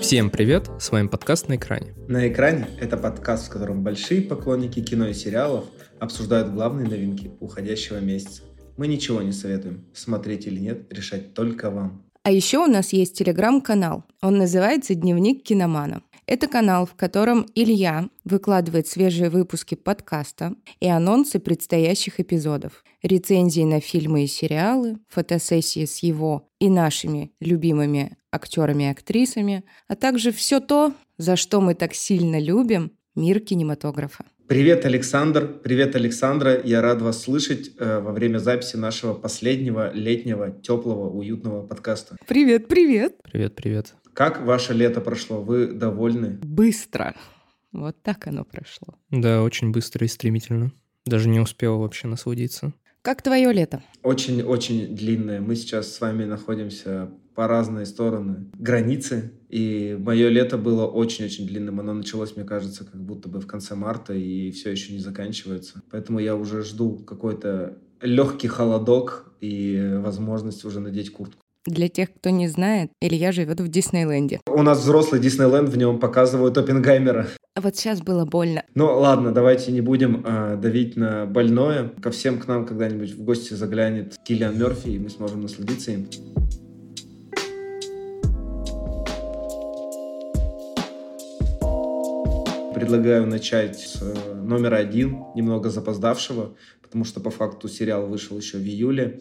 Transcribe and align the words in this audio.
Всем 0.00 0.30
привет, 0.30 0.70
с 0.80 0.90
вами 0.90 1.08
подкаст 1.08 1.48
«На 1.48 1.56
экране». 1.56 1.94
«На 2.08 2.26
экране»— 2.26 2.68
это 2.80 2.96
подкаст, 2.96 3.46
в 3.46 3.50
котором 3.50 3.82
большие 3.84 4.22
поклонники 4.22 4.82
кино 4.82 5.08
и 5.08 5.12
сериалов 5.12 5.66
обсуждают 5.98 6.52
главные 6.52 6.88
новинки 6.88 7.32
уходящего 7.38 7.98
месяца. 7.98 8.42
Мы 8.78 8.88
ничего 8.88 9.20
не 9.20 9.32
советуем, 9.32 9.84
смотреть 9.92 10.46
или 10.46 10.58
нет, 10.58 10.90
решать 10.90 11.34
только 11.34 11.70
вам. 11.70 12.02
А 12.22 12.30
еще 12.30 12.58
у 12.58 12.66
нас 12.66 12.92
есть 12.94 13.18
телеграм-канал. 13.18 14.04
Он 14.22 14.38
называется 14.38 14.94
«Дневник 14.94 15.42
киномана». 15.42 16.02
Это 16.30 16.46
канал, 16.46 16.86
в 16.86 16.94
котором 16.94 17.44
Илья 17.56 18.08
выкладывает 18.24 18.86
свежие 18.86 19.30
выпуски 19.30 19.74
подкаста 19.74 20.54
и 20.78 20.86
анонсы 20.86 21.40
предстоящих 21.40 22.20
эпизодов, 22.20 22.84
рецензии 23.02 23.62
на 23.62 23.80
фильмы 23.80 24.22
и 24.22 24.26
сериалы, 24.28 24.98
фотосессии 25.08 25.84
с 25.86 26.04
его 26.04 26.48
и 26.60 26.70
нашими 26.70 27.32
любимыми 27.40 28.16
актерами 28.30 28.84
и 28.84 28.86
актрисами, 28.86 29.64
а 29.88 29.96
также 29.96 30.30
все 30.30 30.60
то, 30.60 30.94
за 31.18 31.34
что 31.34 31.60
мы 31.60 31.74
так 31.74 31.94
сильно 31.94 32.38
любим 32.38 32.92
мир 33.16 33.40
кинематографа. 33.40 34.24
Привет, 34.46 34.84
Александр. 34.84 35.48
Привет, 35.48 35.96
Александра. 35.96 36.60
Я 36.62 36.80
рад 36.80 37.02
вас 37.02 37.24
слышать 37.24 37.72
э, 37.76 37.98
во 37.98 38.12
время 38.12 38.38
записи 38.38 38.76
нашего 38.76 39.14
последнего 39.14 39.92
летнего, 39.92 40.52
теплого, 40.52 41.10
уютного 41.10 41.66
подкаста. 41.66 42.16
Привет, 42.28 42.68
привет. 42.68 43.16
Привет, 43.24 43.56
привет. 43.56 43.94
Как 44.14 44.42
ваше 44.42 44.74
лето 44.74 45.00
прошло? 45.00 45.42
Вы 45.42 45.68
довольны? 45.68 46.38
Быстро. 46.42 47.14
Вот 47.72 48.02
так 48.02 48.26
оно 48.26 48.44
прошло. 48.44 48.94
Да, 49.10 49.42
очень 49.42 49.70
быстро 49.70 50.04
и 50.04 50.08
стремительно. 50.08 50.72
Даже 51.06 51.28
не 51.28 51.40
успела 51.40 51.76
вообще 51.76 52.08
насладиться. 52.08 52.72
Как 53.02 53.22
твое 53.22 53.52
лето? 53.52 53.82
Очень-очень 54.02 54.94
длинное. 54.94 55.40
Мы 55.40 55.56
сейчас 55.56 55.92
с 55.92 56.00
вами 56.00 56.24
находимся 56.24 57.10
по 57.34 57.46
разные 57.46 57.86
стороны 57.86 58.50
границы. 58.58 59.32
И 59.48 59.96
мое 59.98 60.28
лето 60.28 60.58
было 60.58 60.86
очень-очень 60.86 61.46
длинным. 61.46 61.80
Оно 61.80 61.94
началось, 61.94 62.36
мне 62.36 62.44
кажется, 62.44 62.84
как 62.84 63.00
будто 63.02 63.28
бы 63.28 63.40
в 63.40 63.46
конце 63.46 63.74
марта 63.74 64.12
и 64.12 64.50
все 64.50 64.70
еще 64.70 64.92
не 64.92 64.98
заканчивается. 64.98 65.82
Поэтому 65.90 66.18
я 66.18 66.36
уже 66.36 66.62
жду 66.62 66.98
какой-то 66.98 67.78
легкий 68.02 68.48
холодок 68.48 69.32
и 69.40 69.94
возможность 70.02 70.64
уже 70.64 70.80
надеть 70.80 71.10
куртку. 71.12 71.39
Для 71.66 71.90
тех, 71.90 72.14
кто 72.14 72.30
не 72.30 72.48
знает, 72.48 72.90
Илья 73.02 73.32
живет 73.32 73.60
в 73.60 73.68
Диснейленде. 73.68 74.40
У 74.46 74.62
нас 74.62 74.78
взрослый 74.78 75.20
Диснейленд, 75.20 75.68
в 75.68 75.76
нем 75.76 75.98
показывают 75.98 76.56
Оппенгеймера. 76.56 77.28
А 77.54 77.60
вот 77.60 77.76
сейчас 77.76 78.00
было 78.00 78.24
больно. 78.24 78.64
Ну 78.74 78.86
ладно, 78.86 79.30
давайте 79.30 79.70
не 79.70 79.82
будем 79.82 80.24
э, 80.24 80.56
давить 80.56 80.96
на 80.96 81.26
больное. 81.26 81.90
Ко 82.00 82.12
всем 82.12 82.38
к 82.38 82.48
нам 82.48 82.64
когда-нибудь 82.64 83.12
в 83.12 83.24
гости 83.24 83.52
заглянет 83.52 84.16
Киллиан 84.24 84.58
Мерфи, 84.58 84.88
и 84.88 84.98
мы 84.98 85.10
сможем 85.10 85.42
насладиться 85.42 85.90
им. 85.90 86.08
Предлагаю 92.74 93.26
начать 93.26 93.78
с 93.78 94.00
э, 94.00 94.34
номера 94.34 94.76
один, 94.76 95.24
немного 95.34 95.68
запоздавшего, 95.68 96.54
потому 96.80 97.04
что 97.04 97.20
по 97.20 97.28
факту 97.28 97.68
сериал 97.68 98.06
вышел 98.06 98.38
еще 98.38 98.56
в 98.56 98.62
июле. 98.62 99.20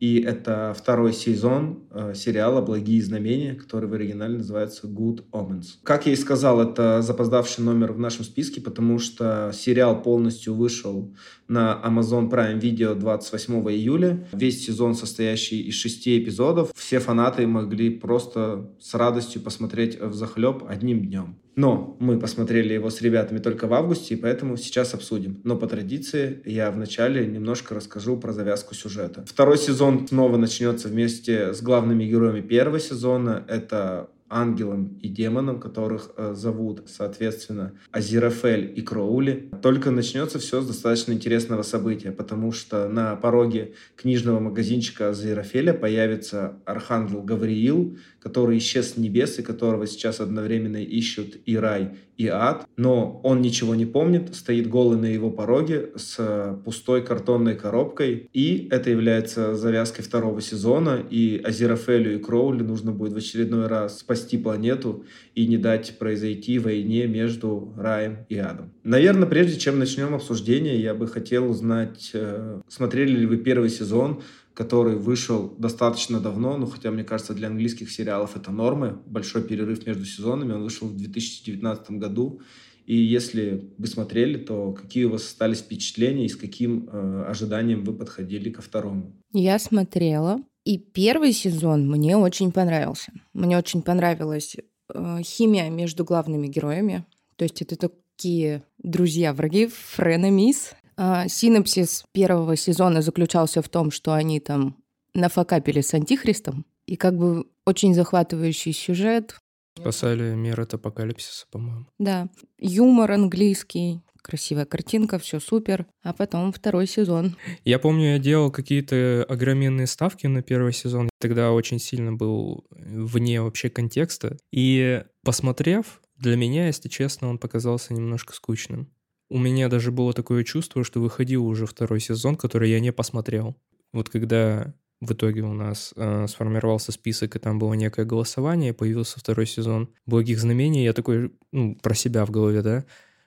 И 0.00 0.20
это 0.20 0.74
второй 0.78 1.12
сезон 1.12 1.84
э, 1.90 2.14
сериала 2.14 2.60
«Благие 2.60 3.02
знамения», 3.02 3.54
который 3.54 3.88
в 3.88 3.94
оригинале 3.94 4.38
называется 4.38 4.86
«Good 4.86 5.24
Omens». 5.32 5.78
Как 5.82 6.06
я 6.06 6.12
и 6.12 6.16
сказал, 6.16 6.60
это 6.60 7.02
запоздавший 7.02 7.64
номер 7.64 7.92
в 7.92 7.98
нашем 7.98 8.24
списке, 8.24 8.60
потому 8.60 8.98
что 8.98 9.50
сериал 9.52 10.02
полностью 10.02 10.54
вышел 10.54 11.14
на 11.48 11.80
Amazon 11.84 12.30
Prime 12.30 12.60
Video 12.60 12.94
28 12.94 13.54
июля. 13.70 14.26
Весь 14.32 14.64
сезон, 14.64 14.94
состоящий 14.94 15.62
из 15.62 15.74
шести 15.74 16.22
эпизодов, 16.22 16.70
все 16.76 17.00
фанаты 17.00 17.46
могли 17.46 17.90
просто 17.90 18.70
с 18.80 18.94
радостью 18.94 19.42
посмотреть 19.42 20.00
в 20.00 20.14
захлеб 20.14 20.64
одним 20.68 21.06
днем. 21.06 21.38
Но 21.58 21.96
мы 21.98 22.20
посмотрели 22.20 22.72
его 22.72 22.88
с 22.88 23.02
ребятами 23.02 23.40
только 23.40 23.66
в 23.66 23.74
августе, 23.74 24.14
и 24.14 24.16
поэтому 24.16 24.56
сейчас 24.56 24.94
обсудим. 24.94 25.40
Но 25.42 25.56
по 25.56 25.66
традиции 25.66 26.40
я 26.44 26.70
вначале 26.70 27.26
немножко 27.26 27.74
расскажу 27.74 28.16
про 28.16 28.32
завязку 28.32 28.76
сюжета. 28.76 29.24
Второй 29.26 29.58
сезон 29.58 30.06
снова 30.06 30.36
начнется 30.36 30.86
вместе 30.86 31.52
с 31.52 31.60
главными 31.60 32.04
героями 32.04 32.42
первого 32.42 32.78
сезона. 32.78 33.44
Это 33.48 34.08
ангелом 34.30 34.98
и 35.02 35.08
демоном, 35.08 35.60
которых 35.60 36.10
э, 36.16 36.34
зовут, 36.34 36.84
соответственно, 36.86 37.72
Азирафель 37.90 38.72
и 38.76 38.82
Кроули. 38.82 39.50
Только 39.62 39.90
начнется 39.90 40.38
все 40.38 40.60
с 40.60 40.66
достаточно 40.66 41.12
интересного 41.12 41.62
события, 41.62 42.12
потому 42.12 42.52
что 42.52 42.88
на 42.88 43.16
пороге 43.16 43.74
книжного 43.96 44.40
магазинчика 44.40 45.10
Азирафеля 45.10 45.72
появится 45.72 46.58
архангел 46.64 47.22
Гавриил, 47.22 47.96
который 48.20 48.58
исчез 48.58 48.94
с 48.94 48.96
небес 48.96 49.38
и 49.38 49.42
которого 49.42 49.86
сейчас 49.86 50.20
одновременно 50.20 50.82
ищут 50.82 51.36
и 51.46 51.56
рай, 51.56 51.96
и 52.18 52.26
ад. 52.26 52.66
Но 52.76 53.20
он 53.22 53.40
ничего 53.40 53.74
не 53.74 53.86
помнит, 53.86 54.34
стоит 54.34 54.68
голый 54.68 54.98
на 54.98 55.06
его 55.06 55.30
пороге 55.30 55.92
с 55.96 56.60
пустой 56.64 57.02
картонной 57.02 57.54
коробкой. 57.54 58.28
И 58.34 58.68
это 58.70 58.90
является 58.90 59.54
завязкой 59.54 60.04
второго 60.04 60.42
сезона. 60.42 61.02
И 61.08 61.40
Азирафелю 61.42 62.16
и 62.16 62.18
Кроули 62.18 62.62
нужно 62.62 62.92
будет 62.92 63.14
в 63.14 63.16
очередной 63.16 63.68
раз 63.68 64.00
спасти 64.00 64.36
планету 64.36 65.04
и 65.34 65.46
не 65.46 65.56
дать 65.56 65.98
произойти 65.98 66.58
войне 66.58 67.06
между 67.06 67.72
раем 67.76 68.26
и 68.28 68.36
адом. 68.36 68.72
Наверное, 68.82 69.28
прежде 69.28 69.58
чем 69.58 69.78
начнем 69.78 70.14
обсуждение, 70.14 70.80
я 70.80 70.94
бы 70.94 71.06
хотел 71.06 71.48
узнать, 71.48 72.10
э, 72.14 72.60
смотрели 72.68 73.12
ли 73.12 73.26
вы 73.26 73.36
первый 73.36 73.68
сезон, 73.68 74.22
который 74.58 74.96
вышел 74.96 75.54
достаточно 75.56 76.18
давно, 76.18 76.56
ну, 76.56 76.66
хотя, 76.66 76.90
мне 76.90 77.04
кажется, 77.04 77.32
для 77.32 77.46
английских 77.46 77.92
сериалов 77.92 78.36
это 78.36 78.50
нормы, 78.50 78.98
большой 79.06 79.44
перерыв 79.44 79.86
между 79.86 80.04
сезонами, 80.04 80.52
он 80.52 80.64
вышел 80.64 80.88
в 80.88 80.96
2019 80.96 81.92
году, 81.92 82.40
и 82.84 82.96
если 82.96 83.70
вы 83.78 83.86
смотрели, 83.86 84.36
то 84.36 84.72
какие 84.72 85.04
у 85.04 85.10
вас 85.10 85.22
остались 85.22 85.58
впечатления 85.58 86.26
и 86.26 86.28
с 86.28 86.34
каким 86.34 86.88
э, 86.88 87.24
ожиданием 87.28 87.84
вы 87.84 87.92
подходили 87.92 88.50
ко 88.50 88.60
второму? 88.60 89.12
Я 89.32 89.60
смотрела, 89.60 90.40
и 90.64 90.76
первый 90.76 91.32
сезон 91.32 91.88
мне 91.88 92.16
очень 92.16 92.50
понравился. 92.50 93.12
Мне 93.34 93.56
очень 93.58 93.82
понравилась 93.82 94.56
э, 94.92 95.18
химия 95.22 95.70
между 95.70 96.04
главными 96.04 96.48
героями. 96.48 97.04
То 97.36 97.44
есть 97.44 97.62
это 97.62 97.76
такие 97.76 98.64
друзья-враги, 98.78 99.68
френемис. 99.68 100.72
А, 101.00 101.28
синопсис 101.28 102.04
первого 102.12 102.56
сезона 102.56 103.02
заключался 103.02 103.62
в 103.62 103.68
том, 103.68 103.92
что 103.92 104.14
они 104.14 104.40
там 104.40 104.76
нафакапили 105.14 105.80
с 105.80 105.94
Антихристом, 105.94 106.66
и 106.86 106.96
как 106.96 107.16
бы 107.16 107.46
очень 107.64 107.94
захватывающий 107.94 108.72
сюжет. 108.72 109.38
Спасали 109.78 110.34
мир 110.34 110.60
от 110.60 110.74
апокалипсиса, 110.74 111.46
по-моему. 111.52 111.86
Да. 112.00 112.28
Юмор 112.58 113.12
английский, 113.12 114.00
красивая 114.22 114.64
картинка, 114.64 115.20
все 115.20 115.38
супер. 115.38 115.86
А 116.02 116.12
потом 116.12 116.52
второй 116.52 116.88
сезон. 116.88 117.36
Я 117.64 117.78
помню, 117.78 118.14
я 118.14 118.18
делал 118.18 118.50
какие-то 118.50 119.24
огроменные 119.28 119.86
ставки 119.86 120.26
на 120.26 120.42
первый 120.42 120.72
сезон. 120.72 121.08
Тогда 121.20 121.52
очень 121.52 121.78
сильно 121.78 122.12
был 122.12 122.64
вне 122.70 123.40
вообще 123.40 123.70
контекста. 123.70 124.36
И 124.50 125.04
посмотрев, 125.22 126.00
для 126.16 126.36
меня, 126.36 126.66
если 126.66 126.88
честно, 126.88 127.28
он 127.28 127.38
показался 127.38 127.94
немножко 127.94 128.34
скучным. 128.34 128.90
У 129.30 129.38
меня 129.38 129.68
даже 129.68 129.92
было 129.92 130.12
такое 130.12 130.44
чувство, 130.44 130.84
что 130.84 131.00
выходил 131.00 131.46
уже 131.46 131.66
второй 131.66 132.00
сезон, 132.00 132.36
который 132.36 132.70
я 132.70 132.80
не 132.80 132.92
посмотрел. 132.92 133.56
Вот 133.92 134.08
когда 134.08 134.74
в 135.00 135.12
итоге 135.12 135.42
у 135.42 135.52
нас 135.52 135.92
э, 135.96 136.26
сформировался 136.26 136.92
список, 136.92 137.36
и 137.36 137.38
там 137.38 137.58
было 137.58 137.74
некое 137.74 138.04
голосование, 138.04 138.74
появился 138.74 139.20
второй 139.20 139.46
сезон 139.46 139.94
«Благих 140.06 140.40
знамений», 140.40 140.82
я 140.82 140.92
такой, 140.92 141.32
ну, 141.52 141.76
про 141.76 141.94
себя 141.94 142.24
в 142.26 142.30
голове, 142.30 142.62
да, 142.62 142.84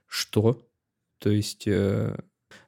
что? 0.07 0.67
То 1.19 1.29
есть, 1.29 1.67
э, 1.67 2.17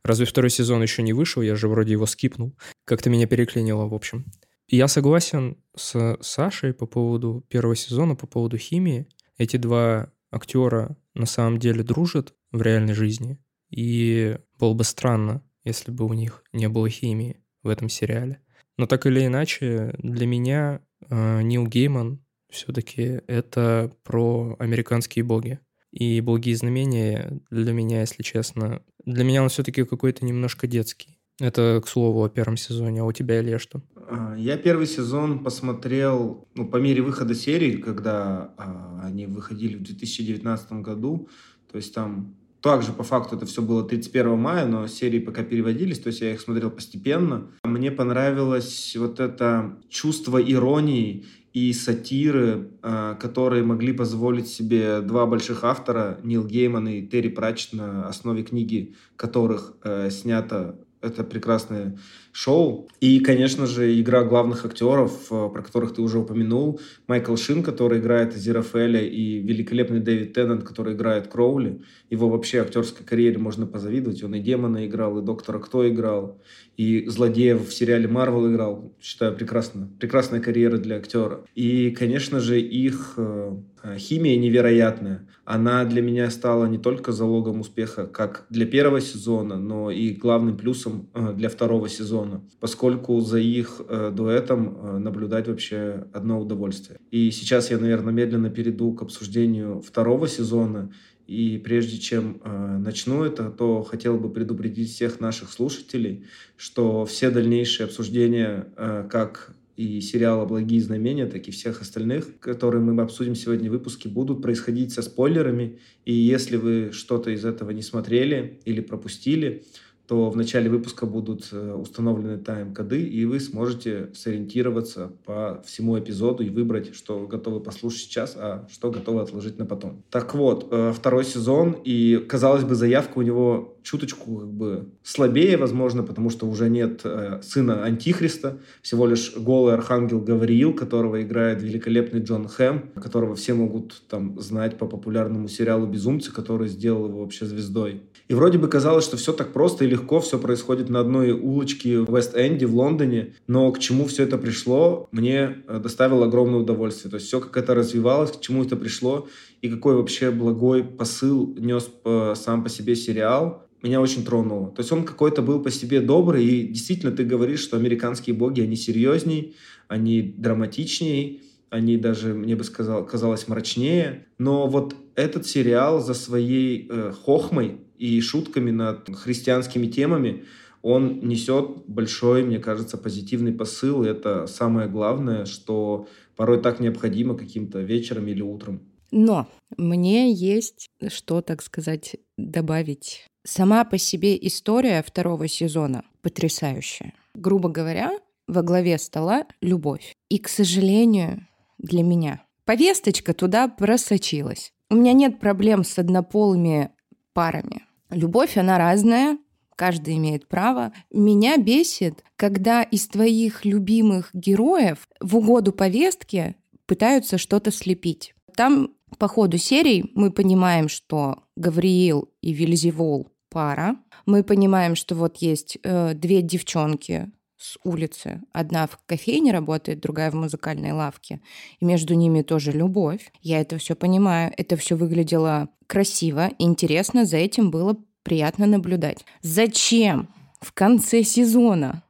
разве 0.04 0.26
второй 0.26 0.50
сезон 0.50 0.82
еще 0.82 1.02
не 1.02 1.12
вышел? 1.12 1.42
Я 1.42 1.56
же 1.56 1.68
вроде 1.68 1.94
его 1.94 2.06
скипнул. 2.06 2.56
Как-то 2.86 3.10
меня 3.10 3.28
переклинило, 3.28 3.88
в 3.88 3.94
общем. 3.94 4.26
И 4.68 4.78
я 4.78 4.88
согласен 4.88 5.58
с 5.76 6.18
Сашей 6.22 6.74
по 6.74 6.86
поводу 6.86 7.46
первого 7.50 7.76
сезона, 7.76 8.16
по 8.16 8.28
поводу 8.28 8.58
химии. 8.58 9.08
Эти 9.38 9.58
два 9.58 10.12
актера 10.32 10.96
на 11.14 11.26
самом 11.26 11.60
деле 11.60 11.84
дружат 11.84 12.34
в 12.52 12.62
реальной 12.62 12.94
жизни. 12.94 13.40
И 13.70 14.38
было 14.60 14.74
бы 14.74 14.84
странно, 14.84 15.44
если 15.64 15.92
бы 15.92 16.06
у 16.06 16.14
них 16.14 16.44
не 16.54 16.70
было 16.70 16.90
химии 16.90 17.42
в 17.64 17.70
этом 17.70 17.90
сериале. 17.90 18.42
Но 18.78 18.86
так 18.86 19.06
или 19.06 19.26
иначе, 19.26 19.94
для 20.00 20.26
меня 20.26 20.82
э, 21.10 21.42
Нил 21.42 21.68
Гейман 21.68 22.24
все-таки 22.50 23.22
это 23.28 23.92
про 24.04 24.56
американские 24.60 25.24
боги. 25.24 25.60
И 25.92 26.22
благие 26.22 26.56
знамения 26.56 27.40
для 27.52 27.72
меня, 27.72 28.02
если 28.02 28.24
честно, 28.24 28.82
для 29.06 29.24
меня 29.24 29.44
он 29.44 29.50
все-таки 29.50 29.84
какой-то 29.84 30.26
немножко 30.26 30.66
детский. 30.66 31.13
Это, 31.40 31.82
к 31.84 31.88
слову, 31.88 32.24
о 32.24 32.30
первом 32.30 32.58
сезоне. 32.58 33.02
А 33.02 33.06
у 33.06 33.12
тебя, 33.12 33.42
Илья, 33.42 33.58
что? 33.60 33.82
А, 33.96 34.36
я 34.38 34.58
первый 34.58 34.86
сезон 34.86 35.44
посмотрел 35.44 36.48
ну, 36.56 36.68
по 36.68 36.78
мере 36.78 37.02
выхода 37.02 37.34
серии, 37.34 37.78
когда 37.78 38.54
а, 38.58 39.02
они 39.04 39.26
выходили 39.26 39.76
в 39.76 39.84
2019 39.84 40.74
году. 40.74 41.28
То 41.72 41.78
есть 41.78 41.94
там 41.94 42.36
также 42.62 42.94
по 42.94 43.04
факту 43.04 43.36
это 43.36 43.46
все 43.46 43.62
было 43.62 43.84
31 43.84 44.38
мая, 44.38 44.66
но 44.66 44.88
серии 44.88 45.20
пока 45.20 45.44
переводились, 45.44 46.00
то 46.00 46.08
есть 46.08 46.22
я 46.22 46.32
их 46.32 46.40
смотрел 46.40 46.72
постепенно. 46.72 47.48
Мне 47.64 47.92
понравилось 47.92 48.96
вот 48.98 49.20
это 49.20 49.78
чувство 49.90 50.42
иронии 50.42 51.26
и 51.52 51.74
сатиры, 51.74 52.72
э, 52.82 53.16
которые 53.20 53.64
могли 53.64 53.92
позволить 53.92 54.48
себе 54.48 55.02
два 55.02 55.26
больших 55.26 55.64
автора, 55.64 56.20
Нил 56.24 56.46
Гейман 56.46 56.88
и 56.88 57.02
Терри 57.06 57.28
Пратчетт, 57.28 57.74
на 57.74 58.08
основе 58.08 58.44
книги 58.44 58.96
которых 59.18 59.76
э, 59.84 60.10
снято 60.10 60.80
это 61.04 61.24
прекрасное 61.24 61.98
шоу. 62.34 62.90
И, 63.00 63.20
конечно 63.20 63.68
же, 63.68 64.00
игра 64.02 64.24
главных 64.24 64.66
актеров, 64.66 65.28
э, 65.32 65.50
про 65.54 65.62
которых 65.62 65.94
ты 65.94 66.02
уже 66.02 66.18
упомянул. 66.18 66.82
Майкл 67.08 67.36
Шин, 67.36 67.62
который 67.64 68.00
играет 68.00 68.36
Азерафеля, 68.36 69.02
и 69.02 69.38
великолепный 69.38 70.00
Дэвид 70.00 70.34
Теннант, 70.34 70.64
который 70.64 70.96
играет 70.96 71.28
Кроули. 71.28 71.82
Его 72.10 72.30
вообще 72.30 72.62
актерской 72.62 73.06
карьере 73.06 73.38
можно 73.38 73.68
позавидовать. 73.68 74.24
Он 74.24 74.34
и 74.34 74.40
Демона 74.40 74.88
играл, 74.88 75.20
и 75.20 75.22
Доктора 75.22 75.60
Кто 75.60 75.88
играл, 75.88 76.42
и 76.76 77.06
Злодеев 77.08 77.68
в 77.68 77.74
сериале 77.74 78.08
Марвел 78.08 78.52
играл. 78.52 78.92
Считаю, 79.00 79.36
прекрасно. 79.36 79.90
Прекрасная 80.00 80.40
карьера 80.40 80.78
для 80.78 80.96
актера. 80.98 81.46
И, 81.54 81.92
конечно 81.92 82.40
же, 82.40 82.60
их 82.60 83.14
э, 83.18 83.56
э, 83.84 83.98
химия 84.00 84.38
невероятная. 84.38 85.28
Она 85.46 85.86
для 85.86 86.02
меня 86.02 86.32
стала 86.32 86.66
не 86.66 86.80
только 86.80 87.12
залогом 87.12 87.60
успеха, 87.60 88.08
как 88.08 88.48
для 88.50 88.66
первого 88.66 89.02
сезона, 89.02 89.58
но 89.58 89.92
и 89.92 90.12
главным 90.12 90.58
плюсом 90.58 91.10
для 91.36 91.50
второго 91.50 91.90
сезона 91.90 92.23
сезона, 92.24 92.42
поскольку 92.60 93.20
за 93.22 93.40
их 93.40 93.82
э, 93.88 94.12
дуэтом 94.14 94.78
э, 94.78 94.98
наблюдать 94.98 95.48
вообще 95.48 96.06
одно 96.14 96.40
удовольствие. 96.40 97.00
И 97.12 97.32
сейчас 97.32 97.72
я, 97.72 97.78
наверное, 97.78 98.14
медленно 98.14 98.50
перейду 98.50 98.94
к 98.94 99.02
обсуждению 99.02 99.82
второго 99.82 100.28
сезона. 100.28 100.92
И 101.28 101.62
прежде 101.64 101.98
чем 101.98 102.42
э, 102.44 102.78
начну 102.80 103.24
это, 103.24 103.50
то 103.50 103.84
хотел 103.84 104.18
бы 104.18 104.30
предупредить 104.30 104.92
всех 104.92 105.20
наших 105.20 105.52
слушателей, 105.52 106.26
что 106.58 107.06
все 107.06 107.30
дальнейшие 107.30 107.86
обсуждения, 107.86 108.68
как 109.10 109.56
и 109.78 110.02
сериала 110.02 110.46
«Благие 110.46 110.82
знамения», 110.82 111.26
так 111.26 111.48
и 111.48 111.52
всех 111.52 111.82
остальных, 111.82 112.40
которые 112.40 112.82
мы 112.82 113.02
обсудим 113.02 113.36
сегодня 113.36 113.70
в 113.70 113.74
выпуске, 113.74 114.10
будут 114.10 114.42
происходить 114.42 114.92
со 114.92 115.02
спойлерами. 115.02 115.80
И 116.06 116.14
если 116.14 116.58
вы 116.58 116.92
что-то 116.92 117.32
из 117.32 117.44
этого 117.44 117.72
не 117.72 117.82
смотрели 117.82 118.60
или 118.66 118.82
пропустили, 118.82 119.64
то 120.08 120.30
в 120.30 120.36
начале 120.36 120.70
выпуска 120.70 121.06
будут 121.06 121.50
э, 121.52 121.74
установлены 121.74 122.38
тайм-коды, 122.38 123.02
и 123.02 123.26
вы 123.26 123.40
сможете 123.40 124.10
сориентироваться 124.14 125.14
по 125.26 125.64
всему 125.66 125.98
эпизоду 125.98 126.44
и 126.44 126.50
выбрать, 126.50 126.94
что 126.94 127.26
готовы 127.26 127.62
послушать 127.62 128.02
сейчас, 128.02 128.36
а 128.38 128.68
что 128.72 128.92
готовы 128.92 129.22
отложить 129.22 129.58
на 129.58 129.66
потом. 129.66 130.04
Так 130.10 130.36
вот, 130.36 130.68
э, 130.72 130.92
второй 130.94 131.24
сезон, 131.24 131.78
и, 131.86 132.24
казалось 132.28 132.66
бы, 132.66 132.76
заявка 132.76 133.20
у 133.20 133.22
него 133.22 133.78
чуточку 133.84 134.38
как 134.38 134.52
бы 134.52 134.90
слабее, 135.04 135.58
возможно, 135.58 136.04
потому 136.04 136.30
что 136.30 136.48
уже 136.48 136.70
нет 136.70 137.02
э, 137.04 137.42
сына 137.42 137.84
Антихриста, 137.84 138.58
всего 138.82 139.06
лишь 139.06 139.36
голый 139.38 139.74
архангел 139.74 140.20
Гавриил, 140.20 140.74
которого 140.74 141.22
играет 141.22 141.62
великолепный 141.62 142.22
Джон 142.22 142.48
Хэм, 142.48 142.92
которого 143.02 143.36
все 143.36 143.54
могут 143.54 144.04
там 144.10 144.40
знать 144.40 144.78
по 144.78 144.86
популярному 144.86 145.48
сериалу 145.48 145.86
«Безумцы», 145.86 146.32
который 146.34 146.68
сделал 146.68 147.08
его 147.08 147.22
вообще 147.22 147.46
звездой. 147.46 148.02
И 148.28 148.34
вроде 148.34 148.58
бы 148.58 148.68
казалось, 148.68 149.04
что 149.04 149.18
все 149.18 149.34
так 149.34 149.52
просто 149.52 149.84
и 149.84 149.88
легко, 149.88 150.20
все 150.20 150.40
происходит 150.40 150.90
на 150.90 151.02
одной 151.02 151.32
улочке 151.32 152.00
в 152.00 152.16
Вест-Энде, 152.16 152.66
в 152.66 152.76
Лондоне, 152.76 153.34
но 153.48 153.72
к 153.72 153.80
чему 153.80 154.06
все 154.06 154.24
это 154.24 154.38
пришло, 154.38 155.08
мне 155.12 155.58
э, 155.68 155.80
доставило 155.80 156.26
огромное 156.26 156.60
удовольствие. 156.60 157.12
То 157.12 157.16
есть 157.16 157.28
все, 157.28 157.42
как 157.42 157.58
это 157.58 157.76
развивалось, 157.76 158.32
к 158.32 158.40
чему 158.40 158.64
это 158.64 158.76
пришло, 158.78 159.28
и 159.62 159.70
какой 159.70 159.96
вообще 159.96 160.32
благой 160.32 160.84
посыл 160.84 161.54
нес 161.58 161.90
э, 162.06 162.34
сам 162.36 162.64
по 162.64 162.70
себе 162.70 162.96
сериал, 162.96 163.68
меня 163.82 164.00
очень 164.00 164.24
тронуло. 164.24 164.70
То 164.72 164.80
есть 164.80 164.92
он 164.94 165.04
какой-то 165.04 165.42
был 165.42 165.62
по 165.62 165.70
себе 165.70 166.00
добрый, 166.00 166.46
и 166.46 166.68
действительно 166.70 167.12
ты 167.12 167.26
говоришь, 167.26 167.60
что 167.60 167.76
американские 167.76 168.34
боги, 168.36 168.62
они 168.62 168.78
серьезней, 168.78 169.56
они 169.90 170.22
драматичней, 170.22 171.42
они 171.70 171.98
даже, 171.98 172.34
мне 172.34 172.56
бы 172.56 172.64
сказал, 172.64 173.06
казалось 173.06 173.48
мрачнее. 173.48 174.28
Но 174.38 174.68
вот 174.68 174.96
этот 175.16 175.46
сериал 175.48 176.00
за 176.00 176.14
своей 176.14 176.88
э, 176.90 177.12
хохмой 177.26 177.82
и 178.04 178.20
шутками 178.20 178.70
над 178.70 179.16
христианскими 179.16 179.88
темами, 179.88 180.44
он 180.82 181.22
несет 181.22 181.86
большой, 181.88 182.44
мне 182.44 182.60
кажется, 182.60 182.98
позитивный 182.98 183.54
посыл. 183.54 184.04
И 184.04 184.10
это 184.10 184.46
самое 184.46 184.90
главное, 184.90 185.46
что 185.46 186.10
порой 186.36 186.62
так 186.62 186.82
необходимо 186.82 187.38
каким-то 187.38 187.80
вечером 187.80 188.28
или 188.28 188.42
утром. 188.42 188.82
Но 189.12 189.48
мне 189.78 190.34
есть 190.34 190.88
что, 191.08 191.42
так 191.42 191.62
сказать, 191.62 192.18
добавить. 192.38 193.26
Сама 193.46 193.86
по 193.86 193.98
себе 193.98 194.38
история 194.48 195.02
второго 195.02 195.48
сезона 195.48 196.04
потрясающая. 196.22 197.14
Грубо 197.34 197.70
говоря, 197.70 198.20
во 198.48 198.64
главе 198.64 198.98
стола 198.98 199.46
любовь. 199.62 200.14
И, 200.28 200.40
к 200.40 200.50
сожалению, 200.50 201.48
для 201.78 202.04
меня 202.04 202.44
повесточка 202.66 203.34
туда 203.34 203.70
просочилась. 203.70 204.74
У 204.90 204.96
меня 204.96 205.14
нет 205.14 205.40
проблем 205.40 205.86
с 205.86 205.98
однополыми 205.98 206.90
парами. 207.34 207.84
Любовь, 208.14 208.58
она 208.58 208.78
разная, 208.78 209.38
каждый 209.76 210.18
имеет 210.18 210.48
право. 210.48 210.94
Меня 211.12 211.58
бесит, 211.58 212.24
когда 212.36 212.84
из 212.84 213.08
твоих 213.08 213.66
любимых 213.66 214.30
героев 214.34 215.08
в 215.20 215.38
угоду 215.38 215.72
повестке 215.72 216.56
пытаются 216.86 217.38
что-то 217.38 217.72
слепить. 217.72 218.34
Там 218.56 218.92
по 219.18 219.28
ходу 219.28 219.58
серий 219.58 220.12
мы 220.16 220.32
понимаем, 220.32 220.90
что 220.90 221.44
Гавриил 221.56 222.30
и 222.42 222.54
Вильзевол 222.54 223.30
пара. 223.50 223.98
Мы 224.26 224.44
понимаем, 224.44 224.96
что 224.96 225.16
вот 225.16 225.38
есть 225.38 225.78
э, 225.84 226.14
две 226.14 226.42
девчонки 226.42 227.32
с 227.64 227.78
улицы. 227.86 228.42
Одна 228.52 228.88
в 228.88 229.00
кофейне 229.06 229.54
работает, 229.54 230.02
другая 230.02 230.32
в 230.32 230.36
музыкальной 230.36 230.92
лавке. 230.92 231.40
И 231.80 231.86
между 231.86 232.14
ними 232.14 232.42
тоже 232.42 232.74
любовь. 232.74 233.32
Я 233.42 233.62
это 233.62 233.78
все 233.78 233.96
понимаю. 233.96 234.52
Это 234.58 234.76
все 234.76 234.96
выглядело 234.96 235.70
красиво, 235.88 236.52
интересно. 236.60 237.24
За 237.24 237.38
этим 237.38 237.72
было 237.72 237.96
приятно 238.24 238.66
наблюдать. 238.66 239.26
Зачем 239.42 240.28
в 240.60 240.74
конце 240.74 241.24
сезона 241.24 242.04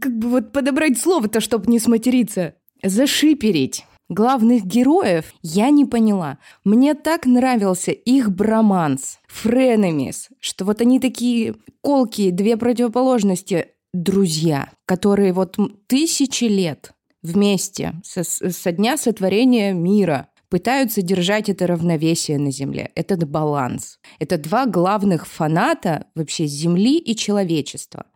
как 0.00 0.16
бы 0.18 0.28
вот 0.28 0.52
подобрать 0.52 0.98
слово-то, 0.98 1.40
чтобы 1.40 1.70
не 1.70 1.78
сматериться, 1.78 2.54
зашиперить 2.82 3.84
главных 4.08 4.64
героев, 4.64 5.34
я 5.42 5.70
не 5.70 5.84
поняла. 5.84 6.38
Мне 6.64 6.94
так 6.94 7.26
нравился 7.26 7.90
их 7.90 8.30
броманс, 8.30 9.18
френемис, 9.28 10.28
что 10.40 10.64
вот 10.64 10.80
они 10.80 11.00
такие 11.00 11.56
колкие, 11.82 12.32
две 12.32 12.56
противоположности, 12.56 13.68
друзья, 13.92 14.70
которые 14.86 15.32
вот 15.32 15.56
тысячи 15.86 16.44
лет 16.44 16.92
вместе 17.22 17.94
со, 18.04 18.24
со 18.24 18.72
дня 18.72 18.96
сотворения 18.96 19.72
мира 19.72 20.28
пытаются 20.48 21.00
держать 21.00 21.48
это 21.48 21.66
равновесие 21.66 22.38
на 22.38 22.50
Земле, 22.50 22.90
этот 22.94 23.28
баланс. 23.28 23.98
Это 24.18 24.36
два 24.36 24.66
главных 24.66 25.26
фаната 25.26 26.06
вообще 26.14 26.46
Земли 26.46 26.98
и 26.98 27.16
человечества. 27.16 28.06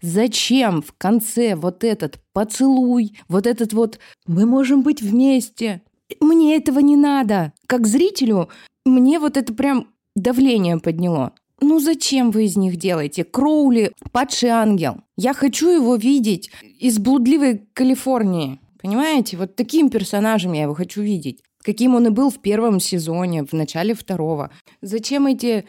Зачем 0.00 0.82
в 0.82 0.94
конце 0.96 1.56
вот 1.56 1.84
этот 1.84 2.18
поцелуй, 2.32 3.18
вот 3.28 3.46
этот 3.46 3.72
вот 3.72 3.98
«мы 4.26 4.46
можем 4.46 4.82
быть 4.82 5.02
вместе»? 5.02 5.82
Мне 6.20 6.56
этого 6.56 6.78
не 6.78 6.96
надо. 6.96 7.52
Как 7.66 7.86
зрителю 7.86 8.48
мне 8.84 9.18
вот 9.18 9.36
это 9.36 9.52
прям 9.54 9.88
давление 10.14 10.78
подняло. 10.78 11.32
Ну 11.60 11.78
зачем 11.78 12.30
вы 12.30 12.44
из 12.44 12.56
них 12.56 12.76
делаете? 12.76 13.24
Кроули– 13.24 13.92
падший 14.12 14.50
ангел. 14.50 14.98
Я 15.16 15.34
хочу 15.34 15.70
его 15.70 15.96
видеть 15.96 16.50
из 16.78 16.98
блудливой 16.98 17.66
Калифорнии. 17.72 18.60
Понимаете? 18.80 19.36
Вот 19.36 19.56
таким 19.56 19.88
персонажем 19.88 20.52
я 20.52 20.62
его 20.62 20.74
хочу 20.74 21.00
видеть. 21.02 21.42
Каким 21.62 21.94
он 21.94 22.08
и 22.08 22.10
был 22.10 22.30
в 22.30 22.40
первом 22.40 22.80
сезоне, 22.80 23.44
в 23.44 23.52
начале 23.52 23.94
второго. 23.94 24.50
Зачем 24.82 25.26
эти 25.26 25.64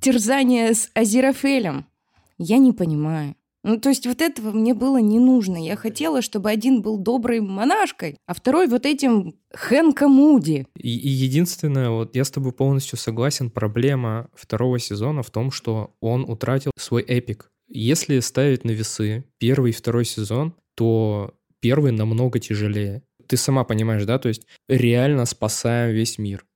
терзания 0.00 0.74
с 0.74 0.90
Азерафелем? 0.92 1.86
Я 2.36 2.58
не 2.58 2.72
понимаю. 2.72 3.34
Ну, 3.68 3.78
то 3.78 3.90
есть 3.90 4.06
вот 4.06 4.22
этого 4.22 4.50
мне 4.52 4.72
было 4.72 4.96
не 4.96 5.18
нужно. 5.18 5.62
Я 5.62 5.76
хотела, 5.76 6.22
чтобы 6.22 6.48
один 6.48 6.80
был 6.80 6.96
доброй 6.96 7.40
монашкой, 7.40 8.16
а 8.26 8.32
второй 8.32 8.66
вот 8.66 8.86
этим 8.86 9.34
Хэнка 9.52 10.08
Муди. 10.08 10.66
И, 10.74 10.96
и 10.96 11.08
единственное, 11.10 11.90
вот 11.90 12.16
я 12.16 12.24
с 12.24 12.30
тобой 12.30 12.52
полностью 12.52 12.96
согласен, 12.96 13.50
проблема 13.50 14.30
второго 14.34 14.78
сезона 14.78 15.22
в 15.22 15.30
том, 15.30 15.50
что 15.50 15.94
он 16.00 16.24
утратил 16.24 16.70
свой 16.78 17.02
эпик. 17.02 17.50
Если 17.68 18.20
ставить 18.20 18.64
на 18.64 18.70
весы 18.70 19.26
первый 19.36 19.72
и 19.72 19.74
второй 19.74 20.06
сезон, 20.06 20.54
то 20.74 21.34
первый 21.60 21.92
намного 21.92 22.38
тяжелее. 22.38 23.02
Ты 23.26 23.36
сама 23.36 23.64
понимаешь, 23.64 24.06
да? 24.06 24.18
То 24.18 24.30
есть 24.30 24.46
реально 24.66 25.26
спасаем 25.26 25.94
весь 25.94 26.16
мир. 26.16 26.46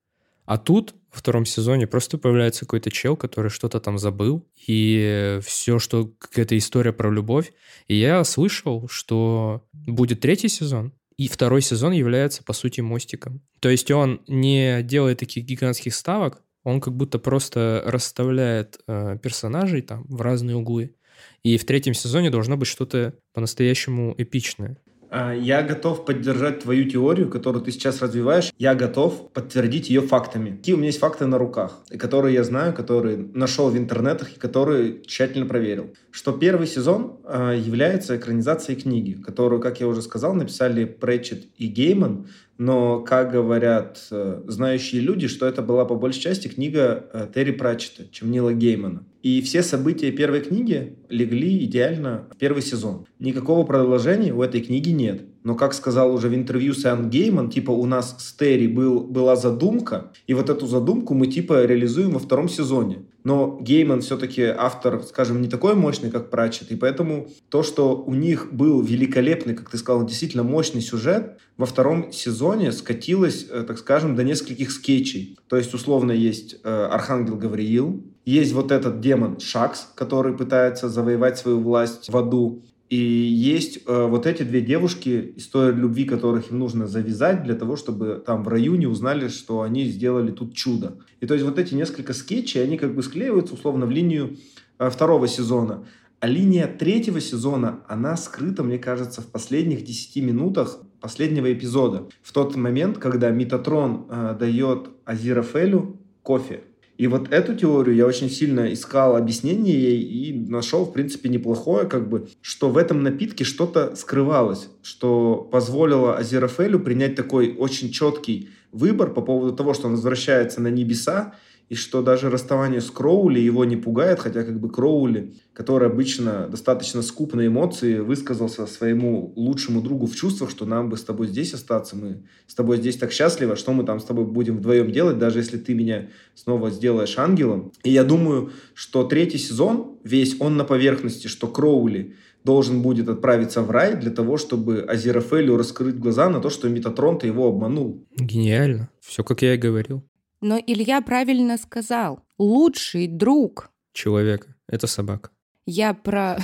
А 0.46 0.56
тут 0.56 0.94
во 1.12 1.18
втором 1.18 1.44
сезоне 1.44 1.86
просто 1.86 2.16
появляется 2.16 2.60
какой-то 2.60 2.90
чел, 2.90 3.16
который 3.16 3.50
что-то 3.50 3.80
там 3.80 3.98
забыл, 3.98 4.46
и 4.66 5.38
все, 5.44 5.78
что 5.78 6.06
какая-то 6.18 6.56
история 6.56 6.92
про 6.92 7.10
любовь. 7.10 7.52
И 7.86 7.96
я 7.96 8.24
слышал, 8.24 8.88
что 8.88 9.64
будет 9.72 10.20
третий 10.20 10.48
сезон, 10.48 10.92
и 11.18 11.28
второй 11.28 11.60
сезон 11.60 11.92
является, 11.92 12.42
по 12.42 12.54
сути, 12.54 12.80
мостиком. 12.80 13.42
То 13.60 13.68
есть 13.68 13.90
он 13.90 14.22
не 14.26 14.82
делает 14.82 15.18
таких 15.18 15.44
гигантских 15.44 15.94
ставок, 15.94 16.42
он 16.64 16.80
как 16.80 16.94
будто 16.94 17.18
просто 17.18 17.82
расставляет 17.84 18.80
э, 18.86 19.18
персонажей 19.22 19.82
там 19.82 20.04
в 20.08 20.20
разные 20.20 20.56
углы. 20.56 20.94
И 21.42 21.58
в 21.58 21.64
третьем 21.64 21.94
сезоне 21.94 22.30
должно 22.30 22.56
быть 22.56 22.68
что-то 22.68 23.14
по-настоящему 23.34 24.14
эпичное. 24.16 24.78
А, 25.14 25.34
я 25.34 25.62
готов 25.62 26.06
поддержать 26.06 26.60
твою 26.60 26.88
теорию, 26.88 27.28
которую 27.28 27.62
ты 27.62 27.70
сейчас 27.70 28.00
развиваешь. 28.00 28.50
Я 28.56 28.74
готов 28.74 29.30
подтвердить 29.32 29.90
ее 29.90 30.00
фактами. 30.00 30.56
Какие 30.56 30.74
у 30.74 30.78
меня 30.78 30.86
есть 30.86 31.00
факты 31.00 31.26
на 31.26 31.36
руках, 31.36 31.80
которые 31.98 32.34
я 32.34 32.44
знаю, 32.44 32.72
которые 32.72 33.18
нашел 33.18 33.68
в 33.68 33.76
интернетах 33.76 34.34
и 34.34 34.40
которые 34.40 35.02
тщательно 35.02 35.44
проверил. 35.44 35.92
Что 36.10 36.32
первый 36.32 36.66
сезон 36.66 37.18
э, 37.24 37.60
является 37.62 38.16
экранизацией 38.16 38.80
книги, 38.80 39.12
которую, 39.12 39.60
как 39.60 39.80
я 39.80 39.86
уже 39.86 40.00
сказал, 40.00 40.32
написали 40.32 40.86
Претчет 40.86 41.44
и 41.58 41.66
Гейман, 41.66 42.28
но, 42.62 43.00
как 43.00 43.32
говорят 43.32 44.06
э, 44.12 44.42
знающие 44.46 45.00
люди, 45.00 45.26
что 45.26 45.46
это 45.46 45.62
была 45.62 45.84
по 45.84 45.96
большей 45.96 46.20
части 46.20 46.46
книга 46.46 47.06
э, 47.12 47.26
Терри 47.34 47.50
Пратчета, 47.50 48.04
чем 48.12 48.30
Нила 48.30 48.52
Геймана. 48.52 49.04
И 49.22 49.42
все 49.42 49.64
события 49.64 50.12
первой 50.12 50.42
книги 50.42 50.96
легли 51.08 51.64
идеально 51.64 52.28
в 52.32 52.38
первый 52.38 52.62
сезон. 52.62 53.06
Никакого 53.18 53.66
продолжения 53.66 54.32
у 54.32 54.42
этой 54.42 54.60
книги 54.60 54.90
нет. 54.90 55.22
Но, 55.42 55.56
как 55.56 55.74
сказал 55.74 56.14
уже 56.14 56.28
в 56.28 56.34
интервью 56.36 56.72
Сэн 56.72 57.10
Гейман, 57.10 57.50
типа 57.50 57.72
у 57.72 57.84
нас 57.84 58.16
с 58.20 58.32
Терри 58.34 58.68
был, 58.68 59.00
была 59.00 59.34
задумка, 59.34 60.12
и 60.28 60.34
вот 60.34 60.48
эту 60.48 60.66
задумку 60.66 61.14
мы 61.14 61.26
типа 61.26 61.64
реализуем 61.64 62.12
во 62.12 62.20
втором 62.20 62.48
сезоне. 62.48 63.06
Но 63.24 63.58
Гейман 63.60 64.00
все-таки 64.00 64.42
автор, 64.42 65.02
скажем, 65.02 65.40
не 65.40 65.48
такой 65.48 65.74
мощный, 65.74 66.10
как 66.10 66.30
Пратчет, 66.30 66.70
и 66.72 66.76
поэтому 66.76 67.28
то, 67.48 67.62
что 67.62 67.96
у 67.96 68.14
них 68.14 68.52
был 68.52 68.82
великолепный, 68.82 69.54
как 69.54 69.70
ты 69.70 69.78
сказал, 69.78 70.04
действительно 70.04 70.42
мощный 70.42 70.80
сюжет, 70.80 71.38
во 71.56 71.66
втором 71.66 72.12
сезоне 72.12 72.72
скатилось, 72.72 73.46
э, 73.48 73.64
так 73.66 73.78
скажем, 73.78 74.16
до 74.16 74.24
нескольких 74.24 74.70
скетчей. 74.70 75.38
То 75.48 75.56
есть, 75.56 75.72
условно, 75.74 76.12
есть 76.12 76.56
э, 76.64 76.88
Архангел 76.90 77.36
Гавриил, 77.36 78.02
есть 78.24 78.52
вот 78.52 78.70
этот 78.70 79.00
демон 79.00 79.40
Шакс, 79.40 79.88
который 79.94 80.36
пытается 80.36 80.88
завоевать 80.88 81.38
свою 81.38 81.60
власть 81.60 82.08
в 82.08 82.16
аду. 82.16 82.62
И 82.92 82.96
есть 82.96 83.78
э, 83.86 84.06
вот 84.06 84.26
эти 84.26 84.42
две 84.42 84.60
девушки, 84.60 85.32
история 85.36 85.74
любви 85.74 86.04
которых 86.04 86.50
им 86.50 86.58
нужно 86.58 86.86
завязать 86.86 87.42
для 87.42 87.54
того, 87.54 87.74
чтобы 87.76 88.22
там 88.26 88.44
в 88.44 88.48
районе 88.48 88.86
узнали, 88.86 89.28
что 89.28 89.62
они 89.62 89.86
сделали 89.86 90.30
тут 90.30 90.54
чудо. 90.54 90.98
И 91.20 91.24
то 91.24 91.32
есть 91.32 91.46
вот 91.46 91.58
эти 91.58 91.72
несколько 91.72 92.12
скетчей, 92.12 92.62
они 92.62 92.76
как 92.76 92.94
бы 92.94 93.02
склеиваются 93.02 93.54
условно 93.54 93.86
в 93.86 93.90
линию 93.90 94.36
э, 94.78 94.90
второго 94.90 95.26
сезона. 95.26 95.86
А 96.20 96.26
линия 96.26 96.66
третьего 96.66 97.18
сезона, 97.18 97.80
она 97.88 98.14
скрыта, 98.18 98.62
мне 98.62 98.78
кажется, 98.78 99.22
в 99.22 99.26
последних 99.28 99.84
10 99.84 100.22
минутах 100.22 100.82
последнего 101.00 101.50
эпизода. 101.50 102.10
В 102.22 102.30
тот 102.34 102.56
момент, 102.56 102.98
когда 102.98 103.30
Метатрон 103.30 104.04
э, 104.10 104.36
дает 104.38 104.90
Азирафелю 105.06 105.98
кофе. 106.22 106.64
И 106.98 107.06
вот 107.06 107.32
эту 107.32 107.54
теорию 107.54 107.96
я 107.96 108.06
очень 108.06 108.30
сильно 108.30 108.72
искал 108.72 109.16
объяснение 109.16 109.74
ей 109.74 110.02
и 110.02 110.32
нашел, 110.32 110.84
в 110.84 110.92
принципе, 110.92 111.28
неплохое, 111.28 111.86
как 111.86 112.08
бы, 112.08 112.28
что 112.42 112.68
в 112.68 112.76
этом 112.76 113.02
напитке 113.02 113.44
что-то 113.44 113.96
скрывалось, 113.96 114.68
что 114.82 115.48
позволило 115.50 116.16
Азерафелю 116.16 116.78
принять 116.78 117.14
такой 117.14 117.54
очень 117.56 117.90
четкий 117.90 118.50
выбор 118.72 119.12
по 119.12 119.22
поводу 119.22 119.56
того, 119.56 119.74
что 119.74 119.86
он 119.86 119.94
возвращается 119.94 120.60
на 120.60 120.68
небеса, 120.68 121.34
и 121.72 121.74
что 121.74 122.02
даже 122.02 122.28
расставание 122.28 122.82
с 122.82 122.90
Кроули 122.90 123.40
его 123.40 123.64
не 123.64 123.78
пугает, 123.78 124.20
хотя 124.20 124.42
как 124.42 124.60
бы 124.60 124.68
Кроули, 124.68 125.32
который 125.54 125.88
обычно 125.88 126.46
достаточно 126.50 127.00
скуп 127.00 127.32
на 127.32 127.46
эмоции, 127.46 128.00
высказался 128.00 128.66
своему 128.66 129.32
лучшему 129.36 129.80
другу 129.80 130.04
в 130.04 130.14
чувствах, 130.14 130.50
что 130.50 130.66
нам 130.66 130.90
бы 130.90 130.98
с 130.98 131.02
тобой 131.02 131.28
здесь 131.28 131.54
остаться, 131.54 131.96
мы 131.96 132.24
с 132.46 132.54
тобой 132.54 132.76
здесь 132.76 132.98
так 132.98 133.10
счастливы, 133.10 133.56
что 133.56 133.72
мы 133.72 133.84
там 133.84 134.00
с 134.00 134.04
тобой 134.04 134.26
будем 134.26 134.58
вдвоем 134.58 134.92
делать, 134.92 135.18
даже 135.18 135.38
если 135.38 135.56
ты 135.56 135.72
меня 135.72 136.10
снова 136.34 136.68
сделаешь 136.68 137.16
ангелом. 137.16 137.72
И 137.84 137.90
я 137.90 138.04
думаю, 138.04 138.50
что 138.74 139.04
третий 139.04 139.38
сезон, 139.38 139.96
весь 140.04 140.38
он 140.40 140.58
на 140.58 140.64
поверхности, 140.64 141.26
что 141.26 141.46
Кроули 141.46 142.14
должен 142.44 142.82
будет 142.82 143.08
отправиться 143.08 143.62
в 143.62 143.70
рай 143.70 143.96
для 143.96 144.10
того, 144.10 144.36
чтобы 144.36 144.82
Азерафелю 144.82 145.56
раскрыть 145.56 145.98
глаза 145.98 146.28
на 146.28 146.40
то, 146.40 146.50
что 146.50 146.68
Метатрон-то 146.68 147.26
его 147.26 147.48
обманул. 147.48 148.06
Гениально. 148.14 148.90
Все, 149.00 149.24
как 149.24 149.40
я 149.40 149.54
и 149.54 149.56
говорил. 149.56 150.04
Но 150.42 150.58
Илья 150.58 151.00
правильно 151.00 151.56
сказал. 151.56 152.24
Лучший 152.36 153.06
друг. 153.06 153.70
Человека. 153.92 154.54
Это 154.68 154.86
собака. 154.86 155.30
Я 155.66 155.94
про 155.94 156.38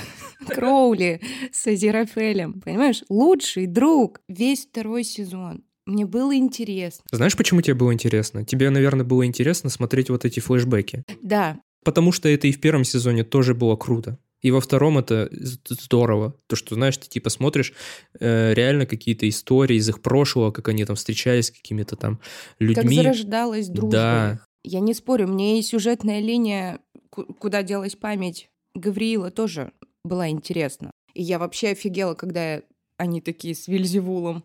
Кроули 0.47 1.21
с 1.51 1.67
Азерафелем. 1.67 2.61
Понимаешь? 2.61 3.03
Лучший 3.09 3.67
друг. 3.67 4.21
Весь 4.29 4.65
второй 4.65 5.03
сезон. 5.03 5.63
Мне 5.85 6.05
было 6.05 6.35
интересно. 6.35 7.03
Знаешь, 7.11 7.35
почему 7.35 7.61
тебе 7.61 7.73
было 7.73 7.93
интересно? 7.93 8.45
Тебе, 8.45 8.69
наверное, 8.69 9.05
было 9.05 9.25
интересно 9.25 9.69
смотреть 9.69 10.09
вот 10.09 10.23
эти 10.23 10.39
флешбеки. 10.39 11.03
Да. 11.21 11.59
Потому 11.83 12.11
что 12.11 12.29
это 12.29 12.47
и 12.47 12.51
в 12.51 12.61
первом 12.61 12.85
сезоне 12.85 13.23
тоже 13.23 13.53
было 13.53 13.75
круто. 13.75 14.17
И 14.41 14.51
во 14.51 14.61
втором 14.61 14.97
это 14.97 15.29
здорово. 15.67 16.35
То, 16.47 16.55
что, 16.55 16.75
знаешь, 16.75 16.97
ты 16.97 17.07
типа 17.07 17.29
смотришь 17.29 17.73
э, 18.19 18.53
реально 18.53 18.85
какие-то 18.85 19.27
истории 19.27 19.75
из 19.77 19.89
их 19.89 20.01
прошлого, 20.01 20.51
как 20.51 20.69
они 20.69 20.85
там 20.85 20.95
встречались 20.95 21.47
с 21.47 21.51
какими-то 21.51 21.95
там 21.95 22.19
людьми. 22.59 22.95
Как 22.95 23.03
зарождалась 23.03 23.67
дружба. 23.67 23.91
Да. 23.91 24.39
Я 24.63 24.79
не 24.79 24.93
спорю, 24.93 25.27
мне 25.27 25.59
и 25.59 25.61
сюжетная 25.61 26.19
линия, 26.19 26.79
куда 27.09 27.63
делась 27.63 27.95
память 27.95 28.49
Гавриила, 28.75 29.31
тоже 29.31 29.71
была 30.03 30.29
интересна. 30.29 30.91
И 31.13 31.23
я 31.23 31.39
вообще 31.39 31.69
офигела, 31.69 32.13
когда 32.13 32.61
они 32.97 33.21
такие 33.21 33.55
с 33.55 33.67
Вильзевулом. 33.67 34.43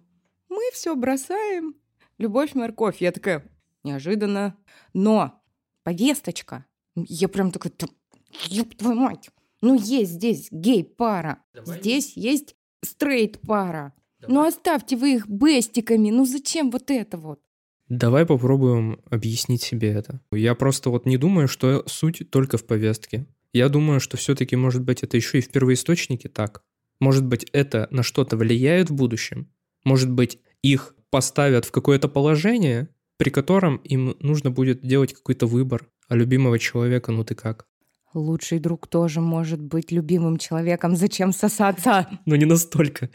Мы 0.48 0.70
все 0.72 0.94
бросаем. 0.94 1.74
Любовь, 2.18 2.54
морковь. 2.54 3.00
Я 3.00 3.12
такая, 3.12 3.44
неожиданно. 3.82 4.56
Но 4.92 5.42
повесточка. 5.82 6.64
Я 6.96 7.28
прям 7.28 7.50
такая, 7.50 7.72
ёб 8.48 8.74
твою 8.76 8.96
мать. 8.96 9.30
Ну, 9.62 9.75
есть 9.76 10.12
здесь 10.12 10.49
гей-пара, 10.50 11.38
Давай. 11.54 11.80
здесь 11.80 12.16
есть 12.16 12.54
стрейт-пара. 12.82 13.94
Ну, 14.26 14.46
оставьте 14.46 14.96
вы 14.96 15.14
их 15.14 15.28
бестиками, 15.28 16.11
ну 16.11 16.25
зачем 16.25 16.70
вот 16.70 16.90
это 16.90 17.18
вот? 17.18 17.40
Давай 17.88 18.25
попробуем 18.25 19.00
объяснить 19.11 19.62
себе 19.62 19.90
это. 19.90 20.20
Я 20.32 20.54
просто 20.54 20.88
вот 20.88 21.04
не 21.04 21.18
думаю, 21.18 21.49
что 21.49 21.84
суть 21.87 22.30
только 22.30 22.56
в 22.56 22.64
повестке. 22.64 23.26
Я 23.52 23.68
думаю, 23.68 24.00
что 24.00 24.16
все-таки, 24.16 24.56
может 24.56 24.82
быть, 24.82 25.02
это 25.02 25.16
еще 25.16 25.38
и 25.38 25.42
в 25.42 25.50
первоисточнике 25.50 26.28
так. 26.28 26.62
Может 26.99 27.26
быть, 27.26 27.44
это 27.52 27.87
на 27.90 28.02
что-то 28.02 28.37
влияет 28.37 28.88
в 28.88 28.94
будущем. 28.94 29.50
Может 29.84 30.11
быть, 30.11 30.38
их 30.62 30.96
поставят 31.11 31.66
в 31.66 31.70
какое-то 31.70 32.08
положение, 32.08 32.88
при 33.18 33.30
котором 33.30 33.76
им 33.76 34.16
нужно 34.18 34.50
будет 34.50 34.80
делать 34.80 35.12
какой-то 35.12 35.46
выбор. 35.46 35.88
А 36.08 36.16
любимого 36.16 36.58
человека, 36.58 37.12
ну 37.12 37.25
ты 37.25 37.34
как? 37.34 37.66
Лучший 38.14 38.61
друг 38.61 38.87
тоже 38.87 39.21
может 39.21 39.61
быть 39.61 39.90
любимым 39.90 40.38
человеком. 40.38 40.94
Зачем 40.94 41.33
сосаться? 41.33 42.06
Ну, 42.26 42.37
не 42.37 42.44
настолько. 42.44 43.11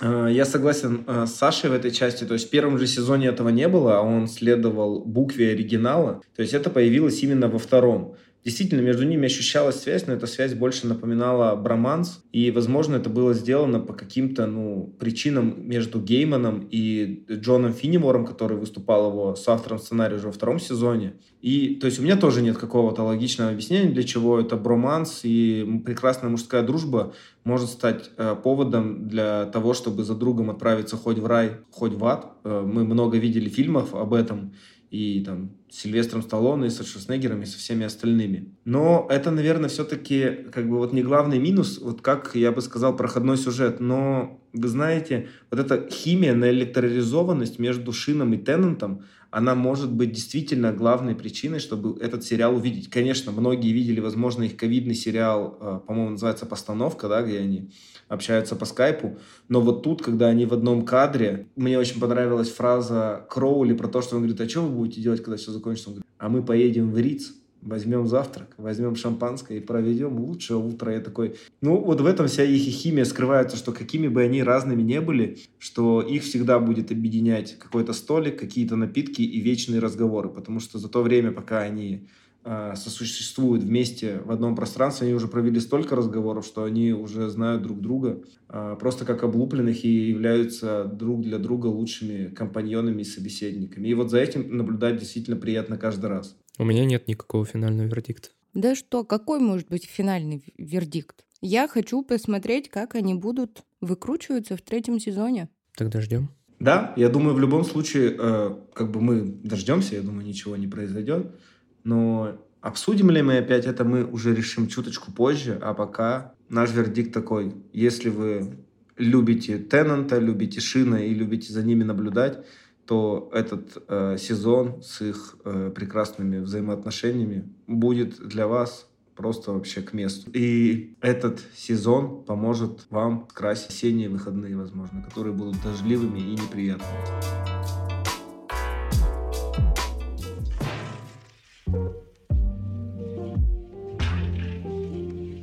А, 0.00 0.28
я 0.28 0.46
согласен 0.46 1.04
а, 1.06 1.26
с 1.26 1.34
Сашей 1.34 1.68
в 1.68 1.74
этой 1.74 1.90
части. 1.90 2.24
То 2.24 2.34
есть 2.34 2.48
в 2.48 2.50
первом 2.50 2.78
же 2.78 2.86
сезоне 2.86 3.26
этого 3.26 3.50
не 3.50 3.68
было, 3.68 3.98
а 3.98 4.00
он 4.00 4.26
следовал 4.26 5.04
букве 5.04 5.52
оригинала. 5.52 6.22
То 6.34 6.42
есть 6.42 6.54
это 6.54 6.70
появилось 6.70 7.22
именно 7.22 7.48
во 7.48 7.58
втором. 7.58 8.16
Действительно, 8.44 8.80
между 8.80 9.04
ними 9.04 9.26
ощущалась 9.26 9.80
связь, 9.80 10.06
но 10.06 10.14
эта 10.14 10.26
связь 10.26 10.54
больше 10.54 10.86
напоминала 10.86 11.54
броманс. 11.56 12.22
И, 12.32 12.50
возможно, 12.50 12.96
это 12.96 13.10
было 13.10 13.34
сделано 13.34 13.80
по 13.80 13.92
каким-то 13.92 14.46
ну, 14.46 14.94
причинам 14.98 15.68
между 15.68 16.00
Гейманом 16.00 16.66
и 16.70 17.24
Джоном 17.30 17.74
Финнимором, 17.74 18.24
который 18.24 18.56
выступал 18.56 19.10
его 19.10 19.34
с 19.34 19.46
автором 19.48 19.78
сценария 19.78 20.16
уже 20.16 20.28
во 20.28 20.32
втором 20.32 20.60
сезоне. 20.60 21.14
И, 21.42 21.74
то 21.80 21.86
есть, 21.86 21.98
у 21.98 22.02
меня 22.02 22.16
тоже 22.16 22.40
нет 22.40 22.56
какого-то 22.56 23.02
логичного 23.02 23.50
объяснения, 23.50 23.90
для 23.90 24.04
чего 24.04 24.38
это 24.40 24.56
броманс 24.56 25.20
и 25.24 25.82
прекрасная 25.84 26.30
мужская 26.30 26.62
дружба 26.62 27.12
может 27.44 27.70
стать 27.70 28.10
э, 28.16 28.36
поводом 28.42 29.08
для 29.08 29.46
того, 29.46 29.74
чтобы 29.74 30.04
за 30.04 30.14
другом 30.14 30.50
отправиться 30.50 30.96
хоть 30.96 31.18
в 31.18 31.26
рай, 31.26 31.56
хоть 31.70 31.92
в 31.92 32.04
ад. 32.04 32.32
Э, 32.44 32.62
мы 32.64 32.84
много 32.84 33.18
видели 33.18 33.48
фильмов 33.48 33.94
об 33.94 34.14
этом 34.14 34.52
и 34.90 35.22
там 35.24 35.50
Сильвестром 35.70 36.22
Сталлоне, 36.22 36.68
и 36.68 36.70
со 36.70 36.84
Шварценеггером, 36.84 37.42
и 37.42 37.46
со 37.46 37.58
всеми 37.58 37.84
остальными. 37.84 38.54
Но 38.64 39.06
это, 39.10 39.30
наверное, 39.30 39.68
все-таки 39.68 40.46
как 40.50 40.68
бы 40.68 40.78
вот 40.78 40.92
не 40.92 41.02
главный 41.02 41.38
минус, 41.38 41.78
вот 41.78 42.00
как 42.00 42.34
я 42.34 42.52
бы 42.52 42.62
сказал, 42.62 42.96
проходной 42.96 43.36
сюжет. 43.36 43.80
Но 43.80 44.40
вы 44.52 44.68
знаете, 44.68 45.28
вот 45.50 45.60
эта 45.60 45.88
химия 45.90 46.34
на 46.34 46.50
электроризованность 46.50 47.58
между 47.58 47.92
Шином 47.92 48.32
и 48.32 48.38
Теннантом, 48.38 49.04
она 49.30 49.54
может 49.54 49.92
быть 49.92 50.12
действительно 50.12 50.72
главной 50.72 51.14
причиной, 51.14 51.58
чтобы 51.58 52.00
этот 52.00 52.24
сериал 52.24 52.56
увидеть. 52.56 52.88
Конечно, 52.88 53.30
многие 53.30 53.72
видели, 53.72 54.00
возможно, 54.00 54.44
их 54.44 54.56
ковидный 54.56 54.94
сериал, 54.94 55.58
э, 55.60 55.80
по-моему, 55.86 56.12
называется 56.12 56.46
«Постановка», 56.46 57.08
да, 57.08 57.22
где 57.22 57.40
они 57.40 57.70
общаются 58.08 58.56
по 58.56 58.64
скайпу. 58.64 59.18
Но 59.48 59.60
вот 59.60 59.82
тут, 59.82 60.02
когда 60.02 60.28
они 60.28 60.46
в 60.46 60.52
одном 60.52 60.84
кадре, 60.84 61.46
мне 61.56 61.78
очень 61.78 62.00
понравилась 62.00 62.50
фраза 62.50 63.26
Кроули 63.30 63.74
про 63.74 63.88
то, 63.88 64.02
что 64.02 64.16
он 64.16 64.22
говорит, 64.22 64.40
а 64.40 64.48
что 64.48 64.62
вы 64.62 64.70
будете 64.70 65.00
делать, 65.00 65.22
когда 65.22 65.36
все 65.36 65.52
закончится? 65.52 65.90
Он 65.90 65.94
говорит, 65.96 66.10
а 66.18 66.28
мы 66.28 66.42
поедем 66.42 66.90
в 66.90 66.98
Риц, 66.98 67.32
возьмем 67.62 68.06
завтрак, 68.06 68.54
возьмем 68.56 68.96
шампанское 68.96 69.58
и 69.58 69.60
проведем 69.60 70.18
лучшее 70.18 70.58
утро. 70.58 70.92
Я 70.92 71.00
такой, 71.00 71.36
ну 71.60 71.76
вот 71.76 72.00
в 72.00 72.06
этом 72.06 72.28
вся 72.28 72.44
их 72.44 72.62
химия 72.62 73.04
скрывается, 73.04 73.56
что 73.56 73.72
какими 73.72 74.08
бы 74.08 74.22
они 74.22 74.42
разными 74.42 74.82
не 74.82 75.00
были, 75.00 75.38
что 75.58 76.00
их 76.00 76.22
всегда 76.22 76.58
будет 76.58 76.90
объединять 76.90 77.58
какой-то 77.58 77.92
столик, 77.92 78.38
какие-то 78.38 78.76
напитки 78.76 79.22
и 79.22 79.40
вечные 79.40 79.80
разговоры, 79.80 80.28
потому 80.28 80.60
что 80.60 80.78
за 80.78 80.88
то 80.88 81.02
время, 81.02 81.32
пока 81.32 81.60
они 81.60 82.08
э, 82.48 82.74
сосуществуют 82.76 83.62
вместе 83.62 84.20
в 84.24 84.30
одном 84.30 84.56
пространстве, 84.56 85.06
они 85.06 85.14
уже 85.14 85.28
провели 85.28 85.60
столько 85.60 85.94
разговоров, 85.94 86.46
что 86.46 86.64
они 86.64 86.92
уже 86.92 87.28
знают 87.28 87.62
друг 87.62 87.80
друга 87.80 88.22
э, 88.48 88.76
просто 88.80 89.04
как 89.04 89.22
облупленных 89.22 89.84
и 89.84 90.08
являются 90.08 90.84
друг 90.84 91.20
для 91.20 91.38
друга 91.38 91.66
лучшими 91.66 92.28
компаньонами 92.28 93.02
и 93.02 93.04
собеседниками. 93.04 93.88
И 93.88 93.94
вот 93.94 94.10
за 94.10 94.18
этим 94.18 94.56
наблюдать 94.56 94.98
действительно 94.98 95.36
приятно 95.36 95.76
каждый 95.76 96.06
раз. 96.06 96.36
У 96.58 96.64
меня 96.64 96.84
нет 96.84 97.06
никакого 97.06 97.44
финального 97.44 97.86
вердикта. 97.86 98.30
Да 98.54 98.74
что, 98.74 99.04
какой 99.04 99.40
может 99.40 99.68
быть 99.68 99.84
финальный 99.84 100.42
вердикт? 100.56 101.24
Я 101.40 101.68
хочу 101.68 102.02
посмотреть, 102.02 102.70
как 102.70 102.94
они 102.94 103.14
будут 103.14 103.62
выкручиваться 103.80 104.56
в 104.56 104.62
третьем 104.62 104.98
сезоне. 104.98 105.48
Тогда 105.76 106.00
ждем. 106.00 106.30
Да, 106.58 106.92
я 106.96 107.08
думаю, 107.08 107.34
в 107.34 107.40
любом 107.40 107.64
случае, 107.64 108.16
э, 108.18 108.56
как 108.74 108.90
бы 108.90 109.00
мы 109.00 109.20
дождемся, 109.22 109.94
я 109.94 110.02
думаю, 110.02 110.26
ничего 110.26 110.56
не 110.56 110.66
произойдет. 110.66 111.36
Но 111.84 112.38
обсудим 112.60 113.10
ли 113.10 113.22
мы 113.22 113.38
опять 113.38 113.66
это, 113.66 113.84
мы 113.84 114.04
уже 114.04 114.34
решим 114.34 114.68
чуточку 114.68 115.12
позже. 115.12 115.58
А 115.62 115.74
пока 115.74 116.32
наш 116.48 116.72
вердикт 116.72 117.12
такой. 117.12 117.54
Если 117.72 118.08
вы 118.08 118.58
любите 118.96 119.58
Теннанта, 119.58 120.18
любите 120.18 120.60
Шина 120.60 120.96
и 120.96 121.14
любите 121.14 121.52
за 121.52 121.62
ними 121.62 121.84
наблюдать, 121.84 122.44
то 122.86 123.30
этот 123.32 123.84
э, 123.88 124.16
сезон 124.18 124.82
с 124.82 125.02
их 125.02 125.36
э, 125.44 125.70
прекрасными 125.74 126.38
взаимоотношениями 126.38 127.48
будет 127.66 128.18
для 128.26 128.46
вас 128.46 128.88
просто 129.14 129.52
вообще 129.52 129.82
к 129.82 129.92
месту. 129.92 130.30
И 130.32 130.96
этот 131.00 131.40
сезон 131.54 132.24
поможет 132.24 132.86
вам 132.88 133.26
скрасить 133.30 133.70
осенние 133.70 134.08
выходные, 134.08 134.56
возможно, 134.56 135.02
которые 135.02 135.34
будут 135.34 135.62
дождливыми 135.62 136.20
и 136.20 136.32
неприятными. 136.32 136.88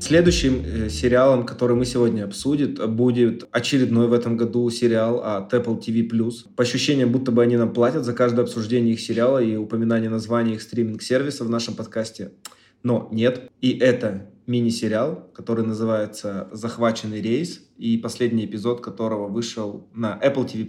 Следующим 0.06 0.64
э, 0.64 0.90
сериалом, 0.90 1.48
который 1.48 1.76
мы 1.76 1.84
сегодня 1.84 2.26
обсудим, 2.26 2.76
будет 2.96 3.48
очередной 3.52 4.08
в 4.08 4.14
этом 4.14 4.38
году 4.38 4.70
сериал 4.70 5.24
от 5.24 5.52
Apple 5.52 5.82
TV+. 5.84 6.08
По 6.56 6.62
ощущениям, 6.62 7.12
будто 7.12 7.32
бы 7.32 7.42
они 7.42 7.58
нам 7.58 7.74
платят 7.74 8.06
за 8.06 8.14
каждое 8.14 8.44
обсуждение 8.44 8.94
их 8.94 9.00
сериала 9.00 9.40
и 9.40 9.56
упоминание 9.56 10.12
названия 10.12 10.54
их 10.54 10.62
стриминг-сервиса 10.62 11.44
в 11.44 11.50
нашем 11.50 11.74
подкасте. 11.74 12.34
Но 12.84 13.10
нет. 13.12 13.50
И 13.62 13.80
это 13.80 14.30
мини-сериал, 14.46 15.28
который 15.34 15.66
называется 15.66 16.50
«Захваченный 16.52 17.20
рейс», 17.20 17.62
и 17.80 17.98
последний 17.98 18.46
эпизод 18.46 18.82
которого 18.82 19.28
вышел 19.28 19.88
на 19.96 20.22
Apple 20.24 20.48
TV+. 20.48 20.68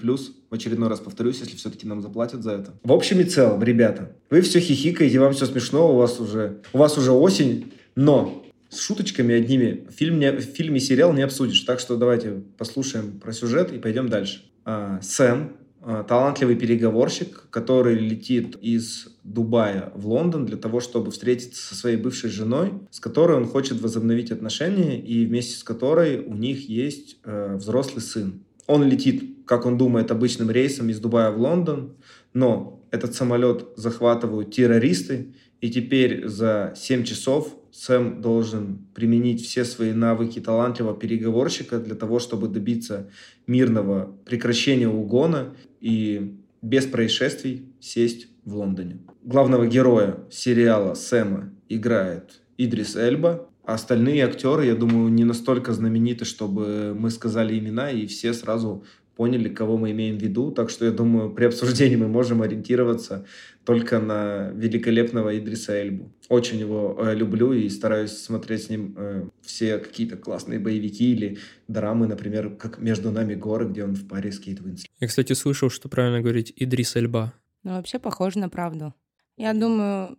В 0.48 0.54
очередной 0.54 0.88
раз 0.88 1.00
повторюсь, 1.00 1.40
если 1.40 1.56
все-таки 1.56 1.86
нам 1.86 2.00
заплатят 2.00 2.42
за 2.42 2.52
это. 2.52 2.80
В 2.82 2.90
общем 2.90 3.20
и 3.20 3.24
целом, 3.24 3.62
ребята, 3.62 4.16
вы 4.30 4.40
все 4.40 4.60
хихикаете, 4.60 5.20
вам 5.20 5.34
все 5.34 5.44
смешно, 5.44 5.92
у 5.92 5.98
вас 5.98 6.20
уже, 6.20 6.62
у 6.72 6.78
вас 6.78 6.96
уже 6.96 7.12
осень, 7.12 7.74
но 7.96 8.45
с 8.68 8.80
шуточками 8.80 9.34
одними 9.34 9.86
фильм 9.90 10.18
не, 10.18 10.32
в 10.32 10.40
фильме 10.40 10.80
сериал 10.80 11.12
не 11.12 11.22
обсудишь. 11.22 11.60
Так 11.60 11.80
что 11.80 11.96
давайте 11.96 12.42
послушаем 12.58 13.18
про 13.20 13.32
сюжет 13.32 13.72
и 13.72 13.78
пойдем 13.78 14.08
дальше. 14.08 14.44
А, 14.64 15.00
Сэм, 15.02 15.56
а, 15.82 16.02
талантливый 16.02 16.56
переговорщик, 16.56 17.46
который 17.50 17.96
летит 17.96 18.56
из 18.60 19.08
Дубая 19.22 19.92
в 19.94 20.08
Лондон 20.08 20.44
для 20.44 20.56
того, 20.56 20.80
чтобы 20.80 21.12
встретиться 21.12 21.64
со 21.64 21.76
своей 21.76 21.96
бывшей 21.96 22.28
женой, 22.28 22.72
с 22.90 22.98
которой 22.98 23.36
он 23.36 23.46
хочет 23.46 23.80
возобновить 23.80 24.32
отношения 24.32 25.00
и 25.00 25.24
вместе 25.24 25.56
с 25.56 25.62
которой 25.62 26.18
у 26.18 26.34
них 26.34 26.68
есть 26.68 27.18
э, 27.24 27.54
взрослый 27.56 28.02
сын. 28.02 28.42
Он 28.66 28.82
летит, 28.82 29.44
как 29.46 29.64
он 29.64 29.78
думает, 29.78 30.10
обычным 30.10 30.50
рейсом 30.50 30.90
из 30.90 30.98
Дубая 30.98 31.30
в 31.30 31.40
Лондон, 31.40 31.94
но 32.32 32.84
этот 32.90 33.14
самолет 33.14 33.68
захватывают 33.76 34.52
террористы, 34.52 35.34
и 35.60 35.70
теперь 35.70 36.26
за 36.26 36.74
7 36.76 37.04
часов 37.04 37.54
Сэм 37.78 38.22
должен 38.22 38.86
применить 38.94 39.44
все 39.44 39.62
свои 39.62 39.92
навыки 39.92 40.40
талантливого 40.40 40.96
переговорщика 40.96 41.78
для 41.78 41.94
того, 41.94 42.20
чтобы 42.20 42.48
добиться 42.48 43.10
мирного 43.46 44.16
прекращения 44.24 44.88
угона 44.88 45.54
и 45.82 46.38
без 46.62 46.86
происшествий 46.86 47.68
сесть 47.78 48.28
в 48.46 48.56
Лондоне. 48.56 49.00
Главного 49.22 49.66
героя 49.66 50.20
сериала 50.30 50.94
Сэма 50.94 51.52
играет 51.68 52.40
Идрис 52.56 52.96
Эльба, 52.96 53.46
а 53.62 53.74
остальные 53.74 54.24
актеры, 54.24 54.64
я 54.64 54.74
думаю, 54.74 55.10
не 55.10 55.24
настолько 55.24 55.74
знамениты, 55.74 56.24
чтобы 56.24 56.96
мы 56.98 57.10
сказали 57.10 57.58
имена, 57.58 57.90
и 57.90 58.06
все 58.06 58.32
сразу 58.32 58.84
поняли, 59.16 59.50
кого 59.50 59.76
мы 59.76 59.90
имеем 59.90 60.18
в 60.18 60.22
виду. 60.22 60.50
Так 60.50 60.70
что 60.70 60.86
я 60.86 60.92
думаю, 60.92 61.30
при 61.30 61.44
обсуждении 61.44 61.96
мы 61.96 62.08
можем 62.08 62.40
ориентироваться 62.40 63.26
только 63.66 63.98
на 63.98 64.50
великолепного 64.54 65.36
Идриса 65.36 65.82
Эльбу. 65.82 66.12
Очень 66.28 66.60
его 66.60 66.96
э, 66.98 67.14
люблю 67.14 67.52
и 67.52 67.68
стараюсь 67.68 68.12
смотреть 68.12 68.64
с 68.64 68.70
ним 68.70 68.94
э, 68.96 69.28
все 69.42 69.78
какие-то 69.78 70.16
классные 70.16 70.60
боевики 70.60 71.12
или 71.12 71.38
драмы, 71.66 72.06
например, 72.06 72.56
как 72.56 72.78
«Между 72.78 73.10
нами 73.10 73.34
горы», 73.34 73.66
где 73.66 73.82
он 73.82 73.94
в 73.94 74.06
паре 74.06 74.30
с 74.30 74.38
Кейт 74.38 74.60
Уинслет. 74.60 74.88
Я, 75.00 75.08
кстати, 75.08 75.32
слышал, 75.32 75.68
что 75.68 75.88
правильно 75.88 76.20
говорить 76.20 76.52
Идрис 76.54 76.94
Эльба. 76.94 77.34
Ну, 77.64 77.72
вообще 77.72 77.98
похоже 77.98 78.38
на 78.38 78.48
правду. 78.48 78.94
Я 79.36 79.52
думаю, 79.52 80.16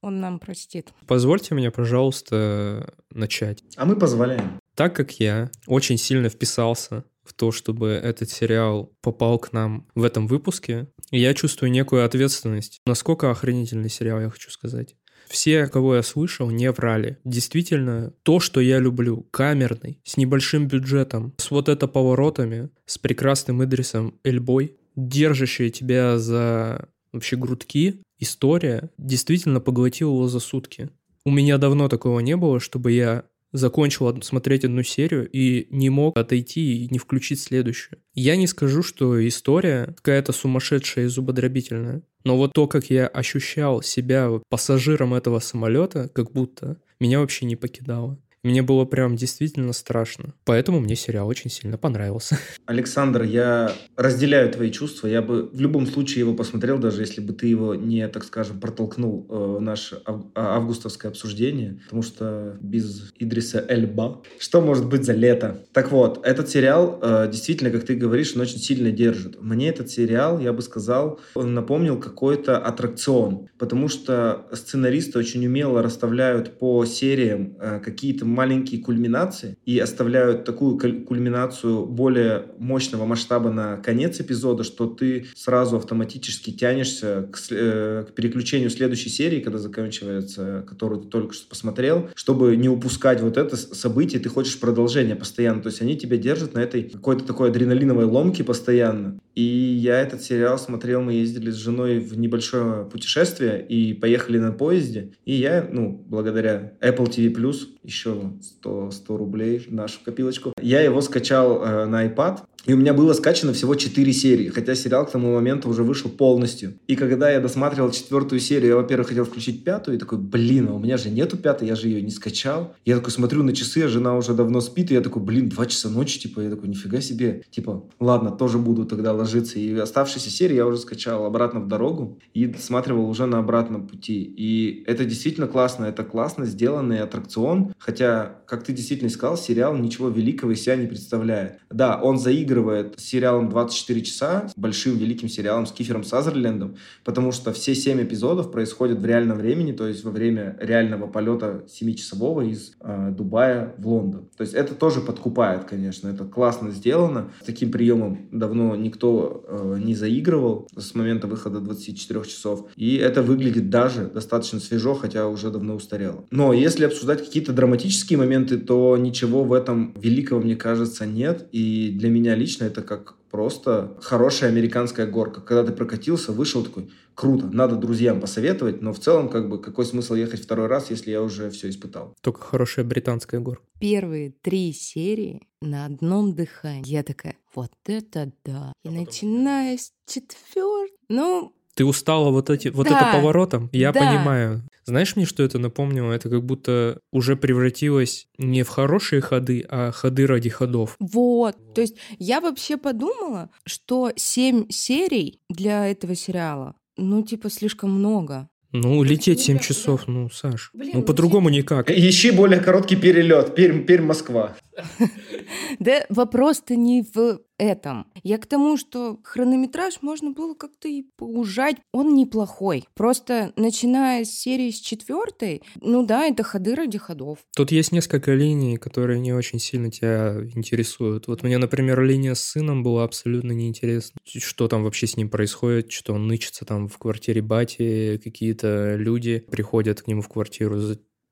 он 0.00 0.20
нам 0.20 0.38
простит. 0.38 0.92
Позвольте 1.08 1.56
мне, 1.56 1.72
пожалуйста, 1.72 2.94
начать. 3.10 3.64
А 3.76 3.84
мы 3.84 3.96
позволяем. 3.96 4.60
Так 4.76 4.94
как 4.94 5.18
я 5.18 5.50
очень 5.66 5.98
сильно 5.98 6.28
вписался 6.28 7.04
в 7.24 7.32
то, 7.32 7.50
чтобы 7.50 7.88
этот 7.88 8.30
сериал 8.30 8.92
попал 9.00 9.38
к 9.38 9.52
нам 9.52 9.88
в 9.94 10.04
этом 10.04 10.28
выпуске. 10.28 10.86
Я 11.10 11.34
чувствую 11.34 11.70
некую 11.70 12.04
ответственность. 12.04 12.80
Насколько 12.86 13.30
охренительный 13.30 13.90
сериал, 13.90 14.20
я 14.20 14.30
хочу 14.30 14.50
сказать. 14.50 14.96
Все, 15.28 15.66
кого 15.66 15.96
я 15.96 16.02
слышал, 16.02 16.50
не 16.50 16.70
врали. 16.70 17.18
Действительно, 17.24 18.12
то, 18.22 18.38
что 18.40 18.60
я 18.60 18.78
люблю, 18.78 19.26
камерный, 19.30 20.00
с 20.04 20.16
небольшим 20.16 20.68
бюджетом, 20.68 21.34
с 21.38 21.50
вот 21.50 21.68
это 21.68 21.88
поворотами, 21.88 22.70
с 22.86 22.98
прекрасным 22.98 23.64
Идрисом 23.64 24.18
Эльбой, 24.22 24.76
держащая 24.94 25.70
тебя 25.70 26.18
за 26.18 26.88
вообще 27.12 27.36
грудки, 27.36 28.02
история 28.18 28.90
действительно 28.98 29.60
поглотила 29.60 30.10
его 30.10 30.28
за 30.28 30.38
сутки. 30.38 30.90
У 31.24 31.30
меня 31.30 31.58
давно 31.58 31.88
такого 31.88 32.20
не 32.20 32.36
было, 32.36 32.60
чтобы 32.60 32.92
я 32.92 33.24
закончил 33.52 34.22
смотреть 34.22 34.64
одну 34.64 34.82
серию 34.82 35.28
и 35.30 35.66
не 35.70 35.90
мог 35.90 36.16
отойти 36.16 36.84
и 36.84 36.88
не 36.90 36.98
включить 36.98 37.40
следующую. 37.40 37.98
Я 38.14 38.36
не 38.36 38.46
скажу, 38.46 38.82
что 38.82 39.26
история 39.26 39.94
какая-то 39.96 40.32
сумасшедшая 40.32 41.06
и 41.06 41.08
зубодробительная, 41.08 42.02
но 42.24 42.36
вот 42.36 42.52
то, 42.54 42.66
как 42.66 42.90
я 42.90 43.06
ощущал 43.06 43.82
себя 43.82 44.30
пассажиром 44.48 45.14
этого 45.14 45.38
самолета, 45.38 46.08
как 46.12 46.32
будто 46.32 46.80
меня 46.98 47.20
вообще 47.20 47.46
не 47.46 47.56
покидало. 47.56 48.18
Мне 48.46 48.62
было 48.62 48.84
прям 48.84 49.16
действительно 49.16 49.72
страшно. 49.72 50.32
Поэтому 50.44 50.78
мне 50.78 50.94
сериал 50.94 51.26
очень 51.26 51.50
сильно 51.50 51.76
понравился. 51.78 52.38
Александр, 52.66 53.24
я 53.24 53.72
разделяю 53.96 54.52
твои 54.52 54.70
чувства. 54.70 55.08
Я 55.08 55.20
бы 55.20 55.48
в 55.52 55.60
любом 55.60 55.84
случае 55.88 56.20
его 56.20 56.32
посмотрел, 56.32 56.78
даже 56.78 57.00
если 57.00 57.20
бы 57.20 57.32
ты 57.32 57.48
его 57.48 57.74
не, 57.74 58.06
так 58.06 58.22
скажем, 58.22 58.60
протолкнул 58.60 59.26
э, 59.28 59.56
в 59.58 59.60
наше 59.60 60.00
а, 60.06 60.22
августовское 60.36 61.10
обсуждение. 61.10 61.80
Потому 61.86 62.02
что 62.02 62.56
без 62.60 63.12
Идриса 63.18 63.64
Эльба 63.68 64.22
что 64.38 64.60
может 64.60 64.86
быть 64.88 65.04
за 65.04 65.14
лето? 65.14 65.64
Так 65.72 65.90
вот, 65.90 66.24
этот 66.24 66.48
сериал 66.48 67.00
э, 67.02 67.28
действительно, 67.28 67.70
как 67.70 67.84
ты 67.84 67.96
говоришь, 67.96 68.36
он 68.36 68.42
очень 68.42 68.58
сильно 68.58 68.92
держит. 68.92 69.42
Мне 69.42 69.70
этот 69.70 69.90
сериал, 69.90 70.38
я 70.38 70.52
бы 70.52 70.62
сказал, 70.62 71.18
он 71.34 71.52
напомнил 71.54 71.98
какой-то 71.98 72.58
аттракцион. 72.58 73.48
Потому 73.58 73.88
что 73.88 74.46
сценаристы 74.52 75.18
очень 75.18 75.44
умело 75.44 75.82
расставляют 75.82 76.60
по 76.60 76.84
сериям 76.84 77.56
э, 77.58 77.80
какие-то 77.80 78.24
маленькие 78.36 78.82
кульминации 78.82 79.56
и 79.64 79.78
оставляют 79.78 80.44
такую 80.44 80.78
кульминацию 80.78 81.86
более 81.86 82.46
мощного 82.58 83.06
масштаба 83.06 83.50
на 83.50 83.78
конец 83.78 84.20
эпизода, 84.20 84.62
что 84.62 84.86
ты 84.86 85.26
сразу 85.34 85.76
автоматически 85.76 86.50
тянешься 86.52 87.28
к, 87.32 87.38
э, 87.50 88.04
к 88.08 88.12
переключению 88.12 88.70
следующей 88.70 89.08
серии, 89.08 89.40
когда 89.40 89.58
заканчивается, 89.58 90.64
которую 90.68 91.00
ты 91.02 91.08
только 91.08 91.34
что 91.34 91.48
посмотрел, 91.48 92.10
чтобы 92.14 92.56
не 92.56 92.68
упускать 92.68 93.20
вот 93.20 93.38
это 93.38 93.56
событие, 93.56 94.20
ты 94.20 94.28
хочешь 94.28 94.60
продолжения 94.60 95.16
постоянно. 95.16 95.62
То 95.62 95.68
есть 95.68 95.80
они 95.80 95.96
тебя 95.96 96.18
держат 96.18 96.54
на 96.54 96.60
этой 96.60 96.82
какой-то 96.84 97.24
такой 97.24 97.48
адреналиновой 97.48 98.04
ломке 98.04 98.44
постоянно. 98.44 99.18
И 99.34 99.42
я 99.42 100.00
этот 100.00 100.22
сериал 100.22 100.58
смотрел, 100.58 101.02
мы 101.02 101.12
ездили 101.12 101.50
с 101.50 101.56
женой 101.56 101.98
в 101.98 102.18
небольшое 102.18 102.86
путешествие 102.86 103.64
и 103.66 103.92
поехали 103.92 104.38
на 104.38 104.52
поезде. 104.52 105.12
И 105.26 105.34
я, 105.34 105.68
ну, 105.70 106.04
благодаря 106.08 106.72
Apple 106.80 107.10
TV+, 107.10 107.56
еще 107.86 108.32
100, 108.42 108.90
100 108.90 109.16
рублей 109.16 109.58
в 109.58 109.72
нашу 109.72 110.00
копилочку. 110.04 110.52
Я 110.60 110.80
его 110.82 111.00
скачал 111.00 111.62
э, 111.62 111.86
на 111.86 112.06
iPad, 112.06 112.40
И 112.66 112.72
у 112.72 112.76
меня 112.76 112.92
было 112.92 113.12
скачано 113.12 113.52
всего 113.52 113.76
4 113.76 114.12
серии, 114.12 114.48
хотя 114.48 114.74
сериал 114.74 115.06
к 115.06 115.12
тому 115.12 115.32
моменту 115.32 115.68
уже 115.68 115.84
вышел 115.84 116.10
полностью. 116.10 116.74
И 116.88 116.96
когда 116.96 117.30
я 117.30 117.40
досматривал 117.40 117.92
четвертую 117.92 118.40
серию, 118.40 118.70
я, 118.70 118.76
во-первых, 118.76 119.08
хотел 119.08 119.24
включить 119.24 119.62
пятую, 119.62 119.96
и 119.96 120.00
такой, 120.00 120.18
блин, 120.18 120.68
а 120.68 120.74
у 120.74 120.80
меня 120.80 120.96
же 120.96 121.08
нету 121.08 121.36
пятой, 121.36 121.68
я 121.68 121.76
же 121.76 121.86
ее 121.86 122.02
не 122.02 122.10
скачал. 122.10 122.74
Я 122.84 122.96
такой 122.96 123.12
смотрю 123.12 123.44
на 123.44 123.54
часы, 123.54 123.84
а 123.84 123.88
жена 123.88 124.16
уже 124.16 124.34
давно 124.34 124.60
спит, 124.60 124.90
и 124.90 124.94
я 124.94 125.00
такой, 125.00 125.22
блин, 125.22 125.48
2 125.48 125.66
часа 125.66 125.88
ночи, 125.90 126.18
типа, 126.18 126.40
я 126.40 126.50
такой, 126.50 126.68
нифига 126.68 127.00
себе. 127.00 127.42
Типа, 127.50 127.88
ладно, 128.00 128.32
тоже 128.32 128.58
буду 128.58 128.84
тогда 128.84 129.12
ложиться. 129.12 129.60
И 129.60 129.72
оставшиеся 129.76 130.30
серии 130.30 130.56
я 130.56 130.66
уже 130.66 130.78
скачал 130.78 131.24
обратно 131.24 131.60
в 131.60 131.68
дорогу 131.68 132.18
и 132.34 132.46
досматривал 132.46 133.08
уже 133.08 133.26
на 133.26 133.38
обратном 133.38 133.86
пути. 133.86 134.24
И 134.24 134.82
это 134.88 135.04
действительно 135.04 135.46
классно, 135.46 135.84
это 135.84 136.02
классно 136.02 136.44
сделанный 136.44 136.98
аттракцион, 136.98 137.72
хотя, 137.78 138.40
как 138.48 138.64
ты 138.64 138.72
действительно 138.72 139.10
сказал, 139.10 139.36
сериал 139.36 139.76
ничего 139.76 140.08
великого 140.08 140.52
из 140.52 140.62
себя 140.62 140.74
не 140.74 140.88
представляет. 140.88 141.60
Да, 141.70 142.00
он 142.02 142.18
заигрывает 142.18 142.55
с 142.96 143.02
сериалом 143.02 143.48
24 143.48 144.02
часа, 144.02 144.48
большим 144.56 144.96
великим 144.96 145.28
сериалом 145.28 145.66
с 145.66 145.72
Кифером 145.72 146.04
Сазерлендом, 146.04 146.76
потому 147.04 147.32
что 147.32 147.52
все 147.52 147.74
семь 147.74 148.02
эпизодов 148.02 148.50
происходят 148.50 148.98
в 148.98 149.06
реальном 149.06 149.38
времени, 149.38 149.72
то 149.72 149.86
есть 149.86 150.04
во 150.04 150.10
время 150.10 150.56
реального 150.60 151.06
полета 151.06 151.64
7-часового 151.68 152.50
из 152.50 152.72
э, 152.80 153.10
Дубая 153.16 153.74
в 153.78 153.88
Лондон. 153.88 154.28
То 154.36 154.42
есть 154.42 154.54
это 154.54 154.74
тоже 154.74 155.00
подкупает, 155.00 155.64
конечно, 155.64 156.08
это 156.08 156.24
классно 156.24 156.70
сделано. 156.70 157.30
С 157.42 157.46
таким 157.46 157.70
приемом 157.70 158.28
давно 158.32 158.76
никто 158.76 159.44
э, 159.46 159.78
не 159.82 159.94
заигрывал 159.94 160.68
с 160.76 160.94
момента 160.94 161.26
выхода 161.26 161.60
24 161.60 162.24
часов. 162.24 162.66
И 162.76 162.96
это 162.96 163.22
выглядит 163.22 163.70
даже 163.70 164.06
достаточно 164.06 164.60
свежо, 164.60 164.94
хотя 164.94 165.28
уже 165.28 165.50
давно 165.50 165.74
устарело. 165.74 166.24
Но 166.30 166.52
если 166.52 166.84
обсуждать 166.84 167.24
какие-то 167.24 167.52
драматические 167.52 168.18
моменты, 168.18 168.58
то 168.58 168.96
ничего 168.96 169.44
в 169.44 169.52
этом 169.52 169.94
великого, 170.00 170.40
мне 170.40 170.56
кажется, 170.56 171.06
нет. 171.06 171.48
И 171.52 171.90
для 171.96 172.08
меня 172.08 172.34
лично 172.34 172.45
это 172.66 172.82
как 172.82 173.14
просто 173.30 173.96
хорошая 174.00 174.50
американская 174.50 175.06
горка. 175.06 175.40
Когда 175.40 175.64
ты 175.64 175.72
прокатился, 175.72 176.32
вышел 176.32 176.64
такой, 176.64 176.90
круто, 177.14 177.46
надо 177.46 177.76
друзьям 177.76 178.20
посоветовать, 178.20 178.80
но 178.82 178.92
в 178.92 178.98
целом, 179.00 179.28
как 179.28 179.48
бы, 179.48 179.60
какой 179.60 179.84
смысл 179.84 180.14
ехать 180.14 180.40
второй 180.42 180.66
раз, 180.66 180.90
если 180.90 181.10
я 181.10 181.22
уже 181.22 181.50
все 181.50 181.68
испытал? 181.68 182.14
Только 182.20 182.40
хорошая 182.40 182.84
британская 182.84 183.40
горка. 183.40 183.64
Первые 183.80 184.32
три 184.42 184.72
серии 184.72 185.42
на 185.60 185.86
одном 185.86 186.34
дыхании. 186.34 186.88
Я 186.88 187.02
такая, 187.02 187.36
вот 187.54 187.72
это 187.86 188.32
да. 188.44 188.72
И 188.84 188.88
начиная 188.88 189.76
с 189.76 189.92
четвертой, 190.06 190.96
ну, 191.08 191.52
ты 191.74 191.84
устала 191.84 192.30
вот, 192.30 192.48
эти, 192.48 192.68
вот 192.68 192.88
Да. 192.88 192.98
это 192.98 193.18
поворотом? 193.18 193.68
Я 193.72 193.92
Да. 193.92 194.00
понимаю. 194.00 194.62
Знаешь, 194.86 195.16
мне 195.16 195.26
что 195.26 195.42
это 195.42 195.58
напомнило? 195.58 196.12
Это 196.12 196.30
как 196.30 196.44
будто 196.44 197.00
уже 197.12 197.36
превратилось 197.36 198.28
не 198.38 198.62
в 198.62 198.68
хорошие 198.68 199.20
ходы, 199.20 199.66
а 199.68 199.90
ходы 199.90 200.26
ради 200.26 200.48
ходов. 200.48 200.96
Вот. 201.00 201.56
То 201.74 201.80
есть 201.80 201.96
я 202.18 202.40
вообще 202.40 202.76
подумала, 202.76 203.50
что 203.64 204.12
семь 204.14 204.68
серий 204.70 205.40
для 205.50 205.88
этого 205.88 206.14
сериала, 206.14 206.76
ну, 206.96 207.22
типа, 207.22 207.50
слишком 207.50 207.90
много. 207.90 208.48
Ну, 208.72 209.02
лететь 209.02 209.40
7 209.40 209.56
Блин, 209.56 209.66
часов, 209.66 210.02
ну, 210.06 210.28
Саш, 210.28 210.70
Блин, 210.74 210.90
ну, 210.94 211.00
ну, 211.00 211.04
по-другому 211.06 211.48
никак. 211.48 211.90
Ищи 211.90 212.30
более 212.30 212.60
короткий 212.60 212.96
перелет. 212.96 213.54
Пермь, 213.54 213.84
Пермь, 213.84 214.06
Москва. 214.06 214.56
Да 215.78 216.06
вопрос-то 216.08 216.76
не 216.76 217.02
в 217.02 217.40
этом. 217.58 218.06
Я 218.22 218.38
к 218.38 218.46
тому, 218.46 218.76
что 218.76 219.18
хронометраж 219.24 220.02
можно 220.02 220.30
было 220.30 220.54
как-то 220.54 220.88
и 220.88 221.02
поужать. 221.16 221.76
Он 221.92 222.14
неплохой. 222.14 222.84
Просто 222.94 223.52
начиная 223.56 224.24
с 224.24 224.30
серии 224.30 224.70
с 224.70 224.78
четвертой, 224.80 225.62
ну 225.80 226.04
да, 226.04 226.26
это 226.26 226.42
ходы 226.42 226.74
ради 226.74 226.98
ходов. 226.98 227.38
Тут 227.54 227.72
есть 227.72 227.92
несколько 227.92 228.34
линий, 228.34 228.76
которые 228.76 229.20
не 229.20 229.32
очень 229.32 229.58
сильно 229.58 229.90
тебя 229.90 230.36
интересуют. 230.54 231.28
Вот 231.28 231.42
мне, 231.42 231.58
например, 231.58 232.02
линия 232.02 232.34
с 232.34 232.40
сыном 232.40 232.82
была 232.82 233.04
абсолютно 233.04 233.52
неинтересна. 233.52 234.18
Что 234.24 234.68
там 234.68 234.84
вообще 234.84 235.06
с 235.06 235.16
ним 235.16 235.30
происходит, 235.30 235.92
что 235.92 236.14
он 236.14 236.26
нычется 236.26 236.64
там 236.64 236.88
в 236.88 236.98
квартире 236.98 237.42
бати, 237.42 238.20
какие-то 238.22 238.96
люди 238.96 239.44
приходят 239.50 240.02
к 240.02 240.06
нему 240.06 240.20
в 240.20 240.28
квартиру. 240.28 240.78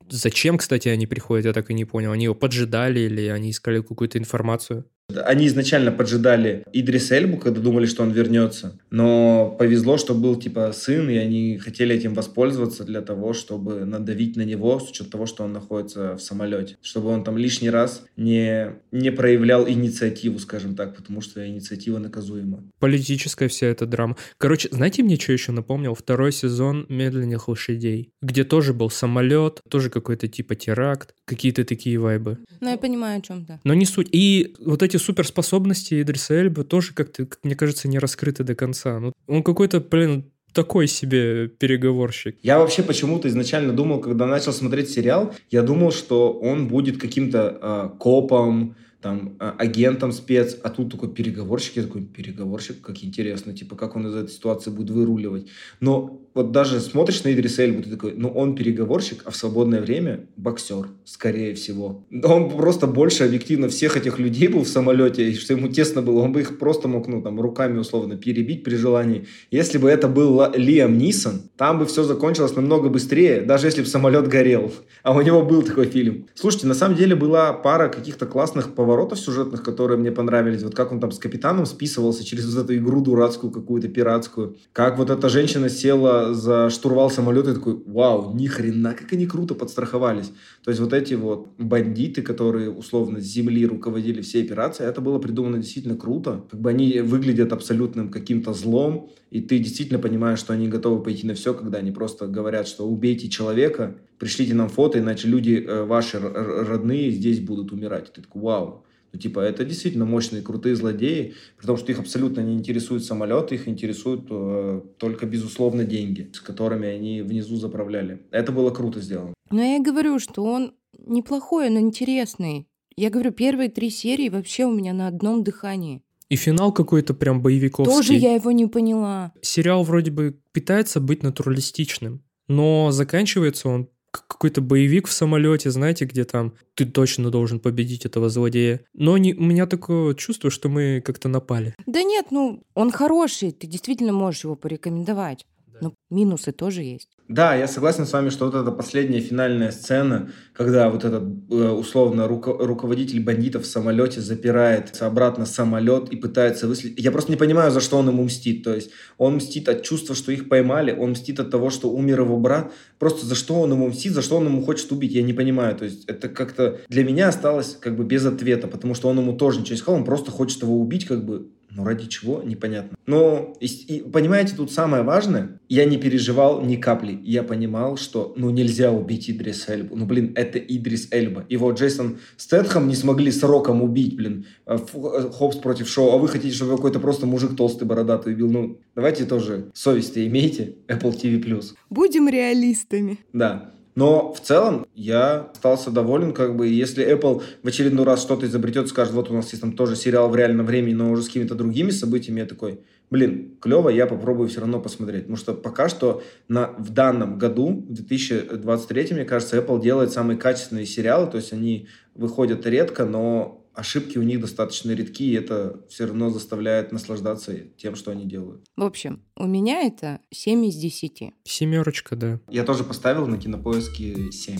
За- 0.09 0.19
Зачем, 0.19 0.59
кстати, 0.59 0.89
они 0.89 1.07
приходят, 1.07 1.47
я 1.47 1.53
так 1.53 1.71
и 1.71 1.75
не 1.75 1.85
понял. 1.85 2.13
Они 2.13 2.25
его 2.25 2.35
поджидали 2.35 3.01
или 3.01 3.27
они 3.29 3.51
искали 3.51 3.81
какую-то 3.83 4.19
информацию? 4.19 4.89
Они 5.13 5.47
изначально 5.47 5.93
поджидали 5.93 6.65
Идрис 6.73 7.13
Эльбу, 7.13 7.37
когда 7.37 7.61
думали, 7.61 7.87
что 7.87 8.03
он 8.03 8.11
вернется. 8.11 8.79
Но 8.91 9.55
повезло, 9.59 9.99
что 9.99 10.15
был 10.15 10.37
типа 10.37 10.73
сын, 10.73 11.09
и 11.11 11.17
они 11.17 11.59
хотели 11.59 11.95
этим 11.95 12.15
воспользоваться 12.15 12.85
для 12.85 13.03
того, 13.03 13.35
чтобы 13.35 13.85
надавить 13.85 14.37
на 14.37 14.43
него, 14.43 14.81
с 14.81 14.91
учетом 14.91 15.13
того, 15.13 15.27
что 15.27 15.45
он 15.45 15.53
находится 15.53 16.15
в 16.15 16.21
самолете. 16.21 16.77
Чтобы 16.81 17.09
он 17.09 17.23
там 17.23 17.37
лишний 17.37 17.71
раз 17.71 18.05
не, 18.17 18.73
не 18.93 19.13
проявлял 19.13 19.69
инициативу, 19.69 20.39
скажем 20.39 20.75
так, 20.75 20.97
потому 20.97 21.21
что 21.21 21.47
инициатива 21.47 21.99
наказуема. 21.99 22.65
Политическая 22.79 23.49
вся 23.49 23.67
эта 23.67 23.87
драма. 23.87 24.17
Короче, 24.39 24.69
знаете, 24.73 25.03
мне 25.03 25.17
что 25.17 25.33
еще 25.33 25.53
напомнил? 25.53 25.95
Второй 25.95 26.33
сезон 26.33 26.87
«Медленных 26.89 27.49
лошадей», 27.49 28.11
где 28.23 28.45
тоже 28.45 28.73
был 28.73 28.91
самолет, 28.91 29.61
тоже 29.69 29.91
какой-то 29.91 30.29
типа 30.29 30.55
теракт, 30.55 31.15
какие-то 31.27 31.65
такие 31.65 31.99
вайбы. 31.99 32.39
Ну, 32.61 32.71
я 32.71 32.79
понимаю, 32.79 33.19
о 33.19 33.23
чем 33.23 33.45
то 33.45 33.61
Но 33.65 33.75
не 33.75 33.85
суть. 33.85 34.09
И 34.13 34.55
вот 34.65 34.83
эти 34.83 34.94
суперспособности 34.99 36.01
Идриса 36.01 36.35
Эльбы 36.35 36.65
тоже 36.65 36.95
как-то, 36.95 37.27
как 37.27 37.39
мне 37.43 37.55
кажется, 37.55 37.89
не 37.89 37.99
раскрыты 37.99 38.45
до 38.45 38.55
конца. 38.55 38.99
Ну, 39.01 39.13
он 39.27 39.43
какой-то, 39.43 39.81
блин, 39.81 40.31
такой 40.53 40.87
себе 40.87 41.49
переговорщик. 41.49 42.39
Я 42.43 42.59
вообще 42.59 42.83
почему-то 42.83 43.29
изначально 43.29 43.73
думал, 43.73 44.01
когда 44.01 44.27
начал 44.27 44.53
смотреть 44.53 44.89
сериал, 44.91 45.35
я 45.51 45.63
думал, 45.63 45.91
что 45.93 46.33
он 46.33 46.69
будет 46.69 46.99
каким-то 46.99 47.59
э, 47.61 47.99
копом, 47.99 48.77
там, 49.05 49.37
э, 49.39 49.53
агентом 49.59 50.13
спец, 50.13 50.57
а 50.63 50.71
тут 50.71 50.93
такой 50.93 51.13
переговорщик, 51.13 51.77
я 51.77 51.83
такой, 51.83 52.03
переговорщик, 52.03 52.81
как 52.81 53.05
интересно, 53.05 53.53
типа, 53.53 53.77
как 53.77 53.97
он 53.97 54.07
из 54.07 54.15
этой 54.15 54.31
ситуации 54.31 54.71
будет 54.71 54.91
выруливать. 54.91 55.49
Но 55.81 56.24
вот 56.35 56.51
даже 56.51 56.81
смотришь 56.81 57.23
на 57.23 57.33
Идриса 57.33 57.65
Эльбу, 57.65 57.83
ты 57.83 57.91
такой, 57.91 58.15
ну, 58.17 58.29
он 58.29 58.57
переговорщик, 58.57 59.23
а 59.25 59.31
в 59.31 59.37
свободное 59.37 59.81
время 59.81 60.27
боксер, 60.37 60.89
скорее 61.05 61.55
всего. 61.55 62.05
Он 62.25 62.51
просто 62.51 62.89
больше 62.89 63.25
объективно 63.25 63.69
всех 63.69 63.97
этих 63.97 64.19
людей 64.19 64.49
был 64.49 64.65
в 64.65 64.69
самолете, 64.69 65.31
и 65.31 65.35
что 65.35 65.55
ему 65.55 65.69
тесно 65.69 66.03
было, 66.03 66.21
он 66.21 66.33
бы 66.33 66.41
их 66.41 66.59
просто 66.59 66.89
мог, 66.89 67.07
ну, 67.07 67.23
там, 67.23 67.41
руками 67.41 67.79
условно 67.79 68.17
перебить 68.17 68.65
при 68.65 68.75
желании. 68.75 69.27
Если 69.53 69.79
бы 69.79 69.89
это 69.89 70.09
был 70.09 70.43
Лиам 70.55 70.99
Нисон, 70.99 71.43
там 71.57 71.79
бы 71.79 71.87
все 71.87 72.03
закончилось 72.03 72.57
намного 72.57 72.89
быстрее, 72.89 73.43
даже 73.43 73.69
если 73.69 73.83
бы 73.83 73.87
самолет 73.87 74.27
горел. 74.27 74.73
А 75.05 75.17
у 75.17 75.21
него 75.21 75.43
был 75.43 75.63
такой 75.63 75.87
фильм. 75.87 76.27
Слушайте, 76.35 76.67
на 76.67 76.75
самом 76.75 76.97
деле 76.97 77.15
была 77.15 77.53
пара 77.53 77.89
каких-то 77.89 78.27
классных 78.27 78.75
поворотов 78.75 79.21
сюжетных, 79.21 79.63
которые 79.63 79.99
мне 79.99 80.11
понравились. 80.11 80.65
Вот 80.65 80.75
как 80.75 80.91
он 80.91 80.99
там 80.99 81.13
с 81.13 81.19
капитаном 81.19 81.67
списывался 81.67 82.25
через 82.25 82.53
вот 82.53 82.65
эту 82.65 82.77
игру 82.77 83.01
дурацкую 83.01 83.53
какую-то 83.53 83.89
пиратскую. 83.89 84.57
Как 84.73 84.99
вот 84.99 85.11
эта 85.11 85.29
женщина 85.29 85.69
села 85.69 86.24
за 86.33 86.71
штурвал 86.71 87.11
самолета 87.11 87.51
и 87.51 87.55
такой, 87.55 87.83
вау, 87.85 88.35
ни 88.35 88.47
хрена, 88.47 88.95
как 88.95 89.13
они 89.13 89.27
круто 89.27 89.55
подстраховались. 89.55 90.33
То 90.65 90.71
есть 90.71 90.81
вот 90.81 90.93
эти 90.93 91.15
вот 91.15 91.49
бандиты, 91.59 92.23
которые 92.23 92.71
условно 92.71 93.21
с 93.21 93.25
земли 93.25 93.67
руководили 93.67 94.23
всей 94.23 94.45
операцией, 94.45 94.89
это 94.89 95.01
было 95.01 95.19
придумано 95.19 95.59
действительно 95.59 95.97
круто. 95.97 96.45
Как 96.51 96.61
бы 96.61 96.71
они 96.71 97.01
выглядят 97.01 97.53
абсолютным 97.53 98.11
каким-то 98.11 98.55
злом, 98.55 99.11
и 99.31 99.41
ты 99.41 99.59
действительно 99.59 99.99
понимаешь, 99.99 100.39
что 100.39 100.53
они 100.53 100.69
готовы 100.69 101.03
пойти 101.03 101.27
на 101.27 101.35
все, 101.35 101.53
когда 101.53 101.79
они 101.79 101.91
просто 101.91 102.27
говорят, 102.29 102.69
что 102.69 102.87
убейте 102.87 103.29
человека, 103.29 103.97
пришлите 104.19 104.55
нам 104.55 104.69
фото, 104.69 105.01
иначе 105.01 105.29
люди 105.29 105.65
э, 105.67 105.85
ваши 105.85 106.21
родные 106.21 107.11
здесь 107.11 107.41
будут 107.41 107.73
умирать. 107.73 108.09
И 108.09 108.13
ты 108.13 108.23
такой, 108.23 108.43
вау. 108.43 108.84
Ну, 109.15 109.21
типа, 109.21 109.39
это 109.39 109.65
действительно 109.65 110.05
мощные, 110.05 110.43
крутые 110.43 110.75
злодеи, 110.75 111.35
при 111.57 111.67
том, 111.67 111.77
что 111.77 111.93
их 111.93 112.01
абсолютно 112.01 112.41
не 112.41 112.55
интересуют 112.55 113.05
самолеты, 113.05 113.55
их 113.55 113.69
интересуют 113.69 114.27
э, 114.29 114.81
только, 114.99 115.25
безусловно, 115.25 115.85
деньги, 115.85 116.33
с 116.33 116.41
которыми 116.41 116.89
они 116.89 117.23
внизу 117.23 117.57
заправляли. 117.57 118.23
Это 118.33 118.51
было 118.51 118.71
круто 118.71 119.01
сделано. 119.01 119.33
Но 119.53 119.63
я 119.63 119.81
говорю, 119.81 120.19
что 120.19 120.43
он 120.43 120.75
неплохой, 120.99 121.69
он 121.69 121.79
интересный. 121.79 122.67
Я 122.97 123.11
говорю, 123.11 123.31
первые 123.31 123.69
три 123.69 123.89
серии 123.89 124.29
вообще 124.29 124.65
у 124.65 124.73
меня 124.73 124.93
на 124.93 125.07
одном 125.07 125.45
дыхании. 125.45 126.03
И 126.29 126.35
финал 126.35 126.73
какой-то 126.73 127.15
прям 127.15 127.41
боевиковский. 127.41 127.95
Тоже 127.95 128.15
я 128.15 128.35
его 128.35 128.51
не 128.51 128.67
поняла. 128.67 129.33
Сериал 129.43 129.85
вроде 129.85 130.11
бы 130.11 130.41
пытается 130.53 130.99
быть 131.01 131.23
натуралистичным, 131.23 132.25
но 132.49 132.91
заканчивается 132.91 133.69
он 133.69 133.89
какой-то 134.23 134.61
боевик 134.61 135.07
в 135.07 135.13
самолете, 135.13 135.71
знаете, 135.71 136.05
где 136.05 136.25
там 136.25 136.55
ты 136.75 136.85
точно 136.85 137.31
должен 137.31 137.61
победить 137.61 138.07
этого 138.07 138.29
злодея. 138.29 138.81
Но 138.93 139.17
не, 139.19 139.35
у 139.35 139.43
меня 139.43 139.67
такое 139.67 140.15
чувство, 140.15 140.51
что 140.51 140.69
мы 140.69 141.03
как-то 141.05 141.29
напали. 141.29 141.75
Да 141.87 142.03
нет, 142.03 142.27
ну, 142.31 142.63
он 142.75 142.91
хороший, 142.91 143.53
ты 143.53 143.67
действительно 143.67 144.13
можешь 144.13 144.45
его 144.45 144.57
порекомендовать. 144.57 145.47
Но 145.81 145.95
минусы 146.11 146.53
тоже 146.53 146.83
есть. 146.83 147.09
Да, 147.29 147.55
я 147.55 147.67
согласен 147.67 148.05
с 148.05 148.13
вами, 148.13 148.29
что 148.29 148.45
вот 148.45 148.55
эта 148.55 148.71
последняя 148.71 149.21
финальная 149.21 149.71
сцена, 149.71 150.31
когда 150.53 150.91
вот 150.91 151.05
этот 151.05 151.23
э, 151.51 151.71
условно 151.71 152.27
руко- 152.27 152.57
руководитель 152.59 153.23
бандитов 153.23 153.63
в 153.63 153.67
самолете 153.67 154.21
запирает 154.21 155.01
обратно 155.01 155.47
самолет 155.47 156.11
и 156.11 156.17
пытается 156.17 156.69
выследить. 156.69 157.03
Я 157.03 157.11
просто 157.13 157.31
не 157.31 157.39
понимаю, 157.39 157.71
за 157.71 157.81
что 157.81 157.97
он 157.97 158.09
ему 158.09 158.25
мстит. 158.25 158.63
То 158.63 158.75
есть 158.75 158.91
он 159.17 159.37
мстит 159.37 159.69
от 159.71 159.83
чувства, 159.83 160.15
что 160.15 160.33
их 160.33 160.51
поймали, 160.51 160.93
он 160.93 161.13
мстит 161.13 161.41
от 161.41 161.51
того, 161.51 161.71
что 161.71 161.91
умер 161.91 162.21
его 162.21 162.39
брат. 162.39 162.73
Просто 162.99 163.25
за 163.25 163.35
что 163.35 163.61
он 163.61 163.73
ему 163.73 163.89
мстит, 163.89 164.13
за 164.13 164.21
что 164.21 164.37
он 164.37 164.47
ему 164.47 164.63
хочет 164.63 164.93
убить, 164.93 165.13
я 165.13 165.23
не 165.23 165.33
понимаю. 165.33 165.75
То 165.77 165.87
есть 165.87 166.05
это 166.05 166.29
как-то 166.29 166.81
для 166.89 167.05
меня 167.05 167.29
осталось 167.29 167.77
как 167.81 167.97
бы 167.97 168.05
без 168.05 168.27
ответа, 168.27 168.69
потому 168.69 168.95
что 168.95 169.09
он 169.09 169.19
ему 169.19 169.33
тоже 169.33 169.61
ничего 169.61 169.75
не 169.75 169.81
сказал, 169.81 170.01
он 170.01 170.05
просто 170.05 170.31
хочет 170.31 170.61
его 170.63 170.79
убить 170.79 171.07
как 171.07 171.25
бы 171.25 171.49
но 171.75 171.83
ну, 171.83 171.89
ради 171.89 172.07
чего, 172.07 172.43
непонятно. 172.43 172.97
Но, 173.07 173.55
и, 173.61 173.67
и, 173.67 174.01
понимаете, 174.01 174.55
тут 174.57 174.71
самое 174.73 175.03
важное, 175.03 175.61
я 175.69 175.85
не 175.85 175.97
переживал 175.97 176.63
ни 176.63 176.77
капли. 176.77 177.19
Я 177.25 177.43
понимал, 177.43 177.97
что, 177.97 178.33
ну, 178.37 178.51
нельзя 178.51 178.93
убить 178.93 179.29
Идрис 179.29 179.69
Эльбу. 179.69 179.97
Ну, 179.97 180.07
блин, 180.07 180.33
это 180.37 180.59
Идрис 180.59 181.09
Эльба. 181.11 181.45
Его 181.49 181.73
Джейсон 181.73 182.19
Стэтхэм 182.37 182.87
не 182.87 182.95
смогли 182.95 183.33
сроком 183.33 183.83
убить, 183.83 184.17
блин. 184.17 184.47
Э, 184.67 184.77
э, 184.77 185.31
Хопс 185.33 185.57
против 185.57 185.89
шоу. 185.89 186.13
А 186.13 186.19
вы 186.19 186.29
хотите, 186.29 186.55
чтобы 186.55 186.77
какой-то 186.77 187.01
просто 187.01 187.27
мужик 187.27 187.57
толстый 187.57 187.85
бородатый 187.85 188.35
убил? 188.35 188.51
Ну, 188.51 188.79
давайте 188.95 189.25
тоже 189.25 189.71
совесть-то 189.75 190.25
имейте. 190.25 190.77
Apple 190.87 191.21
TV+. 191.21 191.65
Будем 191.91 192.29
реалистами. 192.29 193.19
Да. 193.33 193.74
Но 193.95 194.33
в 194.33 194.41
целом 194.41 194.87
я 194.95 195.51
остался 195.53 195.91
доволен, 195.91 196.33
как 196.33 196.57
бы, 196.57 196.67
если 196.67 197.07
Apple 197.07 197.43
в 197.63 197.69
очередной 197.69 198.05
раз 198.05 198.23
что-то 198.23 198.47
изобретет, 198.47 198.89
скажет, 198.89 199.15
вот 199.15 199.31
у 199.31 199.35
нас 199.35 199.51
есть 199.51 199.61
там 199.61 199.73
тоже 199.73 199.95
сериал 199.95 200.29
в 200.29 200.37
реальном 200.37 200.67
времени, 200.67 200.95
но 200.95 201.11
уже 201.13 201.23
с 201.23 201.27
какими-то 201.27 201.55
другими 201.55 201.91
событиями, 201.91 202.41
я 202.41 202.47
такой, 202.47 202.81
блин, 203.11 203.57
клево, 203.61 203.89
я 203.91 204.07
попробую 204.07 204.49
все 204.49 204.61
равно 204.61 204.81
посмотреть. 204.81 205.23
Потому 205.23 205.37
что 205.37 205.55
пока 205.55 205.89
что 205.89 206.23
на, 206.49 206.75
в 206.79 206.91
данном 206.91 207.39
году, 207.39 207.85
в 207.89 207.93
2023, 207.93 209.09
мне 209.13 209.25
кажется, 209.25 209.59
Apple 209.59 209.81
делает 209.81 210.11
самые 210.11 210.39
качественные 210.39 210.87
сериалы, 210.87 211.31
то 211.31 211.37
есть 211.37 211.53
они 211.53 211.87
выходят 212.15 212.67
редко, 212.67 213.05
но 213.05 213.64
ошибки 213.75 214.19
у 214.19 214.23
них 214.23 214.41
достаточно 214.41 214.93
редки, 214.93 215.25
и 215.25 215.35
это 215.35 215.81
все 215.89 216.07
равно 216.07 216.31
заставляет 216.31 216.93
наслаждаться 216.93 217.55
тем, 217.77 217.97
что 217.97 218.11
они 218.11 218.25
делают. 218.25 218.65
В 218.77 218.83
общем, 218.85 219.23
у 219.37 219.47
меня 219.47 219.83
это 219.83 220.21
7 220.31 220.65
из 220.67 220.77
10. 220.77 221.33
Семерочка, 221.45 222.17
да. 222.17 222.41
Я 222.49 222.65
тоже 222.65 222.85
поставил 222.85 223.27
на 223.27 223.39
кинопоиске 223.39 224.31
7. 224.31 224.59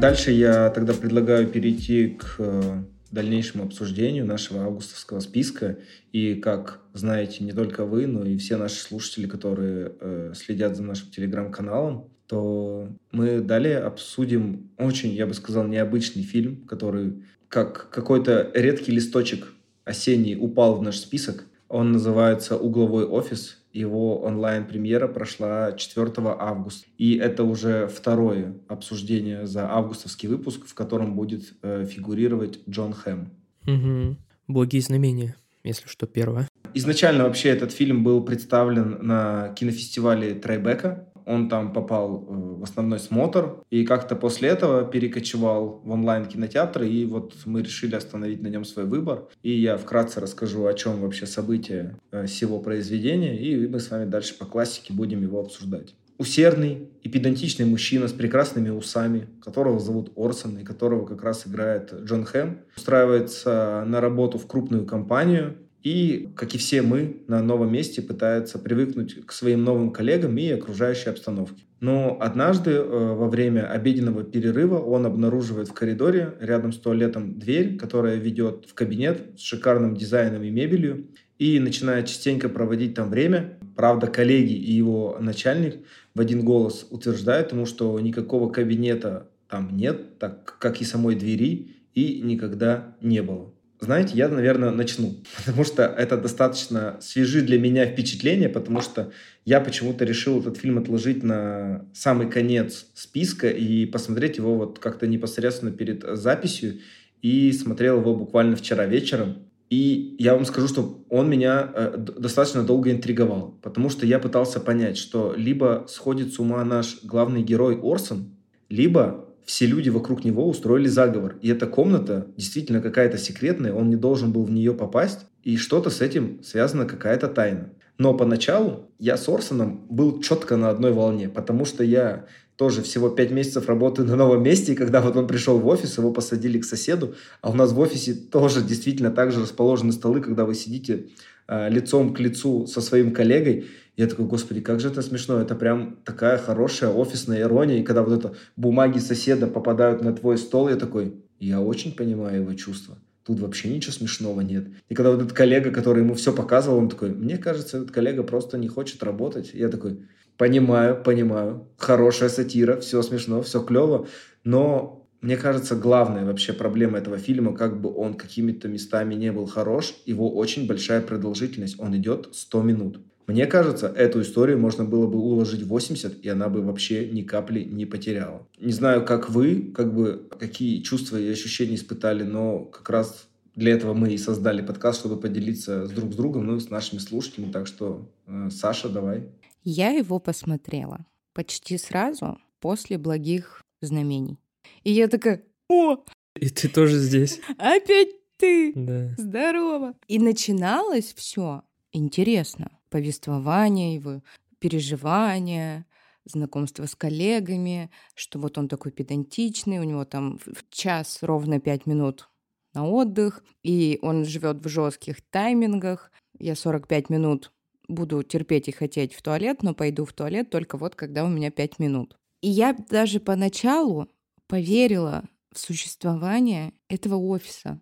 Дальше 0.00 0.30
я 0.30 0.68
тогда 0.70 0.92
предлагаю 0.92 1.48
перейти 1.48 2.08
к 2.08 2.34
э, 2.38 2.82
дальнейшему 3.10 3.64
обсуждению 3.64 4.26
нашего 4.26 4.64
августовского 4.64 5.20
списка. 5.20 5.78
И, 6.12 6.34
как 6.34 6.82
знаете, 6.92 7.44
не 7.44 7.52
только 7.52 7.86
вы, 7.86 8.06
но 8.06 8.22
и 8.22 8.36
все 8.36 8.58
наши 8.58 8.76
слушатели, 8.76 9.26
которые 9.26 9.92
э, 9.98 10.32
следят 10.34 10.76
за 10.76 10.82
нашим 10.82 11.10
телеграм-каналом, 11.10 12.10
то 12.26 12.88
мы 13.12 13.40
далее 13.40 13.78
обсудим 13.78 14.70
очень, 14.76 15.10
я 15.10 15.26
бы 15.26 15.34
сказал, 15.34 15.66
необычный 15.66 16.22
фильм, 16.22 16.66
который 16.66 17.22
как 17.48 17.90
какой-то 17.90 18.50
редкий 18.54 18.92
листочек 18.92 19.52
осенний 19.84 20.36
упал 20.36 20.76
в 20.76 20.82
наш 20.82 20.98
список. 20.98 21.46
Он 21.68 21.92
называется 21.92 22.56
«Угловой 22.56 23.04
офис». 23.04 23.62
Его 23.72 24.22
онлайн-премьера 24.22 25.06
прошла 25.06 25.72
4 25.72 26.12
августа. 26.16 26.86
И 26.96 27.16
это 27.16 27.44
уже 27.44 27.86
второе 27.88 28.54
обсуждение 28.68 29.46
за 29.46 29.70
августовский 29.70 30.28
выпуск, 30.28 30.66
в 30.66 30.74
котором 30.74 31.14
будет 31.14 31.52
э, 31.62 31.84
фигурировать 31.84 32.60
Джон 32.68 32.94
Хэм. 32.94 33.30
Угу. 33.66 34.16
Благие 34.48 34.80
знамения, 34.80 35.36
если 35.62 35.88
что, 35.88 36.06
первое. 36.06 36.48
Изначально 36.72 37.24
вообще 37.24 37.50
этот 37.50 37.72
фильм 37.72 38.02
был 38.02 38.22
представлен 38.24 38.98
на 39.02 39.52
кинофестивале 39.54 40.34
Трайбека 40.34 41.06
он 41.26 41.48
там 41.48 41.72
попал 41.72 42.24
э, 42.28 42.34
в 42.60 42.62
основной 42.62 43.00
смотр, 43.00 43.56
и 43.68 43.84
как-то 43.84 44.14
после 44.16 44.48
этого 44.48 44.84
перекочевал 44.84 45.82
в 45.84 45.90
онлайн-кинотеатры, 45.90 46.88
и 46.88 47.04
вот 47.04 47.34
мы 47.44 47.62
решили 47.62 47.96
остановить 47.96 48.42
на 48.42 48.46
нем 48.46 48.64
свой 48.64 48.86
выбор. 48.86 49.26
И 49.42 49.50
я 49.52 49.76
вкратце 49.76 50.20
расскажу, 50.20 50.66
о 50.66 50.74
чем 50.74 51.00
вообще 51.00 51.26
события 51.26 51.98
э, 52.12 52.26
всего 52.26 52.60
произведения, 52.60 53.36
и 53.36 53.66
мы 53.66 53.80
с 53.80 53.90
вами 53.90 54.08
дальше 54.08 54.38
по 54.38 54.46
классике 54.46 54.94
будем 54.94 55.22
его 55.22 55.40
обсуждать. 55.40 55.94
Усердный 56.18 56.88
и 57.02 57.10
педантичный 57.10 57.66
мужчина 57.66 58.08
с 58.08 58.12
прекрасными 58.12 58.70
усами, 58.70 59.28
которого 59.42 59.78
зовут 59.78 60.12
Орсон, 60.16 60.58
и 60.58 60.64
которого 60.64 61.04
как 61.04 61.22
раз 61.22 61.46
играет 61.46 61.92
Джон 61.92 62.24
Хэм, 62.24 62.60
устраивается 62.74 63.84
на 63.86 64.00
работу 64.00 64.38
в 64.38 64.46
крупную 64.46 64.86
компанию, 64.86 65.56
и, 65.82 66.28
как 66.34 66.54
и 66.54 66.58
все 66.58 66.82
мы, 66.82 67.22
на 67.28 67.42
новом 67.42 67.72
месте 67.72 68.02
пытается 68.02 68.58
привыкнуть 68.58 69.24
к 69.24 69.32
своим 69.32 69.64
новым 69.64 69.92
коллегам 69.92 70.36
и 70.38 70.48
окружающей 70.50 71.10
обстановке. 71.10 71.62
Но 71.80 72.16
однажды 72.20 72.70
э, 72.72 72.82
во 72.82 73.28
время 73.28 73.70
обеденного 73.70 74.24
перерыва 74.24 74.78
он 74.78 75.04
обнаруживает 75.04 75.68
в 75.68 75.74
коридоре 75.74 76.34
рядом 76.40 76.72
с 76.72 76.78
туалетом 76.78 77.38
дверь, 77.38 77.76
которая 77.76 78.16
ведет 78.16 78.64
в 78.66 78.74
кабинет 78.74 79.38
с 79.38 79.42
шикарным 79.42 79.94
дизайном 79.94 80.42
и 80.42 80.50
мебелью, 80.50 81.06
и 81.38 81.60
начинает 81.60 82.06
частенько 82.06 82.48
проводить 82.48 82.94
там 82.94 83.10
время. 83.10 83.58
Правда, 83.76 84.06
коллеги 84.06 84.54
и 84.54 84.72
его 84.72 85.18
начальник 85.20 85.76
в 86.14 86.20
один 86.20 86.44
голос 86.44 86.86
утверждают 86.90 87.52
ему, 87.52 87.66
что 87.66 88.00
никакого 88.00 88.50
кабинета 88.50 89.28
там 89.48 89.76
нет, 89.76 90.18
так 90.18 90.58
как 90.58 90.80
и 90.80 90.84
самой 90.84 91.14
двери, 91.14 91.76
и 91.94 92.20
никогда 92.22 92.96
не 93.00 93.22
было. 93.22 93.52
Знаете, 93.78 94.12
я, 94.14 94.28
наверное, 94.28 94.70
начну, 94.70 95.16
потому 95.36 95.64
что 95.64 95.84
это 95.84 96.16
достаточно 96.16 96.96
свежи 97.00 97.42
для 97.42 97.58
меня 97.58 97.86
впечатления, 97.86 98.48
потому 98.48 98.80
что 98.80 99.12
я 99.44 99.60
почему-то 99.60 100.04
решил 100.04 100.40
этот 100.40 100.56
фильм 100.56 100.78
отложить 100.78 101.22
на 101.22 101.86
самый 101.92 102.30
конец 102.30 102.86
списка 102.94 103.48
и 103.48 103.86
посмотреть 103.86 104.38
его 104.38 104.56
вот 104.56 104.78
как-то 104.78 105.06
непосредственно 105.06 105.72
перед 105.72 106.04
записью, 106.16 106.78
и 107.22 107.52
смотрел 107.52 108.00
его 108.00 108.14
буквально 108.14 108.56
вчера 108.56 108.86
вечером. 108.86 109.38
И 109.68 110.14
я 110.18 110.34
вам 110.34 110.44
скажу, 110.44 110.68
что 110.68 111.04
он 111.08 111.28
меня 111.28 111.70
э, 111.74 111.94
достаточно 111.96 112.62
долго 112.62 112.92
интриговал, 112.92 113.58
потому 113.62 113.90
что 113.90 114.06
я 114.06 114.20
пытался 114.20 114.60
понять, 114.60 114.96
что 114.96 115.34
либо 115.36 115.86
сходит 115.88 116.32
с 116.32 116.38
ума 116.38 116.64
наш 116.64 117.02
главный 117.02 117.42
герой 117.42 117.76
Орсон, 117.82 118.36
либо 118.68 119.25
все 119.46 119.64
люди 119.64 119.88
вокруг 119.88 120.24
него 120.24 120.46
устроили 120.46 120.88
заговор. 120.88 121.36
И 121.40 121.48
эта 121.48 121.66
комната 121.66 122.26
действительно 122.36 122.82
какая-то 122.82 123.16
секретная, 123.16 123.72
он 123.72 123.88
не 123.88 123.96
должен 123.96 124.32
был 124.32 124.44
в 124.44 124.50
нее 124.50 124.74
попасть, 124.74 125.20
и 125.44 125.56
что-то 125.56 125.88
с 125.88 126.00
этим 126.00 126.42
связана 126.42 126.84
какая-то 126.84 127.28
тайна. 127.28 127.70
Но 127.96 128.12
поначалу 128.12 128.90
я 128.98 129.16
с 129.16 129.28
Орсоном 129.28 129.86
был 129.88 130.20
четко 130.20 130.56
на 130.56 130.68
одной 130.68 130.92
волне, 130.92 131.28
потому 131.28 131.64
что 131.64 131.84
я 131.84 132.26
тоже 132.56 132.82
всего 132.82 133.08
пять 133.08 133.30
месяцев 133.30 133.68
работаю 133.68 134.08
на 134.08 134.16
новом 134.16 134.42
месте, 134.42 134.72
и 134.72 134.76
когда 134.76 135.00
вот 135.00 135.16
он 135.16 135.26
пришел 135.26 135.58
в 135.58 135.66
офис, 135.66 135.96
его 135.96 136.10
посадили 136.10 136.58
к 136.58 136.64
соседу, 136.64 137.14
а 137.40 137.50
у 137.50 137.54
нас 137.54 137.72
в 137.72 137.78
офисе 137.78 138.14
тоже 138.14 138.62
действительно 138.62 139.10
так 139.10 139.30
же 139.30 139.42
расположены 139.42 139.92
столы, 139.92 140.20
когда 140.20 140.44
вы 140.44 140.54
сидите 140.54 141.06
э, 141.48 141.68
лицом 141.70 142.14
к 142.14 142.20
лицу 142.20 142.66
со 142.66 142.80
своим 142.80 143.12
коллегой, 143.12 143.66
я 143.96 144.06
такой, 144.06 144.26
господи, 144.26 144.60
как 144.60 144.80
же 144.80 144.88
это 144.88 145.00
смешно. 145.00 145.40
Это 145.40 145.54
прям 145.54 145.96
такая 146.04 146.36
хорошая 146.38 146.90
офисная 146.90 147.40
ирония. 147.40 147.80
И 147.80 147.82
когда 147.82 148.02
вот 148.02 148.18
это 148.18 148.34
бумаги 148.56 148.98
соседа 148.98 149.46
попадают 149.46 150.02
на 150.02 150.12
твой 150.12 150.36
стол, 150.36 150.68
я 150.68 150.76
такой, 150.76 151.14
я 151.38 151.60
очень 151.60 151.96
понимаю 151.96 152.42
его 152.42 152.54
чувства. 152.54 152.98
Тут 153.24 153.40
вообще 153.40 153.74
ничего 153.74 153.92
смешного 153.92 154.40
нет. 154.42 154.68
И 154.88 154.94
когда 154.94 155.10
вот 155.10 155.22
этот 155.22 155.32
коллега, 155.32 155.70
который 155.70 156.02
ему 156.02 156.14
все 156.14 156.32
показывал, 156.32 156.78
он 156.78 156.88
такой, 156.88 157.10
мне 157.10 157.38
кажется, 157.38 157.78
этот 157.78 157.90
коллега 157.90 158.22
просто 158.22 158.58
не 158.58 158.68
хочет 158.68 159.02
работать. 159.02 159.52
Я 159.54 159.68
такой, 159.68 160.00
понимаю, 160.36 161.02
понимаю. 161.02 161.66
Хорошая 161.78 162.28
сатира, 162.28 162.78
все 162.80 163.02
смешно, 163.02 163.40
все 163.42 163.62
клево. 163.62 164.06
Но 164.44 165.08
мне 165.22 165.38
кажется, 165.38 165.74
главная 165.74 166.24
вообще 166.26 166.52
проблема 166.52 166.98
этого 166.98 167.16
фильма, 167.16 167.56
как 167.56 167.80
бы 167.80 167.92
он 167.92 168.14
какими-то 168.14 168.68
местами 168.68 169.14
не 169.14 169.32
был 169.32 169.46
хорош, 169.46 169.94
его 170.04 170.32
очень 170.32 170.66
большая 170.66 171.00
продолжительность. 171.00 171.80
Он 171.80 171.96
идет 171.96 172.28
100 172.32 172.62
минут. 172.62 173.00
Мне 173.26 173.46
кажется, 173.46 173.88
эту 173.88 174.22
историю 174.22 174.58
можно 174.58 174.84
было 174.84 175.06
бы 175.06 175.18
уложить 175.18 175.62
в 175.62 175.68
80, 175.68 176.24
и 176.24 176.28
она 176.28 176.48
бы 176.48 176.62
вообще 176.62 177.08
ни 177.08 177.22
капли 177.22 177.64
не 177.64 177.84
потеряла. 177.84 178.46
Не 178.60 178.72
знаю, 178.72 179.04
как 179.04 179.30
вы, 179.30 179.72
как 179.74 179.92
бы, 179.92 180.28
какие 180.38 180.80
чувства 180.82 181.16
и 181.16 181.28
ощущения 181.28 181.74
испытали, 181.74 182.22
но 182.22 182.60
как 182.60 182.88
раз 182.88 183.26
для 183.56 183.72
этого 183.72 183.94
мы 183.94 184.12
и 184.12 184.18
создали 184.18 184.62
подкаст, 184.62 185.00
чтобы 185.00 185.18
поделиться 185.18 185.86
с 185.86 185.90
друг 185.90 186.12
с 186.12 186.16
другом, 186.16 186.46
ну 186.46 186.56
и 186.56 186.60
с 186.60 186.70
нашими 186.70 187.00
слушателями. 187.00 187.50
Так 187.50 187.66
что, 187.66 188.08
э, 188.26 188.48
Саша, 188.50 188.88
давай. 188.88 189.24
Я 189.64 189.90
его 189.90 190.20
посмотрела 190.20 191.04
почти 191.32 191.78
сразу 191.78 192.38
после 192.60 192.96
«Благих 192.96 193.62
знамений». 193.80 194.38
И 194.84 194.92
я 194.92 195.08
такая, 195.08 195.42
о! 195.68 195.96
И 196.38 196.48
ты 196.48 196.68
тоже 196.68 196.98
здесь. 196.98 197.40
Опять 197.58 198.10
ты! 198.36 198.72
Да. 198.74 199.14
Здорово! 199.16 199.94
И 200.06 200.18
начиналось 200.18 201.12
все 201.16 201.62
интересно 201.92 202.70
повествование, 202.90 203.94
его 203.94 204.22
переживания, 204.58 205.86
знакомство 206.24 206.86
с 206.86 206.94
коллегами, 206.94 207.90
что 208.14 208.38
вот 208.38 208.58
он 208.58 208.68
такой 208.68 208.92
педантичный, 208.92 209.78
у 209.78 209.84
него 209.84 210.04
там 210.04 210.38
в 210.38 210.68
час 210.70 211.18
ровно 211.22 211.60
пять 211.60 211.86
минут 211.86 212.28
на 212.74 212.86
отдых, 212.86 213.44
и 213.62 213.98
он 214.02 214.24
живет 214.24 214.64
в 214.64 214.68
жестких 214.68 215.22
таймингах. 215.30 216.10
Я 216.38 216.54
45 216.54 217.10
минут 217.10 217.52
буду 217.88 218.22
терпеть 218.22 218.68
и 218.68 218.72
хотеть 218.72 219.14
в 219.14 219.22
туалет, 219.22 219.62
но 219.62 219.74
пойду 219.74 220.04
в 220.04 220.12
туалет 220.12 220.50
только 220.50 220.76
вот 220.76 220.94
когда 220.94 221.24
у 221.24 221.28
меня 221.28 221.50
5 221.50 221.78
минут. 221.78 222.18
И 222.42 222.48
я 222.48 222.74
даже 222.74 223.20
поначалу 223.20 224.08
поверила 224.46 225.24
в 225.52 225.58
существование 225.58 226.74
этого 226.88 227.16
офиса. 227.16 227.80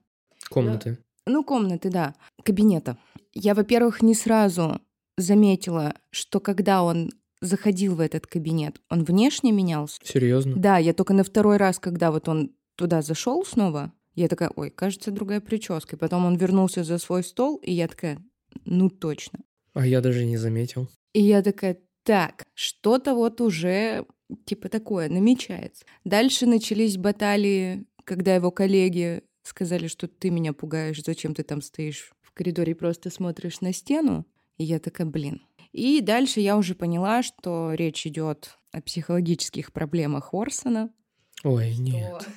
Комнаты. 0.49 0.99
Ну, 1.27 1.43
комнаты, 1.43 1.90
да. 1.90 2.14
Кабинета. 2.43 2.99
Я, 3.33 3.55
во-первых, 3.55 4.03
не 4.03 4.14
сразу 4.14 4.81
заметила, 5.16 5.94
что 6.11 6.40
когда 6.40 6.83
он 6.83 7.11
заходил 7.40 7.94
в 7.94 8.00
этот 8.00 8.27
кабинет, 8.27 8.81
он 8.88 9.05
внешне 9.05 9.53
менялся. 9.53 10.00
Серьезно? 10.05 10.55
Да, 10.57 10.79
я 10.79 10.94
только 10.94 11.12
на 11.14 11.24
второй 11.24 11.57
раз, 11.57 11.79
когда 11.79 12.11
вот 12.11 12.29
он 12.29 12.53
туда 12.77 13.03
зашел 13.03 13.44
снова, 13.44 13.92
я 14.14 14.29
такая, 14.29 14.50
ой, 14.55 14.70
кажется, 14.70 15.11
другая 15.11 15.40
прическа. 15.40 15.96
И 15.96 15.98
потом 15.98 16.24
он 16.24 16.37
вернулся 16.37 16.85
за 16.85 16.98
свой 16.98 17.24
стол, 17.24 17.57
и 17.57 17.72
я 17.72 17.88
такая, 17.88 18.18
ну 18.64 18.88
точно. 18.88 19.40
А 19.74 19.87
я 19.87 20.00
даже 20.00 20.24
не 20.24 20.37
заметил. 20.37 20.88
И 21.12 21.20
я 21.20 21.42
такая, 21.42 21.79
так, 22.05 22.44
что-то 22.55 23.14
вот 23.14 23.40
уже 23.40 24.07
типа 24.44 24.68
такое 24.68 25.09
намечается. 25.09 25.85
Дальше 26.05 26.46
начались 26.46 26.96
баталии, 26.96 27.87
когда 28.05 28.35
его 28.35 28.50
коллеги 28.50 29.22
сказали, 29.42 29.88
что 29.88 30.07
ты 30.07 30.31
меня 30.31 30.53
пугаешь, 30.53 31.03
зачем 31.03 31.35
ты 31.35 31.42
там 31.42 31.61
стоишь 31.61 32.12
в 32.22 32.33
коридоре 32.33 32.72
и 32.72 32.77
просто 32.77 33.11
смотришь 33.11 33.61
на 33.61 33.72
стену. 33.72 34.27
И 34.57 34.64
я 34.64 34.79
такая, 34.79 35.07
блин. 35.07 35.43
И 35.73 36.01
дальше 36.01 36.40
я 36.40 36.57
уже 36.57 36.75
поняла, 36.75 37.23
что 37.23 37.73
речь 37.75 38.07
идет 38.07 38.59
о 38.73 38.81
психологических 38.81 39.73
проблемах 39.73 40.33
Орсона. 40.33 40.90
Ой, 41.43 41.77
нет. 41.77 42.29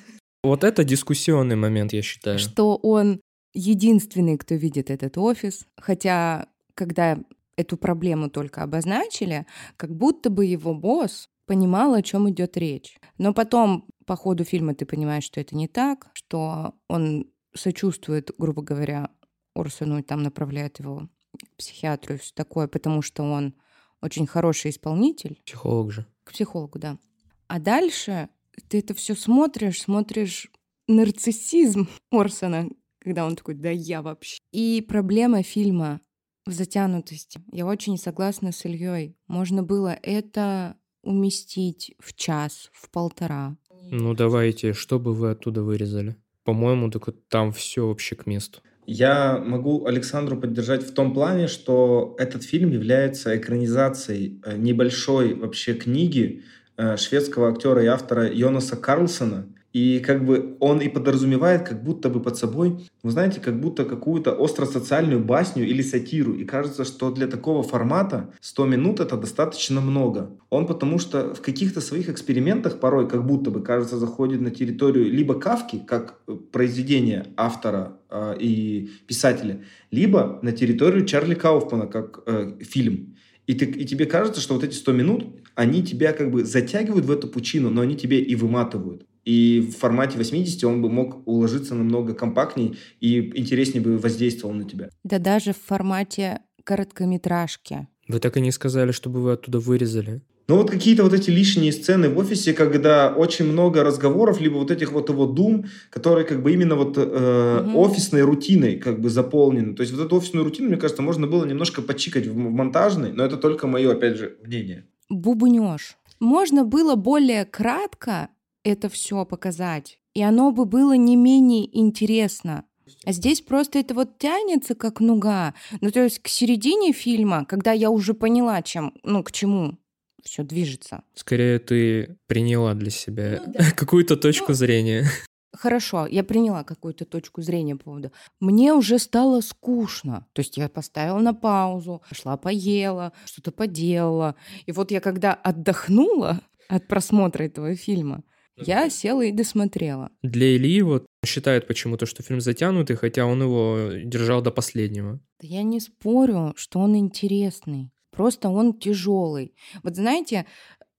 Вот 0.42 0.64
это 0.64 0.84
дискуссионный 0.84 1.56
момент, 1.56 1.92
я 1.92 2.02
считаю. 2.02 2.38
Что 2.38 2.76
он 2.76 3.20
единственный, 3.54 4.36
кто 4.38 4.54
видит 4.54 4.90
этот 4.90 5.18
офис. 5.18 5.66
Хотя, 5.76 6.48
когда 6.74 7.18
эту 7.56 7.76
проблему 7.76 8.30
только 8.30 8.62
обозначили, 8.62 9.46
как 9.76 9.94
будто 9.94 10.30
бы 10.30 10.44
его 10.44 10.74
босс 10.74 11.28
понимал, 11.46 11.94
о 11.94 12.02
чем 12.02 12.30
идет 12.30 12.56
речь. 12.56 12.98
Но 13.18 13.34
потом 13.34 13.88
по 14.06 14.16
ходу 14.16 14.44
фильма 14.44 14.74
ты 14.74 14.86
понимаешь, 14.86 15.24
что 15.24 15.40
это 15.40 15.56
не 15.56 15.66
так, 15.66 16.10
что 16.12 16.74
он 16.88 17.26
сочувствует, 17.54 18.30
грубо 18.38 18.62
говоря, 18.62 19.10
Орсону 19.54 19.98
и 19.98 20.02
там 20.02 20.22
направляет 20.22 20.78
его 20.78 21.08
к 21.36 21.56
психиатру 21.56 22.14
и 22.14 22.18
все 22.18 22.32
такое, 22.34 22.68
потому 22.68 23.02
что 23.02 23.22
он 23.22 23.54
очень 24.00 24.26
хороший 24.26 24.70
исполнитель. 24.70 25.40
Психолог 25.44 25.92
же. 25.92 26.06
К 26.24 26.32
психологу, 26.32 26.78
да. 26.78 26.98
А 27.46 27.58
дальше 27.58 28.28
ты 28.68 28.80
это 28.80 28.94
все 28.94 29.14
смотришь, 29.14 29.82
смотришь 29.82 30.50
нарциссизм 30.86 31.88
Орсона, 32.10 32.68
когда 32.98 33.24
он 33.24 33.36
такой, 33.36 33.54
да 33.54 33.70
я 33.70 34.02
вообще. 34.02 34.38
И 34.52 34.84
проблема 34.86 35.42
фильма 35.42 36.00
в 36.46 36.52
затянутости. 36.52 37.40
Я 37.52 37.66
очень 37.66 37.98
согласна 37.98 38.52
с 38.52 38.64
Ильей. 38.64 39.16
Можно 39.26 39.62
было 39.62 39.98
это 40.02 40.76
уместить 41.02 41.94
в 41.98 42.14
час, 42.14 42.70
в 42.72 42.90
полтора. 42.90 43.56
Ну 43.90 44.14
давайте, 44.14 44.72
что 44.72 44.98
бы 44.98 45.14
вы 45.14 45.30
оттуда 45.30 45.62
вырезали? 45.62 46.16
По-моему, 46.44 46.90
так 46.90 47.06
вот 47.06 47.28
там 47.28 47.52
все 47.52 47.86
вообще 47.86 48.16
к 48.16 48.26
месту. 48.26 48.60
Я 48.90 49.36
могу 49.36 49.84
Александру 49.84 50.40
поддержать 50.40 50.82
в 50.82 50.94
том 50.94 51.12
плане, 51.12 51.46
что 51.46 52.16
этот 52.18 52.42
фильм 52.42 52.70
является 52.70 53.36
экранизацией 53.36 54.40
э, 54.42 54.56
небольшой 54.56 55.34
вообще 55.34 55.74
книги 55.74 56.42
э, 56.78 56.96
шведского 56.96 57.50
актера 57.50 57.84
и 57.84 57.86
автора 57.86 58.32
Йонаса 58.32 58.76
Карлсона. 58.76 59.44
И 59.72 60.00
как 60.00 60.24
бы 60.24 60.56
он 60.60 60.80
и 60.80 60.88
подразумевает 60.88 61.68
как 61.68 61.82
будто 61.82 62.08
бы 62.08 62.20
под 62.20 62.36
собой, 62.38 62.88
вы 63.02 63.10
знаете, 63.10 63.38
как 63.38 63.60
будто 63.60 63.84
какую-то 63.84 64.32
остро-социальную 64.32 65.22
басню 65.22 65.66
или 65.66 65.82
сатиру. 65.82 66.34
И 66.34 66.44
кажется, 66.44 66.84
что 66.84 67.10
для 67.10 67.26
такого 67.26 67.62
формата 67.62 68.32
100 68.40 68.66
минут 68.66 69.00
это 69.00 69.16
достаточно 69.16 69.80
много. 69.80 70.30
Он 70.48 70.66
потому 70.66 70.98
что 70.98 71.34
в 71.34 71.42
каких-то 71.42 71.80
своих 71.80 72.08
экспериментах 72.08 72.80
порой 72.80 73.08
как 73.08 73.26
будто 73.26 73.50
бы, 73.50 73.62
кажется, 73.62 73.98
заходит 73.98 74.40
на 74.40 74.50
территорию 74.50 75.10
либо 75.12 75.38
Кавки, 75.38 75.82
как 75.86 76.20
произведение 76.50 77.26
автора 77.36 77.98
э, 78.08 78.36
и 78.40 78.90
писателя, 79.06 79.62
либо 79.90 80.38
на 80.42 80.52
территорию 80.52 81.04
Чарли 81.04 81.34
Кауфмана, 81.34 81.86
как 81.86 82.22
э, 82.26 82.58
фильм. 82.60 83.16
И, 83.46 83.54
ты, 83.54 83.64
и 83.64 83.86
тебе 83.86 84.06
кажется, 84.06 84.40
что 84.40 84.54
вот 84.54 84.64
эти 84.64 84.74
100 84.74 84.92
минут, 84.92 85.26
они 85.54 85.82
тебя 85.82 86.12
как 86.12 86.30
бы 86.30 86.44
затягивают 86.44 87.06
в 87.06 87.10
эту 87.10 87.28
пучину, 87.28 87.70
но 87.70 87.80
они 87.80 87.96
тебе 87.96 88.20
и 88.20 88.34
выматывают. 88.34 89.07
И 89.28 89.60
в 89.60 89.76
формате 89.76 90.16
80 90.16 90.64
он 90.64 90.80
бы 90.80 90.88
мог 90.88 91.28
уложиться 91.28 91.74
намного 91.74 92.14
компактнее 92.14 92.76
и 92.98 93.38
интереснее 93.38 93.82
бы 93.82 93.98
воздействовал 93.98 94.54
на 94.54 94.64
тебя. 94.64 94.88
Да 95.04 95.18
даже 95.18 95.52
в 95.52 95.58
формате 95.58 96.40
короткометражки. 96.64 97.88
Вы 98.08 98.20
так 98.20 98.38
и 98.38 98.40
не 98.40 98.52
сказали, 98.52 98.90
чтобы 98.90 99.20
вы 99.20 99.32
оттуда 99.32 99.58
вырезали. 99.58 100.22
Ну 100.48 100.56
вот 100.56 100.70
какие-то 100.70 101.02
вот 101.02 101.12
эти 101.12 101.28
лишние 101.28 101.72
сцены 101.72 102.08
в 102.08 102.16
офисе, 102.16 102.54
когда 102.54 103.12
очень 103.14 103.44
много 103.44 103.84
разговоров, 103.84 104.40
либо 104.40 104.54
вот 104.54 104.70
этих 104.70 104.92
вот 104.92 105.10
его 105.10 105.26
дум, 105.26 105.66
которые 105.90 106.26
как 106.26 106.42
бы 106.42 106.54
именно 106.54 106.74
вот 106.74 106.96
э, 106.96 107.64
угу. 107.66 107.80
офисной 107.80 108.22
рутиной 108.22 108.78
как 108.78 108.98
бы 108.98 109.10
заполнены. 109.10 109.74
То 109.74 109.82
есть 109.82 109.92
вот 109.92 110.06
эту 110.06 110.16
офисную 110.16 110.44
рутину, 110.44 110.68
мне 110.68 110.78
кажется, 110.78 111.02
можно 111.02 111.26
было 111.26 111.44
немножко 111.44 111.82
подчикать 111.82 112.26
в, 112.26 112.34
монтажной, 112.34 113.12
но 113.12 113.26
это 113.26 113.36
только 113.36 113.66
мое, 113.66 113.92
опять 113.92 114.16
же, 114.16 114.38
мнение. 114.42 114.86
Бубнёж. 115.10 115.98
Можно 116.18 116.64
было 116.64 116.94
более 116.94 117.44
кратко 117.44 118.30
это 118.68 118.88
все 118.88 119.24
показать. 119.24 119.98
И 120.14 120.22
оно 120.22 120.50
бы 120.52 120.64
было 120.64 120.96
не 120.96 121.16
менее 121.16 121.68
интересно. 121.78 122.64
А 123.04 123.12
здесь 123.12 123.40
просто 123.40 123.78
это 123.78 123.94
вот 123.94 124.18
тянется 124.18 124.74
как 124.74 125.00
нуга. 125.00 125.54
Ну, 125.80 125.90
то 125.90 126.02
есть 126.02 126.20
к 126.20 126.28
середине 126.28 126.92
фильма, 126.92 127.44
когда 127.44 127.72
я 127.72 127.90
уже 127.90 128.14
поняла, 128.14 128.62
чем, 128.62 128.94
ну, 129.02 129.22
к 129.22 129.32
чему 129.32 129.78
все 130.24 130.42
движется. 130.42 131.02
Скорее, 131.14 131.58
ты 131.58 132.16
приняла 132.26 132.74
для 132.74 132.90
себя 132.90 133.42
ну, 133.44 133.52
да. 133.52 133.70
какую-то 133.76 134.16
точку 134.16 134.48
ну, 134.48 134.54
зрения. 134.54 135.06
Хорошо, 135.52 136.06
я 136.06 136.22
приняла 136.24 136.62
какую-то 136.62 137.04
точку 137.04 137.42
зрения 137.42 137.76
по 137.76 137.84
поводу. 137.84 138.12
Мне 138.38 138.74
уже 138.74 138.98
стало 138.98 139.40
скучно. 139.40 140.26
То 140.32 140.40
есть 140.40 140.56
я 140.56 140.68
поставила 140.68 141.18
на 141.18 141.34
паузу, 141.34 142.02
пошла 142.08 142.36
поела, 142.36 143.12
что-то 143.24 143.50
поделала. 143.50 144.34
И 144.66 144.72
вот 144.72 144.90
я 144.90 145.00
когда 145.00 145.34
отдохнула 145.34 146.40
от 146.68 146.86
просмотра 146.86 147.44
этого 147.44 147.74
фильма, 147.74 148.22
я 148.66 148.90
села 148.90 149.22
и 149.22 149.32
досмотрела. 149.32 150.10
Для 150.22 150.56
Ильи 150.56 150.82
вот 150.82 151.06
считает 151.24 151.66
почему-то, 151.66 152.06
что 152.06 152.22
фильм 152.22 152.40
затянутый, 152.40 152.96
хотя 152.96 153.26
он 153.26 153.42
его 153.42 153.90
держал 154.04 154.42
до 154.42 154.50
последнего. 154.50 155.20
Я 155.40 155.62
не 155.62 155.80
спорю, 155.80 156.54
что 156.56 156.80
он 156.80 156.96
интересный. 156.96 157.90
Просто 158.10 158.48
он 158.48 158.74
тяжелый. 158.78 159.54
Вот 159.82 159.96
знаете, 159.96 160.46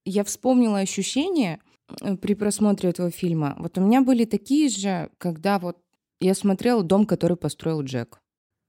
я 0.05 0.23
вспомнила 0.23 0.79
ощущение 0.79 1.59
э, 2.01 2.15
при 2.15 2.33
просмотре 2.33 2.89
этого 2.89 3.11
фильма. 3.11 3.55
Вот 3.59 3.77
у 3.77 3.81
меня 3.81 4.01
были 4.01 4.25
такие 4.25 4.69
же, 4.69 5.09
когда 5.17 5.59
вот 5.59 5.77
я 6.21 6.33
смотрела 6.33 6.83
«Дом, 6.83 7.05
который 7.05 7.37
построил 7.37 7.81
Джек». 7.83 8.21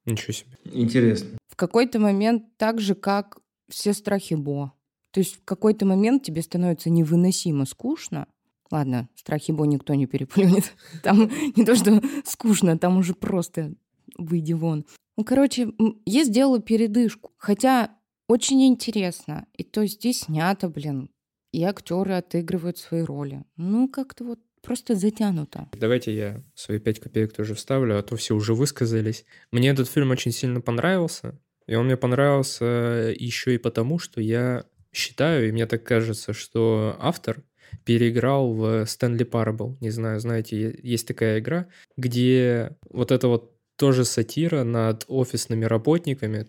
Ничего 0.06 0.32
себе. 0.32 0.56
Интересно. 0.64 1.38
В 1.48 1.56
какой-то 1.56 1.98
момент 1.98 2.44
так 2.56 2.80
же, 2.80 2.94
как 2.94 3.38
«Все 3.68 3.92
страхи 3.92 4.34
Бо». 4.34 4.72
То 5.12 5.20
есть 5.20 5.36
в 5.36 5.44
какой-то 5.44 5.86
момент 5.86 6.22
тебе 6.22 6.42
становится 6.42 6.88
невыносимо 6.88 7.66
скучно, 7.66 8.26
Ладно, 8.70 9.08
страхи 9.16 9.52
Бо 9.52 9.64
никто 9.66 9.94
не 9.94 10.06
переплюнет. 10.06 10.72
Там 11.02 11.30
не 11.56 11.64
то, 11.64 11.74
что 11.74 12.00
скучно, 12.24 12.78
там 12.78 12.98
уже 12.98 13.14
просто 13.14 13.74
выйди 14.16 14.52
вон. 14.52 14.86
Ну, 15.16 15.24
короче, 15.24 15.72
я 16.06 16.24
сделала 16.24 16.60
передышку. 16.60 17.32
Хотя 17.36 17.90
очень 18.28 18.66
интересно. 18.66 19.46
И 19.56 19.64
то 19.64 19.84
здесь 19.86 20.20
снято, 20.20 20.68
блин. 20.68 21.10
И 21.52 21.64
актеры 21.64 22.14
отыгрывают 22.14 22.78
свои 22.78 23.02
роли. 23.02 23.44
Ну, 23.56 23.88
как-то 23.88 24.24
вот 24.24 24.40
просто 24.62 24.94
затянуто. 24.94 25.68
Давайте 25.72 26.14
я 26.14 26.44
свои 26.54 26.78
пять 26.78 27.00
копеек 27.00 27.32
тоже 27.32 27.54
вставлю, 27.54 27.98
а 27.98 28.02
то 28.02 28.16
все 28.16 28.34
уже 28.34 28.54
высказались. 28.54 29.24
Мне 29.50 29.70
этот 29.70 29.88
фильм 29.88 30.10
очень 30.10 30.32
сильно 30.32 30.60
понравился. 30.60 31.40
И 31.66 31.74
он 31.74 31.86
мне 31.86 31.96
понравился 31.96 33.14
еще 33.18 33.54
и 33.54 33.58
потому, 33.58 33.98
что 33.98 34.20
я 34.20 34.64
считаю, 34.92 35.48
и 35.48 35.52
мне 35.52 35.66
так 35.66 35.84
кажется, 35.84 36.32
что 36.32 36.96
автор 36.98 37.42
переиграл 37.84 38.52
в 38.52 38.82
Stanley 38.82 39.28
Parable. 39.28 39.76
Не 39.80 39.90
знаю, 39.90 40.20
знаете, 40.20 40.78
есть 40.82 41.06
такая 41.06 41.40
игра, 41.40 41.66
где 41.96 42.76
вот 42.88 43.10
это 43.12 43.28
вот 43.28 43.54
тоже 43.76 44.04
сатира 44.04 44.62
над 44.62 45.04
офисными 45.08 45.64
работниками, 45.64 46.46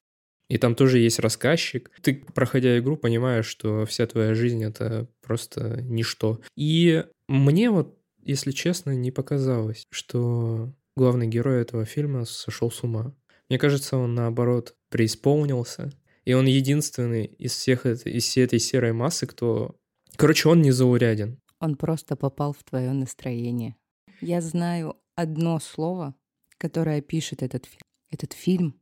и 0.51 0.57
там 0.57 0.75
тоже 0.75 0.99
есть 0.99 1.19
рассказчик. 1.19 1.89
Ты, 2.01 2.25
проходя 2.35 2.77
игру, 2.77 2.97
понимаешь, 2.97 3.45
что 3.45 3.85
вся 3.85 4.05
твоя 4.05 4.35
жизнь— 4.35 4.61
это 4.65 5.07
просто 5.21 5.81
ничто. 5.81 6.41
И 6.57 7.05
мне 7.29 7.69
вот, 7.69 7.97
если 8.21 8.51
честно, 8.51 8.91
не 8.91 9.11
показалось, 9.11 9.85
что 9.89 10.73
главный 10.97 11.27
герой 11.27 11.61
этого 11.61 11.85
фильма 11.85 12.25
сошел 12.25 12.69
с 12.69 12.83
ума. 12.83 13.15
Мне 13.47 13.59
кажется, 13.59 13.95
он, 13.95 14.13
наоборот, 14.13 14.75
преисполнился. 14.89 15.93
И 16.25 16.33
он 16.33 16.47
единственный 16.47 17.25
из 17.25 17.53
всех 17.53 17.85
из 17.85 18.23
всей 18.23 18.43
этой 18.43 18.59
серой 18.59 18.91
массы, 18.91 19.25
кто 19.27 19.77
Короче, 20.15 20.49
он 20.49 20.61
не 20.61 20.71
зауряден. 20.71 21.39
Он 21.59 21.75
просто 21.75 22.15
попал 22.15 22.53
в 22.53 22.63
твое 22.63 22.91
настроение. 22.91 23.75
Я 24.19 24.41
знаю 24.41 24.97
одно 25.15 25.59
слово, 25.59 26.15
которая 26.57 27.01
пишет 27.01 27.43
этот 27.43 27.65
фильм. 27.65 27.81
Этот 28.09 28.33
фильм 28.33 28.75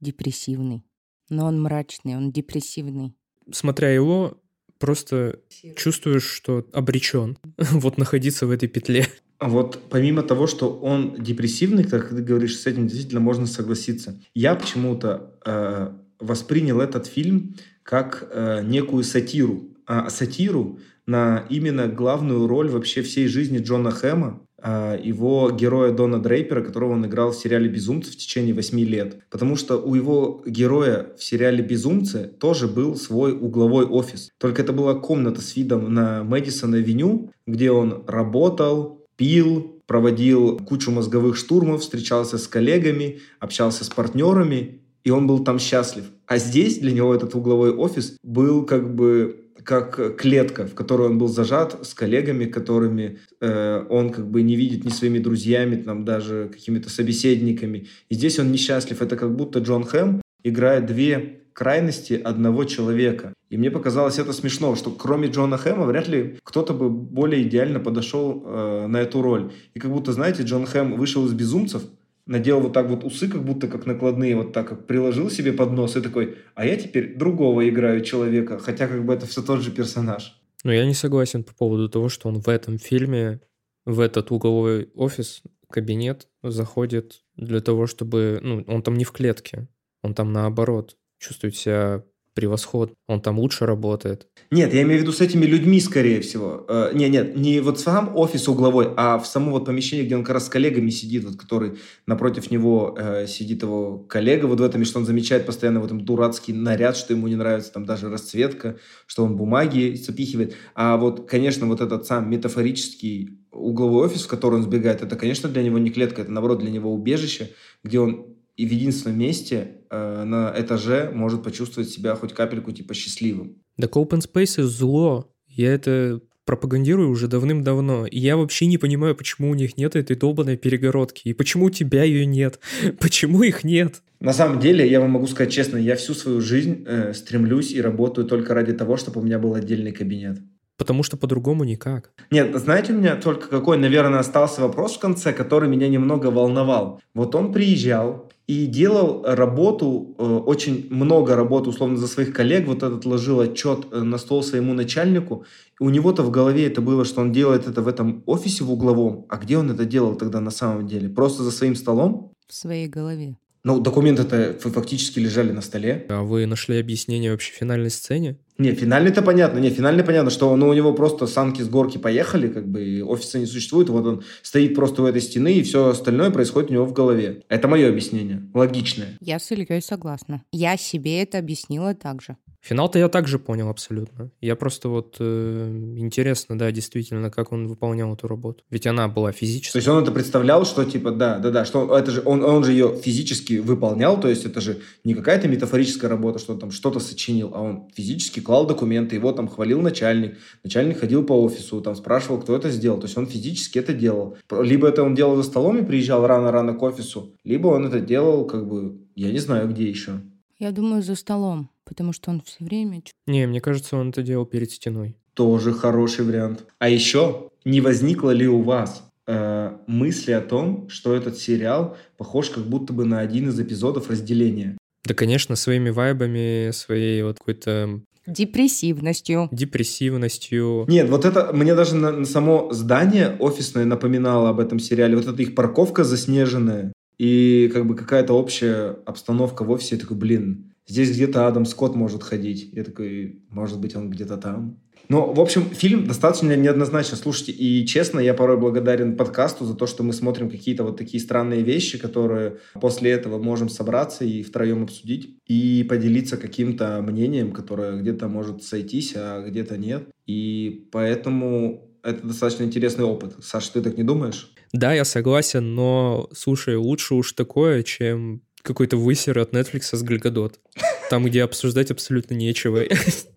депрессивный. 0.00 0.84
Но 1.28 1.46
он 1.46 1.60
мрачный, 1.60 2.16
он 2.16 2.30
депрессивный. 2.30 3.16
Смотря 3.50 3.92
его, 3.92 4.40
просто 4.78 5.40
чувствуешь, 5.76 6.24
что 6.24 6.66
обречен 6.72 7.38
вот 7.58 7.98
находиться 7.98 8.46
в 8.46 8.50
этой 8.50 8.68
петле. 8.68 9.06
А 9.38 9.48
вот 9.48 9.88
помимо 9.90 10.22
того, 10.22 10.46
что 10.46 10.78
он 10.78 11.16
депрессивный, 11.22 11.84
как 11.84 12.08
ты 12.08 12.22
говоришь, 12.22 12.58
с 12.58 12.66
этим 12.66 12.86
действительно 12.86 13.20
можно 13.20 13.46
согласиться. 13.46 14.18
Я 14.34 14.54
почему-то 14.54 15.38
э, 15.44 15.92
воспринял 16.20 16.80
этот 16.80 17.06
фильм 17.06 17.54
как 17.82 18.28
э, 18.30 18.62
некую 18.64 19.04
сатиру. 19.04 19.75
А 19.86 20.10
сатиру 20.10 20.78
на 21.06 21.46
именно 21.48 21.86
главную 21.86 22.46
роль 22.46 22.68
вообще 22.68 23.02
всей 23.02 23.28
жизни 23.28 23.58
Джона 23.58 23.90
Хэма, 23.90 24.40
а, 24.58 24.98
его 24.98 25.50
героя 25.50 25.92
Дона 25.92 26.20
Дрейпера, 26.20 26.62
которого 26.62 26.94
он 26.94 27.06
играл 27.06 27.30
в 27.30 27.36
сериале 27.36 27.68
«Безумцы» 27.68 28.10
в 28.10 28.16
течение 28.16 28.54
восьми 28.54 28.84
лет. 28.84 29.20
Потому 29.30 29.56
что 29.56 29.76
у 29.76 29.94
его 29.94 30.42
героя 30.46 31.14
в 31.16 31.22
сериале 31.22 31.62
«Безумцы» 31.62 32.32
тоже 32.40 32.66
был 32.66 32.96
свой 32.96 33.32
угловой 33.32 33.84
офис. 33.84 34.30
Только 34.38 34.62
это 34.62 34.72
была 34.72 34.94
комната 34.94 35.40
с 35.40 35.54
видом 35.56 35.92
на 35.92 36.24
Мэдисон-авеню, 36.24 37.30
где 37.46 37.70
он 37.70 38.02
работал, 38.08 39.06
пил, 39.16 39.82
проводил 39.86 40.58
кучу 40.58 40.90
мозговых 40.90 41.36
штурмов, 41.36 41.82
встречался 41.82 42.38
с 42.38 42.48
коллегами, 42.48 43.20
общался 43.38 43.84
с 43.84 43.88
партнерами, 43.88 44.80
и 45.04 45.10
он 45.10 45.28
был 45.28 45.44
там 45.44 45.60
счастлив. 45.60 46.06
А 46.26 46.38
здесь 46.38 46.78
для 46.78 46.92
него 46.92 47.14
этот 47.14 47.34
угловой 47.36 47.72
офис 47.72 48.16
был 48.24 48.64
как 48.64 48.94
бы 48.96 49.45
как 49.66 50.16
клетка, 50.16 50.66
в 50.66 50.74
которой 50.74 51.08
он 51.08 51.18
был 51.18 51.26
зажат 51.26 51.84
с 51.84 51.92
коллегами, 51.92 52.44
которыми 52.44 53.18
э, 53.40 53.84
он 53.90 54.10
как 54.10 54.30
бы 54.30 54.42
не 54.42 54.54
видит 54.54 54.84
ни 54.84 54.90
своими 54.90 55.18
друзьями, 55.18 55.82
там 55.82 56.04
даже 56.04 56.48
какими-то 56.52 56.88
собеседниками. 56.88 57.88
И 58.08 58.14
здесь 58.14 58.38
он 58.38 58.52
несчастлив. 58.52 59.02
Это 59.02 59.16
как 59.16 59.34
будто 59.34 59.58
Джон 59.58 59.82
Хэм 59.84 60.22
играет 60.44 60.86
две 60.86 61.40
крайности 61.52 62.14
одного 62.14 62.64
человека. 62.64 63.32
И 63.50 63.56
мне 63.56 63.72
показалось 63.72 64.20
это 64.20 64.32
смешно, 64.32 64.76
что 64.76 64.92
кроме 64.92 65.28
Джона 65.28 65.58
Хэма 65.58 65.84
вряд 65.84 66.06
ли 66.06 66.38
кто-то 66.44 66.72
бы 66.72 66.88
более 66.88 67.42
идеально 67.42 67.80
подошел 67.80 68.44
э, 68.46 68.86
на 68.86 68.98
эту 68.98 69.20
роль. 69.20 69.50
И 69.74 69.80
как 69.80 69.90
будто, 69.90 70.12
знаете, 70.12 70.44
Джон 70.44 70.66
Хэм 70.66 70.96
вышел 70.96 71.26
из 71.26 71.32
«Безумцев», 71.32 71.82
надел 72.26 72.60
вот 72.60 72.72
так 72.72 72.88
вот 72.88 73.04
усы, 73.04 73.28
как 73.28 73.44
будто 73.44 73.68
как 73.68 73.86
накладные, 73.86 74.36
вот 74.36 74.52
так 74.52 74.68
как 74.68 74.86
приложил 74.86 75.30
себе 75.30 75.52
под 75.52 75.72
нос 75.72 75.96
и 75.96 76.00
такой, 76.00 76.38
а 76.54 76.66
я 76.66 76.76
теперь 76.76 77.16
другого 77.16 77.68
играю 77.68 78.04
человека, 78.04 78.58
хотя 78.58 78.88
как 78.88 79.04
бы 79.04 79.14
это 79.14 79.26
все 79.26 79.42
тот 79.42 79.60
же 79.62 79.70
персонаж. 79.70 80.40
Но 80.64 80.72
я 80.72 80.84
не 80.84 80.94
согласен 80.94 81.44
по 81.44 81.54
поводу 81.54 81.88
того, 81.88 82.08
что 82.08 82.28
он 82.28 82.40
в 82.40 82.48
этом 82.48 82.78
фильме, 82.78 83.40
в 83.84 84.00
этот 84.00 84.30
угловой 84.32 84.90
офис, 84.94 85.42
кабинет 85.70 86.28
заходит 86.42 87.22
для 87.36 87.60
того, 87.60 87.86
чтобы... 87.86 88.40
Ну, 88.42 88.64
он 88.66 88.82
там 88.82 88.94
не 88.94 89.04
в 89.04 89.12
клетке, 89.12 89.68
он 90.02 90.14
там 90.14 90.32
наоборот 90.32 90.96
чувствует 91.18 91.56
себя 91.56 92.04
превосход, 92.36 92.92
он 93.08 93.20
там 93.20 93.40
лучше 93.40 93.66
работает. 93.66 94.28
Нет, 94.52 94.72
я 94.72 94.82
имею 94.82 95.00
в 95.00 95.02
виду 95.02 95.12
с 95.12 95.20
этими 95.20 95.44
людьми, 95.44 95.80
скорее 95.80 96.20
всего. 96.20 96.64
Э, 96.68 96.92
не, 96.94 97.08
нет, 97.08 97.36
не 97.36 97.58
вот 97.58 97.80
сам 97.80 98.16
офис 98.16 98.46
угловой, 98.46 98.92
а 98.96 99.18
в 99.18 99.26
самом 99.26 99.50
вот 99.50 99.64
помещении, 99.64 100.04
где 100.04 100.14
он 100.14 100.22
как 100.22 100.34
раз 100.34 100.46
с 100.46 100.48
коллегами 100.48 100.90
сидит, 100.90 101.24
вот 101.24 101.36
который 101.36 101.78
напротив 102.06 102.52
него 102.52 102.96
э, 102.96 103.26
сидит 103.26 103.62
его 103.62 103.98
коллега, 103.98 104.46
вот 104.46 104.60
в 104.60 104.62
этом, 104.62 104.84
что 104.84 105.00
он 105.00 105.04
замечает 105.06 105.46
постоянно 105.46 105.80
вот 105.80 105.96
этом 105.96 106.04
дурацкий 106.04 106.52
наряд, 106.52 106.96
что 106.96 107.12
ему 107.14 107.28
не 107.28 107.36
нравится 107.36 107.72
там 107.72 107.84
даже 107.84 108.08
расцветка, 108.08 108.78
что 109.06 109.24
он 109.24 109.36
бумаги 109.36 109.94
запихивает. 109.94 110.54
А 110.74 110.96
вот, 110.96 111.28
конечно, 111.28 111.66
вот 111.66 111.80
этот 111.80 112.06
сам 112.06 112.30
метафорический 112.30 113.40
угловой 113.50 114.06
офис, 114.06 114.22
в 114.22 114.28
который 114.28 114.56
он 114.56 114.62
сбегает, 114.62 115.02
это, 115.02 115.16
конечно, 115.16 115.48
для 115.48 115.62
него 115.62 115.78
не 115.78 115.90
клетка, 115.90 116.22
это, 116.22 116.30
наоборот, 116.30 116.60
для 116.60 116.70
него 116.70 116.92
убежище, 116.92 117.50
где 117.82 118.00
он 118.00 118.36
и 118.56 118.66
в 118.66 118.72
единственном 118.72 119.18
месте 119.18 119.75
э, 119.90 120.24
на 120.24 120.54
этаже 120.56 121.10
может 121.12 121.42
почувствовать 121.42 121.90
себя 121.90 122.14
хоть 122.14 122.32
капельку 122.32 122.72
типа 122.72 122.94
счастливым. 122.94 123.56
Так 123.78 123.96
open 123.96 124.20
space 124.20 124.62
зло. 124.62 125.30
Я 125.48 125.72
это 125.72 126.20
пропагандирую 126.46 127.10
уже 127.10 127.28
давным-давно. 127.28 128.06
И 128.06 128.18
я 128.18 128.36
вообще 128.36 128.66
не 128.66 128.78
понимаю, 128.78 129.14
почему 129.14 129.50
у 129.50 129.54
них 129.54 129.76
нет 129.76 129.96
этой 129.96 130.16
долбанной 130.16 130.56
перегородки. 130.56 131.28
И 131.28 131.32
почему 131.34 131.66
у 131.66 131.70
тебя 131.70 132.04
ее 132.04 132.24
нет. 132.24 132.60
Почему 133.00 133.42
их 133.42 133.64
нет? 133.64 134.02
На 134.20 134.32
самом 134.32 134.60
деле, 134.60 134.88
я 134.88 135.00
вам 135.00 135.10
могу 135.10 135.26
сказать 135.26 135.52
честно, 135.52 135.76
я 135.76 135.96
всю 135.96 136.14
свою 136.14 136.40
жизнь 136.40 136.84
э, 136.86 137.12
стремлюсь 137.12 137.72
и 137.72 137.82
работаю 137.82 138.26
только 138.26 138.54
ради 138.54 138.72
того, 138.72 138.96
чтобы 138.96 139.20
у 139.20 139.24
меня 139.24 139.38
был 139.38 139.54
отдельный 139.54 139.92
кабинет. 139.92 140.38
Потому 140.78 141.02
что 141.02 141.16
по-другому 141.16 141.64
никак. 141.64 142.12
Нет, 142.30 142.54
знаете, 142.54 142.92
у 142.92 142.98
меня 142.98 143.16
только 143.16 143.48
какой, 143.48 143.78
наверное, 143.78 144.20
остался 144.20 144.60
вопрос 144.60 144.96
в 144.96 145.00
конце, 145.00 145.32
который 145.32 145.68
меня 145.68 145.88
немного 145.88 146.26
волновал. 146.26 147.00
Вот 147.14 147.34
он 147.34 147.52
приезжал, 147.52 148.30
и 148.46 148.66
делал 148.66 149.24
работу, 149.24 150.14
э, 150.18 150.22
очень 150.22 150.86
много 150.90 151.34
работы, 151.34 151.70
условно, 151.70 151.96
за 151.96 152.06
своих 152.06 152.32
коллег. 152.32 152.66
Вот 152.66 152.82
этот 152.82 153.04
ложил 153.04 153.40
отчет 153.40 153.86
э, 153.90 154.02
на 154.02 154.18
стол 154.18 154.42
своему 154.42 154.72
начальнику. 154.72 155.44
И 155.80 155.84
у 155.84 155.90
него-то 155.90 156.22
в 156.22 156.30
голове 156.30 156.66
это 156.66 156.80
было, 156.80 157.04
что 157.04 157.22
он 157.22 157.32
делает 157.32 157.66
это 157.66 157.82
в 157.82 157.88
этом 157.88 158.22
офисе 158.26 158.62
в 158.62 158.70
угловом. 158.70 159.26
А 159.28 159.36
где 159.36 159.58
он 159.58 159.70
это 159.70 159.84
делал 159.84 160.14
тогда 160.14 160.40
на 160.40 160.50
самом 160.50 160.86
деле? 160.86 161.08
Просто 161.08 161.42
за 161.42 161.50
своим 161.50 161.74
столом? 161.74 162.32
В 162.46 162.54
своей 162.54 162.86
голове. 162.86 163.36
Ну, 163.64 163.80
документы-то 163.80 164.56
фактически 164.60 165.18
лежали 165.18 165.50
на 165.50 165.60
столе. 165.60 166.06
А 166.08 166.22
вы 166.22 166.46
нашли 166.46 166.78
объяснение 166.78 167.32
вообще 167.32 167.52
финальной 167.52 167.90
сцене? 167.90 168.38
Не, 168.58 168.72
финальный-то 168.72 169.22
понятно. 169.22 169.58
Не, 169.58 169.70
финальный 169.70 170.02
понятно, 170.02 170.30
что 170.30 170.54
ну, 170.56 170.68
у 170.68 170.72
него 170.72 170.92
просто 170.94 171.26
санки 171.26 171.62
с 171.62 171.68
горки 171.68 171.98
поехали, 171.98 172.48
как 172.48 172.66
бы 172.66 173.02
офиса 173.04 173.38
не 173.38 173.46
существует, 173.46 173.88
вот 173.88 174.06
он 174.06 174.24
стоит 174.42 174.74
просто 174.74 175.02
у 175.02 175.06
этой 175.06 175.20
стены, 175.20 175.52
и 175.52 175.62
все 175.62 175.88
остальное 175.88 176.30
происходит 176.30 176.70
у 176.70 176.74
него 176.74 176.86
в 176.86 176.92
голове. 176.92 177.42
Это 177.48 177.68
мое 177.68 177.88
объяснение, 177.88 178.42
логичное. 178.54 179.18
Я 179.20 179.38
с 179.38 179.50
Ильей 179.50 179.82
согласна. 179.82 180.42
Я 180.52 180.76
себе 180.76 181.22
это 181.22 181.38
объяснила 181.38 181.94
так 181.94 182.22
же. 182.22 182.36
Финал-то 182.66 182.98
я 182.98 183.08
также 183.08 183.38
понял 183.38 183.68
абсолютно. 183.68 184.32
Я 184.40 184.56
просто 184.56 184.88
вот 184.88 185.18
э, 185.20 185.94
интересно, 185.98 186.58
да, 186.58 186.72
действительно, 186.72 187.30
как 187.30 187.52
он 187.52 187.68
выполнял 187.68 188.12
эту 188.12 188.26
работу. 188.26 188.64
Ведь 188.70 188.88
она 188.88 189.06
была 189.06 189.30
физической. 189.30 189.74
То 189.74 189.78
есть 189.78 189.86
он 189.86 190.02
это 190.02 190.10
представлял, 190.10 190.64
что 190.64 190.84
типа, 190.84 191.12
да, 191.12 191.38
да, 191.38 191.50
да, 191.50 191.64
что 191.64 191.96
это 191.96 192.10
же 192.10 192.22
он, 192.24 192.42
он 192.42 192.64
же 192.64 192.72
ее 192.72 192.96
физически 192.96 193.58
выполнял, 193.58 194.20
то 194.20 194.28
есть 194.28 194.46
это 194.46 194.60
же 194.60 194.80
не 195.04 195.14
какая-то 195.14 195.46
метафорическая 195.46 196.10
работа, 196.10 196.40
что 196.40 196.54
он 196.54 196.58
там 196.58 196.72
что-то 196.72 196.98
сочинил, 196.98 197.52
а 197.54 197.60
он 197.60 197.88
физически 197.94 198.40
клал 198.40 198.66
документы, 198.66 199.14
его 199.14 199.30
там 199.30 199.46
хвалил 199.46 199.80
начальник, 199.80 200.36
начальник 200.64 200.98
ходил 200.98 201.24
по 201.24 201.40
офису, 201.40 201.80
там 201.80 201.94
спрашивал, 201.94 202.40
кто 202.40 202.56
это 202.56 202.68
сделал, 202.70 202.98
то 202.98 203.06
есть 203.06 203.16
он 203.16 203.28
физически 203.28 203.78
это 203.78 203.92
делал. 203.92 204.38
Либо 204.50 204.88
это 204.88 205.04
он 205.04 205.14
делал 205.14 205.36
за 205.36 205.44
столом 205.44 205.78
и 205.78 205.86
приезжал 205.86 206.26
рано-рано 206.26 206.74
к 206.74 206.82
офису, 206.82 207.32
либо 207.44 207.68
он 207.68 207.86
это 207.86 208.00
делал 208.00 208.44
как 208.44 208.66
бы, 208.66 208.98
я 209.14 209.30
не 209.30 209.38
знаю, 209.38 209.68
где 209.68 209.88
еще. 209.88 210.20
Я 210.58 210.72
думаю, 210.72 211.02
за 211.02 211.14
столом, 211.14 211.68
потому 211.86 212.12
что 212.12 212.30
он 212.30 212.42
все 212.44 212.62
время... 212.62 213.02
Не, 213.26 213.46
мне 213.46 213.60
кажется, 213.60 213.96
он 213.96 214.10
это 214.10 214.22
делал 214.22 214.44
перед 214.44 214.70
стеной. 214.70 215.16
Тоже 215.34 215.72
хороший 215.72 216.24
вариант. 216.24 216.66
А 216.78 216.88
еще, 216.88 217.50
не 217.64 217.80
возникло 217.80 218.30
ли 218.30 218.46
у 218.46 218.60
вас 218.60 219.04
э, 219.26 219.76
мысли 219.86 220.32
о 220.32 220.40
том, 220.40 220.88
что 220.90 221.14
этот 221.14 221.38
сериал 221.38 221.96
похож 222.18 222.50
как 222.50 222.64
будто 222.64 222.92
бы 222.92 223.04
на 223.04 223.20
один 223.20 223.48
из 223.48 223.58
эпизодов 223.58 224.10
разделения? 224.10 224.76
Да, 225.04 225.14
конечно, 225.14 225.56
своими 225.56 225.90
вайбами, 225.90 226.70
своей 226.72 227.22
вот 227.22 227.38
какой-то 227.38 228.00
Депрессивностью. 228.26 229.48
Депрессивностью. 229.52 230.84
Нет, 230.88 231.08
вот 231.08 231.24
это 231.24 231.52
мне 231.52 231.76
даже 231.76 231.94
на, 231.94 232.10
на 232.10 232.24
само 232.24 232.68
здание 232.72 233.36
офисное 233.38 233.84
напоминало 233.84 234.48
об 234.48 234.58
этом 234.58 234.80
сериале. 234.80 235.16
Вот 235.16 235.26
эта 235.26 235.40
их 235.42 235.54
парковка 235.54 236.02
заснеженная 236.02 236.92
и 237.18 237.70
как 237.72 237.86
бы 237.86 237.94
какая-то 237.94 238.34
общая 238.34 238.96
обстановка 239.06 239.62
в 239.62 239.70
офисе. 239.70 239.94
Я 239.94 240.00
такой, 240.00 240.16
блин, 240.16 240.72
здесь 240.86 241.10
где-то 241.10 241.46
Адам 241.46 241.66
Скотт 241.66 241.94
может 241.94 242.22
ходить. 242.22 242.70
Я 242.72 242.84
такой, 242.84 243.42
может 243.50 243.80
быть, 243.80 243.96
он 243.96 244.10
где-то 244.10 244.36
там. 244.36 244.80
Ну, 245.08 245.32
в 245.32 245.40
общем, 245.40 245.70
фильм 245.70 246.06
достаточно 246.06 246.56
неоднозначно. 246.56 247.16
Слушайте, 247.16 247.52
и 247.52 247.86
честно, 247.86 248.18
я 248.18 248.34
порой 248.34 248.56
благодарен 248.56 249.16
подкасту 249.16 249.64
за 249.64 249.74
то, 249.74 249.86
что 249.86 250.02
мы 250.02 250.12
смотрим 250.12 250.50
какие-то 250.50 250.82
вот 250.82 250.96
такие 250.96 251.22
странные 251.22 251.62
вещи, 251.62 251.96
которые 251.96 252.58
после 252.80 253.12
этого 253.12 253.40
можем 253.40 253.68
собраться 253.68 254.24
и 254.24 254.42
втроем 254.42 254.82
обсудить 254.82 255.38
и 255.46 255.86
поделиться 255.88 256.36
каким-то 256.36 257.00
мнением, 257.02 257.52
которое 257.52 258.00
где-то 258.00 258.28
может 258.28 258.64
сойтись, 258.64 259.12
а 259.14 259.46
где-то 259.46 259.76
нет. 259.76 260.08
И 260.26 260.88
поэтому 260.90 261.88
это 262.02 262.26
достаточно 262.26 262.64
интересный 262.64 263.04
опыт. 263.04 263.36
Саша, 263.42 263.74
ты 263.74 263.82
так 263.82 263.96
не 263.96 264.04
думаешь? 264.04 264.52
Да, 264.72 264.92
я 264.92 265.04
согласен, 265.04 265.74
но, 265.74 266.28
слушай, 266.32 266.76
лучше 266.76 267.14
уж 267.14 267.32
такое, 267.32 267.82
чем 267.82 268.42
какой-то 268.66 268.96
высер 268.96 269.38
от 269.38 269.52
Netflix 269.54 269.96
с 269.96 270.02
Гальгадот. 270.02 270.60
Там, 271.08 271.24
где 271.24 271.44
обсуждать 271.44 271.90
абсолютно 271.90 272.34
нечего. 272.34 272.82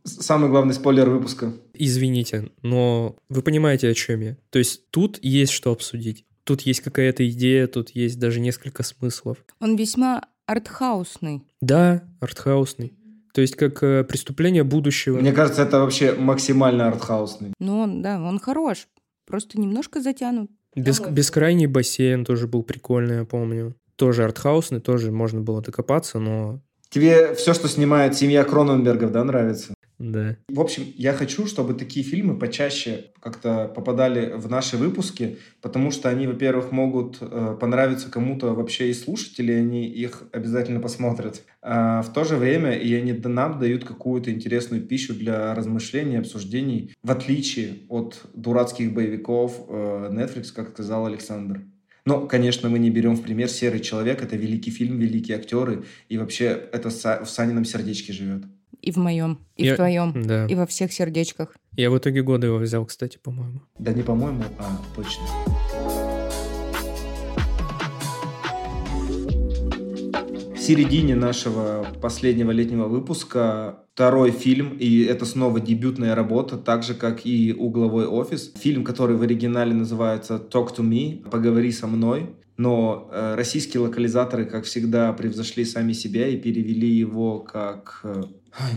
Самый 0.04 0.50
главный 0.50 0.74
спойлер 0.74 1.10
выпуска. 1.10 1.54
Извините, 1.74 2.50
но 2.64 3.16
вы 3.30 3.42
понимаете, 3.42 3.90
о 3.90 3.94
чем 3.94 4.22
я. 4.22 4.38
То 4.50 4.60
есть 4.60 4.90
тут 4.90 5.20
есть 5.22 5.52
что 5.52 5.72
обсудить. 5.72 6.26
Тут 6.44 6.62
есть 6.62 6.82
какая-то 6.82 7.30
идея, 7.30 7.68
тут 7.68 7.92
есть 7.92 8.20
даже 8.20 8.40
несколько 8.40 8.82
смыслов. 8.84 9.38
Он 9.62 9.76
весьма 9.76 10.24
артхаусный. 10.48 11.44
Да, 11.62 12.04
артхаусный. 12.20 12.94
То 13.34 13.42
есть 13.42 13.56
как 13.56 13.84
э, 13.84 14.04
преступление 14.04 14.64
будущего. 14.64 15.20
Мне 15.20 15.32
кажется, 15.32 15.62
это 15.62 15.80
вообще 15.80 16.14
максимально 16.14 16.88
артхаусный. 16.88 17.54
Ну, 17.60 17.80
он, 17.80 18.02
да, 18.02 18.20
он 18.20 18.40
хорош. 18.40 18.88
Просто 19.28 19.62
немножко 19.62 20.02
затянут. 20.02 20.50
Бес, 20.76 21.00
бескрайний 21.00 21.68
бассейн 21.68 22.26
тоже 22.26 22.48
был 22.48 22.64
прикольный, 22.64 23.18
я 23.18 23.26
помню. 23.26 23.76
Тоже 24.00 24.24
артхаусный, 24.24 24.80
тоже 24.80 25.12
можно 25.12 25.42
было 25.42 25.62
докопаться, 25.62 26.20
но... 26.20 26.62
Тебе 26.90 27.36
все, 27.36 27.54
что 27.54 27.68
снимает 27.68 28.16
семья 28.16 28.44
Кроненбергов, 28.46 29.12
да, 29.12 29.24
нравится? 29.24 29.74
Да. 30.00 30.38
В 30.48 30.62
общем, 30.62 30.84
я 30.96 31.12
хочу, 31.12 31.46
чтобы 31.46 31.74
такие 31.74 32.06
фильмы 32.06 32.40
почаще 32.40 33.12
как-то 33.20 33.68
попадали 33.68 34.32
в 34.38 34.50
наши 34.50 34.78
выпуски, 34.78 35.38
потому 35.62 35.92
что 35.92 36.08
они, 36.08 36.26
во-первых, 36.26 36.72
могут 36.72 37.18
э, 37.20 37.58
понравиться 37.60 38.10
кому-то 38.10 38.54
вообще 38.54 38.92
из 38.92 39.04
слушателей, 39.04 39.60
они 39.60 39.86
их 39.86 40.24
обязательно 40.32 40.80
посмотрят. 40.80 41.44
А 41.62 42.02
в 42.02 42.14
то 42.14 42.24
же 42.24 42.38
время 42.38 42.72
и 42.72 42.94
они 42.94 43.12
нам 43.12 43.60
дают 43.60 43.84
какую-то 43.84 44.32
интересную 44.32 44.82
пищу 44.82 45.14
для 45.14 45.54
размышлений, 45.54 46.16
обсуждений, 46.16 46.96
в 47.04 47.12
отличие 47.12 47.80
от 47.90 48.22
дурацких 48.34 48.94
боевиков 48.94 49.66
э, 49.68 50.10
Netflix, 50.14 50.54
как 50.56 50.70
сказал 50.70 51.08
Александр. 51.08 51.64
Но, 52.06 52.28
конечно, 52.28 52.70
мы 52.70 52.80
не 52.80 52.90
берем 52.90 53.16
в 53.16 53.22
пример 53.22 53.50
«Серый 53.50 53.80
человек». 53.80 54.22
Это 54.22 54.36
великий 54.36 54.72
фильм, 54.72 55.00
великие 55.00 55.38
актеры. 55.38 55.84
И 56.08 56.18
вообще 56.18 56.46
это 56.72 56.90
в 56.90 57.30
Санином 57.30 57.66
сердечке 57.66 58.14
живет. 58.14 58.44
И 58.82 58.92
в 58.92 58.98
моем, 58.98 59.40
и 59.58 59.66
Я- 59.66 59.74
в 59.74 59.76
твоем, 59.76 60.24
Да. 60.26 60.46
и 60.48 60.56
во 60.56 60.66
всех 60.66 60.94
сердечках. 60.94 61.56
Я 61.76 61.92
в 61.92 61.98
итоге 61.98 62.22
года 62.24 62.48
его 62.48 62.58
взял, 62.58 62.86
кстати, 62.86 63.18
по-моему. 63.22 63.62
Да 63.78 63.92
не 63.94 64.04
по-моему, 64.04 64.44
а 64.58 64.80
точно. 64.96 65.24
Середине 70.70 71.16
нашего 71.16 71.84
последнего 72.00 72.52
летнего 72.52 72.88
выпуска 72.88 73.86
второй 73.96 74.30
фильм, 74.30 74.78
и 74.78 75.02
это 75.02 75.26
снова 75.26 75.60
дебютная 75.60 76.14
работа, 76.14 76.58
так 76.58 76.84
же, 76.84 76.94
как 76.94 77.26
и 77.26 77.56
«Угловой 77.58 78.06
офис». 78.06 78.54
Фильм, 78.56 78.84
который 78.84 79.18
в 79.18 79.24
оригинале 79.24 79.74
называется 79.74 80.36
«Talk 80.36 80.76
to 80.78 80.88
me», 80.88 81.28
«Поговори 81.28 81.72
со 81.72 81.88
мной». 81.88 82.36
Но 82.58 83.10
э, 83.12 83.34
российские 83.36 83.82
локализаторы, 83.82 84.46
как 84.46 84.66
всегда, 84.66 85.12
превзошли 85.14 85.66
сами 85.66 85.94
себя 85.94 86.28
и 86.28 86.38
перевели 86.38 86.88
его 86.88 87.40
как... 87.40 88.02
э, 88.04 88.26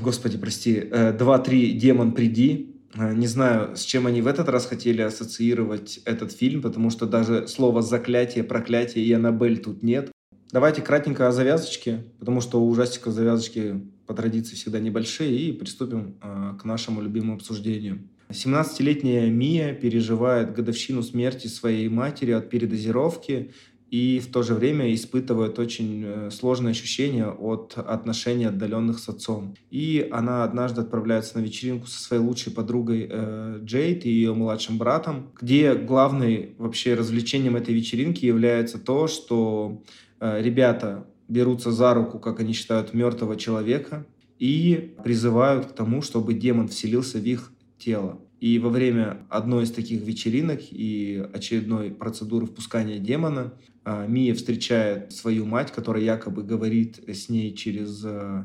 господи, 0.03 0.38
прости. 0.38 0.82
э, 0.90 1.12
«Два-три, 1.12 1.72
демон, 1.72 2.12
приди». 2.12 2.74
Э, 2.95 3.12
Не 3.12 3.26
знаю, 3.26 3.76
с 3.76 3.82
чем 3.82 4.07
они 4.07 4.22
в 4.22 4.28
этот 4.28 4.49
раз 4.49 4.64
хотели 4.64 5.03
ассоциировать 5.03 6.01
этот 6.07 6.32
фильм, 6.32 6.62
потому 6.62 6.88
что 6.88 7.05
даже 7.05 7.47
слова 7.49 7.82
«заклятие», 7.82 8.45
«проклятие» 8.45 9.05
и 9.05 9.12
«Аннабель» 9.12 9.59
тут 9.59 9.82
нет. 9.82 10.11
Давайте 10.53 10.83
кратенько 10.83 11.29
о 11.29 11.33
завязочке, 11.33 12.05
потому 12.19 12.43
что 12.43 12.61
у 12.61 12.69
ужастика 12.69 13.11
завязочки 13.11 13.81
по 14.07 14.13
традиции 14.13 14.55
всегда 14.55 14.81
небольшие, 14.81 15.35
и 15.35 15.51
приступим 15.53 16.19
э, 16.21 16.53
к 16.61 16.67
нашему 16.67 17.01
любимому 17.01 17.37
обсуждению. 17.37 18.07
17-летняя 18.29 19.31
Мия 19.31 19.73
переживает 19.73 20.53
годовщину 20.53 21.03
смерти 21.03 21.47
своей 21.47 21.89
матери 21.89 22.33
от 22.33 22.51
передозировки 22.51 23.53
и 23.91 24.21
в 24.21 24.31
то 24.31 24.43
же 24.43 24.55
время 24.55 24.93
испытывает 24.95 25.59
очень 25.59 26.03
э, 26.05 26.31
сложные 26.31 26.73
ощущения 26.73 27.29
от 27.29 27.79
отношений 27.79 28.45
отдаленных 28.45 28.99
с 28.99 29.09
отцом. 29.09 29.55
И 29.71 30.07
она 30.13 30.45
однажды 30.45 30.83
отправляется 30.83 31.39
на 31.39 31.43
вечеринку 31.43 31.87
со 31.87 31.99
своей 31.99 32.23
лучшей 32.23 32.53
подругой 32.53 33.09
э, 33.11 33.61
Джейд 33.65 34.05
и 34.05 34.11
ее 34.11 34.35
младшим 34.35 34.77
братом, 34.77 35.31
где 35.41 35.75
главной 35.75 36.55
вообще 36.59 36.93
развлечением 36.93 37.57
этой 37.57 37.75
вечеринки 37.75 38.27
является 38.27 38.79
то, 38.79 39.09
что 39.09 39.83
ребята 40.23 41.07
берутся 41.29 41.73
за 41.73 41.95
руку, 41.95 42.18
как 42.18 42.41
они 42.41 42.53
считают, 42.53 42.95
мертвого 42.95 43.37
человека 43.37 44.07
и 44.39 44.95
призывают 45.03 45.66
к 45.66 45.73
тому, 45.73 46.03
чтобы 46.03 46.35
демон 46.35 46.68
вселился 46.68 47.18
в 47.18 47.25
их 47.25 47.53
тело. 47.79 48.20
И 48.41 48.59
во 48.59 48.70
время 48.70 49.25
одной 49.31 49.64
из 49.64 49.70
таких 49.70 50.03
вечеринок 50.03 50.61
и 50.70 51.25
очередной 51.33 51.91
процедуры 51.93 52.47
впускания 52.47 52.99
демона 52.99 53.53
а, 53.85 54.07
Мия 54.07 54.35
встречает 54.35 55.12
свою 55.12 55.47
мать, 55.47 55.70
которая 55.70 56.03
якобы 56.03 56.43
говорит 56.43 57.01
с 57.09 57.29
ней 57.29 57.55
через 57.55 58.03
э, 58.05 58.45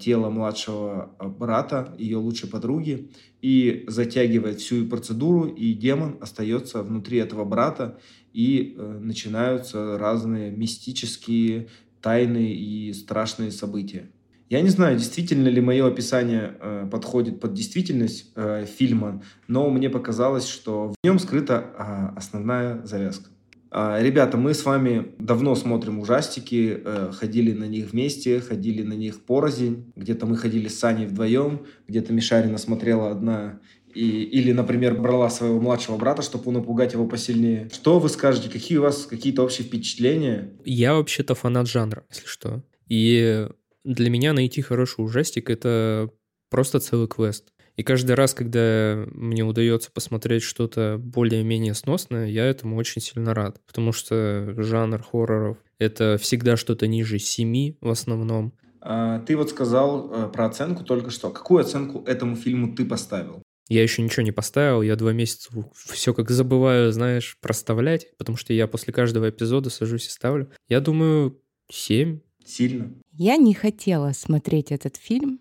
тело 0.00 0.28
младшего 0.30 1.14
э, 1.20 1.28
брата, 1.28 1.94
ее 1.98 2.16
лучшей 2.16 2.48
подруги, 2.48 3.10
и 3.40 3.84
затягивает 3.86 4.60
всю 4.60 4.86
процедуру, 4.86 5.44
и 5.44 5.72
демон 5.72 6.16
остается 6.20 6.82
внутри 6.82 7.18
этого 7.18 7.44
брата, 7.44 7.98
и 8.32 8.74
э, 8.76 8.98
начинаются 9.00 9.98
разные 9.98 10.50
мистические, 10.50 11.68
тайные 12.00 12.54
и 12.54 12.92
страшные 12.92 13.50
события. 13.50 14.10
Я 14.50 14.62
не 14.62 14.70
знаю, 14.70 14.96
действительно 14.96 15.48
ли 15.48 15.60
мое 15.60 15.86
описание 15.86 16.56
э, 16.58 16.88
подходит 16.90 17.38
под 17.38 17.52
действительность 17.52 18.32
э, 18.34 18.64
фильма, 18.64 19.22
но 19.46 19.68
мне 19.68 19.90
показалось, 19.90 20.48
что 20.48 20.88
в 20.88 20.94
нем 21.04 21.18
скрыта 21.18 21.66
а, 21.76 22.14
основная 22.16 22.84
завязка. 22.86 23.28
А, 23.70 24.00
Ребята, 24.00 24.38
мы 24.38 24.54
с 24.54 24.64
вами 24.64 25.12
давно 25.18 25.54
смотрим 25.54 25.98
ужастики, 25.98 26.80
э, 26.82 27.12
ходили 27.12 27.52
на 27.52 27.64
них 27.64 27.92
вместе, 27.92 28.40
ходили 28.40 28.82
на 28.82 28.94
них 28.94 29.20
порознь. 29.20 29.92
Где-то 29.94 30.24
мы 30.24 30.38
ходили 30.38 30.68
с 30.68 30.78
Саней 30.78 31.06
вдвоем, 31.06 31.66
где-то 31.86 32.14
Мишарина 32.14 32.56
смотрела 32.56 33.10
одна. 33.10 33.60
И, 33.94 34.22
или, 34.22 34.52
например, 34.52 35.00
брала 35.00 35.30
своего 35.30 35.60
младшего 35.60 35.96
брата, 35.96 36.22
чтобы 36.22 36.52
напугать 36.52 36.92
его 36.92 37.06
посильнее. 37.06 37.68
Что 37.72 37.98
вы 37.98 38.08
скажете? 38.08 38.50
Какие 38.50 38.78
у 38.78 38.82
вас 38.82 39.06
какие-то 39.06 39.42
общие 39.42 39.66
впечатления? 39.66 40.52
Я 40.64 40.94
вообще-то 40.94 41.34
фанат 41.34 41.68
жанра, 41.68 42.04
если 42.10 42.26
что. 42.26 42.62
И 42.88 43.48
для 43.84 44.10
меня 44.10 44.32
найти 44.32 44.62
хороший 44.62 45.04
ужастик— 45.04 45.50
это 45.50 46.10
просто 46.50 46.80
целый 46.80 47.08
квест. 47.08 47.52
И 47.76 47.84
каждый 47.84 48.16
раз, 48.16 48.34
когда 48.34 49.04
мне 49.12 49.44
удается 49.44 49.92
посмотреть 49.92 50.42
что-то 50.42 50.96
более-менее 50.98 51.74
сносное, 51.74 52.26
я 52.26 52.44
этому 52.44 52.76
очень 52.76 53.00
сильно 53.00 53.34
рад. 53.34 53.60
Потому 53.66 53.92
что 53.92 54.52
жанр 54.56 55.00
хорроров— 55.00 55.58
это 55.78 56.18
всегда 56.20 56.56
что-то 56.56 56.88
ниже 56.88 57.20
семи 57.20 57.78
в 57.80 57.88
основном. 57.90 58.52
А, 58.80 59.20
Ты 59.20 59.36
вот 59.36 59.50
сказал 59.50 60.10
э, 60.10 60.28
про 60.28 60.46
оценку 60.46 60.82
только 60.82 61.10
что. 61.10 61.30
Какую 61.30 61.60
оценку 61.60 62.02
этому 62.04 62.34
фильму 62.34 62.74
ты 62.74 62.84
поставил? 62.84 63.42
Я 63.68 63.82
еще 63.82 64.02
ничего 64.02 64.22
не 64.22 64.32
поставил, 64.32 64.82
я 64.82 64.96
два 64.96 65.12
месяца 65.12 65.50
все 65.74 66.14
как 66.14 66.30
забываю, 66.30 66.90
знаешь, 66.92 67.38
проставлять, 67.40 68.16
потому 68.16 68.36
что 68.38 68.52
я 68.52 68.66
после 68.66 68.92
каждого 68.92 69.28
эпизода 69.28 69.68
сажусь 69.70 70.06
и 70.06 70.10
ставлю. 70.10 70.50
Я 70.68 70.80
думаю, 70.80 71.40
7, 71.70 72.20
Сильно. 72.46 72.90
Я 73.12 73.36
не 73.36 73.52
хотела 73.52 74.12
смотреть 74.12 74.72
этот 74.72 74.96
фильм 74.96 75.40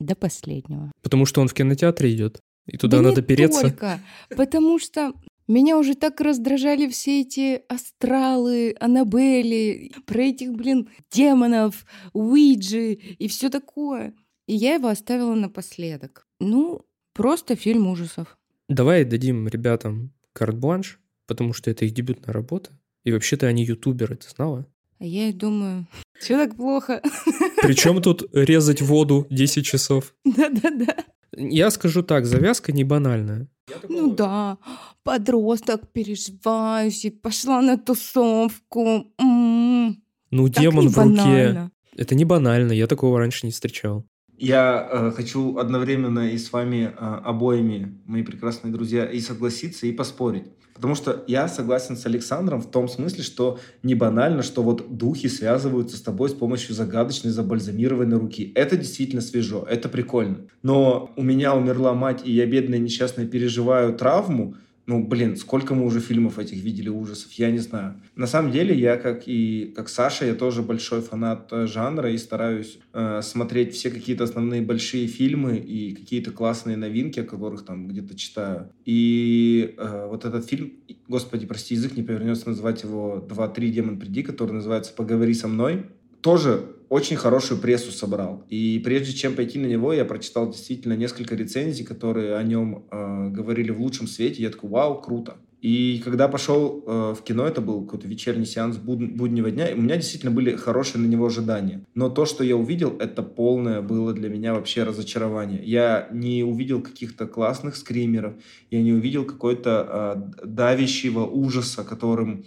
до 0.00 0.14
последнего. 0.14 0.90
потому 1.02 1.26
что 1.26 1.42
он 1.42 1.48
в 1.48 1.54
кинотеатре 1.54 2.14
идет, 2.14 2.40
и 2.66 2.78
туда 2.78 2.96
Да 2.96 3.02
не 3.02 3.08
надо 3.10 3.20
переться. 3.22 3.60
только, 3.60 4.00
потому 4.30 4.78
что 4.78 5.12
меня 5.48 5.76
уже 5.78 5.94
так 5.94 6.18
раздражали 6.22 6.88
все 6.88 7.20
эти 7.20 7.60
астралы, 7.68 8.74
Аннабели, 8.80 9.92
про 10.06 10.22
этих, 10.22 10.52
блин, 10.54 10.88
демонов, 11.12 11.84
Уиджи 12.14 12.94
и 12.94 13.28
все 13.28 13.50
такое. 13.50 14.14
И 14.46 14.54
я 14.54 14.74
его 14.74 14.88
оставила 14.88 15.34
напоследок. 15.34 16.26
Ну, 16.40 16.82
просто 17.16 17.56
фильм 17.56 17.86
ужасов. 17.88 18.36
Давай 18.68 19.04
дадим 19.04 19.48
ребятам 19.48 20.12
карт-бланш, 20.32 20.98
потому 21.26 21.52
что 21.52 21.70
это 21.70 21.84
их 21.84 21.92
дебютная 21.92 22.32
работа. 22.32 22.70
И 23.04 23.12
вообще-то 23.12 23.46
они 23.46 23.64
ютуберы, 23.64 24.16
ты 24.16 24.28
знала? 24.28 24.66
А 24.98 25.04
я 25.04 25.28
и 25.28 25.32
думаю, 25.32 25.86
все 26.18 26.36
так 26.36 26.56
плохо. 26.56 27.00
Причем 27.62 28.02
тут 28.02 28.24
резать 28.32 28.82
воду 28.82 29.26
10 29.30 29.64
часов? 29.64 30.14
Да-да-да. 30.24 30.96
Я 31.36 31.70
скажу 31.70 32.02
так, 32.02 32.24
завязка 32.26 32.72
не 32.72 32.84
банальная. 32.84 33.48
Ну 33.88 34.14
да, 34.14 34.58
подросток, 35.02 35.92
переживаюсь, 35.92 37.04
и 37.04 37.10
пошла 37.10 37.60
на 37.60 37.76
тусовку. 37.76 39.12
М, 39.18 40.02
Ну, 40.30 40.48
так 40.48 40.62
демон 40.62 40.88
в 40.88 40.96
руке. 40.96 41.08
банально. 41.16 41.70
Это 41.96 42.14
не 42.14 42.24
банально, 42.24 42.72
я 42.72 42.86
такого 42.86 43.18
раньше 43.18 43.46
не 43.46 43.52
встречал. 43.52 44.04
Я 44.38 44.88
э, 44.90 45.10
хочу 45.12 45.56
одновременно 45.56 46.30
и 46.30 46.36
с 46.36 46.52
вами 46.52 46.92
э, 46.94 47.20
обоими, 47.24 47.96
мои 48.04 48.22
прекрасные 48.22 48.72
друзья, 48.72 49.06
и 49.06 49.20
согласиться, 49.20 49.86
и 49.86 49.92
поспорить. 49.92 50.44
Потому 50.76 50.94
что 50.94 51.24
я 51.26 51.48
согласен 51.48 51.96
с 51.96 52.04
Александром 52.04 52.60
в 52.60 52.70
том 52.70 52.86
смысле, 52.86 53.22
что 53.22 53.58
не 53.82 53.94
банально, 53.94 54.42
что 54.42 54.62
вот 54.62 54.94
духи 54.94 55.26
связываются 55.26 55.96
с 55.96 56.02
тобой 56.02 56.28
с 56.28 56.34
помощью 56.34 56.74
загадочной 56.74 57.30
забальзамированной 57.30 58.18
руки. 58.18 58.52
Это 58.54 58.76
действительно 58.76 59.22
свежо, 59.22 59.66
это 59.66 59.88
прикольно. 59.88 60.40
Но 60.62 61.10
у 61.16 61.22
меня 61.22 61.54
умерла 61.54 61.94
мать, 61.94 62.20
и 62.24 62.32
я 62.32 62.44
бедная 62.44 62.78
несчастная 62.78 63.26
переживаю 63.26 63.94
травму. 63.94 64.56
Ну, 64.86 65.04
блин, 65.04 65.36
сколько 65.36 65.74
мы 65.74 65.84
уже 65.84 66.00
фильмов 66.00 66.38
этих 66.38 66.62
видели 66.62 66.88
ужасов, 66.88 67.32
я 67.32 67.50
не 67.50 67.58
знаю. 67.58 68.00
На 68.14 68.28
самом 68.28 68.52
деле, 68.52 68.72
я, 68.72 68.96
как 68.96 69.26
и 69.26 69.72
как 69.74 69.88
Саша, 69.88 70.26
я 70.26 70.34
тоже 70.34 70.62
большой 70.62 71.00
фанат 71.00 71.48
э, 71.50 71.66
жанра 71.66 72.12
и 72.12 72.18
стараюсь 72.18 72.78
э, 72.92 73.20
смотреть 73.22 73.74
все 73.74 73.90
какие-то 73.90 74.22
основные 74.22 74.62
большие 74.62 75.08
фильмы 75.08 75.56
и 75.56 75.92
какие-то 75.92 76.30
классные 76.30 76.76
новинки, 76.76 77.18
о 77.18 77.24
которых 77.24 77.64
там 77.64 77.88
где-то 77.88 78.16
читаю. 78.16 78.70
И 78.84 79.74
э, 79.76 80.06
вот 80.08 80.24
этот 80.24 80.46
фильм, 80.46 80.74
господи, 81.08 81.46
прости, 81.46 81.74
язык 81.74 81.96
не 81.96 82.04
повернется 82.04 82.48
назвать 82.48 82.84
его 82.84 83.26
«2-3 83.28 83.68
демон 83.70 83.98
приди», 83.98 84.22
который 84.22 84.52
называется 84.52 84.92
«Поговори 84.92 85.34
со 85.34 85.48
мной», 85.48 85.86
тоже 86.20 86.75
очень 86.88 87.16
хорошую 87.16 87.60
прессу 87.60 87.92
собрал. 87.92 88.44
И 88.48 88.80
прежде 88.84 89.12
чем 89.12 89.34
пойти 89.34 89.58
на 89.58 89.66
него, 89.66 89.92
я 89.92 90.04
прочитал 90.04 90.50
действительно 90.50 90.94
несколько 90.94 91.34
рецензий, 91.34 91.84
которые 91.84 92.36
о 92.36 92.42
нем 92.42 92.84
э, 92.90 93.28
говорили 93.30 93.70
в 93.70 93.80
лучшем 93.80 94.06
свете. 94.06 94.42
Я 94.42 94.50
такой, 94.50 94.70
вау, 94.70 95.00
круто. 95.00 95.36
И 95.62 96.00
когда 96.04 96.28
пошел 96.28 96.84
э, 96.86 97.14
в 97.18 97.22
кино, 97.24 97.46
это 97.46 97.60
был 97.60 97.84
какой-то 97.84 98.06
вечерний 98.06 98.44
сеанс 98.44 98.76
буд- 98.76 99.16
буднего 99.16 99.50
дня, 99.50 99.68
и 99.68 99.74
у 99.74 99.80
меня 99.80 99.96
действительно 99.96 100.30
были 100.30 100.54
хорошие 100.54 101.00
на 101.00 101.06
него 101.06 101.26
ожидания. 101.26 101.84
Но 101.94 102.10
то, 102.10 102.26
что 102.26 102.44
я 102.44 102.56
увидел, 102.56 102.96
это 102.98 103.22
полное 103.22 103.80
было 103.80 104.12
для 104.12 104.28
меня 104.28 104.54
вообще 104.54 104.84
разочарование. 104.84 105.60
Я 105.64 106.08
не 106.12 106.44
увидел 106.44 106.82
каких-то 106.82 107.26
классных 107.26 107.74
скримеров, 107.76 108.34
я 108.70 108.82
не 108.82 108.92
увидел 108.92 109.24
какой-то 109.24 110.30
э, 110.40 110.46
давящего 110.46 111.24
ужаса, 111.24 111.84
которым 111.84 112.44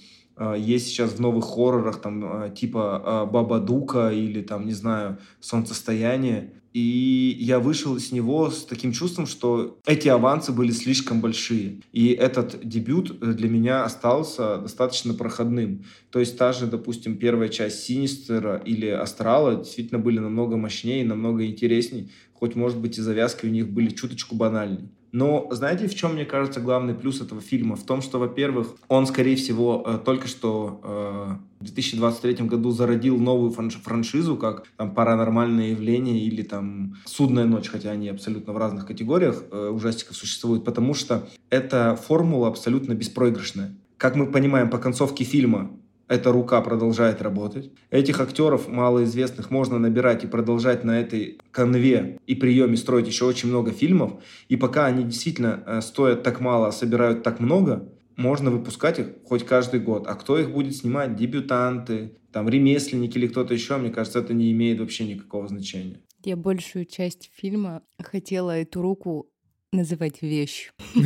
есть 0.57 0.87
сейчас 0.87 1.11
в 1.11 1.19
новых 1.19 1.45
хоррорах, 1.45 2.01
там, 2.01 2.43
э, 2.43 2.55
типа 2.55 3.03
э, 3.27 3.31
Баба 3.31 3.59
Дука 3.59 4.11
или, 4.11 4.41
там, 4.41 4.65
не 4.65 4.73
знаю, 4.73 5.17
Солнцестояние. 5.39 6.53
И 6.71 7.35
я 7.39 7.59
вышел 7.59 7.97
с 7.99 8.11
него 8.11 8.51
с 8.51 8.63
таким 8.63 8.91
чувством, 8.91 9.25
что 9.25 9.79
эти 9.85 10.07
авансы 10.07 10.51
были 10.51 10.71
слишком 10.71 11.19
большие. 11.19 11.81
И 11.91 12.09
этот 12.09 12.59
дебют 12.63 13.17
э, 13.21 13.33
для 13.33 13.49
меня 13.49 13.83
остался 13.83 14.57
достаточно 14.57 15.13
проходным. 15.13 15.83
То 16.11 16.19
есть 16.19 16.37
та 16.37 16.53
же, 16.53 16.67
допустим, 16.67 17.17
первая 17.17 17.49
часть 17.49 17.83
Синистера 17.83 18.57
или 18.57 18.87
Астрала 18.87 19.55
действительно 19.55 19.99
были 19.99 20.19
намного 20.19 20.57
мощнее, 20.57 21.03
намного 21.03 21.45
интересней. 21.45 22.11
Хоть, 22.33 22.55
может 22.55 22.77
быть, 22.77 22.97
и 22.97 23.01
завязки 23.01 23.45
у 23.45 23.49
них 23.49 23.69
были 23.69 23.89
чуточку 23.89 24.35
банальнее. 24.35 24.89
Но 25.11 25.47
знаете, 25.51 25.87
в 25.87 25.95
чем, 25.95 26.13
мне 26.13 26.25
кажется, 26.25 26.59
главный 26.59 26.93
плюс 26.93 27.21
этого 27.21 27.41
фильма? 27.41 27.75
В 27.75 27.83
том, 27.83 28.01
что, 28.01 28.19
во-первых, 28.19 28.75
он, 28.87 29.07
скорее 29.07 29.35
всего, 29.35 29.83
э, 29.85 29.99
только 30.03 30.27
что 30.27 30.81
э, 30.83 31.63
в 31.63 31.65
2023 31.65 32.45
году 32.45 32.71
зародил 32.71 33.17
новую 33.17 33.51
франшизу, 33.51 34.37
как 34.37 34.67
там 34.77 34.93
«Паранормальное 34.93 35.69
явление» 35.69 36.23
или 36.23 36.43
там 36.43 36.95
«Судная 37.05 37.45
ночь», 37.45 37.69
хотя 37.69 37.91
они 37.91 38.09
абсолютно 38.09 38.53
в 38.53 38.57
разных 38.57 38.85
категориях 38.85 39.43
э, 39.51 39.69
ужастиков 39.69 40.15
существуют, 40.15 40.63
потому 40.63 40.93
что 40.93 41.27
эта 41.49 41.95
формула 41.95 42.47
абсолютно 42.47 42.93
беспроигрышная. 42.93 43.75
Как 43.97 44.15
мы 44.15 44.27
понимаем 44.27 44.69
по 44.69 44.77
концовке 44.77 45.23
фильма, 45.23 45.71
эта 46.09 46.31
рука 46.31 46.59
продолжает 46.61 47.21
работать. 47.21 47.71
Этих 47.91 48.19
актеров 48.19 48.67
малоизвестных 48.67 49.51
можно 49.51 49.77
набирать 49.77 50.23
и 50.23 50.27
продолжать 50.27 50.83
на 50.83 50.99
этой 50.99 51.37
конве 51.51 52.19
и 52.25 52.35
приеме 52.35 52.75
строить 52.77 53.07
еще 53.07 53.25
очень 53.25 53.47
много 53.47 53.71
фильмов. 53.71 54.21
И 54.49 54.57
пока 54.57 54.87
они 54.87 55.03
действительно 55.03 55.63
э, 55.65 55.81
стоят 55.81 56.23
так 56.23 56.41
мало, 56.41 56.67
а 56.67 56.71
собирают 56.71 57.21
так 57.21 57.39
много, 57.39 57.87
можно 58.17 58.49
выпускать 58.49 58.99
их 58.99 59.07
хоть 59.23 59.45
каждый 59.45 59.79
год. 59.79 60.07
А 60.07 60.15
кто 60.15 60.39
их 60.39 60.51
будет 60.51 60.75
снимать? 60.75 61.15
Дебютанты, 61.15 62.17
там, 62.33 62.49
ремесленники 62.49 63.17
или 63.17 63.27
кто-то 63.27 63.53
еще, 63.53 63.77
мне 63.77 63.91
кажется, 63.91 64.19
это 64.19 64.33
не 64.33 64.51
имеет 64.51 64.79
вообще 64.79 65.05
никакого 65.05 65.47
значения. 65.47 66.01
Я 66.25 66.35
большую 66.35 66.85
часть 66.85 67.29
фильма 67.35 67.83
хотела 68.01 68.51
эту 68.51 68.81
руку 68.81 69.29
называть 69.71 70.21
вещь. 70.21 70.71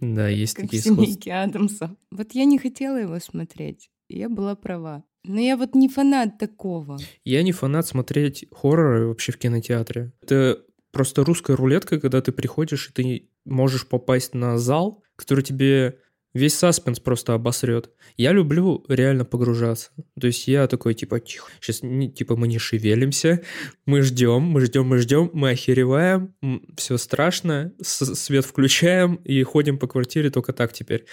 Да, 0.00 0.26
есть 0.26 0.54
как 0.54 0.64
такие 0.64 0.82
семейке 0.82 1.32
Адамса. 1.32 1.96
Вот 2.10 2.32
я 2.32 2.44
не 2.44 2.58
хотела 2.58 2.96
его 2.96 3.20
смотреть 3.20 3.88
я 4.16 4.28
была 4.28 4.54
права. 4.54 5.04
Но 5.24 5.40
я 5.40 5.56
вот 5.56 5.74
не 5.74 5.88
фанат 5.88 6.38
такого. 6.38 6.98
Я 7.24 7.42
не 7.42 7.52
фанат 7.52 7.86
смотреть 7.86 8.46
хорроры 8.50 9.06
вообще 9.06 9.32
в 9.32 9.38
кинотеатре. 9.38 10.12
Это 10.20 10.64
просто 10.90 11.24
русская 11.24 11.56
рулетка, 11.56 12.00
когда 12.00 12.20
ты 12.20 12.32
приходишь, 12.32 12.88
и 12.88 12.92
ты 12.92 13.28
можешь 13.44 13.86
попасть 13.86 14.34
на 14.34 14.58
зал, 14.58 15.04
который 15.16 15.44
тебе 15.44 15.98
весь 16.34 16.54
саспенс 16.54 16.98
просто 16.98 17.34
обосрет. 17.34 17.90
Я 18.16 18.32
люблю 18.32 18.84
реально 18.88 19.24
погружаться. 19.24 19.90
То 20.20 20.26
есть 20.26 20.48
я 20.48 20.66
такой, 20.66 20.94
типа, 20.94 21.20
тихо, 21.20 21.50
сейчас, 21.60 21.80
типа, 22.14 22.36
мы 22.36 22.48
не 22.48 22.58
шевелимся, 22.58 23.42
мы 23.86 24.02
ждем, 24.02 24.42
мы 24.42 24.60
ждем, 24.62 24.86
мы 24.86 24.98
ждем, 24.98 25.30
мы 25.32 25.50
охереваем, 25.50 26.34
все 26.76 26.96
страшно, 26.96 27.72
свет 27.80 28.44
включаем 28.44 29.16
и 29.16 29.42
ходим 29.42 29.78
по 29.78 29.86
квартире 29.86 30.30
только 30.30 30.52
так 30.52 30.72
теперь. 30.72 31.04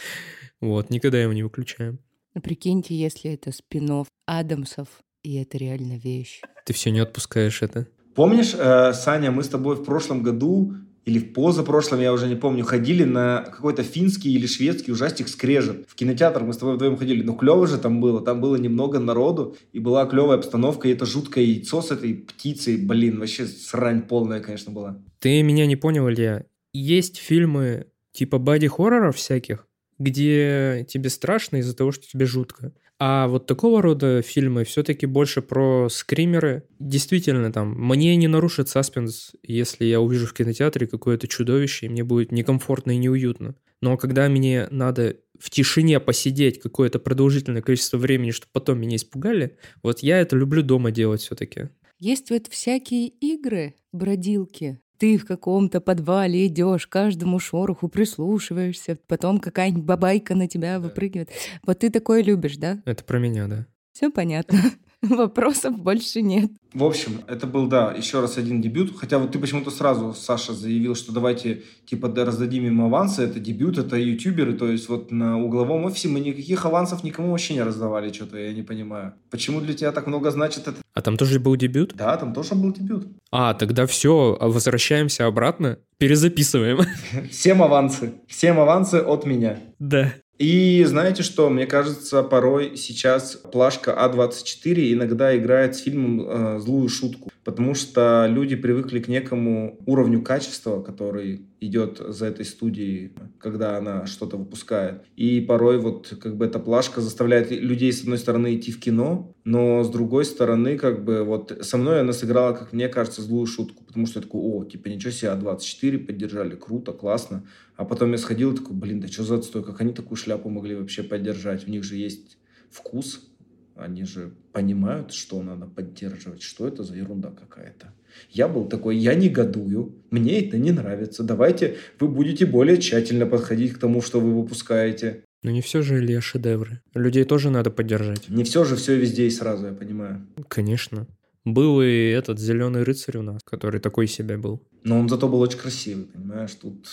Вот, 0.61 0.89
никогда 0.89 1.21
его 1.21 1.33
не 1.33 1.43
выключаем. 1.43 1.99
Ну, 2.39 2.41
прикиньте, 2.41 2.95
если 2.95 3.31
это 3.31 3.51
спин 3.51 4.05
Адамсов, 4.25 4.87
и 5.25 5.35
это 5.35 5.57
реально 5.57 5.97
вещь. 5.97 6.39
Ты 6.65 6.71
все 6.71 6.89
не 6.89 6.99
отпускаешь 6.99 7.61
это. 7.61 7.89
Помнишь, 8.15 8.55
э, 8.57 8.93
Саня, 8.93 9.29
мы 9.29 9.43
с 9.43 9.49
тобой 9.49 9.75
в 9.75 9.83
прошлом 9.83 10.23
году 10.23 10.73
или 11.03 11.19
в 11.19 11.33
позапрошлом, 11.33 11.99
я 11.99 12.13
уже 12.13 12.29
не 12.29 12.35
помню, 12.35 12.63
ходили 12.63 13.03
на 13.03 13.41
какой-то 13.41 13.83
финский 13.83 14.33
или 14.33 14.47
шведский 14.47 14.93
ужастик 14.93 15.27
«Скрежет». 15.27 15.85
В 15.89 15.95
кинотеатр 15.95 16.43
мы 16.43 16.53
с 16.53 16.57
тобой 16.57 16.75
вдвоем 16.75 16.95
ходили. 16.95 17.23
Ну, 17.23 17.35
клево 17.35 17.67
же 17.67 17.77
там 17.77 17.99
было. 17.99 18.21
Там 18.21 18.39
было 18.39 18.55
немного 18.55 18.99
народу, 18.99 19.57
и 19.73 19.79
была 19.79 20.05
клевая 20.05 20.37
обстановка, 20.37 20.87
и 20.87 20.93
это 20.93 21.05
жуткое 21.05 21.43
яйцо 21.43 21.81
с 21.81 21.91
этой 21.91 22.13
птицей. 22.13 22.77
Блин, 22.77 23.19
вообще 23.19 23.47
срань 23.47 24.03
полная, 24.03 24.39
конечно, 24.39 24.71
была. 24.71 24.97
Ты 25.19 25.43
меня 25.43 25.65
не 25.65 25.75
понял, 25.75 26.07
Илья. 26.07 26.45
Есть 26.71 27.17
фильмы 27.17 27.87
типа 28.13 28.37
боди-хорроров 28.37 29.17
всяких, 29.17 29.67
где 29.99 30.85
тебе 30.89 31.09
страшно 31.09 31.57
из-за 31.57 31.75
того, 31.75 31.91
что 31.91 32.07
тебе 32.07 32.25
жутко. 32.25 32.73
А 33.01 33.27
вот 33.27 33.45
такого 33.45 33.81
рода 33.81 34.21
фильмы 34.21 34.65
все-таки 34.65 35.05
больше 35.05 35.41
про 35.41 35.87
скримеры. 35.89 36.63
Действительно, 36.79 37.51
там, 37.51 37.73
мне 37.77 38.15
не 38.17 38.27
нарушит 38.27 38.67
саспенс, 38.67 39.31
если 39.41 39.85
я 39.85 40.01
увижу 40.01 40.27
в 40.27 40.33
кинотеатре 40.33 40.85
какое-то 40.85 41.27
чудовище, 41.27 41.85
и 41.85 41.89
мне 41.89 42.03
будет 42.03 42.31
некомфортно 42.31 42.91
и 42.91 42.97
неуютно. 42.97 43.55
Но 43.81 43.95
когда 43.95 44.27
мне 44.27 44.67
надо 44.71 45.15
в 45.39 45.49
тишине 45.49 46.01
посидеть 46.01 46.59
какое-то 46.59 46.99
продолжительное 46.99 47.61
количество 47.61 47.97
времени, 47.97 48.31
чтобы 48.31 48.51
потом 48.51 48.81
меня 48.81 48.97
испугали, 48.97 49.57
вот 49.81 49.99
я 49.99 50.19
это 50.19 50.35
люблю 50.35 50.61
дома 50.61 50.91
делать 50.91 51.21
все-таки. 51.21 51.69
Есть 51.99 52.29
вот 52.31 52.47
всякие 52.47 53.07
игры, 53.07 53.75
бродилки, 53.93 54.81
ты 54.99 55.17
в 55.17 55.25
каком-то 55.25 55.79
подвале 55.81 56.45
идешь, 56.47 56.85
каждому 56.85 57.39
шороху 57.39 57.87
прислушиваешься, 57.87 58.97
потом 59.07 59.39
какая-нибудь 59.39 59.85
бабайка 59.85 60.35
на 60.35 60.47
тебя 60.47 60.79
выпрыгивает. 60.79 61.31
Вот 61.65 61.79
ты 61.79 61.89
такое 61.89 62.21
любишь, 62.21 62.57
да? 62.57 62.79
Это 62.85 63.03
про 63.03 63.17
меня, 63.17 63.47
да. 63.47 63.65
Все 63.93 64.11
понятно. 64.11 64.59
Вопросов 65.09 65.77
больше 65.77 66.21
нет. 66.21 66.51
В 66.73 66.83
общем, 66.83 67.21
это 67.27 67.47
был, 67.47 67.67
да, 67.67 67.93
еще 67.93 68.19
раз 68.19 68.37
один 68.37 68.61
дебют. 68.61 68.97
Хотя 68.97 69.17
вот 69.17 69.31
ты 69.31 69.39
почему-то 69.39 69.71
сразу, 69.71 70.13
Саша, 70.13 70.53
заявил, 70.53 70.93
что 70.93 71.13
давайте, 71.13 71.63
типа, 71.85 72.13
раздадим 72.13 72.65
им 72.65 72.81
авансы. 72.81 73.23
Это 73.23 73.39
дебют, 73.39 73.77
это 73.77 73.95
ютуберы. 73.95 74.53
То 74.53 74.69
есть 74.69 74.89
вот 74.89 75.11
на 75.11 75.39
угловом 75.41 75.85
офисе 75.85 76.09
мы 76.09 76.19
никаких 76.19 76.65
авансов 76.65 77.03
никому 77.03 77.31
вообще 77.31 77.53
не 77.53 77.63
раздавали. 77.63 78.11
Что-то 78.11 78.37
я 78.37 78.53
не 78.53 78.61
понимаю. 78.61 79.13
Почему 79.31 79.61
для 79.61 79.73
тебя 79.73 79.91
так 79.93 80.05
много 80.05 80.31
значит 80.31 80.67
это? 80.67 80.77
А 80.93 81.01
там 81.01 81.15
тоже 81.15 81.39
был 81.39 81.55
дебют? 81.55 81.93
Да, 81.95 82.17
там 82.17 82.33
тоже 82.33 82.55
был 82.55 82.73
дебют. 82.73 83.07
А, 83.31 83.53
тогда 83.53 83.85
все, 83.85 84.37
возвращаемся 84.39 85.27
обратно, 85.27 85.79
перезаписываем. 85.97 86.79
Всем 87.31 87.63
авансы. 87.63 88.13
Всем 88.27 88.59
авансы 88.59 88.95
от 88.95 89.25
меня. 89.25 89.59
Да. 89.79 90.13
И 90.39 90.85
знаете 90.85 91.21
что, 91.21 91.49
мне 91.49 91.67
кажется, 91.67 92.23
порой 92.23 92.77
сейчас 92.77 93.35
плашка 93.35 93.91
А24 93.91 94.93
иногда 94.93 95.37
играет 95.37 95.75
с 95.75 95.81
фильмом 95.81 96.21
э, 96.21 96.59
злую 96.59 96.87
шутку, 96.87 97.29
потому 97.43 97.75
что 97.75 98.25
люди 98.25 98.55
привыкли 98.55 98.99
к 98.99 99.09
некому 99.09 99.77
уровню 99.85 100.21
качества, 100.21 100.81
который 100.81 101.48
идет 101.61 101.99
за 101.99 102.27
этой 102.27 102.45
студией, 102.45 103.11
когда 103.39 103.77
она 103.77 104.05
что-то 104.05 104.37
выпускает. 104.37 105.03
И 105.15 105.41
порой 105.41 105.77
вот 105.77 106.13
как 106.21 106.37
бы 106.37 106.45
эта 106.45 106.59
плашка 106.59 107.01
заставляет 107.01 107.51
людей, 107.51 107.91
с 107.91 108.01
одной 108.01 108.17
стороны, 108.17 108.55
идти 108.55 108.71
в 108.71 108.79
кино, 108.79 109.33
но 109.43 109.83
с 109.83 109.89
другой 109.89 110.25
стороны, 110.25 110.77
как 110.77 111.03
бы 111.03 111.23
вот 111.23 111.57
со 111.61 111.77
мной 111.77 112.01
она 112.01 112.13
сыграла, 112.13 112.53
как 112.53 112.73
мне 112.73 112.87
кажется, 112.87 113.21
злую 113.21 113.45
шутку, 113.45 113.83
потому 113.83 114.05
что 114.05 114.19
я 114.19 114.23
такой, 114.23 114.41
о, 114.41 114.65
типа 114.65 114.87
ничего 114.87 115.11
себе, 115.11 115.31
А24 115.31 115.97
поддержали, 116.05 116.55
круто, 116.55 116.93
классно. 116.93 117.45
А 117.75 117.85
потом 117.85 118.11
я 118.11 118.17
сходил 118.17 118.53
и 118.53 118.57
такой, 118.57 118.75
блин, 118.75 118.99
да 118.99 119.07
что 119.07 119.23
за 119.23 119.35
отстой, 119.35 119.63
как 119.63 119.81
они 119.81 119.93
такую 119.93 120.17
шляпу 120.17 120.49
могли 120.49 120.75
вообще 120.75 121.03
поддержать? 121.03 121.67
У 121.67 121.71
них 121.71 121.83
же 121.83 121.95
есть 121.95 122.37
вкус, 122.69 123.29
они 123.75 124.03
же 124.03 124.33
понимают, 124.51 125.13
что 125.13 125.41
надо 125.41 125.65
поддерживать, 125.65 126.41
что 126.41 126.67
это 126.67 126.83
за 126.83 126.95
ерунда 126.95 127.31
какая-то. 127.31 127.93
Я 128.29 128.47
был 128.47 128.65
такой, 128.65 128.97
я 128.97 129.15
негодую, 129.15 129.95
мне 130.11 130.45
это 130.45 130.57
не 130.57 130.71
нравится, 130.71 131.23
давайте 131.23 131.77
вы 131.99 132.07
будете 132.07 132.45
более 132.45 132.77
тщательно 132.77 133.25
подходить 133.25 133.73
к 133.73 133.79
тому, 133.79 134.01
что 134.01 134.19
вы 134.19 134.33
выпускаете. 134.33 135.23
Но 135.41 135.51
не 135.51 135.61
все 135.61 135.81
же 135.81 135.99
Илья 135.99 136.19
шедевры. 136.21 136.81
Людей 136.93 137.23
тоже 137.23 137.49
надо 137.49 137.71
поддержать. 137.71 138.27
Не 138.27 138.43
все 138.43 138.65
же 138.65 138.75
все 138.75 138.97
везде 138.97 139.27
и 139.27 139.29
сразу, 139.29 139.67
я 139.67 139.73
понимаю. 139.73 140.27
Конечно. 140.47 141.07
Был 141.45 141.81
и 141.81 142.09
этот 142.09 142.39
зеленый 142.39 142.83
рыцарь 142.83 143.17
у 143.17 143.21
нас, 143.21 143.41
который 143.43 143.79
такой 143.79 144.07
себе 144.07 144.37
был. 144.37 144.61
Но 144.83 144.99
он 144.99 145.07
зато 145.07 145.29
был 145.29 145.39
очень 145.39 145.59
красивый, 145.59 146.05
понимаешь, 146.05 146.53
тут 146.55 146.85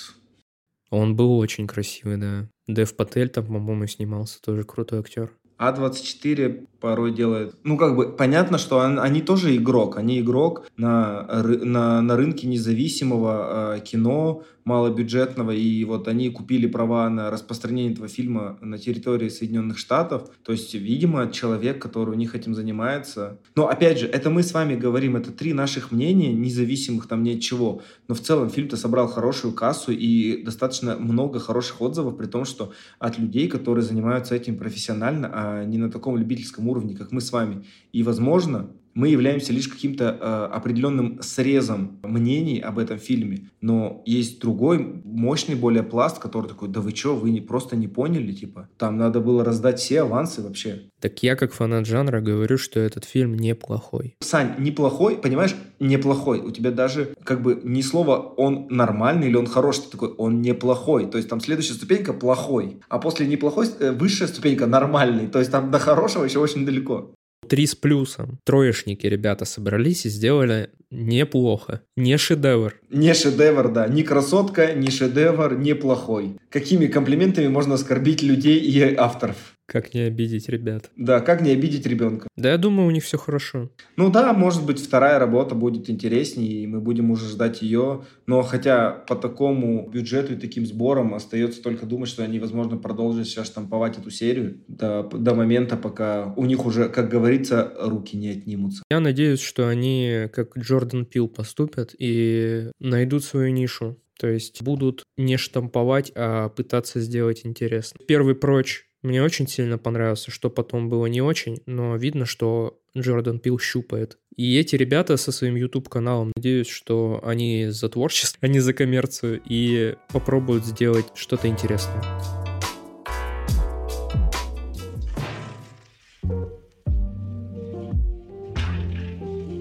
он 0.91 1.17
был 1.17 1.37
очень 1.39 1.67
красивый, 1.67 2.17
да. 2.17 2.49
Дэв 2.67 2.95
Патель 2.95 3.29
там, 3.29 3.47
по-моему, 3.47 3.87
снимался, 3.87 4.41
тоже 4.41 4.65
крутой 4.65 5.01
актер. 5.01 5.33
А24 5.59 6.67
порой 6.81 7.13
делает... 7.13 7.57
Ну, 7.65 7.77
как 7.77 7.97
бы, 7.97 8.09
понятно, 8.11 8.59
что 8.59 8.79
он, 8.79 9.01
они 9.01 9.23
тоже 9.23 9.57
игрок. 9.57 9.97
Они 9.97 10.21
игрок 10.21 10.67
на, 10.77 11.23
на, 11.43 12.03
на 12.03 12.17
рынке 12.17 12.47
независимого 12.47 13.77
э, 13.77 13.81
кино, 13.81 14.45
малобюджетного, 14.67 15.53
и 15.53 15.85
вот 15.85 16.09
они 16.09 16.29
купили 16.29 16.67
права 16.67 17.09
на 17.09 17.31
распространение 17.31 17.93
этого 17.93 18.09
фильма 18.09 18.59
на 18.61 18.79
территории 18.79 19.29
Соединенных 19.29 19.79
Штатов. 19.79 20.29
То 20.43 20.51
есть, 20.51 20.75
видимо, 20.75 21.31
человек, 21.31 21.81
который 21.81 22.11
у 22.11 22.15
них 22.15 22.35
этим 22.35 22.53
занимается. 22.53 23.39
Но, 23.55 23.69
опять 23.69 24.01
же, 24.01 24.09
это 24.09 24.29
мы 24.29 24.43
с 24.43 24.53
вами 24.53 24.75
говорим, 24.75 25.15
это 25.15 25.31
три 25.31 25.53
наших 25.53 25.93
мнения, 25.93 26.33
независимых 26.33 27.07
там 27.07 27.23
ни 27.23 27.35
от 27.35 27.41
чего. 27.41 27.81
Но 28.09 28.17
в 28.17 28.21
целом 28.21 28.51
фильм-то 28.51 28.77
собрал 28.77 29.07
хорошую 29.07 29.55
кассу 29.55 29.93
и 29.93 30.43
достаточно 30.43 30.97
много 30.97 31.39
хороших 31.39 31.81
отзывов, 31.81 32.17
при 32.17 32.27
том, 32.27 32.45
что 32.45 32.73
от 32.99 33.19
людей, 33.21 33.47
которые 33.47 33.85
занимаются 33.85 34.35
этим 34.35 34.59
профессионально, 34.59 35.31
а 35.33 35.46
не 35.67 35.79
на 35.79 35.91
таком 35.91 36.17
любительском 36.17 36.69
уровне, 36.69 36.95
как 36.95 37.13
мы 37.13 37.21
с 37.21 37.33
вами. 37.33 37.65
И, 37.93 38.03
возможно, 38.03 38.71
мы 38.97 39.09
являемся 39.09 39.53
лишь 39.53 39.69
каким-то 39.69 40.17
э, 40.19 40.55
определенным 40.57 41.21
срезом 41.23 42.01
мнений 42.03 42.59
об 42.59 42.79
этом 42.79 42.99
фильме, 42.99 43.51
но 43.61 44.03
есть 44.07 44.41
другой 44.41 44.79
мощный 45.05 45.55
более 45.55 45.83
пласт, 45.83 46.19
который 46.19 46.49
такой, 46.49 46.69
да 46.69 46.81
вы 46.81 46.97
что, 46.97 47.15
вы 47.15 47.31
не, 47.31 47.43
просто 47.43 47.77
не 47.77 47.89
поняли, 47.89 48.33
типа, 48.33 48.71
там 48.79 48.97
надо 48.97 49.21
было 49.21 49.45
раздать 49.45 49.79
все 49.79 50.01
авансы 50.01 50.41
вообще. 50.43 50.89
Так 50.99 51.23
я 51.23 51.37
как 51.37 51.53
фанат 51.53 51.87
жанра 51.87 52.23
говорю, 52.23 52.57
что 52.57 52.81
этот 52.81 53.05
фильм 53.05 53.37
неплохой. 53.37 54.17
Сань, 54.21 54.55
неплохой, 54.59 55.19
понимаешь, 55.19 55.55
неплохой. 55.79 56.41
У 56.41 56.51
тебя 56.51 56.71
даже 56.71 57.15
как 57.23 57.43
бы 57.43 57.61
не 57.63 57.83
слово 57.83 58.17
он 58.17 58.67
нормальный 58.71 59.29
или 59.29 59.37
он 59.37 59.47
хороший, 59.47 59.83
ты 59.83 59.91
такой, 59.91 60.09
он 60.15 60.41
неплохой. 60.41 61.07
То 61.11 61.19
есть 61.19 61.29
там 61.29 61.41
следующая 61.41 61.75
ступенька 61.75 62.15
плохой, 62.15 62.79
а 62.89 62.99
после 62.99 63.27
неплохой 63.27 63.69
э, 63.79 63.93
высшая 63.93 64.27
ступенька 64.27 64.67
нормальный. 64.67 65.27
То 65.27 65.39
есть 65.39 65.51
там 65.51 65.71
до 65.71 65.79
хорошего 65.79 66.25
еще 66.25 66.39
очень 66.39 66.65
далеко. 66.65 67.13
Три 67.49 67.67
с 67.67 67.75
плюсом. 67.75 68.39
Троечники 68.45 69.07
ребята 69.07 69.45
собрались 69.45 70.07
и 70.07 70.09
сделали 70.09 70.71
неплохо. 70.91 71.83
Не 71.97 72.19
шедевр. 72.19 72.75
Не 72.91 73.15
шедевр, 73.15 73.69
да. 73.73 73.87
Ни 73.87 74.03
красотка, 74.03 74.75
ни 74.75 74.91
шедевр, 74.91 75.57
неплохой. 75.57 76.39
Какими 76.51 76.87
комплиментами 76.87 77.49
можно 77.49 77.75
оскорбить 77.75 78.23
людей 78.23 78.59
и 78.59 78.95
авторов? 78.95 79.56
Как 79.67 79.95
не 79.95 80.03
обидеть 80.03 80.49
ребят. 80.49 80.91
Да, 80.97 81.21
как 81.21 81.43
не 81.43 81.51
обидеть 81.51 81.87
ребенка. 81.87 82.29
Да, 82.37 82.53
я 82.53 82.59
думаю, 82.59 82.87
у 82.87 82.93
них 82.93 83.03
все 83.03 83.19
хорошо. 83.19 83.71
Ну 83.97 84.11
да, 84.11 84.33
может 84.33 84.65
быть, 84.65 84.81
вторая 84.81 85.19
работа 85.19 85.57
будет 85.57 85.91
интереснее, 85.91 86.63
и 86.63 86.67
мы 86.67 86.81
будем 86.81 87.11
уже 87.11 87.29
ждать 87.29 87.63
ее. 87.63 88.05
Но 88.27 88.43
хотя 88.43 88.91
по 88.91 89.17
такому 89.17 89.89
бюджету 89.89 90.35
и 90.35 90.37
таким 90.37 90.67
сборам 90.67 91.15
остается 91.15 91.63
только 91.63 91.85
думать, 91.85 92.09
что 92.09 92.23
они, 92.23 92.39
возможно, 92.39 92.77
продолжат 92.77 93.27
сейчас 93.27 93.49
штамповать 93.49 93.99
эту 93.99 94.11
серию 94.11 94.61
до, 94.69 95.03
до 95.03 95.35
момента, 95.35 95.77
пока 95.77 96.33
у 96.37 96.45
них 96.45 96.65
уже, 96.65 96.89
как 96.89 97.09
говорится, 97.09 97.75
руки 97.81 98.17
не 98.17 98.31
отнимутся. 98.31 98.85
Я 98.89 99.01
надеюсь, 99.01 99.41
что 99.41 99.69
они, 99.69 100.29
как 100.33 100.57
Джордан 100.57 101.07
Пил, 101.07 101.27
поступят 101.29 101.93
и 101.99 102.71
найдут 102.79 103.25
свою 103.25 103.53
нишу. 103.53 103.99
То 104.19 104.29
есть 104.29 104.63
будут 104.63 105.03
не 105.19 105.37
штамповать, 105.37 106.11
а 106.15 106.49
пытаться 106.49 107.01
сделать 107.01 107.43
интересно. 107.45 108.01
Первый 108.07 108.35
прочь 108.35 108.87
мне 109.07 109.23
очень 109.23 109.47
сильно 109.47 109.79
понравился, 109.79 110.33
что 110.33 110.51
потом 110.51 110.89
было 110.89 111.07
не 111.07 111.23
очень, 111.23 111.63
но 111.65 111.97
видно, 111.97 112.27
что 112.27 112.81
Джордан 112.99 113.39
Пил 113.39 113.57
щупает. 113.59 114.19
И 114.37 114.59
эти 114.59 114.75
ребята 114.75 115.17
со 115.17 115.31
своим 115.31 115.55
YouTube-каналом, 115.55 116.33
надеюсь, 116.35 116.69
что 116.69 117.21
они 117.25 117.69
за 117.69 117.89
творчество, 117.89 118.39
а 118.43 118.49
не 118.49 118.59
за 118.59 118.75
коммерцию, 118.75 119.41
и 119.49 119.95
попробуют 120.13 120.67
сделать 120.67 121.07
что-то 121.15 121.47
интересное. 121.47 122.03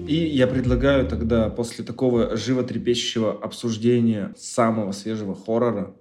И 0.08 0.14
я 0.16 0.48
предлагаю 0.48 1.06
тогда 1.08 1.50
после 1.50 1.84
такого 1.84 2.36
животрепещущего 2.36 3.32
обсуждения 3.32 4.34
самого 4.36 4.90
свежего 4.90 5.36
хоррора, 5.36 5.94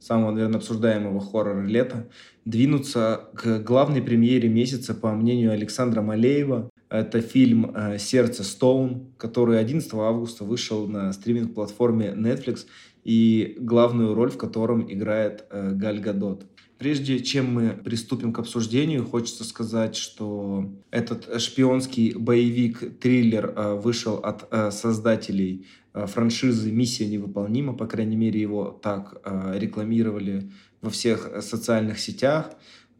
самого, 0.00 0.32
наверное, 0.32 0.58
обсуждаемого 0.58 1.20
хоррора 1.20 1.64
лета, 1.66 2.08
двинуться 2.50 3.28
к 3.34 3.60
главной 3.60 4.02
премьере 4.02 4.48
месяца, 4.48 4.94
по 4.94 5.12
мнению 5.12 5.52
Александра 5.52 6.02
Малеева. 6.02 6.68
Это 6.88 7.20
фильм 7.20 7.72
э, 7.74 7.98
«Сердце 7.98 8.42
Стоун», 8.42 9.12
который 9.16 9.60
11 9.60 9.94
августа 9.94 10.44
вышел 10.44 10.88
на 10.88 11.12
стриминг-платформе 11.12 12.12
Netflix, 12.16 12.66
и 13.04 13.56
главную 13.60 14.14
роль 14.14 14.30
в 14.30 14.36
котором 14.36 14.92
играет 14.92 15.44
э, 15.50 15.70
Галь 15.72 16.00
Гадот. 16.00 16.46
Прежде 16.78 17.20
чем 17.20 17.54
мы 17.54 17.70
приступим 17.70 18.32
к 18.32 18.38
обсуждению, 18.40 19.06
хочется 19.06 19.44
сказать, 19.44 19.94
что 19.96 20.72
этот 20.90 21.40
шпионский 21.40 22.14
боевик-триллер 22.14 23.52
э, 23.54 23.74
вышел 23.76 24.16
от 24.16 24.74
создателей 24.74 25.66
франшизы 25.92 26.70
«Миссия 26.70 27.06
невыполнима», 27.06 27.74
по 27.74 27.86
крайней 27.86 28.16
мере, 28.16 28.40
его 28.40 28.78
так 28.80 29.20
рекламировали 29.56 30.50
во 30.80 30.90
всех 30.90 31.30
э, 31.32 31.40
социальных 31.40 31.98
сетях, 31.98 32.50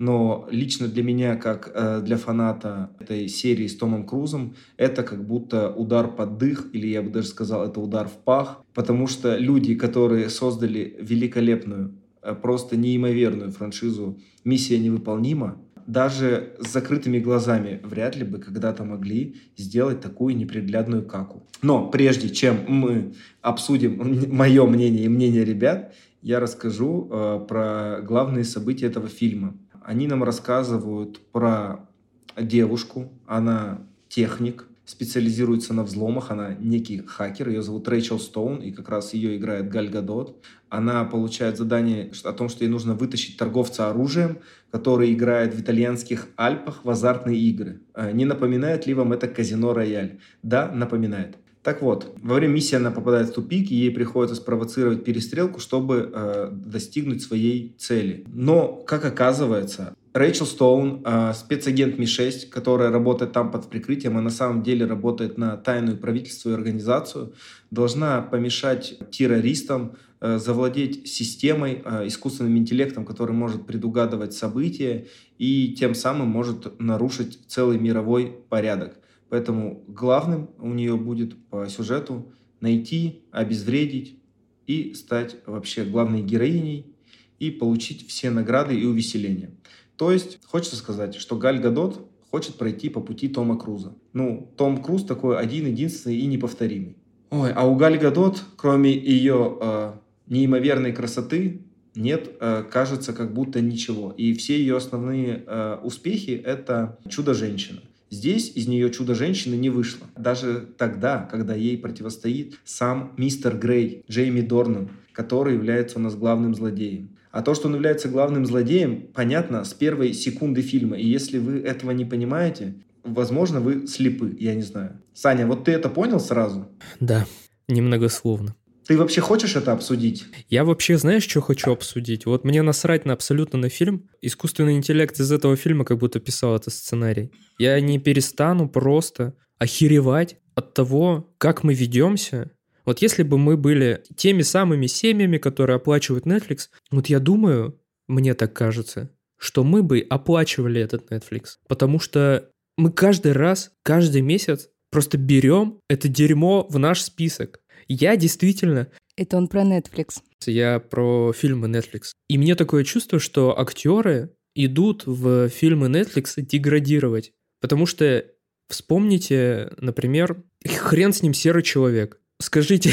но 0.01 0.49
лично 0.51 0.89
для 0.89 1.03
меня, 1.03 1.37
как 1.37 1.70
э, 1.74 2.01
для 2.01 2.16
фаната 2.16 2.91
этой 3.01 3.28
серии 3.28 3.66
с 3.66 3.76
Томом 3.76 4.07
Крузом, 4.07 4.55
это 4.78 5.03
как 5.03 5.26
будто 5.26 5.70
удар 5.70 6.09
под 6.09 6.39
дых, 6.39 6.70
или 6.72 6.87
я 6.87 7.03
бы 7.03 7.11
даже 7.11 7.28
сказал, 7.28 7.68
это 7.68 7.81
удар 7.81 8.09
в 8.09 8.16
пах, 8.24 8.62
потому 8.72 9.07
что 9.07 9.37
люди, 9.37 9.74
которые 9.74 10.31
создали 10.31 10.97
великолепную, 11.01 11.95
э, 12.22 12.35
просто 12.35 12.76
неимоверную 12.78 13.53
франшизу 13.53 14.18
«Миссия 14.43 14.78
невыполнима», 14.78 15.61
даже 15.87 16.55
с 16.61 16.68
закрытыми 16.72 17.18
глазами 17.18 17.81
вряд 17.83 18.16
ли 18.16 18.24
бы 18.24 18.39
когда-то 18.39 18.85
могли 18.85 19.37
сделать 19.57 20.01
такую 20.01 20.37
неприглядную 20.37 21.05
каку. 21.05 21.43
Но 21.62 21.89
прежде 21.89 22.31
чем 22.31 22.61
мы 22.68 23.12
обсудим 23.43 24.35
мое 24.35 24.64
мнение 24.66 25.05
и 25.05 25.09
мнение 25.09 25.45
ребят, 25.45 25.93
я 26.23 26.41
расскажу 26.41 27.09
э, 27.11 27.45
про 27.49 28.01
главные 28.03 28.45
события 28.45 28.87
этого 28.87 29.09
фильма. 29.09 29.57
Они 29.83 30.07
нам 30.07 30.23
рассказывают 30.23 31.21
про 31.33 31.89
девушку, 32.37 33.12
она 33.27 33.83
техник, 34.09 34.66
специализируется 34.91 35.73
на 35.73 35.85
взломах, 35.85 36.33
она 36.33 36.55
некий 36.59 36.99
хакер, 37.07 37.49
ее 37.49 37.62
зовут 37.62 37.87
Рэйчел 37.87 38.18
Стоун, 38.18 38.59
и 38.59 38.73
как 38.73 38.89
раз 38.89 39.14
ее 39.14 39.37
играет 39.37 39.71
Галь 39.71 39.89
Гадот. 39.89 40.37
Она 40.68 41.05
получает 41.05 41.57
задание 41.57 42.11
о 42.25 42.33
том, 42.33 42.49
что 42.49 42.64
ей 42.64 42.71
нужно 42.71 42.95
вытащить 42.95 43.37
торговца 43.37 43.89
оружием, 43.89 44.39
который 44.71 45.12
играет 45.12 45.55
в 45.55 45.61
итальянских 45.61 46.27
Альпах 46.37 46.85
в 46.85 46.91
азартные 46.91 47.39
игры. 47.39 47.81
Э, 47.95 48.11
не 48.12 48.25
напоминает 48.25 48.87
ли 48.87 48.95
вам 48.95 49.12
это 49.12 49.29
казино 49.29 49.75
Рояль? 49.75 50.18
Да, 50.43 50.71
напоминает. 50.73 51.37
Так 51.63 51.83
вот, 51.83 52.15
во 52.23 52.37
время 52.37 52.55
миссии 52.55 52.77
она 52.77 52.91
попадает 52.91 53.29
в 53.29 53.35
тупик, 53.35 53.71
и 53.71 53.75
ей 53.75 53.91
приходится 53.91 54.35
спровоцировать 54.35 55.05
перестрелку, 55.05 55.61
чтобы 55.61 56.11
э, 56.13 56.49
достигнуть 56.53 57.23
своей 57.23 57.75
цели. 57.77 58.25
Но, 58.33 58.77
как 58.87 59.05
оказывается, 59.05 59.95
Рэйчел 60.13 60.47
Стоун, 60.47 61.03
э, 61.05 61.33
спецагент 61.35 61.99
Ми-6, 61.99 62.49
которая 62.49 62.91
работает 62.91 63.33
там 63.33 63.53
под 63.53 63.69
прикрытием, 63.69 64.17
а 64.17 64.21
на 64.21 64.31
самом 64.31 64.63
деле 64.63 64.87
работает 64.87 65.39
на 65.39 65.57
тайную 65.57 65.99
правительство 65.99 66.51
и 66.51 66.55
организацию, 66.55 67.35
должна 67.71 68.21
помешать 68.21 68.99
террористам 69.11 69.97
э, 70.21 70.39
завладеть 70.39 71.07
системой, 71.07 71.83
э, 71.85 72.09
искусственным 72.09 72.57
интеллектом, 72.57 73.05
который 73.05 73.33
может 73.33 73.67
предугадывать 73.67 74.33
события 74.33 75.07
и 75.39 75.77
тем 75.79 75.95
самым 75.95 76.27
может 76.29 76.81
нарушить 76.81 77.39
целый 77.47 77.79
мировой 77.79 78.35
порядок. 78.49 78.97
Поэтому 79.31 79.85
главным 79.87 80.51
у 80.59 80.68
нее 80.68 80.97
будет 80.97 81.43
по 81.47 81.68
сюжету 81.68 82.33
найти, 82.61 83.22
обезвредить 83.31 84.20
и 84.66 84.93
стать 84.95 85.37
вообще 85.47 85.85
главной 85.85 86.22
героиней 86.22 86.95
и 87.39 87.51
получить 87.51 88.07
все 88.09 88.31
награды 88.31 88.78
и 88.78 88.85
увеселения. 88.85 89.51
То 89.97 90.12
есть, 90.12 90.39
хочется 90.45 90.76
сказать, 90.76 91.14
что 91.14 91.37
Галь 91.37 91.61
Гадот 91.61 92.07
хочет 92.31 92.57
пройти 92.57 92.89
по 92.89 93.01
пути 93.01 93.28
Тома 93.28 93.59
Круза. 93.59 93.95
Ну, 94.12 94.53
Том 94.57 94.83
Круз 94.83 95.05
такой 95.05 95.39
один-единственный 95.39 96.16
и 96.16 96.26
неповторимый. 96.26 96.97
Ой, 97.31 97.53
а 97.53 97.66
у 97.66 97.76
Галь 97.76 97.99
Гадот, 97.99 98.43
кроме 98.57 98.93
ее 98.93 99.59
э, 99.61 99.93
неимоверной 100.26 100.93
красоты, 100.93 101.62
нет, 101.95 102.31
э, 102.41 102.64
кажется, 102.70 103.12
как 103.12 103.33
будто 103.35 103.61
ничего. 103.61 104.12
И 104.16 104.33
все 104.35 104.59
ее 104.59 104.76
основные 104.76 105.45
э, 105.47 105.78
успехи— 105.83 106.31
это 106.45 106.99
«Чудо-женщина». 107.09 107.81
Здесь 108.11 108.53
из 108.57 108.67
нее 108.67 108.91
чудо-женщины 108.91 109.55
не 109.55 109.71
вышло. 109.71 110.07
Даже 110.17 110.69
тогда, 110.77 111.29
когда 111.31 111.55
ей 111.55 111.79
противостоит 111.79 112.59
сам 112.65 113.13
мистер 113.17 113.57
Грей, 113.57 114.05
Джейми 114.11 114.41
Дорнан, 114.41 114.91
который 115.13 115.55
является 115.55 115.99
у 115.99 116.03
нас 116.03 116.17
главным 116.17 116.55
злодеем. 116.55 117.17
А 117.31 117.43
то, 117.43 117.55
что 117.55 117.69
он 117.69 117.75
является 117.77 118.09
главным 118.09 118.45
злодеем, 118.45 119.07
понятно 119.15 119.63
с 119.63 119.73
первой 119.73 120.13
секунды 120.13 120.63
фильма. 120.63 120.97
И 120.97 121.07
если 121.07 121.39
вы 121.39 121.61
этого 121.61 121.93
не 121.93 122.05
понимаете, 122.05 122.75
возможно, 123.05 123.61
вы 123.61 123.87
слепы, 123.87 124.37
я 124.41 124.57
не 124.57 124.63
знаю. 124.63 125.01
Саня, 125.15 125.47
вот 125.47 125.65
ты 125.65 125.73
это 125.73 125.89
понял 125.89 126.19
сразу? 126.19 126.67
Да, 126.99 127.27
немногословно. 127.69 128.57
Ты 128.87 128.97
вообще 128.97 129.20
хочешь 129.20 129.57
это 129.57 129.72
обсудить? 129.72 130.24
Я 130.49 130.64
вообще, 130.64 130.99
знаешь, 130.99 131.26
что 131.28 131.41
хочу 131.41 131.70
обсудить? 131.72 132.26
Вот 132.26 132.45
мне 132.45 132.62
насрать 132.62 133.05
на 133.05 133.12
абсолютно 133.12 133.59
на 133.59 133.68
фильм. 133.68 134.09
Искусственный 134.20 134.74
интеллект 134.76 135.18
из 135.20 135.31
этого 135.31 135.57
фильма 135.57 135.85
как 135.85 135.99
будто 135.99 136.20
писал 136.20 136.57
этот 136.57 136.72
сценарий. 136.72 137.31
Я 137.59 137.81
не 137.81 137.99
перестану 137.99 138.68
просто 138.68 139.35
охеревать 139.59 140.37
от 140.55 140.74
того, 140.74 141.33
как 141.39 141.62
мы 141.62 141.74
ведемся. 141.74 142.51
Вот 142.85 143.03
если 143.03 143.22
бы 143.22 143.39
мы 143.39 143.57
были 143.57 144.03
теми 144.16 144.43
самыми 144.43 144.87
семьями, 144.87 145.39
которые 145.39 145.76
оплачивают 145.76 146.26
Netflix, 146.26 146.68
вот 146.91 147.07
я 147.07 147.20
думаю, 147.20 147.78
мне 148.09 148.35
так 148.35 148.53
кажется, 148.53 149.11
что 149.37 149.62
мы 149.62 149.83
бы 149.83 150.05
оплачивали 150.09 150.81
этот 150.81 151.11
Netflix. 151.12 151.59
Потому 151.68 152.01
что 152.01 152.51
мы 152.76 152.91
каждый 152.91 153.33
раз, 153.33 153.70
каждый 153.83 154.22
месяц 154.22 154.68
просто 154.91 155.18
берем 155.18 155.78
это 155.89 156.09
дерьмо 156.09 156.66
в 156.68 156.78
наш 156.78 157.03
список. 157.03 157.60
Я 157.91 158.14
действительно... 158.14 158.88
Это 159.16 159.36
он 159.36 159.49
про 159.49 159.62
Netflix. 159.62 160.22
Я 160.47 160.78
про 160.78 161.32
фильмы 161.32 161.66
Netflix. 161.66 162.12
И 162.28 162.38
мне 162.38 162.55
такое 162.55 162.84
чувство, 162.84 163.18
что 163.18 163.59
актеры 163.59 164.32
идут 164.55 165.07
в 165.07 165.49
фильмы 165.49 165.88
Netflix 165.88 166.34
деградировать. 166.36 167.32
Потому 167.61 167.86
что 167.86 168.24
вспомните, 168.68 169.72
например, 169.76 170.45
хрен 170.64 171.12
с 171.12 171.22
ним 171.22 171.34
серый 171.34 171.64
человек. 171.64 172.20
Скажите, 172.41 172.93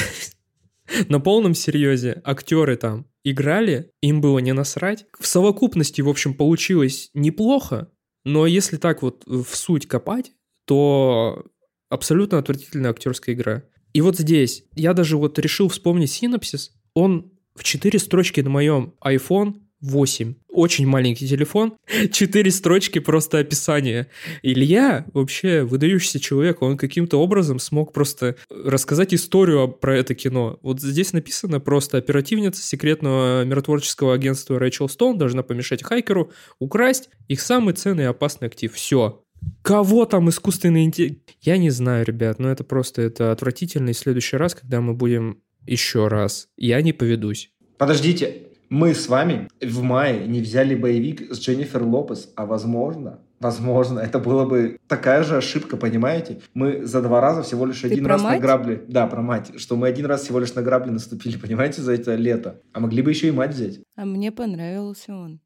на 1.10 1.20
полном 1.20 1.54
серьезе 1.54 2.20
актеры 2.26 2.76
там 2.76 3.06
играли, 3.24 3.92
им 4.02 4.20
было 4.20 4.40
не 4.40 4.54
насрать. 4.54 5.06
В 5.20 5.28
совокупности, 5.28 6.02
в 6.02 6.10
общем, 6.10 6.34
получилось 6.34 7.12
неплохо, 7.14 7.92
но 8.26 8.48
если 8.48 8.78
так 8.78 9.04
вот 9.04 9.24
в 9.28 9.56
суть 9.56 9.88
копать, 9.88 10.32
то 10.66 11.46
абсолютно 11.88 12.40
отвратительная 12.40 12.90
актерская 12.90 13.36
игра. 13.36 13.64
И 13.98 14.02
вот 14.02 14.16
здесь 14.16 14.64
я 14.76 14.94
даже 14.94 15.18
вот 15.18 15.40
решил 15.40 15.70
вспомнить 15.70 16.12
синапсис. 16.12 16.72
Он 16.94 17.32
в 17.56 17.64
четыре 17.64 17.98
строчки 17.98 18.42
на 18.42 18.50
моем 18.52 18.94
iPhone 19.04 19.56
8. 19.82 20.36
Очень 20.50 20.86
маленький 20.86 21.28
телефон, 21.28 21.74
четыре 22.12 22.52
строчки 22.52 23.00
просто 23.00 23.40
описания. 23.40 24.08
Илья 24.44 25.08
вообще 25.16 25.64
выдающийся 25.64 26.20
человек, 26.20 26.62
он 26.62 26.78
каким-то 26.78 27.20
образом 27.20 27.58
смог 27.58 27.92
просто 27.92 28.36
рассказать 28.52 29.16
историю 29.16 29.68
про 29.68 29.98
это 29.98 30.14
кино. 30.14 30.60
Вот 30.62 30.80
здесь 30.80 31.12
написано 31.12 31.60
просто 31.60 31.98
оперативница 31.98 32.62
секретного 32.62 33.46
миротворческого 33.46 34.14
агентства 34.14 34.60
Рэйчел 34.60 34.90
Стоун 34.90 35.18
должна 35.18 35.42
помешать 35.42 35.82
хайкеру 35.82 36.32
украсть 36.60 37.10
их 37.28 37.42
самый 37.42 37.74
ценный 37.74 38.04
и 38.04 38.08
опасный 38.08 38.48
актив. 38.48 38.72
Все. 38.72 39.24
Кого 39.62 40.06
там 40.06 40.30
искусственный 40.30 40.84
интеллект? 40.86 41.36
Я 41.42 41.58
не 41.58 41.70
знаю, 41.70 42.06
ребят, 42.06 42.40
но 42.40 42.50
это 42.50 42.64
просто 42.64 43.02
это 43.02 43.32
отвратительно. 43.32 43.90
И 43.90 43.94
в 43.94 43.98
следующий 43.98 44.38
раз, 44.38 44.56
когда 44.56 44.82
мы 44.82 44.94
будем 44.94 45.42
еще 45.66 46.08
раз, 46.08 46.48
я 46.56 46.82
не 46.82 46.94
поведусь. 46.94 47.52
Подождите, 47.78 48.44
мы 48.70 48.94
с 48.94 49.08
вами 49.08 49.50
в 49.62 49.82
мае 49.82 50.26
не 50.28 50.42
взяли 50.42 50.76
боевик 50.76 51.34
с 51.34 51.40
Дженнифер 51.40 51.84
Лопес, 51.84 52.32
а 52.36 52.46
возможно, 52.46 53.20
возможно, 53.40 54.00
это 54.00 54.20
было 54.20 54.46
бы 54.46 54.80
такая 54.88 55.24
же 55.24 55.38
ошибка, 55.38 55.78
понимаете? 55.78 56.42
Мы 56.54 56.86
за 56.86 57.02
два 57.02 57.22
раза 57.22 57.44
всего 57.44 57.66
лишь 57.66 57.82
Ты 57.82 57.88
один 57.88 58.06
про 58.06 58.14
раз 58.14 58.24
мать? 58.24 58.36
на 58.36 58.40
грабли. 58.42 58.84
Да, 58.88 59.08
про 59.08 59.22
мать. 59.22 59.52
Что 59.58 59.76
мы 59.76 59.88
один 59.88 60.06
раз 60.06 60.24
всего 60.24 60.40
лишь 60.40 60.54
на 60.54 60.62
грабли 60.62 60.92
наступили, 60.92 61.38
понимаете, 61.42 61.82
за 61.82 61.94
это 61.94 62.16
лето. 62.16 62.62
А 62.74 62.80
могли 62.80 63.02
бы 63.02 63.12
еще 63.12 63.28
и 63.28 63.32
мать 63.32 63.54
взять. 63.54 63.80
А 63.96 64.06
мне 64.06 64.32
понравился 64.32 65.14
он. 65.14 65.40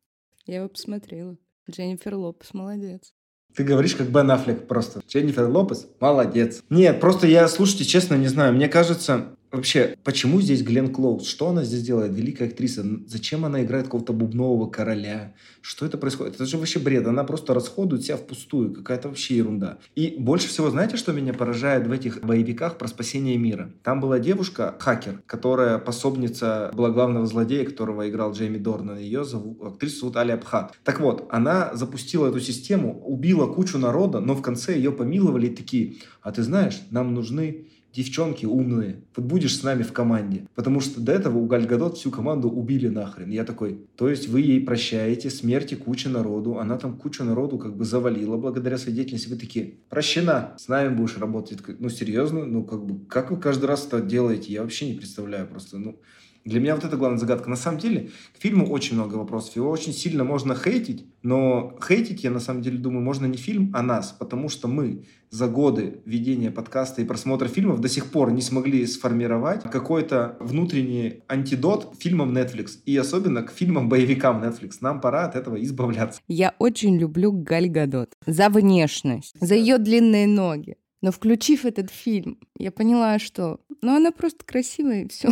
Я 0.45 0.57
его 0.57 0.69
посмотрела. 0.69 1.37
Дженнифер 1.69 2.15
Лопес 2.15 2.53
молодец. 2.53 3.13
Ты 3.55 3.63
говоришь, 3.63 3.95
как 3.95 4.07
Бен 4.07 4.31
Аффлек 4.31 4.67
просто. 4.67 5.01
Дженнифер 5.07 5.47
Лопес, 5.47 5.87
молодец. 5.99 6.63
Нет, 6.69 6.99
просто 6.99 7.27
я, 7.27 7.47
слушайте, 7.47 7.85
честно, 7.85 8.15
не 8.15 8.27
знаю. 8.27 8.53
Мне 8.53 8.69
кажется, 8.69 9.27
вообще, 9.51 9.97
почему 10.03 10.41
здесь 10.41 10.63
Глен 10.63 10.93
Клоуз? 10.93 11.27
Что 11.27 11.49
она 11.49 11.63
здесь 11.63 11.83
делает? 11.83 12.13
Великая 12.13 12.47
актриса. 12.47 12.85
Зачем 13.07 13.45
она 13.45 13.63
играет 13.63 13.85
какого-то 13.85 14.13
бубнового 14.13 14.69
короля? 14.69 15.33
Что 15.61 15.85
это 15.85 15.97
происходит? 15.97 16.35
Это 16.35 16.45
же 16.45 16.57
вообще 16.57 16.79
бред. 16.79 17.07
Она 17.07 17.23
просто 17.23 17.53
расходует 17.53 18.03
себя 18.03 18.17
впустую. 18.17 18.73
Какая-то 18.73 19.09
вообще 19.09 19.37
ерунда. 19.37 19.77
И 19.95 20.15
больше 20.17 20.47
всего, 20.47 20.69
знаете, 20.69 20.97
что 20.97 21.11
меня 21.11 21.33
поражает 21.33 21.87
в 21.87 21.91
этих 21.91 22.21
боевиках 22.21 22.77
про 22.77 22.87
спасение 22.87 23.37
мира? 23.37 23.71
Там 23.83 23.99
была 23.99 24.19
девушка, 24.19 24.75
хакер, 24.79 25.21
которая 25.25 25.77
пособница 25.77 26.71
была 26.73 26.89
главного 26.89 27.25
злодея, 27.25 27.65
которого 27.65 28.09
играл 28.09 28.33
Джейми 28.33 28.57
Дорнан. 28.57 28.97
Ее 28.97 29.23
зовут, 29.25 29.61
актрису 29.61 29.99
зовут 29.99 30.17
Али 30.17 30.31
Абхат. 30.31 30.73
Так 30.83 30.99
вот, 30.99 31.27
она 31.29 31.71
запустила 31.73 32.29
эту 32.29 32.39
систему, 32.39 33.01
убила 33.05 33.47
кучу 33.47 33.77
народа, 33.77 34.19
но 34.19 34.35
в 34.35 34.41
конце 34.41 34.75
ее 34.75 34.91
помиловали 34.91 35.47
и 35.47 35.55
такие, 35.55 35.97
а 36.21 36.31
ты 36.31 36.43
знаешь, 36.43 36.81
нам 36.91 37.13
нужны 37.13 37.67
девчонки 37.93 38.45
умные, 38.45 39.03
вот 39.15 39.25
будешь 39.25 39.57
с 39.57 39.63
нами 39.63 39.83
в 39.83 39.93
команде. 39.93 40.47
Потому 40.55 40.79
что 40.79 41.01
до 41.01 41.11
этого 41.11 41.37
у 41.37 41.45
Галь 41.45 41.65
Гадот 41.65 41.97
всю 41.97 42.11
команду 42.11 42.49
убили 42.49 42.87
нахрен. 42.87 43.29
Я 43.29 43.43
такой, 43.43 43.81
то 43.95 44.09
есть 44.09 44.27
вы 44.27 44.41
ей 44.41 44.61
прощаете 44.61 45.29
смерти 45.29 45.75
куча 45.75 46.09
народу, 46.09 46.57
она 46.59 46.77
там 46.77 46.97
кучу 46.97 47.23
народу 47.23 47.57
как 47.57 47.75
бы 47.75 47.85
завалила 47.85 48.37
благодаря 48.37 48.77
своей 48.77 48.95
деятельности. 48.95 49.29
Вы 49.29 49.35
такие, 49.35 49.75
прощена, 49.89 50.55
с 50.57 50.67
нами 50.67 50.95
будешь 50.95 51.17
работать. 51.17 51.59
Ну, 51.79 51.89
серьезно? 51.89 52.45
Ну, 52.45 52.63
как 52.63 52.85
бы, 52.85 53.05
как 53.05 53.31
вы 53.31 53.37
каждый 53.37 53.65
раз 53.65 53.85
это 53.85 54.01
делаете? 54.01 54.53
Я 54.53 54.61
вообще 54.61 54.87
не 54.89 54.97
представляю 54.97 55.47
просто. 55.47 55.77
Ну, 55.77 55.99
для 56.45 56.59
меня 56.59 56.75
вот 56.75 56.83
это 56.83 56.97
главная 56.97 57.19
загадка. 57.19 57.49
На 57.49 57.55
самом 57.55 57.79
деле, 57.79 58.09
к 58.37 58.41
фильму 58.41 58.67
очень 58.67 58.95
много 58.95 59.15
вопросов. 59.15 59.55
Его 59.55 59.69
очень 59.69 59.93
сильно 59.93 60.23
можно 60.23 60.55
хейтить, 60.55 61.05
но 61.21 61.77
хейтить, 61.85 62.23
я 62.23 62.31
на 62.31 62.39
самом 62.39 62.61
деле 62.61 62.77
думаю, 62.77 63.03
можно 63.03 63.25
не 63.25 63.37
фильм, 63.37 63.71
а 63.73 63.81
нас, 63.81 64.15
потому 64.17 64.49
что 64.49 64.67
мы 64.67 65.05
за 65.29 65.47
годы 65.47 66.01
ведения 66.05 66.51
подкаста 66.51 67.01
и 67.01 67.05
просмотра 67.05 67.47
фильмов 67.47 67.79
до 67.79 67.87
сих 67.87 68.07
пор 68.11 68.31
не 68.31 68.41
смогли 68.41 68.85
сформировать 68.85 69.63
какой-то 69.63 70.35
внутренний 70.39 71.23
антидот 71.27 71.95
фильмам 71.99 72.35
Netflix 72.35 72.79
и 72.85 72.97
особенно 72.97 73.43
к 73.43 73.51
фильмам-боевикам 73.51 74.43
Netflix. 74.43 74.77
Нам 74.81 74.99
пора 74.99 75.25
от 75.25 75.35
этого 75.35 75.61
избавляться. 75.63 76.19
Я 76.27 76.53
очень 76.59 76.97
люблю 76.97 77.31
Галь 77.31 77.69
Гадот. 77.69 78.13
За 78.25 78.49
внешность, 78.49 79.35
за 79.39 79.55
ее 79.55 79.77
длинные 79.77 80.27
ноги. 80.27 80.75
Но 81.01 81.11
включив 81.11 81.65
этот 81.65 81.89
фильм, 81.89 82.37
я 82.57 82.71
поняла, 82.71 83.17
что... 83.17 83.59
Ну, 83.81 83.95
она 83.95 84.11
просто 84.11 84.45
красивая, 84.45 85.03
и 85.03 85.07
все. 85.07 85.29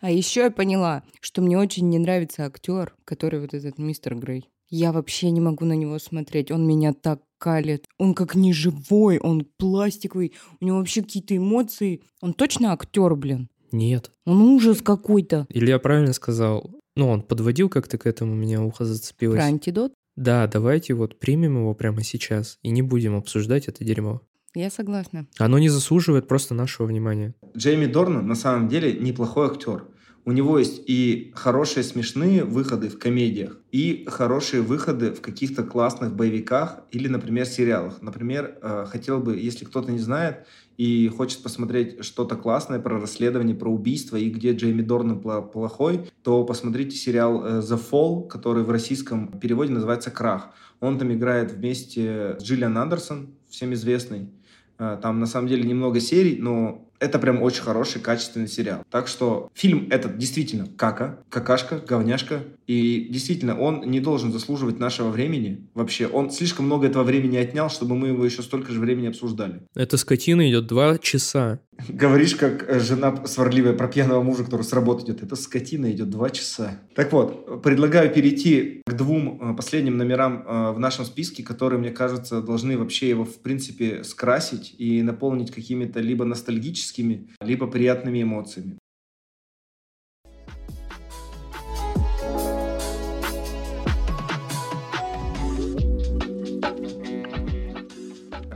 А 0.00 0.10
еще 0.10 0.40
я 0.40 0.50
поняла, 0.50 1.02
что 1.20 1.42
мне 1.42 1.58
очень 1.58 1.88
не 1.88 1.98
нравится 1.98 2.44
актер, 2.44 2.94
который 3.04 3.40
вот 3.40 3.54
этот 3.54 3.78
мистер 3.78 4.14
Грей. 4.16 4.48
Я 4.68 4.92
вообще 4.92 5.30
не 5.30 5.40
могу 5.40 5.64
на 5.64 5.74
него 5.74 5.98
смотреть. 5.98 6.50
Он 6.50 6.66
меня 6.66 6.92
так 6.92 7.20
калит. 7.38 7.84
Он 7.98 8.14
как 8.14 8.34
неживой, 8.34 9.18
он 9.18 9.46
пластиковый. 9.56 10.32
У 10.60 10.64
него 10.64 10.78
вообще 10.78 11.02
какие-то 11.02 11.36
эмоции. 11.36 12.02
Он 12.20 12.32
точно 12.32 12.72
актер, 12.72 13.14
блин. 13.14 13.48
Нет. 13.70 14.10
Он 14.24 14.40
ужас 14.42 14.80
какой-то. 14.80 15.46
Илья 15.48 15.78
правильно 15.78 16.12
сказал. 16.12 16.70
Ну, 16.96 17.08
он 17.08 17.22
подводил 17.22 17.68
как-то 17.68 17.98
к 17.98 18.06
этому, 18.06 18.32
у 18.32 18.36
меня 18.36 18.62
ухо 18.62 18.84
зацепилось. 18.84 19.38
Про 19.38 19.46
антидот? 19.46 19.92
Да, 20.16 20.46
давайте 20.46 20.94
вот 20.94 21.18
примем 21.18 21.58
его 21.58 21.74
прямо 21.74 22.02
сейчас 22.04 22.58
и 22.62 22.70
не 22.70 22.82
будем 22.82 23.16
обсуждать 23.16 23.66
это 23.66 23.84
дерьмо. 23.84 24.22
Я 24.54 24.70
согласна. 24.70 25.26
Оно 25.38 25.58
не 25.58 25.68
заслуживает 25.68 26.28
просто 26.28 26.54
нашего 26.54 26.86
внимания. 26.86 27.34
Джейми 27.56 27.86
Дорнан 27.86 28.26
на 28.26 28.36
самом 28.36 28.68
деле 28.68 28.92
неплохой 28.92 29.48
актер. 29.48 29.84
У 30.26 30.32
него 30.32 30.58
есть 30.58 30.82
и 30.86 31.32
хорошие 31.34 31.84
смешные 31.84 32.44
выходы 32.44 32.88
в 32.88 32.98
комедиях, 32.98 33.58
и 33.72 34.06
хорошие 34.08 34.62
выходы 34.62 35.12
в 35.12 35.20
каких-то 35.20 35.64
классных 35.64 36.16
боевиках 36.16 36.78
или, 36.92 37.08
например, 37.08 37.44
сериалах. 37.44 38.00
Например, 38.00 38.56
э, 38.62 38.86
хотел 38.88 39.20
бы, 39.20 39.36
если 39.36 39.66
кто-то 39.66 39.92
не 39.92 39.98
знает 39.98 40.46
и 40.78 41.08
хочет 41.08 41.42
посмотреть 41.42 42.02
что-то 42.02 42.36
классное 42.36 42.78
про 42.78 42.98
расследование, 42.98 43.54
про 43.54 43.68
убийство 43.68 44.16
и 44.16 44.30
где 44.30 44.52
Джейми 44.52 44.80
Дорнан 44.80 45.20
плохой, 45.20 46.08
то 46.22 46.42
посмотрите 46.44 46.96
сериал 46.96 47.44
э, 47.44 47.60
The 47.60 47.78
Fall, 47.78 48.26
который 48.26 48.62
в 48.62 48.70
российском 48.70 49.28
переводе 49.38 49.72
называется 49.72 50.10
«Крах». 50.10 50.54
Он 50.80 50.98
там 50.98 51.12
играет 51.12 51.52
вместе 51.52 52.36
с 52.38 52.42
Джиллиан 52.42 52.78
Андерсон, 52.78 53.34
всем 53.50 53.74
известный. 53.74 54.30
Э, 54.78 54.98
Там 55.00 55.20
на 55.20 55.26
самом 55.26 55.48
деле 55.48 55.64
немного 55.64 56.00
серий, 56.00 56.38
но 56.40 56.84
это 56.98 57.18
прям 57.18 57.42
очень 57.42 57.62
хороший, 57.62 58.00
качественный 58.00 58.48
сериал. 58.48 58.82
Так 58.90 59.08
что 59.08 59.50
фильм 59.54 59.88
этот 59.90 60.16
действительно 60.16 60.66
кака, 60.76 61.18
какашка, 61.28 61.78
говняшка. 61.78 62.40
И 62.66 63.08
действительно, 63.10 63.58
он 63.58 63.82
не 63.82 64.00
должен 64.00 64.32
заслуживать 64.32 64.78
нашего 64.78 65.10
времени. 65.10 65.68
Вообще, 65.74 66.06
он 66.06 66.30
слишком 66.30 66.66
много 66.66 66.86
этого 66.86 67.04
времени 67.04 67.36
отнял, 67.36 67.68
чтобы 67.68 67.96
мы 67.96 68.08
его 68.08 68.24
еще 68.24 68.42
столько 68.42 68.72
же 68.72 68.80
времени 68.80 69.08
обсуждали. 69.08 69.62
Эта 69.74 69.96
скотина 69.96 70.48
идет 70.48 70.66
два 70.66 70.98
часа. 70.98 71.60
Говоришь, 71.88 72.36
как 72.36 72.68
э, 72.68 72.80
жена 72.80 73.26
сварливая 73.26 73.72
про 73.72 73.88
пьяного 73.88 74.22
мужа, 74.22 74.44
который 74.44 74.62
с 74.62 74.72
работы 74.72 75.04
идет. 75.04 75.22
Эта 75.22 75.36
скотина 75.36 75.90
идет 75.90 76.10
два 76.10 76.30
часа. 76.30 76.80
Так 76.94 77.12
вот, 77.12 77.62
предлагаю 77.62 78.12
перейти 78.12 78.82
к 78.86 78.92
двум 78.92 79.40
э, 79.40 79.56
последним 79.56 79.96
номерам 79.96 80.44
э, 80.46 80.72
в 80.72 80.78
нашем 80.78 81.04
списке, 81.04 81.42
которые, 81.42 81.78
мне 81.78 81.90
кажется, 81.90 82.40
должны 82.40 82.78
вообще 82.78 83.08
его, 83.08 83.24
в 83.24 83.38
принципе, 83.40 84.04
скрасить 84.04 84.74
и 84.78 85.02
наполнить 85.02 85.50
какими-то 85.50 86.00
либо 86.00 86.24
ностальгическими, 86.24 87.28
либо 87.40 87.66
приятными 87.66 88.22
эмоциями. 88.22 88.78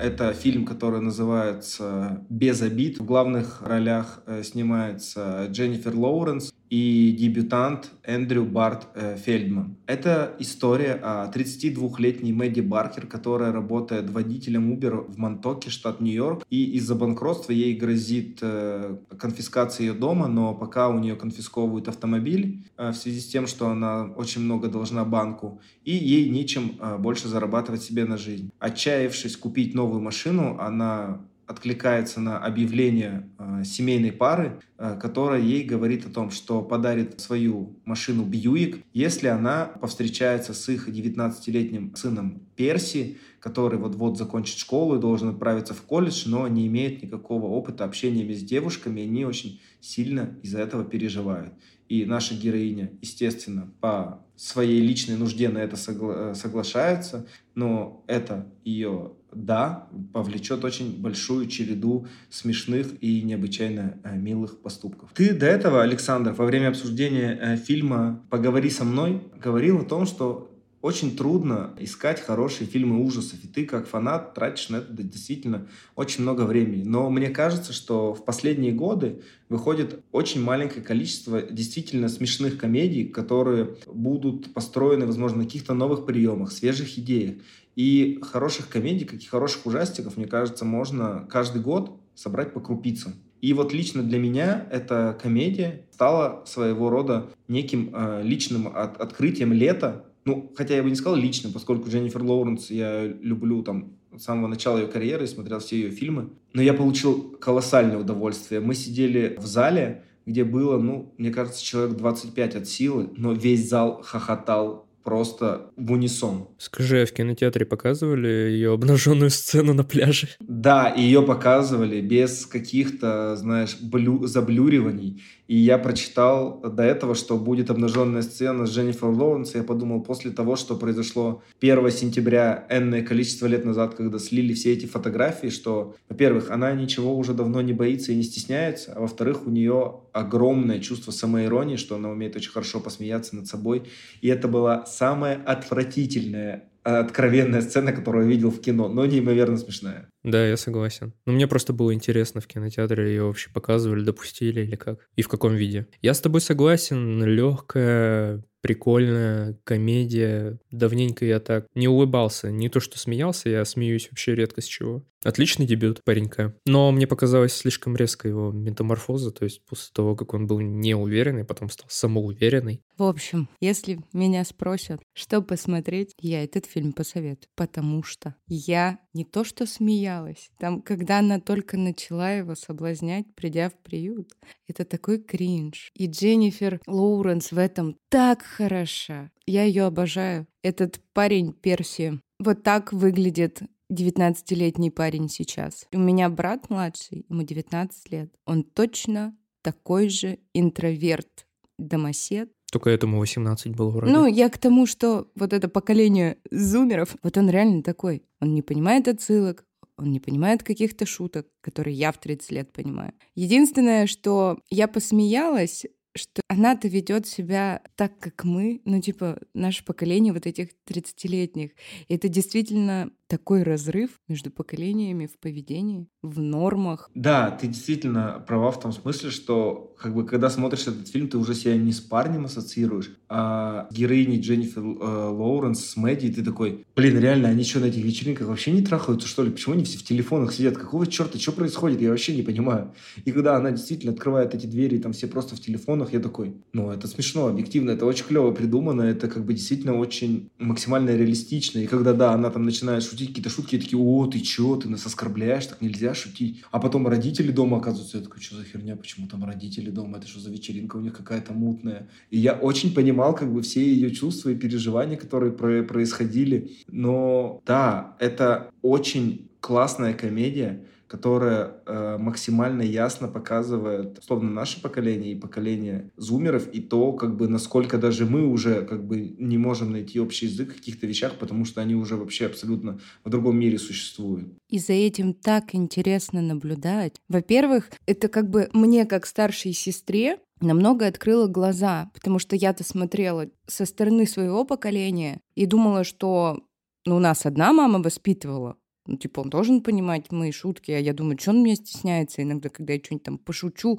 Это 0.00 0.32
фильм, 0.32 0.64
который 0.64 1.00
называется 1.00 2.24
«Без 2.28 2.62
обид». 2.62 2.98
В 2.98 3.04
главных 3.04 3.62
ролях 3.62 4.22
э, 4.26 4.44
снимается 4.44 5.46
Дженнифер 5.50 5.96
Лоуренс 5.96 6.52
и 6.70 7.16
дебютант 7.18 7.90
Эндрю 8.04 8.44
Барт 8.44 8.88
э, 8.94 9.16
Фельдман. 9.16 9.76
Это 9.86 10.34
история 10.38 10.94
о 10.94 11.30
32-летней 11.30 12.32
Мэдди 12.32 12.60
Баркер, 12.60 13.06
которая 13.06 13.52
работает 13.52 14.10
водителем 14.10 14.72
Uber 14.72 15.10
в 15.10 15.18
Монтоке, 15.18 15.70
штат 15.70 16.00
Нью-Йорк, 16.00 16.44
и 16.50 16.72
из-за 16.76 16.94
банкротства 16.94 17.52
ей 17.52 17.74
грозит 17.76 18.38
э, 18.42 18.96
конфискация 19.18 19.86
ее 19.86 19.92
дома, 19.94 20.28
но 20.28 20.54
пока 20.54 20.88
у 20.88 20.98
нее 20.98 21.16
конфисковывают 21.16 21.88
автомобиль 21.88 22.64
э, 22.76 22.90
в 22.90 22.96
связи 22.96 23.20
с 23.20 23.28
тем, 23.28 23.46
что 23.46 23.68
она 23.68 24.04
очень 24.16 24.42
много 24.42 24.68
должна 24.68 25.04
банку, 25.04 25.60
и 25.84 25.92
ей 25.92 26.28
нечем 26.28 26.78
больше 26.98 27.28
зарабатывать 27.28 27.82
себе 27.82 28.04
на 28.04 28.16
жизнь. 28.16 28.50
Отчаявшись 28.58 29.36
купить 29.36 29.74
новую 29.74 30.00
машину, 30.00 30.58
она 30.60 31.20
откликается 31.48 32.20
на 32.20 32.38
объявление 32.38 33.28
э, 33.38 33.64
семейной 33.64 34.12
пары, 34.12 34.60
э, 34.76 34.98
которая 35.00 35.40
ей 35.40 35.64
говорит 35.64 36.06
о 36.06 36.10
том, 36.10 36.30
что 36.30 36.60
подарит 36.60 37.18
свою 37.20 37.80
машину 37.86 38.24
Бьюик, 38.24 38.84
если 38.92 39.28
она 39.28 39.64
повстречается 39.64 40.52
с 40.52 40.68
их 40.68 40.88
19-летним 40.88 41.96
сыном 41.96 42.42
Перси, 42.54 43.16
который 43.40 43.78
вот-вот 43.78 44.18
закончит 44.18 44.58
школу 44.58 44.96
и 44.96 45.00
должен 45.00 45.30
отправиться 45.30 45.72
в 45.72 45.80
колледж, 45.82 46.24
но 46.26 46.46
не 46.48 46.66
имеет 46.66 47.02
никакого 47.02 47.46
опыта 47.46 47.84
общения 47.84 48.34
с 48.34 48.42
девушками, 48.42 49.00
и 49.00 49.04
они 49.04 49.24
очень 49.24 49.60
сильно 49.80 50.36
из-за 50.42 50.58
этого 50.60 50.84
переживают. 50.84 51.54
И 51.88 52.04
наша 52.04 52.34
героиня, 52.34 52.92
естественно, 53.00 53.72
по 53.80 54.22
своей 54.36 54.80
личной 54.80 55.16
нужде 55.16 55.48
на 55.48 55.58
это 55.58 55.76
согла- 55.76 56.34
соглашается, 56.34 57.26
но 57.54 58.04
это 58.06 58.46
ее 58.64 59.12
да, 59.32 59.88
повлечет 60.12 60.64
очень 60.64 61.00
большую 61.00 61.46
череду 61.46 62.06
смешных 62.30 62.86
и 63.00 63.22
необычайно 63.22 63.98
э, 64.04 64.16
милых 64.16 64.60
поступков. 64.60 65.10
Ты 65.14 65.34
до 65.34 65.46
этого, 65.46 65.82
Александр, 65.82 66.32
во 66.32 66.44
время 66.44 66.68
обсуждения 66.68 67.38
э, 67.40 67.56
фильма 67.56 68.22
«Поговори 68.30 68.70
со 68.70 68.84
мной» 68.84 69.22
говорил 69.42 69.80
о 69.80 69.84
том, 69.84 70.06
что 70.06 70.50
очень 70.80 71.16
трудно 71.16 71.74
искать 71.78 72.20
хорошие 72.20 72.68
фильмы 72.68 73.04
ужасов, 73.04 73.42
и 73.42 73.48
ты 73.48 73.66
как 73.66 73.88
фанат 73.88 74.34
тратишь 74.34 74.68
на 74.68 74.76
это 74.76 75.02
действительно 75.02 75.66
очень 75.96 76.22
много 76.22 76.42
времени. 76.42 76.84
Но 76.84 77.10
мне 77.10 77.30
кажется, 77.30 77.72
что 77.72 78.14
в 78.14 78.24
последние 78.24 78.72
годы 78.72 79.22
выходит 79.48 80.00
очень 80.12 80.42
маленькое 80.42 80.84
количество 80.84 81.42
действительно 81.42 82.08
смешных 82.08 82.58
комедий, 82.58 83.04
которые 83.04 83.76
будут 83.86 84.54
построены, 84.54 85.06
возможно, 85.06 85.38
на 85.38 85.44
каких-то 85.44 85.74
новых 85.74 86.06
приемах, 86.06 86.52
свежих 86.52 86.98
идеях. 86.98 87.36
И 87.74 88.18
хороших 88.22 88.68
комедий, 88.68 89.04
как 89.04 89.22
и 89.22 89.26
хороших 89.26 89.66
ужастиков, 89.66 90.16
мне 90.16 90.26
кажется, 90.26 90.64
можно 90.64 91.26
каждый 91.30 91.62
год 91.62 92.00
собрать 92.14 92.52
по 92.52 92.60
крупицам. 92.60 93.14
И 93.40 93.52
вот 93.52 93.72
лично 93.72 94.02
для 94.02 94.18
меня 94.18 94.66
эта 94.70 95.16
комедия 95.20 95.86
стала 95.92 96.42
своего 96.44 96.90
рода 96.90 97.28
неким 97.46 97.92
э, 97.94 98.22
личным 98.24 98.68
от, 98.68 99.00
открытием 99.00 99.52
лета. 99.52 100.04
Ну, 100.28 100.52
хотя 100.54 100.76
я 100.76 100.82
бы 100.82 100.90
не 100.90 100.94
сказал 100.94 101.16
личным, 101.16 101.54
поскольку 101.54 101.88
Дженнифер 101.88 102.22
Лоуренс 102.22 102.70
я 102.70 103.06
люблю 103.06 103.62
там 103.62 103.94
с 104.14 104.24
самого 104.24 104.46
начала 104.46 104.76
ее 104.76 104.86
карьеры, 104.86 105.26
смотрел 105.26 105.58
все 105.58 105.76
ее 105.76 105.90
фильмы. 105.90 106.28
Но 106.52 106.60
я 106.60 106.74
получил 106.74 107.34
колоссальное 107.40 107.96
удовольствие. 107.96 108.60
Мы 108.60 108.74
сидели 108.74 109.36
в 109.38 109.46
зале, 109.46 110.02
где 110.26 110.44
было, 110.44 110.76
ну, 110.78 111.14
мне 111.16 111.30
кажется, 111.30 111.64
человек 111.64 111.96
25 111.96 112.56
от 112.56 112.68
силы, 112.68 113.08
но 113.16 113.32
весь 113.32 113.70
зал 113.70 114.02
хохотал 114.04 114.86
просто 115.02 115.70
в 115.78 115.92
унисон. 115.92 116.48
Скажи, 116.58 117.00
а 117.00 117.06
в 117.06 117.12
кинотеатре 117.12 117.64
показывали 117.64 118.28
ее 118.28 118.74
обнаженную 118.74 119.30
сцену 119.30 119.72
на 119.72 119.82
пляже? 119.82 120.28
Да, 120.40 120.92
ее 120.94 121.22
показывали 121.22 122.02
без 122.02 122.44
каких-то, 122.44 123.34
знаешь, 123.36 123.78
блю... 123.80 124.26
заблюриваний. 124.26 125.22
И 125.48 125.56
я 125.56 125.78
прочитал 125.78 126.60
до 126.60 126.82
этого, 126.82 127.14
что 127.14 127.38
будет 127.38 127.70
обнаженная 127.70 128.20
сцена 128.20 128.66
с 128.66 128.70
Дженнифер 128.70 129.06
Лоуренс. 129.06 129.54
Я 129.54 129.62
подумал, 129.62 130.02
после 130.02 130.30
того, 130.30 130.56
что 130.56 130.76
произошло 130.76 131.42
1 131.60 131.90
сентября, 131.90 132.66
энное 132.68 133.02
количество 133.02 133.46
лет 133.46 133.64
назад, 133.64 133.94
когда 133.94 134.18
слили 134.18 134.52
все 134.52 134.74
эти 134.74 134.84
фотографии, 134.84 135.48
что, 135.48 135.96
во-первых, 136.10 136.50
она 136.50 136.72
ничего 136.72 137.16
уже 137.16 137.32
давно 137.32 137.62
не 137.62 137.72
боится 137.72 138.12
и 138.12 138.16
не 138.16 138.24
стесняется, 138.24 138.92
а 138.94 139.00
во-вторых, 139.00 139.46
у 139.46 139.50
нее 139.50 140.00
огромное 140.12 140.80
чувство 140.80 141.12
самоиронии, 141.12 141.76
что 141.76 141.96
она 141.96 142.10
умеет 142.10 142.36
очень 142.36 142.50
хорошо 142.50 142.78
посмеяться 142.80 143.34
над 143.34 143.46
собой. 143.46 143.84
И 144.20 144.28
это 144.28 144.48
была 144.48 144.84
самая 144.84 145.42
отвратительная 145.46 146.68
откровенная 146.82 147.60
сцена, 147.60 147.92
которую 147.92 148.24
я 148.24 148.30
видел 148.30 148.50
в 148.50 148.60
кино, 148.60 148.88
но 148.88 149.04
неимоверно 149.04 149.58
смешная. 149.58 150.08
Да, 150.24 150.46
я 150.46 150.56
согласен. 150.56 151.14
Но 151.26 151.32
мне 151.32 151.46
просто 151.46 151.72
было 151.72 151.94
интересно 151.94 152.40
в 152.40 152.46
кинотеатре, 152.46 153.08
ее 153.08 153.24
вообще 153.24 153.50
показывали, 153.50 154.02
допустили 154.02 154.62
или 154.62 154.76
как? 154.76 155.06
И 155.16 155.22
в 155.22 155.28
каком 155.28 155.54
виде? 155.54 155.86
Я 156.02 156.14
с 156.14 156.20
тобой 156.20 156.40
согласен, 156.40 157.22
легкая, 157.24 158.42
прикольная 158.60 159.58
комедия. 159.64 160.58
Давненько 160.70 161.24
я 161.24 161.40
так 161.40 161.66
не 161.74 161.88
улыбался. 161.88 162.50
Не 162.50 162.68
то, 162.68 162.80
что 162.80 162.98
смеялся, 162.98 163.48
я 163.48 163.64
смеюсь 163.64 164.08
вообще 164.10 164.34
редко 164.34 164.60
с 164.60 164.64
чего. 164.64 165.04
Отличный 165.24 165.66
дебют 165.66 166.04
паренька. 166.04 166.54
Но 166.64 166.92
мне 166.92 167.06
показалось 167.06 167.52
слишком 167.52 167.96
резко 167.96 168.28
его 168.28 168.52
метаморфоза, 168.52 169.32
то 169.32 169.44
есть 169.44 169.64
после 169.66 169.90
того, 169.92 170.14
как 170.14 170.32
он 170.34 170.46
был 170.46 170.60
неуверенный, 170.60 171.44
потом 171.44 171.70
стал 171.70 171.86
самоуверенный. 171.88 172.82
В 172.96 173.02
общем, 173.02 173.48
если 173.60 174.00
меня 174.12 174.44
спросят, 174.44 175.00
что 175.14 175.42
посмотреть, 175.42 176.14
я 176.20 176.44
этот 176.44 176.66
фильм 176.66 176.92
посоветую, 176.92 177.48
потому 177.56 178.02
что 178.04 178.36
я 178.46 179.00
не 179.12 179.24
то 179.24 179.42
что 179.44 179.66
смеялась, 180.08 180.50
там, 180.58 180.80
когда 180.82 181.18
она 181.18 181.40
только 181.40 181.76
начала 181.76 182.30
его 182.30 182.54
соблазнять, 182.54 183.26
придя 183.34 183.68
в 183.68 183.74
приют, 183.74 184.32
это 184.66 184.84
такой 184.84 185.18
кринж. 185.18 185.90
И 185.94 186.06
Дженнифер 186.06 186.80
Лоуренс 186.86 187.52
в 187.52 187.58
этом 187.58 187.96
так 188.08 188.42
хороша. 188.42 189.30
Я 189.46 189.64
ее 189.64 189.84
обожаю. 189.84 190.46
Этот 190.62 191.00
парень 191.12 191.52
Перси 191.52 192.20
вот 192.38 192.62
так 192.62 192.92
выглядит 192.92 193.62
19-летний 193.92 194.90
парень 194.90 195.28
сейчас. 195.28 195.86
У 195.92 195.98
меня 195.98 196.28
брат 196.28 196.70
младший, 196.70 197.24
ему 197.28 197.42
19 197.42 198.12
лет. 198.12 198.32
Он 198.46 198.62
точно 198.62 199.36
такой 199.62 200.08
же 200.08 200.38
интроверт, 200.52 201.46
домосед. 201.78 202.50
Только 202.70 202.90
этому 202.90 203.18
18 203.18 203.74
было 203.74 203.90
вроде. 203.90 204.12
Ну, 204.12 204.26
я 204.26 204.50
к 204.50 204.58
тому, 204.58 204.84
что 204.84 205.28
вот 205.34 205.54
это 205.54 205.68
поколение 205.68 206.36
зумеров, 206.50 207.16
вот 207.22 207.38
он 207.38 207.48
реально 207.48 207.82
такой. 207.82 208.24
Он 208.40 208.52
не 208.54 208.60
понимает 208.60 209.08
отсылок, 209.08 209.64
он 209.98 210.10
не 210.12 210.20
понимает 210.20 210.62
каких-то 210.62 211.06
шуток, 211.06 211.48
которые 211.60 211.94
я 211.94 212.12
в 212.12 212.18
30 212.18 212.50
лет 212.52 212.72
понимаю. 212.72 213.12
Единственное, 213.34 214.06
что 214.06 214.60
я 214.70 214.88
посмеялась, 214.88 215.84
что 216.16 216.42
она-то 216.48 216.88
ведет 216.88 217.26
себя 217.26 217.82
так, 217.96 218.18
как 218.18 218.44
мы, 218.44 218.80
ну, 218.84 219.00
типа, 219.00 219.38
наше 219.54 219.84
поколение 219.84 220.32
вот 220.32 220.46
этих 220.46 220.70
30-летних. 220.86 221.70
И 222.08 222.14
это 222.14 222.28
действительно 222.28 223.10
такой 223.28 223.62
разрыв 223.62 224.10
между 224.26 224.50
поколениями 224.50 225.26
в 225.26 225.38
поведении, 225.38 226.08
в 226.22 226.40
нормах. 226.40 227.10
Да, 227.14 227.50
ты 227.50 227.68
действительно 227.68 228.42
права 228.46 228.70
в 228.70 228.80
том 228.80 228.92
смысле, 228.92 229.30
что 229.30 229.94
как 229.98 230.14
бы 230.14 230.24
когда 230.24 230.48
смотришь 230.48 230.86
этот 230.86 231.08
фильм, 231.08 231.28
ты 231.28 231.38
уже 231.38 231.54
себя 231.54 231.76
не 231.76 231.92
с 231.92 232.00
парнем 232.00 232.46
ассоциируешь, 232.46 233.10
а 233.28 233.88
с 233.90 233.94
героиней 233.94 234.40
Дженнифер 234.40 234.82
э, 234.82 235.28
Лоуренс, 235.28 235.84
с 235.84 235.96
Мэдди, 235.96 236.32
ты 236.32 236.42
такой, 236.42 236.86
блин, 236.96 237.18
реально, 237.18 237.48
они 237.48 237.64
что, 237.64 237.80
на 237.80 237.86
этих 237.86 238.04
вечеринках 238.04 238.48
вообще 238.48 238.72
не 238.72 238.82
трахаются, 238.82 239.28
что 239.28 239.42
ли? 239.42 239.50
Почему 239.50 239.74
они 239.74 239.84
все 239.84 239.98
в 239.98 240.04
телефонах 240.04 240.52
сидят? 240.52 240.78
Какого 240.78 241.06
черта? 241.06 241.38
Что 241.38 241.52
происходит? 241.52 242.00
Я 242.00 242.10
вообще 242.10 242.34
не 242.34 242.42
понимаю. 242.42 242.94
И 243.24 243.32
когда 243.32 243.56
она 243.56 243.70
действительно 243.72 244.12
открывает 244.12 244.54
эти 244.54 244.66
двери, 244.66 244.96
и 244.96 244.98
там 244.98 245.12
все 245.12 245.26
просто 245.26 245.56
в 245.56 245.60
телефонах, 245.60 246.12
я 246.12 246.20
такой, 246.20 246.54
ну, 246.72 246.90
это 246.90 247.06
смешно, 247.08 247.48
объективно, 247.48 247.90
это 247.90 248.06
очень 248.06 248.24
клево 248.24 248.52
придумано, 248.52 249.02
это 249.02 249.28
как 249.28 249.44
бы 249.44 249.52
действительно 249.52 249.98
очень 249.98 250.50
максимально 250.58 251.10
реалистично. 251.10 251.80
И 251.80 251.86
когда, 251.86 252.12
да, 252.12 252.32
она 252.32 252.50
там 252.50 252.64
начинает 252.64 253.02
шутить 253.02 253.17
шутить 253.18 253.28
какие-то 253.28 253.50
шутки, 253.50 253.74
я 253.74 253.80
такие, 253.80 253.98
о, 253.98 254.26
ты 254.26 254.40
чё, 254.40 254.76
ты 254.76 254.88
нас 254.88 255.04
оскорбляешь, 255.06 255.66
так 255.66 255.80
нельзя 255.80 256.14
шутить. 256.14 256.62
А 256.70 256.78
потом 256.78 257.08
родители 257.08 257.50
дома 257.50 257.78
оказываются, 257.78 258.18
я 258.18 258.24
такой, 258.24 258.40
что 258.40 258.56
за 258.56 258.64
херня, 258.64 258.96
почему 258.96 259.26
там 259.26 259.44
родители 259.44 259.90
дома, 259.90 260.18
это 260.18 260.28
что 260.28 260.40
за 260.40 260.50
вечеринка 260.50 260.96
у 260.96 261.00
них 261.00 261.16
какая-то 261.16 261.52
мутная. 261.52 262.08
И 262.30 262.38
я 262.38 262.52
очень 262.52 262.94
понимал 262.94 263.34
как 263.34 263.52
бы 263.52 263.62
все 263.62 263.80
ее 263.80 264.10
чувства 264.10 264.50
и 264.50 264.54
переживания, 264.54 265.16
которые 265.16 265.52
про 265.52 265.82
происходили. 265.82 266.70
Но 266.86 267.60
да, 267.66 268.16
это 268.20 268.70
очень 268.82 269.48
классная 269.60 270.14
комедия, 270.14 270.84
которая 271.08 271.72
э, 271.86 272.18
максимально 272.18 272.82
ясно 272.82 273.28
показывает, 273.28 274.18
словно 274.22 274.50
наше 274.50 274.80
поколение 274.82 275.32
и 275.32 275.40
поколение 275.40 276.10
зумеров, 276.16 276.68
и 276.72 276.80
то, 276.80 277.12
как 277.12 277.36
бы, 277.36 277.48
насколько 277.48 277.98
даже 277.98 278.26
мы 278.26 278.46
уже 278.46 278.82
как 278.82 279.06
бы 279.06 279.34
не 279.38 279.58
можем 279.58 279.92
найти 279.92 280.20
общий 280.20 280.46
язык 280.46 280.72
в 280.72 280.76
каких-то 280.76 281.06
вещах, 281.06 281.34
потому 281.38 281.64
что 281.64 281.80
они 281.80 281.94
уже 281.94 282.16
вообще 282.16 282.46
абсолютно 282.46 283.00
в 283.24 283.30
другом 283.30 283.58
мире 283.58 283.78
существуют. 283.78 284.48
И 284.68 284.78
за 284.78 284.92
этим 284.92 285.32
так 285.32 285.74
интересно 285.74 286.42
наблюдать. 286.42 287.16
Во-первых, 287.28 287.90
это 288.06 288.28
как 288.28 288.50
бы 288.50 288.68
мне, 288.72 289.06
как 289.06 289.26
старшей 289.26 289.72
сестре, 289.72 290.38
намного 290.60 291.06
открыло 291.06 291.46
глаза, 291.46 292.10
потому 292.14 292.38
что 292.38 292.56
я-то 292.56 292.84
смотрела 292.84 293.48
со 293.66 293.86
стороны 293.86 294.26
своего 294.26 294.64
поколения 294.64 295.40
и 295.54 295.66
думала, 295.66 296.04
что 296.04 296.60
ну, 297.06 297.18
нас 297.18 297.46
одна 297.46 297.72
мама 297.72 298.00
воспитывала, 298.00 298.76
Ну, 299.08 299.16
типа, 299.16 299.40
он 299.40 299.48
должен 299.48 299.80
понимать 299.80 300.30
мои 300.30 300.52
шутки, 300.52 300.90
а 300.90 300.98
я 300.98 301.14
думаю, 301.14 301.38
что 301.40 301.52
он 301.52 301.62
меня 301.62 301.76
стесняется 301.76 302.42
иногда, 302.42 302.68
когда 302.68 302.92
я 302.92 303.00
что-нибудь 303.02 303.24
там 303.24 303.38
пошучу, 303.38 303.98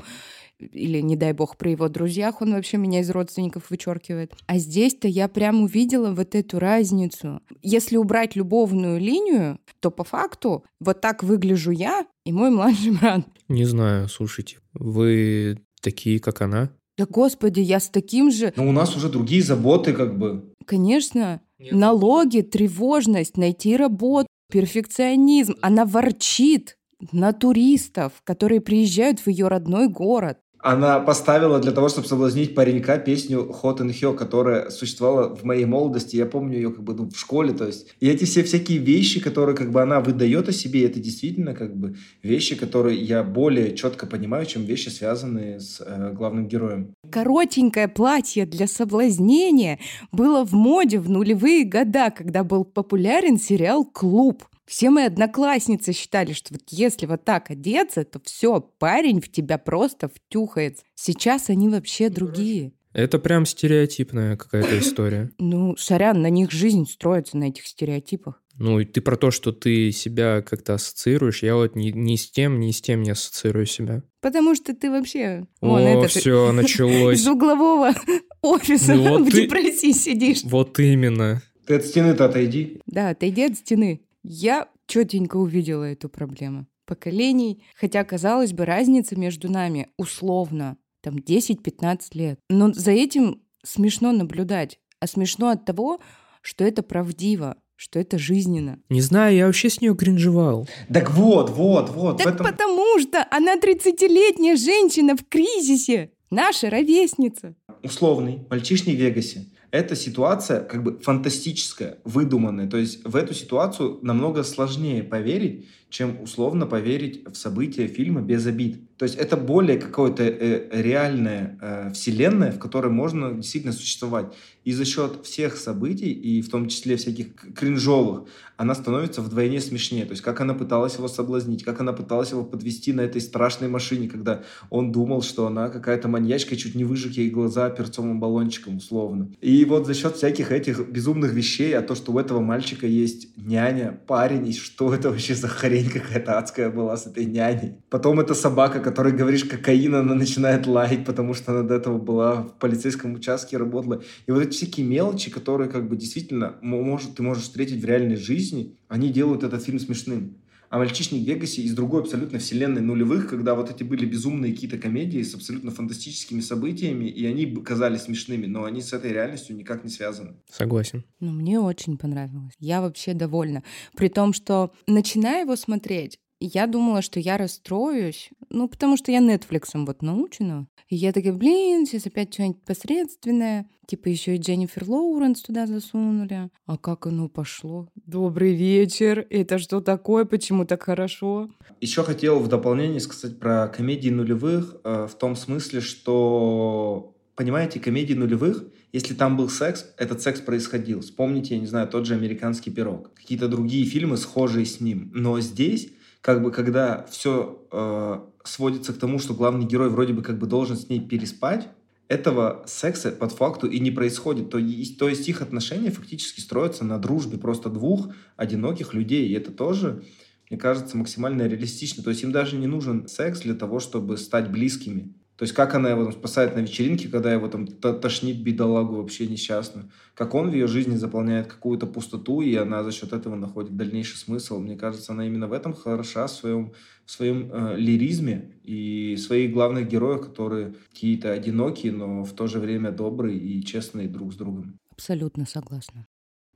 или, 0.59 1.01
не 1.01 1.15
дай 1.15 1.33
бог, 1.33 1.57
при 1.57 1.71
его 1.71 1.89
друзьях 1.89 2.43
он 2.43 2.53
вообще 2.53 2.77
меня 2.77 2.99
из 2.99 3.09
родственников 3.09 3.71
вычеркивает. 3.71 4.33
А 4.45 4.59
здесь-то 4.59 5.07
я 5.07 5.27
прям 5.27 5.63
увидела 5.63 6.13
вот 6.13 6.35
эту 6.35 6.59
разницу. 6.59 7.41
Если 7.63 7.97
убрать 7.97 8.35
любовную 8.35 8.99
линию, 8.99 9.57
то 9.79 9.89
по 9.89 10.03
факту 10.03 10.63
вот 10.79 11.01
так 11.01 11.23
выгляжу 11.23 11.71
я 11.71 12.05
и 12.23 12.31
мой 12.31 12.49
младший 12.51 12.91
брат. 12.91 13.25
Не 13.47 13.65
знаю, 13.65 14.09
слушайте, 14.09 14.57
вы 14.73 15.57
такие, 15.81 16.19
как 16.19 16.41
она? 16.41 16.69
Да 16.99 17.07
господи, 17.09 17.61
я 17.61 17.79
с 17.79 17.89
таким 17.89 18.29
же... 18.29 18.53
Но 18.55 18.67
у 18.67 18.71
нас 18.71 18.95
уже 18.95 19.09
другие 19.09 19.41
заботы 19.41 19.93
как 19.93 20.19
бы. 20.19 20.53
Конечно, 20.65 21.41
Нет. 21.57 21.71
налоги, 21.71 22.41
тревожность, 22.41 23.37
найти 23.37 23.75
работу, 23.75 24.27
перфекционизм. 24.49 25.55
Она 25.61 25.85
ворчит 25.85 26.77
на 27.11 27.31
туристов, 27.33 28.21
которые 28.23 28.61
приезжают 28.61 29.19
в 29.19 29.27
ее 29.27 29.47
родной 29.47 29.87
город. 29.87 30.39
Она 30.61 30.99
поставила 30.99 31.59
для 31.59 31.71
того, 31.71 31.87
чтобы 31.87 32.07
соблазнить 32.07 32.53
паренька 32.53 32.97
песню 32.97 33.49
Hot 33.63 33.77
and 33.77 33.91
Hell, 33.91 34.15
которая 34.15 34.69
существовала 34.69 35.33
в 35.33 35.43
моей 35.43 35.65
молодости. 35.65 36.17
Я 36.17 36.25
помню 36.25 36.55
ее 36.55 36.71
как 36.71 36.83
бы 36.83 36.93
ну, 36.93 37.09
в 37.09 37.17
школе. 37.17 37.53
То 37.53 37.65
есть, 37.65 37.87
и 37.99 38.09
эти 38.09 38.25
все 38.25 38.43
всякие 38.43 38.79
вещи, 38.79 39.21
которые 39.21 39.55
как 39.55 39.71
бы 39.71 39.81
она 39.81 40.01
выдает 40.01 40.49
о 40.49 40.51
себе, 40.51 40.85
это 40.85 40.99
действительно 40.99 41.53
как 41.53 41.75
бы 41.75 41.95
вещи, 42.23 42.55
которые 42.55 42.99
я 42.99 43.23
более 43.23 43.75
четко 43.75 44.05
понимаю, 44.05 44.45
чем 44.45 44.65
вещи, 44.65 44.89
связанные 44.89 45.61
с 45.61 45.81
э, 45.85 46.11
главным 46.13 46.47
героем. 46.47 46.93
Коротенькое 47.09 47.87
платье 47.87 48.45
для 48.45 48.67
соблазнения 48.67 49.79
было 50.11 50.45
в 50.45 50.51
моде 50.53 50.99
в 50.99 51.09
нулевые 51.09 51.63
года, 51.63 52.11
когда 52.11 52.43
был 52.43 52.65
популярен 52.65 53.39
сериал 53.39 53.85
«Клуб». 53.85 54.43
Все 54.69 54.91
мои 54.91 55.05
одноклассницы 55.05 55.93
считали, 55.93 56.33
что 56.33 56.53
вот 56.53 56.61
если 56.69 57.07
вот 57.07 57.25
так 57.25 57.49
одеться, 57.49 58.03
то 58.03 58.21
все, 58.23 58.61
парень 58.61 59.19
в 59.19 59.27
тебя 59.27 59.57
просто 59.57 60.09
втюхается. 60.09 60.83
Сейчас 60.93 61.49
они 61.49 61.69
вообще 61.69 62.09
другие. 62.09 62.73
Это 62.93 63.17
прям 63.17 63.47
стереотипная 63.47 64.37
какая-то 64.37 64.77
история. 64.77 65.31
Ну, 65.39 65.75
сорян, 65.75 66.21
на 66.21 66.29
них 66.29 66.51
жизнь 66.51 66.85
строится, 66.85 67.35
на 67.35 67.45
этих 67.45 67.65
стереотипах. 67.65 68.43
Ну, 68.59 68.79
и 68.79 68.85
ты 68.85 69.01
про 69.01 69.15
то, 69.15 69.31
что 69.31 69.51
ты 69.51 69.91
себя 69.91 70.43
как-то 70.43 70.75
ассоциируешь, 70.75 71.41
я 71.41 71.55
вот 71.55 71.75
ни, 71.75 71.89
ни 71.89 72.15
с 72.15 72.29
тем, 72.29 72.59
ни 72.59 72.69
с 72.69 72.79
тем 72.79 73.01
не 73.01 73.09
ассоциирую 73.09 73.65
себя. 73.65 74.03
Потому 74.21 74.53
что 74.53 74.75
ты 74.75 74.91
вообще... 74.91 75.47
Вон, 75.61 75.81
О, 75.81 75.87
это 75.87 76.07
все, 76.09 76.51
началось. 76.51 77.21
Из 77.21 77.27
углового 77.27 77.95
офиса 78.43 78.93
ну, 78.93 79.17
вот 79.17 79.21
в 79.29 79.31
ты... 79.31 79.43
депрессии 79.43 79.93
сидишь. 79.93 80.43
Вот 80.43 80.77
именно. 80.79 81.41
Ты 81.65 81.75
от 81.75 81.85
стены-то 81.85 82.25
отойди. 82.25 82.79
Да, 82.85 83.09
отойди 83.09 83.45
от 83.45 83.57
стены. 83.57 84.01
Я 84.23 84.69
четенько 84.87 85.37
увидела 85.37 85.83
эту 85.83 86.09
проблему 86.09 86.67
поколений, 86.85 87.63
хотя, 87.75 88.03
казалось 88.03 88.51
бы, 88.51 88.65
разница 88.65 89.15
между 89.15 89.51
нами 89.51 89.89
условно 89.97 90.75
там 91.01 91.17
10-15 91.17 91.99
лет. 92.13 92.39
Но 92.49 92.73
за 92.73 92.91
этим 92.91 93.43
смешно 93.63 94.11
наблюдать, 94.11 94.79
а 94.99 95.05
смешно 95.05 95.49
от 95.49 95.65
того, 95.65 95.99
что 96.41 96.63
это 96.63 96.81
правдиво, 96.81 97.57
что 97.75 97.99
это 97.99 98.17
жизненно. 98.17 98.79
Не 98.89 99.01
знаю, 99.01 99.35
я 99.35 99.45
вообще 99.45 99.69
с 99.69 99.81
нее 99.81 99.95
кринжевал. 99.95 100.67
Так 100.91 101.11
вот, 101.11 101.51
вот, 101.51 101.91
вот. 101.91 102.17
Так 102.17 102.35
этом... 102.35 102.45
потому 102.45 102.99
что 102.99 103.25
она 103.29 103.55
30-летняя 103.55 104.55
женщина 104.57 105.15
в 105.15 105.23
кризисе, 105.29 106.11
наша 106.31 106.69
ровесница. 106.69 107.55
Условный 107.83 108.45
мальчишник 108.49 108.97
в 108.97 108.99
Вегасе 108.99 109.45
эта 109.71 109.95
ситуация 109.95 110.61
как 110.61 110.83
бы 110.83 110.99
фантастическая, 110.99 111.99
выдуманная. 112.03 112.67
То 112.67 112.77
есть 112.77 113.05
в 113.05 113.15
эту 113.15 113.33
ситуацию 113.33 113.99
намного 114.01 114.43
сложнее 114.43 115.03
поверить, 115.03 115.67
чем 115.89 116.21
условно 116.21 116.67
поверить 116.67 117.27
в 117.27 117.35
события 117.35 117.87
фильма 117.87 118.21
без 118.21 118.45
обид. 118.45 118.79
То 118.97 119.03
есть 119.03 119.15
это 119.15 119.37
более 119.37 119.79
какое-то 119.79 120.23
э, 120.23 120.81
реальная 120.81 121.57
э, 121.61 121.91
вселенная, 121.93 122.51
в 122.51 122.59
которой 122.59 122.91
можно 122.91 123.33
действительно 123.33 123.73
существовать. 123.73 124.33
И 124.65 124.73
за 124.73 124.85
счет 124.85 125.21
всех 125.23 125.55
событий, 125.55 126.11
и 126.11 126.41
в 126.41 126.49
том 126.49 126.67
числе 126.67 126.97
всяких 126.97 127.27
кринжовых, 127.55 128.25
она 128.57 128.75
становится 128.75 129.21
вдвойне 129.21 129.61
смешнее. 129.61 130.03
То 130.03 130.11
есть 130.11 130.21
как 130.21 130.41
она 130.41 130.53
пыталась 130.53 130.97
его 130.97 131.07
соблазнить, 131.07 131.63
как 131.63 131.79
она 131.79 131.93
пыталась 131.93 132.31
его 132.31 132.43
подвести 132.43 132.91
на 132.91 133.01
этой 133.01 133.21
страшной 133.21 133.69
машине, 133.69 134.09
когда 134.09 134.43
он 134.69 134.91
думал, 134.91 135.21
что 135.21 135.47
она 135.47 135.69
какая-то 135.69 136.09
маньячка, 136.09 136.57
чуть 136.57 136.75
не 136.75 136.83
выжег 136.83 137.13
ей 137.13 137.29
глаза 137.29 137.69
перцовым 137.69 138.19
баллончиком 138.19 138.77
условно. 138.77 139.31
И 139.39 139.63
вот 139.63 139.87
за 139.87 139.93
счет 139.93 140.17
всяких 140.17 140.51
этих 140.51 140.89
безумных 140.89 141.31
вещей, 141.31 141.71
а 141.75 141.81
то, 141.81 141.95
что 141.95 142.11
у 142.11 142.19
этого 142.19 142.41
мальчика 142.41 142.85
есть 142.85 143.29
няня, 143.37 143.97
парень, 144.07 144.49
и 144.49 144.53
что 144.53 144.93
это 144.93 145.09
вообще 145.09 145.35
за 145.35 145.47
хрень 145.47 145.78
какая-то 145.87 146.37
адская 146.37 146.69
была 146.69 146.97
с 146.97 147.07
этой 147.07 147.25
няней. 147.25 147.75
Потом 147.89 148.19
эта 148.19 148.33
собака, 148.33 148.79
которой 148.79 149.13
говоришь 149.13 149.45
кокаин, 149.45 149.95
она 149.95 150.15
начинает 150.15 150.67
лаять, 150.67 151.05
потому 151.05 151.33
что 151.33 151.51
она 151.53 151.63
до 151.63 151.75
этого 151.75 151.97
была 151.97 152.41
в 152.41 152.53
полицейском 152.59 153.13
участке 153.13 153.57
работала. 153.57 154.01
И 154.27 154.31
вот 154.31 154.41
эти 154.41 154.51
всякие 154.51 154.85
мелочи, 154.85 155.31
которые 155.31 155.69
как 155.69 155.87
бы 155.87 155.95
действительно 155.95 156.55
может, 156.61 157.15
ты 157.15 157.23
можешь 157.23 157.43
встретить 157.43 157.81
в 157.81 157.85
реальной 157.85 158.17
жизни, 158.17 158.75
они 158.87 159.09
делают 159.09 159.43
этот 159.43 159.63
фильм 159.63 159.79
смешным. 159.79 160.35
А 160.69 160.77
«Мальчишник 160.77 161.23
в 161.23 161.27
Вегасе» 161.27 161.63
из 161.63 161.73
другой 161.73 162.01
абсолютно 162.01 162.37
вселенной 162.37 162.81
нулевых, 162.81 163.27
когда 163.27 163.55
вот 163.55 163.71
эти 163.71 163.83
были 163.83 164.05
безумные 164.05 164.53
какие-то 164.53 164.77
комедии 164.77 165.23
с 165.23 165.33
абсолютно 165.33 165.71
фантастическими 165.71 166.41
событиями, 166.41 167.05
и 167.05 167.25
они 167.25 167.47
казались 167.55 168.01
смешными, 168.01 168.45
но 168.45 168.65
они 168.65 168.81
с 168.81 168.93
этой 168.93 169.11
реальностью 169.11 169.55
никак 169.55 169.83
не 169.83 169.89
связаны. 169.89 170.35
Согласен. 170.51 171.03
Ну, 171.19 171.31
мне 171.31 171.59
очень 171.59 171.97
понравилось. 171.97 172.53
Я 172.59 172.81
вообще 172.81 173.15
довольна. 173.15 173.63
При 173.95 174.09
том, 174.09 174.31
что 174.31 174.71
начиная 174.85 175.41
его 175.41 175.55
смотреть, 175.55 176.19
я 176.39 176.67
думала, 176.67 177.01
что 177.01 177.19
я 177.19 177.37
расстроюсь, 177.37 178.29
ну, 178.49 178.67
потому 178.67 178.97
что 178.97 179.11
я 179.11 179.19
Нетфликсом 179.19 179.85
вот 179.85 180.01
научена. 180.01 180.67
И 180.87 180.95
я 180.95 181.11
такая, 181.11 181.33
блин, 181.33 181.85
сейчас 181.85 182.07
опять 182.07 182.33
что-нибудь 182.33 182.63
посредственное. 182.63 183.69
Типа 183.85 184.07
еще 184.07 184.35
и 184.35 184.39
Дженнифер 184.39 184.89
Лоуренс 184.89 185.41
туда 185.41 185.67
засунули. 185.67 186.49
А 186.65 186.77
как 186.77 187.05
оно 187.05 187.27
пошло? 187.27 187.87
Добрый 187.95 188.55
вечер. 188.55 189.25
Это 189.29 189.59
что 189.59 189.81
такое? 189.81 190.25
Почему 190.25 190.65
так 190.65 190.83
хорошо? 190.83 191.49
Еще 191.79 192.03
хотел 192.03 192.39
в 192.39 192.47
дополнение 192.47 192.99
сказать 192.99 193.39
про 193.39 193.67
комедии 193.67 194.09
нулевых 194.09 194.77
э, 194.83 195.07
в 195.07 195.15
том 195.15 195.35
смысле, 195.35 195.81
что 195.81 197.15
понимаете, 197.35 197.79
комедии 197.79 198.15
нулевых, 198.15 198.65
если 198.91 199.13
там 199.13 199.37
был 199.37 199.49
секс, 199.49 199.85
этот 199.97 200.21
секс 200.21 200.41
происходил. 200.41 201.01
Вспомните, 201.01 201.55
я 201.55 201.61
не 201.61 201.67
знаю, 201.67 201.87
тот 201.87 202.05
же 202.05 202.15
«Американский 202.15 202.69
пирог». 202.69 203.13
Какие-то 203.13 203.47
другие 203.47 203.85
фильмы, 203.85 204.17
схожие 204.17 204.65
с 204.65 204.81
ним. 204.81 205.09
Но 205.13 205.39
здесь 205.39 205.89
как 206.21 206.41
бы 206.43 206.51
когда 206.51 207.05
все 207.09 207.65
э, 207.71 208.19
сводится 208.43 208.93
к 208.93 208.97
тому, 208.97 209.19
что 209.19 209.33
главный 209.33 209.65
герой 209.65 209.89
вроде 209.89 210.13
бы 210.13 210.21
как 210.21 210.37
бы 210.37 210.47
должен 210.47 210.75
с 210.75 210.89
ней 210.89 210.99
переспать, 210.99 211.67
этого 212.09 212.63
секса 212.65 213.11
под 213.11 213.31
факту 213.31 213.67
и 213.67 213.79
не 213.79 213.91
происходит. 213.91 214.49
То 214.49 214.57
есть, 214.57 214.97
то 214.97 215.07
есть 215.07 215.29
их 215.29 215.41
отношения 215.41 215.91
фактически 215.91 216.41
строятся 216.41 216.83
на 216.83 216.97
дружбе 216.97 217.37
просто 217.37 217.69
двух 217.69 218.09
одиноких 218.35 218.95
людей. 218.95 219.27
И 219.29 219.33
это 219.33 219.51
тоже, 219.51 220.03
мне 220.49 220.59
кажется, 220.59 220.97
максимально 220.97 221.47
реалистично. 221.47 222.03
То 222.03 222.09
есть 222.09 222.23
им 222.23 222.31
даже 222.31 222.57
не 222.57 222.65
нужен 222.65 223.07
секс 223.07 223.41
для 223.41 223.53
того, 223.53 223.79
чтобы 223.79 224.17
стать 224.17 224.49
близкими. 224.51 225.13
То 225.39 225.43
есть 225.43 225.55
как 225.55 225.73
она 225.73 225.89
его 225.89 226.03
там 226.03 226.11
спасает 226.11 226.53
на 226.57 226.59
вечеринке, 226.59 227.07
когда 227.07 227.31
его 227.31 227.47
там 227.47 227.65
тошнит 227.65 228.43
бедолагу 228.43 228.97
вообще 228.97 229.25
несчастную. 229.25 229.89
Как 230.13 230.35
он 230.35 230.49
в 230.49 230.53
ее 230.53 230.67
жизни 230.67 230.97
заполняет 230.97 231.47
какую-то 231.47 231.87
пустоту, 231.87 232.41
и 232.41 232.53
она 232.55 232.83
за 232.83 232.91
счет 232.91 233.13
этого 233.13 233.35
находит 233.35 233.77
дальнейший 233.77 234.17
смысл. 234.17 234.59
Мне 234.59 234.75
кажется, 234.75 235.13
она 235.13 235.25
именно 235.25 235.47
в 235.47 235.53
этом 235.53 235.73
хороша, 235.73 236.27
в 236.27 236.31
своем, 236.31 236.73
в 237.05 237.11
своем 237.11 237.49
э, 237.53 237.77
лиризме 237.77 238.51
и 238.65 239.15
своих 239.15 239.53
главных 239.53 239.87
героях, 239.87 240.25
которые 240.25 240.73
какие-то 240.91 241.31
одинокие, 241.31 241.93
но 241.93 242.25
в 242.25 242.33
то 242.33 242.47
же 242.47 242.59
время 242.59 242.91
добрые 242.91 243.39
и 243.39 243.63
честные 243.63 244.09
друг 244.09 244.33
с 244.33 244.35
другом. 244.35 244.77
Абсолютно 244.91 245.45
согласна. 245.45 246.05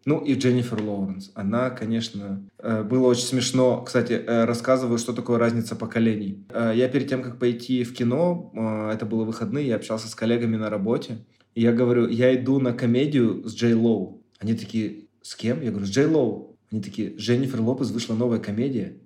Ну 0.05 0.19
и 0.19 0.35
Дженнифер 0.35 0.81
Лоуренс. 0.81 1.31
Она, 1.33 1.69
конечно, 1.69 2.43
э, 2.59 2.83
было 2.83 3.07
очень 3.07 3.25
смешно. 3.25 3.81
Кстати, 3.83 4.13
э, 4.13 4.45
рассказываю, 4.45 4.97
что 4.97 5.13
такое 5.13 5.37
разница 5.37 5.75
поколений. 5.75 6.45
Э, 6.49 6.73
я 6.75 6.89
перед 6.89 7.07
тем, 7.07 7.21
как 7.21 7.39
пойти 7.39 7.83
в 7.83 7.93
кино, 7.93 8.51
это 8.93 9.05
было 9.05 9.23
выходные, 9.23 9.67
я 9.67 9.75
общался 9.75 10.07
с 10.07 10.15
коллегами 10.15 10.57
на 10.57 10.69
работе. 10.69 11.19
И 11.55 11.61
я 11.61 11.71
говорю, 11.71 12.07
я 12.07 12.35
иду 12.35 12.59
на 12.59 12.73
комедию 12.73 13.47
с 13.47 13.55
Джей 13.55 13.73
Лоу. 13.73 14.21
Они 14.39 14.55
такие, 14.55 15.05
с 15.21 15.35
кем? 15.35 15.61
Я 15.61 15.69
говорю, 15.69 15.85
с 15.85 15.89
Джей 15.89 16.07
Лоу. 16.07 16.57
Они 16.71 16.81
такие, 16.81 17.15
Дженнифер 17.15 17.61
Лопес 17.61 17.91
вышла 17.91 18.15
новая 18.15 18.39
комедия. 18.39 18.97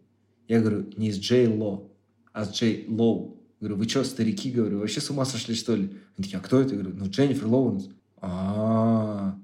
Я 0.47 0.61
говорю, 0.61 0.85
не 0.95 1.11
с 1.11 1.19
Джей 1.19 1.47
Ло, 1.47 1.91
а 2.31 2.45
с 2.45 2.53
Джей 2.53 2.85
Лоу. 2.87 3.43
Говорю, 3.59 3.75
вы 3.75 3.89
что, 3.89 4.03
старики, 4.03 4.51
говорю, 4.51 4.79
вообще 4.79 5.01
с 5.01 5.09
ума 5.09 5.25
сошли, 5.25 5.53
что 5.53 5.75
ли? 5.75 5.89
Они 6.15 6.23
такие, 6.23 6.37
а 6.37 6.41
кто 6.41 6.61
это? 6.61 6.75
Я 6.75 6.81
говорю, 6.81 6.97
ну, 6.97 7.09
Дженнифер 7.09 7.47
Лоуренс. 7.47 7.89
А-а-а. 8.21 9.37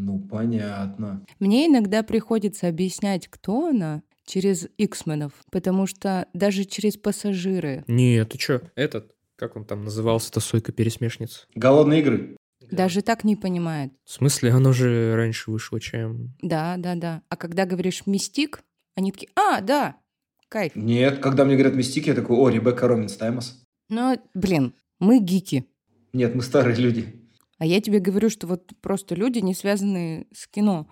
Ну, 0.00 0.18
понятно. 0.18 1.24
Мне 1.38 1.66
иногда 1.66 2.02
приходится 2.02 2.68
объяснять, 2.68 3.28
кто 3.28 3.68
она, 3.68 4.02
через 4.24 4.66
Иксменов, 4.78 5.32
потому 5.50 5.86
что 5.86 6.26
даже 6.32 6.64
через 6.64 6.96
пассажиры. 6.96 7.84
Не, 7.86 8.24
ты 8.24 8.38
чё, 8.38 8.62
этот, 8.76 9.12
как 9.36 9.56
он 9.56 9.64
там 9.64 9.84
назывался-то, 9.84 10.40
Сойка-пересмешница? 10.40 11.46
Голодные 11.54 12.00
игры. 12.00 12.36
Даже 12.70 13.02
так 13.02 13.24
не 13.24 13.36
понимает. 13.36 13.92
В 14.04 14.12
смысле, 14.12 14.52
оно 14.52 14.72
же 14.72 15.14
раньше 15.16 15.50
вышло, 15.50 15.80
чем... 15.80 16.34
Да, 16.40 16.76
да, 16.78 16.94
да. 16.94 17.22
А 17.28 17.36
когда 17.36 17.66
говоришь 17.66 18.06
«мистик», 18.06 18.62
Они 18.96 19.12
такие, 19.12 19.30
а, 19.36 19.60
да, 19.60 19.96
кайф. 20.48 20.74
Нет, 20.76 21.18
когда 21.18 21.44
мне 21.44 21.54
говорят 21.54 21.74
мистики, 21.74 22.08
я 22.08 22.14
такой, 22.14 22.36
о, 22.36 22.48
Ребекка 22.48 22.88
Роминс 22.88 23.16
Таймас. 23.16 23.62
Но, 23.88 24.16
блин, 24.34 24.74
мы 24.98 25.20
гики. 25.20 25.66
Нет, 26.12 26.34
мы 26.34 26.42
старые 26.42 26.76
люди. 26.76 27.19
А 27.60 27.66
я 27.66 27.82
тебе 27.82 28.00
говорю, 28.00 28.30
что 28.30 28.46
вот 28.46 28.72
просто 28.80 29.14
люди, 29.14 29.38
не 29.40 29.52
связанные 29.54 30.26
с 30.32 30.46
кино. 30.46 30.88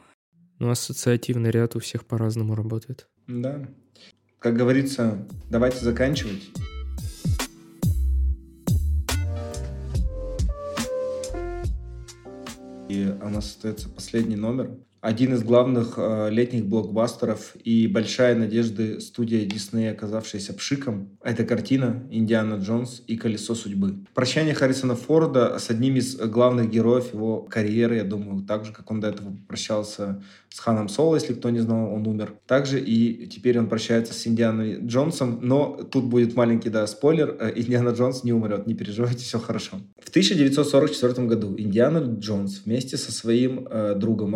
Ну, 0.59 0.69
ассоциативный 0.69 1.51
ряд 1.51 1.74
у 1.77 1.78
всех 1.78 2.05
по-разному 2.05 2.55
работает. 2.55 3.09
Да. 3.27 3.66
Как 4.39 4.55
говорится, 4.55 5.27
давайте 5.49 5.78
заканчивать. 5.78 6.51
И 12.90 13.16
у 13.19 13.28
нас 13.31 13.47
остается 13.47 13.89
последний 13.89 14.36
номер 14.36 14.77
один 15.01 15.35
из 15.35 15.43
главных 15.43 15.95
э, 15.97 16.29
летних 16.31 16.66
блокбастеров 16.66 17.55
и 17.62 17.87
большая 17.87 18.35
надежда 18.35 19.01
студии 19.01 19.45
Диснея, 19.45 19.93
оказавшаяся 19.93 20.55
пшиком, 20.55 21.11
это 21.23 21.45
картина 21.45 22.07
«Индиана 22.11 22.55
Джонс 22.57 23.03
и 23.07 23.16
колесо 23.16 23.55
судьбы». 23.55 24.05
Прощание 24.15 24.55
Харрисона 24.55 24.97
Форда 24.97 25.59
с 25.59 25.70
одним 25.70 25.97
из 25.97 26.16
главных 26.16 26.70
героев 26.70 27.12
его 27.15 27.43
карьеры, 27.43 27.97
я 27.97 28.05
думаю, 28.05 28.45
так 28.45 28.65
же, 28.65 28.73
как 28.73 28.91
он 28.91 29.01
до 29.01 29.09
этого 29.09 29.37
прощался 29.47 30.23
с 30.49 30.59
Ханом 30.59 30.89
Соло, 30.89 31.15
если 31.15 31.35
кто 31.35 31.51
не 31.51 31.61
знал, 31.61 31.93
он 31.93 32.07
умер. 32.07 32.35
Также 32.47 32.81
и 32.81 33.27
теперь 33.27 33.59
он 33.59 33.69
прощается 33.69 34.15
с 34.15 34.27
Индианой 34.27 34.81
Джонсом, 34.85 35.39
но 35.43 35.81
тут 35.91 36.05
будет 36.05 36.35
маленький, 36.35 36.70
да, 36.70 36.87
спойлер, 36.87 37.37
э, 37.39 37.53
Индиана 37.55 37.91
Джонс 37.91 38.25
не 38.25 38.33
умрет, 38.33 38.66
не 38.66 38.75
переживайте, 38.75 39.25
все 39.25 39.39
хорошо. 39.39 39.77
В 40.03 40.09
1944 40.09 41.27
году 41.27 41.55
Индиана 41.57 41.99
Джонс 41.99 42.62
вместе 42.65 42.97
со 42.97 43.12
своим 43.12 43.66
э, 43.70 43.95
другом, 43.95 44.35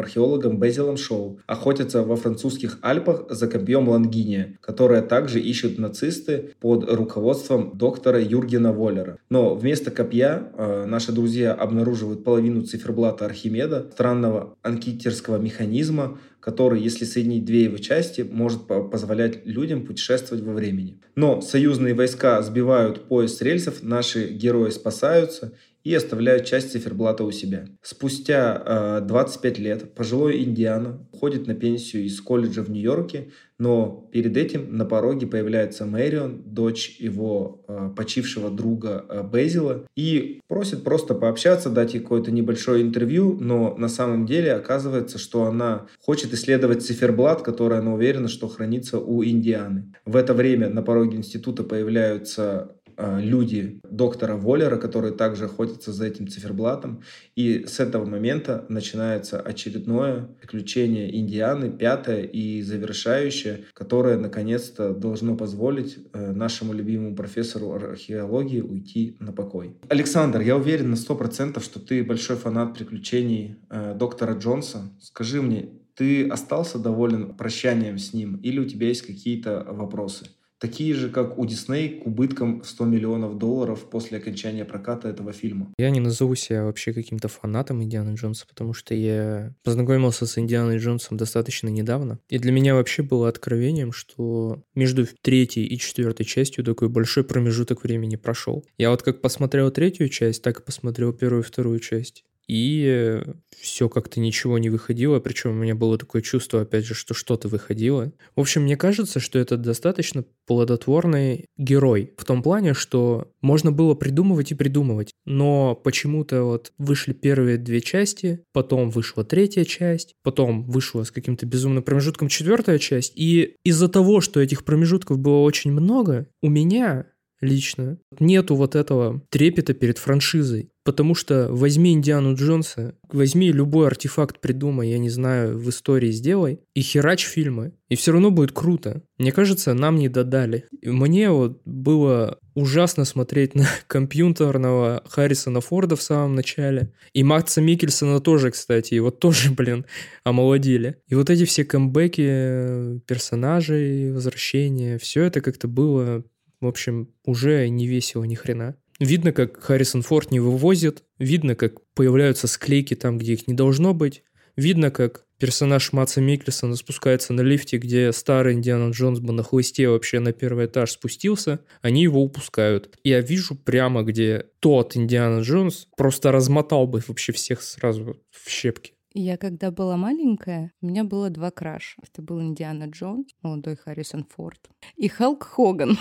археологом 0.52 0.58
Безилом 0.58 0.96
Шоу 0.96 1.40
охотятся 1.46 2.02
во 2.02 2.16
французских 2.16 2.78
Альпах 2.82 3.26
за 3.30 3.48
копьем 3.48 3.88
Лангиния, 3.88 4.58
которое 4.60 5.02
также 5.02 5.40
ищут 5.40 5.78
нацисты 5.78 6.54
под 6.60 6.90
руководством 6.90 7.76
доктора 7.76 8.20
Юргена 8.20 8.72
Воллера. 8.72 9.18
Но 9.30 9.54
вместо 9.54 9.90
копья 9.90 10.50
э, 10.56 10.84
наши 10.86 11.12
друзья 11.12 11.54
обнаруживают 11.54 12.24
половину 12.24 12.62
циферблата 12.62 13.24
Архимеда, 13.24 13.88
странного 13.92 14.56
анкитерского 14.62 15.38
механизма, 15.38 16.18
который, 16.40 16.80
если 16.80 17.04
соединить 17.04 17.44
две 17.44 17.64
его 17.64 17.78
части, 17.78 18.22
может 18.22 18.66
позволять 18.66 19.46
людям 19.46 19.86
путешествовать 19.86 20.44
во 20.44 20.52
времени. 20.52 21.00
Но 21.14 21.40
союзные 21.40 21.94
войска 21.94 22.42
сбивают 22.42 23.02
поезд 23.08 23.40
рельсов, 23.42 23.82
наши 23.82 24.28
герои 24.28 24.70
спасаются 24.70 25.52
и 25.84 25.94
оставляют 25.94 26.44
часть 26.44 26.72
циферблата 26.72 27.24
у 27.24 27.30
себя. 27.30 27.66
Спустя 27.82 29.00
э, 29.00 29.00
25 29.06 29.59
лет 29.59 29.94
пожилой 29.94 30.42
Индиана 30.42 31.06
уходит 31.12 31.46
на 31.46 31.54
пенсию 31.54 32.04
из 32.04 32.20
колледжа 32.20 32.62
в 32.62 32.70
Нью-Йорке, 32.70 33.30
но 33.59 34.09
перед 34.12 34.36
этим 34.36 34.76
на 34.76 34.84
пороге 34.84 35.26
появляется 35.26 35.86
Мэрион, 35.86 36.42
дочь 36.46 36.96
его 36.98 37.64
э, 37.68 37.90
почившего 37.96 38.50
друга 38.50 39.04
э, 39.09 39.22
Безила, 39.22 39.86
и 39.94 40.40
просит 40.48 40.82
просто 40.84 41.14
пообщаться, 41.14 41.70
дать 41.70 41.94
ей 41.94 42.00
какое-то 42.00 42.32
небольшое 42.32 42.82
интервью, 42.82 43.38
но 43.40 43.76
на 43.76 43.88
самом 43.88 44.26
деле 44.26 44.52
оказывается, 44.52 45.18
что 45.18 45.44
она 45.44 45.86
хочет 46.00 46.32
исследовать 46.34 46.82
циферблат, 46.82 47.42
который 47.42 47.78
она 47.78 47.94
уверена, 47.94 48.28
что 48.28 48.48
хранится 48.48 48.98
у 48.98 49.24
Индианы. 49.24 49.92
В 50.04 50.16
это 50.16 50.34
время 50.34 50.68
на 50.68 50.82
пороге 50.82 51.18
института 51.18 51.62
появляются 51.62 52.76
люди 53.20 53.80
доктора 53.88 54.36
Воллера, 54.36 54.76
которые 54.76 55.12
также 55.12 55.46
охотятся 55.46 55.92
за 55.92 56.06
этим 56.06 56.28
циферблатом. 56.28 57.02
И 57.36 57.64
с 57.66 57.80
этого 57.80 58.04
момента 58.04 58.64
начинается 58.68 59.40
очередное 59.40 60.28
приключение 60.40 61.16
Индианы, 61.16 61.70
пятое 61.70 62.22
и 62.22 62.62
завершающее, 62.62 63.64
которое 63.74 64.18
наконец-то 64.18 64.92
должно 64.94 65.36
позволить 65.36 65.98
э, 66.12 66.32
нашему 66.32 66.72
любимому 66.72 67.14
профессору 67.14 67.72
археологии 67.72 68.60
уйти 68.60 69.16
на 69.20 69.32
покой. 69.32 69.76
Александр, 69.88 70.40
я 70.40 70.56
уверен 70.56 70.90
на 70.90 70.96
сто 70.96 71.14
процентов, 71.14 71.64
что 71.64 71.80
ты 71.80 72.02
большой 72.02 72.36
фанат 72.36 72.74
приключений 72.74 73.56
э, 73.70 73.94
доктора 73.94 74.34
Джонса. 74.34 74.90
Скажи 75.00 75.42
мне, 75.42 75.68
ты 75.94 76.28
остался 76.28 76.78
доволен 76.78 77.34
прощанием 77.34 77.98
с 77.98 78.14
ним 78.14 78.36
или 78.36 78.58
у 78.58 78.64
тебя 78.64 78.88
есть 78.88 79.02
какие-то 79.02 79.66
вопросы? 79.68 80.26
Такие 80.62 80.94
же, 80.94 81.10
как 81.10 81.39
у 81.39 81.44
Дисней, 81.44 81.98
к 81.98 82.06
убыткам 82.06 82.60
в 82.60 82.68
100 82.68 82.84
миллионов 82.84 83.36
долларов 83.36 83.84
после 83.90 84.18
окончания 84.18 84.64
проката 84.64 85.09
этого 85.09 85.32
фильма. 85.32 85.72
Я 85.76 85.90
не 85.90 85.98
назову 85.98 86.36
себя 86.36 86.64
вообще 86.64 86.93
каким-то 86.93 87.26
фанатом 87.26 87.82
Индианы 87.82 88.14
Джонса, 88.14 88.47
потому 88.47 88.72
что 88.72 88.94
я 88.94 89.52
познакомился 89.64 90.24
с 90.24 90.39
Индианой 90.39 90.78
Джонсом 90.78 91.16
достаточно 91.16 91.68
недавно. 91.68 92.20
И 92.28 92.39
для 92.39 92.52
меня 92.52 92.76
вообще 92.76 93.02
было 93.02 93.28
откровением, 93.28 93.90
что 93.90 94.62
между 94.76 95.05
третьей 95.22 95.66
и 95.66 95.78
четвертой 95.78 96.24
частью 96.24 96.62
такой 96.62 96.89
большой 96.89 97.24
промежуток 97.24 97.82
времени 97.82 98.14
прошел. 98.14 98.64
Я 98.78 98.90
вот 98.90 99.02
как 99.02 99.20
посмотрел 99.20 99.72
третью 99.72 100.09
часть, 100.09 100.44
так 100.44 100.60
и 100.60 100.62
посмотрел 100.62 101.12
первую 101.12 101.43
и 101.43 101.44
вторую 101.44 101.80
часть 101.80 102.24
и 102.52 103.22
все 103.58 103.88
как-то 103.88 104.20
ничего 104.20 104.58
не 104.58 104.68
выходило, 104.68 105.20
причем 105.20 105.52
у 105.52 105.54
меня 105.54 105.74
было 105.74 105.96
такое 105.96 106.20
чувство, 106.20 106.60
опять 106.60 106.84
же, 106.84 106.92
что 106.92 107.14
что-то 107.14 107.48
выходило. 107.48 108.12
В 108.36 108.40
общем, 108.40 108.64
мне 108.64 108.76
кажется, 108.76 109.20
что 109.20 109.38
это 109.38 109.56
достаточно 109.56 110.26
плодотворный 110.46 111.46
герой, 111.56 112.12
в 112.18 112.26
том 112.26 112.42
плане, 112.42 112.74
что 112.74 113.32
можно 113.40 113.72
было 113.72 113.94
придумывать 113.94 114.52
и 114.52 114.54
придумывать, 114.54 115.12
но 115.24 115.74
почему-то 115.74 116.42
вот 116.44 116.72
вышли 116.76 117.14
первые 117.14 117.56
две 117.56 117.80
части, 117.80 118.44
потом 118.52 118.90
вышла 118.90 119.24
третья 119.24 119.64
часть, 119.64 120.12
потом 120.22 120.64
вышла 120.64 121.04
с 121.04 121.10
каким-то 121.10 121.46
безумным 121.46 121.82
промежутком 121.82 122.28
четвертая 122.28 122.78
часть, 122.78 123.14
и 123.16 123.56
из-за 123.64 123.88
того, 123.88 124.20
что 124.20 124.40
этих 124.40 124.66
промежутков 124.66 125.18
было 125.18 125.38
очень 125.38 125.72
много, 125.72 126.26
у 126.42 126.50
меня 126.50 127.06
лично. 127.42 127.98
Нету 128.18 128.54
вот 128.54 128.74
этого 128.74 129.20
трепета 129.28 129.74
перед 129.74 129.98
франшизой. 129.98 130.70
Потому 130.84 131.14
что 131.14 131.46
возьми 131.48 131.92
Индиану 131.92 132.34
Джонса, 132.34 132.94
возьми 133.10 133.52
любой 133.52 133.86
артефакт 133.86 134.40
придумай, 134.40 134.90
я 134.90 134.98
не 134.98 135.10
знаю, 135.10 135.56
в 135.56 135.68
истории 135.68 136.10
сделай, 136.10 136.60
и 136.74 136.82
херач 136.82 137.24
фильмы. 137.24 137.72
И 137.88 137.94
все 137.94 138.12
равно 138.12 138.30
будет 138.30 138.52
круто. 138.52 139.02
Мне 139.18 139.30
кажется, 139.30 139.74
нам 139.74 139.96
не 139.96 140.09
додали. 140.09 140.64
Мне 140.82 141.30
вот 141.30 141.60
было 141.64 142.38
ужасно 142.54 143.04
смотреть 143.04 143.54
на 143.56 143.68
компьютерного 143.86 145.04
Харрисона 145.09 145.60
Форда 145.60 145.94
в 145.94 146.02
самом 146.02 146.34
начале. 146.34 146.92
И 147.12 147.22
Матса 147.22 147.60
Микельсона 147.60 148.20
тоже, 148.20 148.50
кстати. 148.50 148.94
Его 148.94 149.10
тоже, 149.10 149.50
блин, 149.56 149.86
омолодили. 150.24 150.96
И 151.06 151.14
вот 151.14 151.30
эти 151.30 151.44
все 151.44 151.64
камбэки 151.64 153.00
персонажей, 153.06 154.10
возвращения, 154.10 154.98
все 154.98 155.22
это 155.22 155.40
как-то 155.40 155.68
было 155.68 156.24
в 156.62 156.66
общем, 156.66 157.09
уже 157.24 157.68
не 157.68 157.88
весело 157.88 158.22
ни 158.22 158.36
хрена. 158.36 158.76
Видно, 159.02 159.32
как 159.32 159.60
Харрисон 159.60 160.02
Форд 160.02 160.30
не 160.30 160.38
вывозит, 160.38 161.02
видно, 161.18 161.56
как 161.56 161.84
появляются 161.94 162.46
склейки 162.46 162.94
там, 162.94 163.18
где 163.18 163.32
их 163.32 163.48
не 163.48 163.54
должно 163.54 163.94
быть, 163.94 164.22
видно, 164.54 164.92
как 164.92 165.26
персонаж 165.38 165.92
Матса 165.92 166.20
Микельсона 166.20 166.76
спускается 166.76 167.32
на 167.32 167.40
лифте, 167.40 167.78
где 167.78 168.12
старый 168.12 168.54
Индиана 168.54 168.92
Джонс 168.92 169.18
бы 169.18 169.32
на 169.32 169.42
хлысте 169.42 169.88
вообще 169.88 170.20
на 170.20 170.32
первый 170.32 170.66
этаж 170.66 170.92
спустился, 170.92 171.64
они 171.80 172.04
его 172.04 172.22
упускают. 172.22 172.96
Я 173.02 173.20
вижу 173.20 173.56
прямо, 173.56 174.04
где 174.04 174.46
тот 174.60 174.96
Индиана 174.96 175.40
Джонс 175.40 175.88
просто 175.96 176.30
размотал 176.30 176.86
бы 176.86 177.02
вообще 177.04 177.32
всех 177.32 177.60
сразу 177.62 178.20
в 178.30 178.48
щепки. 178.48 178.92
Я 179.14 179.36
когда 179.36 179.72
была 179.72 179.96
маленькая, 179.96 180.70
у 180.80 180.86
меня 180.86 181.02
было 181.02 181.28
два 181.28 181.50
краша. 181.50 182.00
Это 182.08 182.22
был 182.22 182.40
Индиана 182.40 182.84
Джонс, 182.84 183.26
молодой 183.42 183.74
Харрисон 183.74 184.24
Форд, 184.36 184.70
и 184.94 185.08
Халк 185.08 185.42
Хоган. 185.42 185.98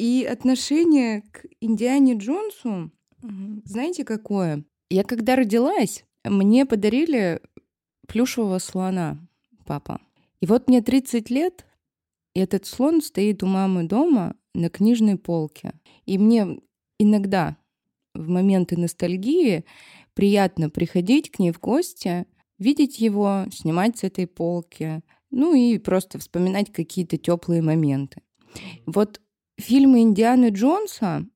И 0.00 0.24
отношение 0.24 1.20
к 1.30 1.44
Индиане 1.60 2.14
Джонсу, 2.14 2.90
знаете, 3.64 4.02
какое? 4.02 4.64
Я 4.88 5.04
когда 5.04 5.36
родилась, 5.36 6.06
мне 6.24 6.64
подарили 6.64 7.42
плюшевого 8.08 8.60
слона, 8.60 9.18
папа. 9.66 10.00
И 10.40 10.46
вот 10.46 10.68
мне 10.68 10.80
30 10.80 11.28
лет, 11.28 11.66
и 12.34 12.40
этот 12.40 12.64
слон 12.64 13.02
стоит 13.02 13.42
у 13.42 13.46
мамы 13.46 13.84
дома 13.84 14.36
на 14.54 14.70
книжной 14.70 15.18
полке. 15.18 15.74
И 16.06 16.16
мне 16.16 16.60
иногда 16.98 17.58
в 18.14 18.26
моменты 18.26 18.78
ностальгии 18.78 19.66
приятно 20.14 20.70
приходить 20.70 21.30
к 21.30 21.38
ней 21.38 21.52
в 21.52 21.60
гости, 21.60 22.24
видеть 22.58 23.00
его, 23.00 23.44
снимать 23.52 23.98
с 23.98 24.04
этой 24.04 24.26
полки, 24.26 25.02
ну 25.30 25.52
и 25.52 25.76
просто 25.76 26.18
вспоминать 26.18 26.72
какие-то 26.72 27.18
теплые 27.18 27.60
моменты. 27.60 28.22
Вот 28.86 29.20
фильмы 29.60 30.02
Индианы 30.02 30.48
Джонса 30.50 31.26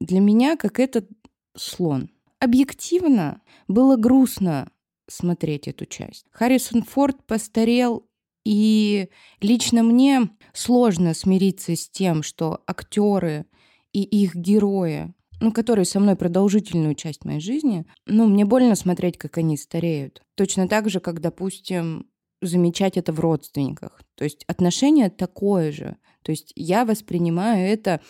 для 0.00 0.20
меня 0.20 0.56
как 0.56 0.80
этот 0.80 1.08
слон. 1.56 2.10
Объективно 2.40 3.40
было 3.68 3.96
грустно 3.96 4.70
смотреть 5.08 5.68
эту 5.68 5.86
часть. 5.86 6.26
Харрисон 6.32 6.82
Форд 6.82 7.24
постарел, 7.26 8.06
и 8.44 9.08
лично 9.40 9.82
мне 9.82 10.28
сложно 10.52 11.14
смириться 11.14 11.76
с 11.76 11.88
тем, 11.88 12.22
что 12.22 12.62
актеры 12.66 13.46
и 13.92 14.02
их 14.02 14.34
герои, 14.34 15.14
ну, 15.40 15.52
которые 15.52 15.84
со 15.84 16.00
мной 16.00 16.16
продолжительную 16.16 16.94
часть 16.94 17.24
моей 17.24 17.40
жизни, 17.40 17.86
ну, 18.06 18.26
мне 18.26 18.44
больно 18.44 18.74
смотреть, 18.74 19.18
как 19.18 19.38
они 19.38 19.56
стареют. 19.56 20.22
Точно 20.34 20.68
так 20.68 20.90
же, 20.90 21.00
как, 21.00 21.20
допустим, 21.20 22.06
замечать 22.46 22.96
это 22.96 23.12
в 23.12 23.20
родственниках. 23.20 24.02
То 24.14 24.24
есть 24.24 24.44
отношение 24.46 25.10
такое 25.10 25.72
же. 25.72 25.96
То 26.22 26.32
есть 26.32 26.52
я 26.56 26.84
воспринимаю 26.84 27.68
это, 27.68 28.00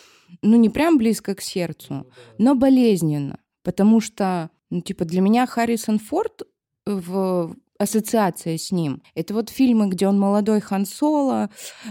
ну, 0.41 0.55
не 0.55 0.69
прям 0.69 0.97
близко 0.97 1.35
к 1.35 1.41
сердцу, 1.41 2.07
но 2.37 2.55
болезненно. 2.55 3.39
Потому 3.63 3.99
что, 3.99 4.49
ну, 4.69 4.81
типа, 4.81 5.05
для 5.05 5.21
меня 5.21 5.45
Харрисон 5.45 5.99
Форд 5.99 6.43
в 6.85 7.55
ассоциация 7.77 8.57
с 8.57 8.71
ним. 8.71 9.01
Это 9.15 9.33
вот 9.33 9.49
фильмы, 9.49 9.89
где 9.89 10.07
он 10.07 10.17
молодой 10.19 10.61
Хан 10.61 10.85
Соло, 10.85 11.49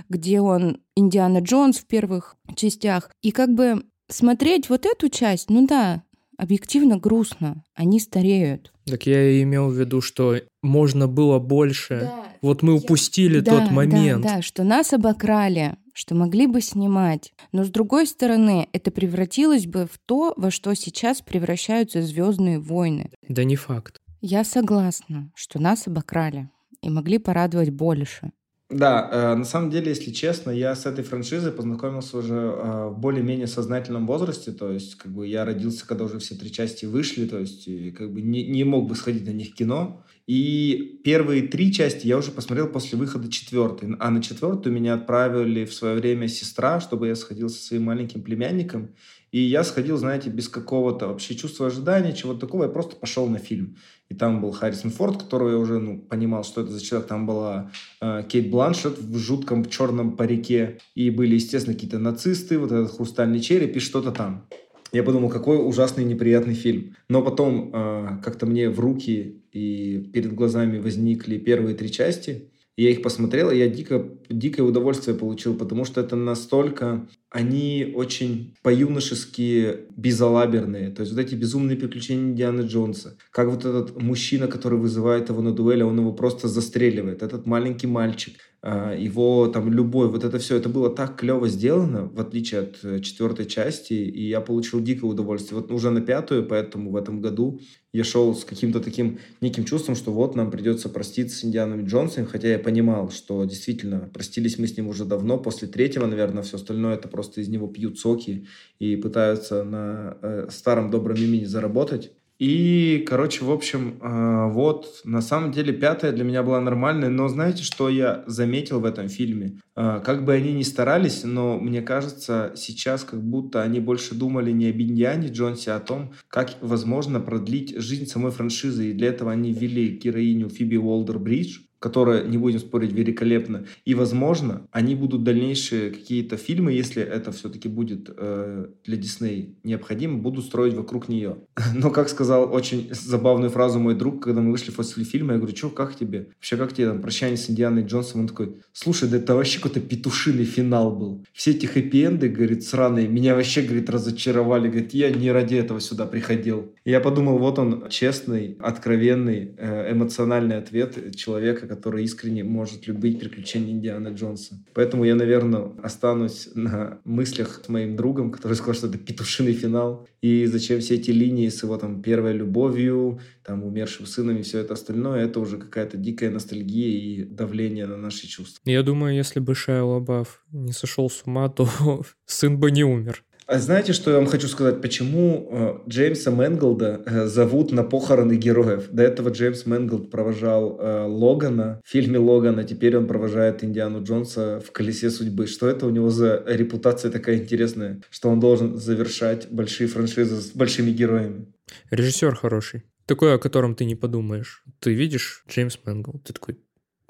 где 0.08 0.40
он 0.40 0.80
Индиана 0.96 1.38
Джонс 1.38 1.78
в 1.78 1.86
первых 1.86 2.36
частях. 2.56 3.10
И 3.22 3.30
как 3.30 3.50
бы 3.52 3.84
смотреть 4.08 4.68
вот 4.68 4.86
эту 4.86 5.08
часть, 5.08 5.50
ну 5.50 5.66
да, 5.66 6.02
объективно 6.36 6.98
грустно. 6.98 7.64
Они 7.74 8.00
стареют. 8.00 8.72
Так 8.86 9.06
я 9.06 9.30
и 9.30 9.42
имел 9.42 9.68
в 9.68 9.78
виду, 9.78 10.00
что 10.00 10.36
можно 10.64 11.06
было 11.06 11.38
больше. 11.38 12.00
Да, 12.02 12.24
вот 12.42 12.62
мы 12.62 12.74
упустили 12.74 13.36
я... 13.36 13.42
тот 13.42 13.64
да, 13.64 13.70
момент. 13.70 14.22
Да, 14.22 14.36
да, 14.36 14.42
что 14.42 14.64
нас 14.64 14.92
обокрали, 14.92 15.76
что 15.92 16.14
могли 16.14 16.46
бы 16.46 16.60
снимать. 16.60 17.32
Но 17.52 17.64
с 17.64 17.68
другой 17.68 18.06
стороны, 18.06 18.68
это 18.72 18.90
превратилось 18.90 19.66
бы 19.66 19.86
в 19.86 19.98
то, 20.04 20.34
во 20.36 20.50
что 20.50 20.74
сейчас 20.74 21.22
превращаются 21.22 22.02
Звездные 22.02 22.58
войны. 22.58 23.10
Да 23.28 23.44
не 23.44 23.56
факт. 23.56 24.00
Я 24.20 24.42
согласна, 24.44 25.30
что 25.34 25.60
нас 25.60 25.86
обокрали 25.86 26.50
и 26.82 26.90
могли 26.90 27.18
порадовать 27.18 27.70
больше. 27.70 28.32
Да, 28.70 29.08
э, 29.12 29.34
на 29.36 29.44
самом 29.44 29.70
деле, 29.70 29.90
если 29.90 30.10
честно, 30.10 30.50
я 30.50 30.74
с 30.74 30.86
этой 30.86 31.04
франшизой 31.04 31.52
познакомился 31.52 32.16
уже 32.18 32.34
э, 32.34 32.88
в 32.88 32.98
более-менее 32.98 33.46
сознательном 33.46 34.06
возрасте, 34.06 34.52
то 34.52 34.70
есть 34.72 34.96
как 34.96 35.12
бы 35.12 35.28
я 35.28 35.44
родился, 35.44 35.86
когда 35.86 36.04
уже 36.04 36.18
все 36.18 36.34
три 36.34 36.50
части 36.50 36.86
вышли, 36.86 37.26
то 37.26 37.38
есть 37.38 37.68
и, 37.68 37.90
как 37.90 38.12
бы 38.12 38.22
не, 38.22 38.46
не 38.48 38.64
мог 38.64 38.88
бы 38.88 38.96
сходить 38.96 39.26
на 39.26 39.32
них 39.32 39.54
кино. 39.54 40.02
И 40.26 41.00
первые 41.04 41.42
три 41.42 41.70
части 41.70 42.06
я 42.06 42.16
уже 42.16 42.30
посмотрел 42.30 42.68
после 42.68 42.98
выхода 42.98 43.30
четвертой, 43.30 43.94
а 43.98 44.10
на 44.10 44.22
четвертую 44.22 44.74
меня 44.74 44.94
отправили 44.94 45.66
в 45.66 45.74
свое 45.74 45.96
время 45.96 46.28
сестра, 46.28 46.80
чтобы 46.80 47.08
я 47.08 47.14
сходил 47.14 47.50
со 47.50 47.62
своим 47.62 47.84
маленьким 47.84 48.22
племянником. 48.22 48.94
И 49.32 49.40
я 49.40 49.64
сходил, 49.64 49.98
знаете, 49.98 50.30
без 50.30 50.48
какого-то 50.48 51.08
вообще 51.08 51.34
чувства 51.34 51.66
ожидания, 51.66 52.14
чего-то 52.14 52.40
такого. 52.40 52.62
Я 52.62 52.68
просто 52.70 52.96
пошел 52.96 53.26
на 53.26 53.38
фильм. 53.38 53.76
И 54.08 54.14
там 54.14 54.40
был 54.40 54.52
Харрисон 54.52 54.92
Форд, 54.92 55.24
которого 55.24 55.50
я 55.50 55.58
уже 55.58 55.78
ну, 55.78 55.98
понимал, 55.98 56.44
что 56.44 56.62
это 56.62 56.70
за 56.70 56.80
человек. 56.80 57.08
Там 57.08 57.26
была 57.26 57.72
э, 58.00 58.22
Кейт 58.28 58.48
Бланшет 58.48 58.98
в 58.98 59.18
жутком 59.18 59.64
черном 59.64 60.16
парике. 60.16 60.78
И 60.94 61.10
были, 61.10 61.34
естественно, 61.34 61.74
какие-то 61.74 61.98
нацисты, 61.98 62.58
вот 62.58 62.70
этот 62.70 62.96
хрустальный 62.96 63.40
череп 63.40 63.76
и 63.76 63.80
что-то 63.80 64.12
там. 64.12 64.46
Я 64.92 65.02
подумал, 65.02 65.28
какой 65.28 65.56
ужасный 65.56 66.04
неприятный 66.04 66.54
фильм. 66.54 66.94
Но 67.08 67.20
потом 67.20 67.72
э, 67.74 68.20
как-то 68.22 68.46
мне 68.46 68.70
в 68.70 68.78
руки 68.78 69.42
и 69.54 70.10
перед 70.12 70.34
глазами 70.34 70.78
возникли 70.78 71.38
первые 71.38 71.76
три 71.76 71.90
части. 71.90 72.50
Я 72.76 72.90
их 72.90 73.02
посмотрел, 73.02 73.52
и 73.52 73.56
я 73.56 73.68
дико, 73.68 74.04
дикое 74.28 74.62
удовольствие 74.64 75.16
получил, 75.16 75.54
потому 75.54 75.84
что 75.84 76.00
это 76.00 76.16
настолько... 76.16 77.06
Они 77.30 77.92
очень 77.94 78.56
по-юношески 78.62 79.88
безалаберные. 79.96 80.90
То 80.90 81.02
есть 81.02 81.12
вот 81.12 81.20
эти 81.20 81.36
безумные 81.36 81.76
приключения 81.76 82.30
Индианы 82.32 82.62
Джонса. 82.62 83.16
Как 83.30 83.48
вот 83.48 83.64
этот 83.64 84.00
мужчина, 84.00 84.48
который 84.48 84.78
вызывает 84.78 85.28
его 85.28 85.40
на 85.40 85.52
дуэль, 85.52 85.84
он 85.84 85.98
его 85.98 86.12
просто 86.12 86.48
застреливает. 86.48 87.22
Этот 87.22 87.46
маленький 87.46 87.86
мальчик. 87.86 88.34
А, 88.66 88.94
его 88.94 89.46
там 89.48 89.70
любой, 89.70 90.08
вот 90.08 90.24
это 90.24 90.38
все, 90.38 90.56
это 90.56 90.68
было 90.68 90.88
так 90.88 91.16
клево 91.16 91.48
сделано, 91.48 92.06
в 92.06 92.18
отличие 92.18 92.62
от 92.62 92.78
э, 92.82 93.00
четвертой 93.00 93.44
части, 93.44 93.92
и 93.92 94.26
я 94.26 94.40
получил 94.40 94.80
дикое 94.80 95.06
удовольствие. 95.06 95.60
Вот 95.60 95.70
уже 95.70 95.90
на 95.90 96.00
пятую, 96.00 96.46
поэтому 96.46 96.90
в 96.90 96.96
этом 96.96 97.20
году 97.20 97.60
я 97.94 98.02
шел 98.02 98.34
с 98.34 98.44
каким-то 98.44 98.80
таким 98.80 99.20
неким 99.40 99.64
чувством, 99.64 99.94
что 99.94 100.12
вот 100.12 100.34
нам 100.34 100.50
придется 100.50 100.88
проститься 100.88 101.38
с 101.38 101.44
Индианом 101.44 101.86
Джонсом, 101.86 102.26
хотя 102.26 102.48
я 102.48 102.58
понимал, 102.58 103.10
что 103.10 103.44
действительно 103.44 104.10
простились 104.12 104.58
мы 104.58 104.66
с 104.66 104.76
ним 104.76 104.88
уже 104.88 105.04
давно, 105.04 105.38
после 105.38 105.68
третьего, 105.68 106.06
наверное, 106.06 106.42
все 106.42 106.56
остальное 106.56 106.94
это 106.94 107.06
просто 107.06 107.40
из 107.40 107.48
него 107.48 107.68
пьют 107.68 108.00
соки 108.00 108.48
и 108.80 108.96
пытаются 108.96 109.62
на 109.62 110.18
э, 110.20 110.48
старом 110.50 110.90
добром 110.90 111.16
имени 111.16 111.44
заработать. 111.44 112.10
И, 112.38 113.04
короче, 113.06 113.44
в 113.44 113.50
общем, 113.50 113.98
э, 114.00 114.50
вот, 114.50 115.02
на 115.04 115.20
самом 115.20 115.52
деле, 115.52 115.72
пятая 115.72 116.10
для 116.10 116.24
меня 116.24 116.42
была 116.42 116.60
нормальная, 116.60 117.08
но 117.08 117.28
знаете, 117.28 117.62
что 117.62 117.88
я 117.88 118.24
заметил 118.26 118.80
в 118.80 118.84
этом 118.84 119.08
фильме? 119.08 119.60
Э, 119.76 120.00
как 120.04 120.24
бы 120.24 120.32
они 120.32 120.52
ни 120.52 120.62
старались, 120.62 121.22
но 121.22 121.60
мне 121.60 121.80
кажется, 121.80 122.52
сейчас 122.56 123.04
как 123.04 123.22
будто 123.22 123.62
они 123.62 123.78
больше 123.78 124.16
думали 124.16 124.50
не 124.50 124.70
об 124.70 124.80
Индиане 124.80 125.28
Джонсе, 125.28 125.72
а 125.72 125.76
о 125.76 125.80
том, 125.80 126.12
как 126.28 126.50
возможно 126.60 127.20
продлить 127.20 127.76
жизнь 127.80 128.06
самой 128.06 128.32
франшизы. 128.32 128.90
И 128.90 128.94
для 128.94 129.08
этого 129.08 129.30
они 129.30 129.52
ввели 129.52 129.96
героиню 129.96 130.48
Фиби 130.48 130.76
Уолдер-Бридж, 130.76 131.60
которая, 131.84 132.24
не 132.24 132.38
будем 132.38 132.60
спорить, 132.60 132.92
великолепна. 132.92 133.66
И, 133.84 133.94
возможно, 133.94 134.66
они 134.72 134.94
будут 134.94 135.22
дальнейшие 135.22 135.90
какие-то 135.90 136.38
фильмы, 136.38 136.72
если 136.72 137.02
это 137.02 137.30
все-таки 137.30 137.68
будет 137.68 138.08
э, 138.16 138.68
для 138.86 138.96
Дисней 138.96 139.58
необходимо, 139.64 140.16
будут 140.16 140.46
строить 140.46 140.72
вокруг 140.72 141.10
нее. 141.10 141.36
Но, 141.74 141.90
как 141.90 142.08
сказал 142.08 142.50
очень 142.54 142.88
забавную 142.90 143.50
фразу 143.50 143.80
мой 143.80 143.94
друг, 143.94 144.24
когда 144.24 144.40
мы 144.40 144.52
вышли 144.52 144.70
после 144.70 145.04
фильма, 145.04 145.34
я 145.34 145.38
говорю, 145.38 145.54
что, 145.54 145.68
как 145.68 145.94
тебе? 145.94 146.28
Вообще, 146.36 146.56
как 146.56 146.72
тебе 146.72 146.88
там 146.88 147.02
прощание 147.02 147.36
с 147.36 147.50
Индианой 147.50 147.84
Джонсом? 147.84 148.20
Он 148.20 148.28
такой, 148.28 148.56
слушай, 148.72 149.06
да 149.06 149.18
это 149.18 149.34
вообще 149.34 149.58
какой-то 149.58 149.80
петушиный 149.80 150.46
финал 150.46 150.96
был. 150.96 151.22
Все 151.34 151.50
эти 151.50 151.66
хэппи-энды, 151.66 152.30
говорит, 152.30 152.64
сраные, 152.64 153.08
меня 153.08 153.34
вообще, 153.34 153.60
говорит, 153.60 153.90
разочаровали. 153.90 154.68
Говорит, 154.68 154.94
я 154.94 155.10
не 155.10 155.30
ради 155.30 155.56
этого 155.56 155.80
сюда 155.80 156.06
приходил. 156.06 156.72
Я 156.86 157.00
подумал, 157.00 157.36
вот 157.36 157.58
он, 157.58 157.90
честный, 157.90 158.56
откровенный, 158.58 159.54
э, 159.58 159.92
эмоциональный 159.92 160.56
ответ 160.56 161.14
человека, 161.14 161.73
который 161.74 162.04
искренне 162.04 162.44
может 162.44 162.86
любить 162.86 163.20
приключения 163.20 163.72
Индианы 163.72 164.08
Джонса. 164.08 164.62
Поэтому 164.74 165.04
я, 165.04 165.14
наверное, 165.14 165.72
останусь 165.82 166.48
на 166.54 166.98
мыслях 167.04 167.62
с 167.64 167.68
моим 167.68 167.96
другом, 167.96 168.30
который 168.30 168.54
сказал, 168.54 168.74
что 168.74 168.86
это 168.86 168.98
петушиный 168.98 169.52
финал. 169.52 170.06
И 170.22 170.46
зачем 170.46 170.80
все 170.80 170.94
эти 170.94 171.10
линии 171.10 171.48
с 171.48 171.62
его 171.62 171.76
там 171.76 172.02
первой 172.02 172.32
любовью, 172.32 173.20
там 173.44 173.64
умершим 173.64 174.06
сыном 174.06 174.38
и 174.38 174.42
все 174.42 174.60
это 174.60 174.74
остальное, 174.74 175.24
это 175.24 175.40
уже 175.40 175.58
какая-то 175.58 175.96
дикая 175.96 176.30
ностальгия 176.30 176.98
и 176.98 177.24
давление 177.24 177.86
на 177.86 177.96
наши 177.96 178.26
чувства. 178.26 178.60
Я 178.64 178.82
думаю, 178.82 179.14
если 179.14 179.40
бы 179.40 179.54
Шайа 179.54 179.84
Лабаф 179.84 180.42
не 180.52 180.72
сошел 180.72 181.10
с 181.10 181.22
ума, 181.26 181.48
то 181.48 181.68
сын 182.26 182.58
бы 182.58 182.70
не 182.70 182.84
умер. 182.84 183.24
А 183.46 183.58
знаете, 183.58 183.92
что 183.92 184.10
я 184.10 184.16
вам 184.16 184.26
хочу 184.26 184.48
сказать? 184.48 184.80
Почему 184.80 185.82
Джеймса 185.88 186.30
Мэнголда 186.30 187.26
зовут 187.28 187.72
на 187.72 187.84
похороны 187.84 188.36
героев? 188.36 188.88
До 188.90 189.02
этого 189.02 189.28
Джеймс 189.28 189.66
Мэнголд 189.66 190.10
провожал 190.10 190.78
Логана 191.08 191.80
в 191.84 191.90
фильме 191.90 192.18
Логан, 192.18 192.58
а 192.58 192.64
теперь 192.64 192.96
он 192.96 193.06
провожает 193.06 193.62
Индиану 193.62 194.02
Джонса 194.02 194.60
в 194.66 194.72
«Колесе 194.72 195.10
судьбы». 195.10 195.46
Что 195.46 195.68
это 195.68 195.86
у 195.86 195.90
него 195.90 196.08
за 196.08 196.42
репутация 196.46 197.10
такая 197.10 197.36
интересная, 197.36 198.00
что 198.10 198.30
он 198.30 198.40
должен 198.40 198.78
завершать 198.78 199.50
большие 199.50 199.88
франшизы 199.88 200.40
с 200.40 200.52
большими 200.52 200.90
героями? 200.90 201.46
Режиссер 201.90 202.34
хороший. 202.36 202.84
Такой, 203.04 203.34
о 203.34 203.38
котором 203.38 203.74
ты 203.74 203.84
не 203.84 203.94
подумаешь. 203.94 204.64
Ты 204.80 204.94
видишь 204.94 205.44
Джеймс 205.50 205.78
Мэнголд, 205.84 206.24
ты 206.24 206.32
такой, 206.32 206.58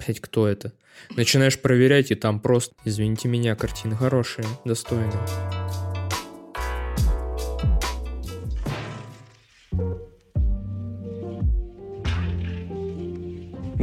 Блять, 0.05 0.20
кто 0.20 0.48
это? 0.48 0.73
Начинаешь 1.16 1.61
проверять, 1.61 2.11
и 2.11 2.16
там 2.16 2.40
просто, 2.40 2.74
извините 2.85 3.28
меня, 3.28 3.55
картины 3.55 3.94
хорошие, 3.94 4.44
достойные. 4.65 5.12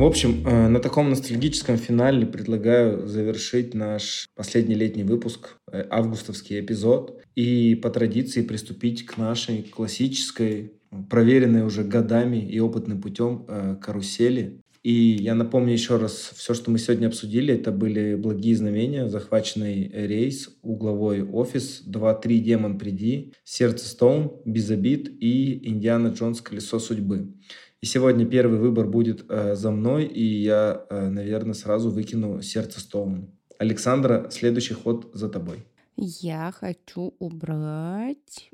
В 0.01 0.03
общем, 0.03 0.43
э, 0.47 0.67
на 0.67 0.79
таком 0.79 1.11
ностальгическом 1.11 1.77
финале 1.77 2.25
предлагаю 2.25 3.05
завершить 3.05 3.75
наш 3.75 4.25
последний 4.33 4.73
летний 4.73 5.03
выпуск, 5.03 5.57
э, 5.71 5.85
августовский 5.91 6.59
эпизод, 6.59 7.21
и 7.35 7.75
по 7.75 7.91
традиции 7.91 8.41
приступить 8.41 9.05
к 9.05 9.17
нашей 9.17 9.61
классической, 9.61 10.71
проверенной 11.07 11.63
уже 11.63 11.83
годами 11.83 12.37
и 12.37 12.59
опытным 12.59 12.99
путем 12.99 13.45
э, 13.47 13.75
карусели. 13.79 14.63
И 14.81 14.91
я 14.91 15.35
напомню 15.35 15.73
еще 15.73 15.97
раз, 15.97 16.31
все, 16.35 16.55
что 16.55 16.71
мы 16.71 16.79
сегодня 16.79 17.05
обсудили, 17.05 17.53
это 17.53 17.71
были 17.71 18.15
благие 18.15 18.55
знамения, 18.55 19.07
захваченный 19.07 19.87
рейс, 20.07 20.49
угловой 20.63 21.21
офис, 21.21 21.83
2-3 21.85 22.39
демон 22.39 22.79
приди, 22.79 23.33
сердце 23.43 23.87
Стоун, 23.87 24.41
без 24.45 24.71
обид 24.71 25.11
и 25.19 25.69
Индиана 25.69 26.07
Джонс 26.07 26.41
колесо 26.41 26.79
судьбы. 26.79 27.35
И 27.81 27.87
сегодня 27.87 28.27
первый 28.27 28.59
выбор 28.59 28.85
будет 28.87 29.25
э, 29.27 29.55
за 29.55 29.71
мной, 29.71 30.05
и 30.05 30.23
я, 30.23 30.85
э, 30.87 31.09
наверное, 31.09 31.55
сразу 31.55 31.89
выкину 31.89 32.39
сердце 32.43 32.79
Стоун. 32.79 33.31
Александра, 33.57 34.27
следующий 34.29 34.75
ход 34.75 35.09
за 35.15 35.29
тобой. 35.29 35.65
Я 35.97 36.53
хочу 36.55 37.15
убрать 37.17 38.51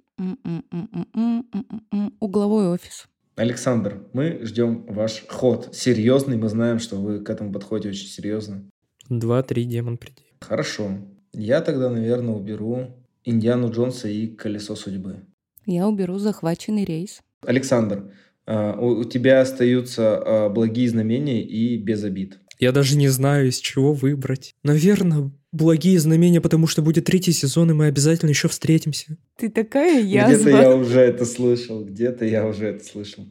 угловой 2.22 2.70
офис. 2.70 3.08
Александр, 3.36 4.02
мы 4.14 4.40
ждем 4.44 4.86
ваш 4.88 5.26
ход. 5.28 5.76
Серьезный, 5.76 6.38
мы 6.38 6.48
знаем, 6.48 6.80
что 6.80 6.96
вы 6.96 7.20
к 7.20 7.30
этому 7.30 7.52
подходите 7.52 7.90
очень 7.90 8.08
серьезно. 8.08 8.64
Два-три 9.10 9.66
демон 9.66 9.98
приди. 9.98 10.24
Хорошо. 10.40 10.90
Я 11.34 11.60
тогда, 11.62 11.90
наверное, 11.90 12.34
уберу 12.34 12.96
Индиану 13.26 13.72
Джонса 13.72 14.08
и 14.08 14.28
Колесо 14.28 14.76
судьбы. 14.76 15.26
Я 15.66 15.88
уберу 15.90 16.18
захваченный 16.18 16.86
рейс. 16.86 17.22
Александр, 17.46 18.12
у 18.48 19.04
тебя 19.04 19.42
остаются 19.42 20.18
а, 20.18 20.50
благие 20.50 20.90
знамения 20.90 21.42
и 21.44 21.78
без 21.78 22.04
обид. 22.04 22.40
Я 22.60 22.72
даже 22.72 22.98
не 22.98 23.08
знаю, 23.08 23.50
из 23.50 23.60
чего 23.60 23.94
выбрать. 23.94 24.56
Наверное, 24.64 25.32
благие 25.52 26.00
знамения, 26.00 26.42
потому 26.42 26.66
что 26.66 26.82
будет 26.82 27.06
третий 27.06 27.32
сезон, 27.32 27.70
и 27.70 27.74
мы 27.74 27.86
обязательно 27.86 28.30
еще 28.30 28.48
встретимся. 28.48 29.18
Ты 29.38 29.50
такая 29.50 30.02
язва. 30.02 30.34
Где-то 30.34 30.50
я 30.50 30.76
уже 30.76 31.00
это 31.02 31.26
слышал, 31.26 31.86
где-то 31.86 32.26
я 32.26 32.48
уже 32.48 32.68
это 32.68 32.84
слышал. 32.84 33.26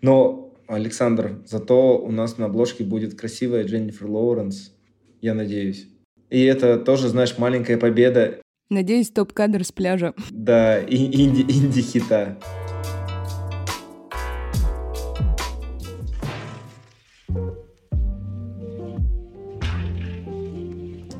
Но, 0.00 0.54
Александр, 0.66 1.42
зато 1.46 1.98
у 1.98 2.10
нас 2.10 2.38
на 2.38 2.46
обложке 2.46 2.84
будет 2.84 3.18
красивая 3.18 3.64
Дженнифер 3.64 4.06
Лоуренс, 4.06 4.72
я 5.20 5.34
надеюсь. 5.34 5.86
И 6.30 6.42
это 6.42 6.78
тоже, 6.78 7.08
знаешь, 7.08 7.36
маленькая 7.38 7.76
победа. 7.76 8.38
Надеюсь, 8.70 9.10
топ-кадр 9.10 9.64
с 9.64 9.72
пляжа. 9.72 10.14
Да, 10.30 10.80
инди- 10.82 11.42
инди-хита. 11.50 12.38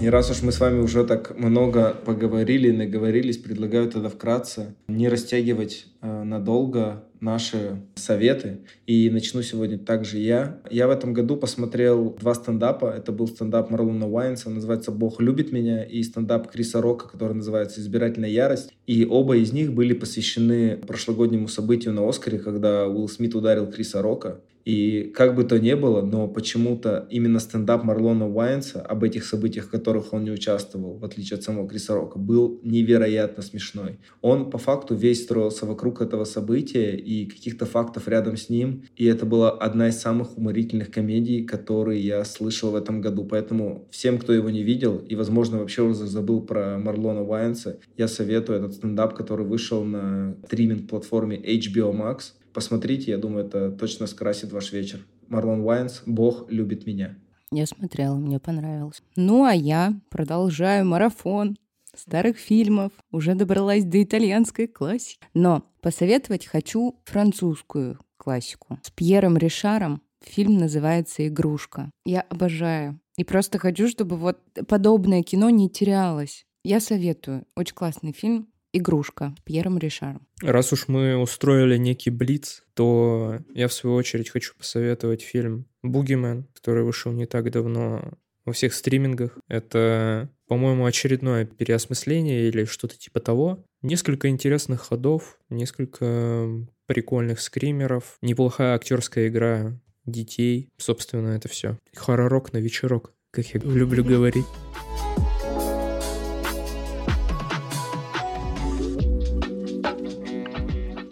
И 0.00 0.08
раз 0.08 0.30
уж 0.30 0.42
мы 0.42 0.52
с 0.52 0.60
вами 0.60 0.78
уже 0.78 1.04
так 1.04 1.36
много 1.36 1.96
поговорили, 2.04 2.70
наговорились, 2.70 3.38
предлагаю 3.38 3.90
тогда 3.90 4.08
вкратце 4.08 4.74
не 4.86 5.08
растягивать 5.08 5.86
э, 6.02 6.22
надолго 6.22 7.02
наши 7.20 7.82
советы. 7.94 8.58
И 8.86 9.10
начну 9.10 9.42
сегодня 9.42 9.78
также 9.78 10.18
я. 10.18 10.60
Я 10.70 10.86
в 10.86 10.90
этом 10.90 11.12
году 11.12 11.36
посмотрел 11.36 12.16
два 12.20 12.34
стендапа. 12.34 12.86
Это 12.96 13.12
был 13.12 13.28
стендап 13.28 13.70
Марлона 13.70 14.08
Уайнса, 14.08 14.50
называется 14.50 14.90
«Бог 14.90 15.20
любит 15.20 15.52
меня», 15.52 15.84
и 15.84 16.02
стендап 16.02 16.50
Криса 16.50 16.80
Рока, 16.80 17.08
который 17.08 17.34
называется 17.34 17.80
«Избирательная 17.80 18.30
ярость». 18.30 18.72
И 18.86 19.04
оба 19.04 19.36
из 19.36 19.52
них 19.52 19.72
были 19.72 19.92
посвящены 19.92 20.76
прошлогоднему 20.76 21.48
событию 21.48 21.94
на 21.94 22.08
Оскаре, 22.08 22.38
когда 22.38 22.86
Уилл 22.86 23.08
Смит 23.08 23.34
ударил 23.34 23.66
Криса 23.66 24.02
Рока. 24.02 24.40
И 24.68 25.10
как 25.14 25.34
бы 25.34 25.44
то 25.44 25.58
ни 25.58 25.72
было, 25.72 26.02
но 26.02 26.28
почему-то 26.28 27.06
именно 27.08 27.40
стендап 27.40 27.84
Марлона 27.84 28.28
Уайнса 28.28 28.82
об 28.82 29.02
этих 29.02 29.24
событиях, 29.24 29.64
в 29.64 29.70
которых 29.70 30.12
он 30.12 30.24
не 30.24 30.30
участвовал, 30.30 30.98
в 30.98 31.04
отличие 31.06 31.38
от 31.38 31.42
самого 31.42 31.66
Криса 31.66 31.94
Рока, 31.94 32.18
был 32.18 32.60
невероятно 32.62 33.42
смешной. 33.42 33.98
Он 34.20 34.50
по 34.50 34.58
факту 34.58 34.94
весь 34.94 35.22
строился 35.22 35.64
вокруг 35.64 36.02
этого 36.02 36.24
события 36.24 36.94
и 37.08 37.24
каких-то 37.24 37.64
фактов 37.64 38.06
рядом 38.06 38.36
с 38.36 38.50
ним. 38.50 38.84
И 38.94 39.06
это 39.06 39.24
была 39.24 39.50
одна 39.50 39.88
из 39.88 39.98
самых 39.98 40.36
уморительных 40.36 40.90
комедий, 40.90 41.42
которые 41.42 42.02
я 42.02 42.22
слышал 42.24 42.72
в 42.72 42.76
этом 42.76 43.00
году. 43.00 43.24
Поэтому 43.24 43.88
всем, 43.90 44.18
кто 44.18 44.34
его 44.34 44.50
не 44.50 44.62
видел 44.62 44.98
и, 44.98 45.14
возможно, 45.14 45.58
вообще 45.58 45.82
уже 45.82 46.06
забыл 46.06 46.42
про 46.42 46.78
Марлона 46.78 47.22
Уайнса, 47.22 47.78
я 47.96 48.08
советую 48.08 48.58
этот 48.58 48.74
стендап, 48.74 49.14
который 49.14 49.46
вышел 49.46 49.84
на 49.84 50.36
стриминг-платформе 50.44 51.38
HBO 51.38 51.92
Max. 51.92 52.32
Посмотрите, 52.52 53.12
я 53.12 53.18
думаю, 53.18 53.46
это 53.46 53.70
точно 53.70 54.06
скрасит 54.06 54.52
ваш 54.52 54.72
вечер. 54.72 55.00
Марлон 55.28 55.60
Уайнс 55.60 56.02
«Бог 56.04 56.50
любит 56.50 56.86
меня». 56.86 57.16
Я 57.50 57.64
смотрела, 57.64 58.16
мне 58.16 58.38
понравилось. 58.38 59.02
Ну, 59.16 59.44
а 59.44 59.54
я 59.54 59.98
продолжаю 60.10 60.84
марафон 60.84 61.56
старых 61.98 62.38
фильмов, 62.38 62.92
уже 63.10 63.34
добралась 63.34 63.84
до 63.84 64.02
итальянской 64.02 64.66
классики. 64.66 65.20
Но 65.34 65.64
посоветовать 65.80 66.46
хочу 66.46 67.00
французскую 67.04 67.98
классику. 68.16 68.78
С 68.82 68.90
Пьером 68.90 69.36
Ришаром 69.36 70.02
фильм 70.22 70.58
называется 70.58 71.26
«Игрушка». 71.26 71.90
Я 72.04 72.22
обожаю. 72.22 73.00
И 73.16 73.24
просто 73.24 73.58
хочу, 73.58 73.88
чтобы 73.88 74.16
вот 74.16 74.38
подобное 74.66 75.22
кино 75.22 75.50
не 75.50 75.68
терялось. 75.68 76.46
Я 76.64 76.80
советую. 76.80 77.44
Очень 77.56 77.74
классный 77.74 78.12
фильм. 78.12 78.48
«Игрушка» 78.72 79.34
Пьером 79.44 79.78
Ришаром. 79.78 80.26
Раз 80.42 80.72
уж 80.74 80.88
мы 80.88 81.16
устроили 81.16 81.78
некий 81.78 82.10
блиц, 82.10 82.64
то 82.74 83.38
я 83.54 83.66
в 83.66 83.72
свою 83.72 83.96
очередь 83.96 84.28
хочу 84.28 84.54
посоветовать 84.56 85.22
фильм 85.22 85.66
«Бугимен», 85.82 86.46
который 86.52 86.84
вышел 86.84 87.10
не 87.10 87.24
так 87.24 87.50
давно 87.50 88.12
во 88.44 88.52
всех 88.52 88.74
стримингах. 88.74 89.38
Это, 89.48 90.30
по-моему, 90.48 90.86
очередное 90.86 91.44
переосмысление 91.44 92.48
или 92.48 92.64
что-то 92.64 92.98
типа 92.98 93.20
того. 93.20 93.64
Несколько 93.82 94.28
интересных 94.28 94.80
ходов, 94.80 95.38
несколько 95.50 96.48
прикольных 96.86 97.40
скримеров, 97.40 98.16
неплохая 98.22 98.74
актерская 98.74 99.28
игра 99.28 99.78
детей. 100.06 100.70
Собственно, 100.78 101.28
это 101.28 101.48
все. 101.48 101.78
Хоророк 101.94 102.52
на 102.54 102.58
вечерок, 102.58 103.12
как 103.30 103.46
я 103.46 103.60
люблю 103.60 104.02
говорить. 104.02 104.46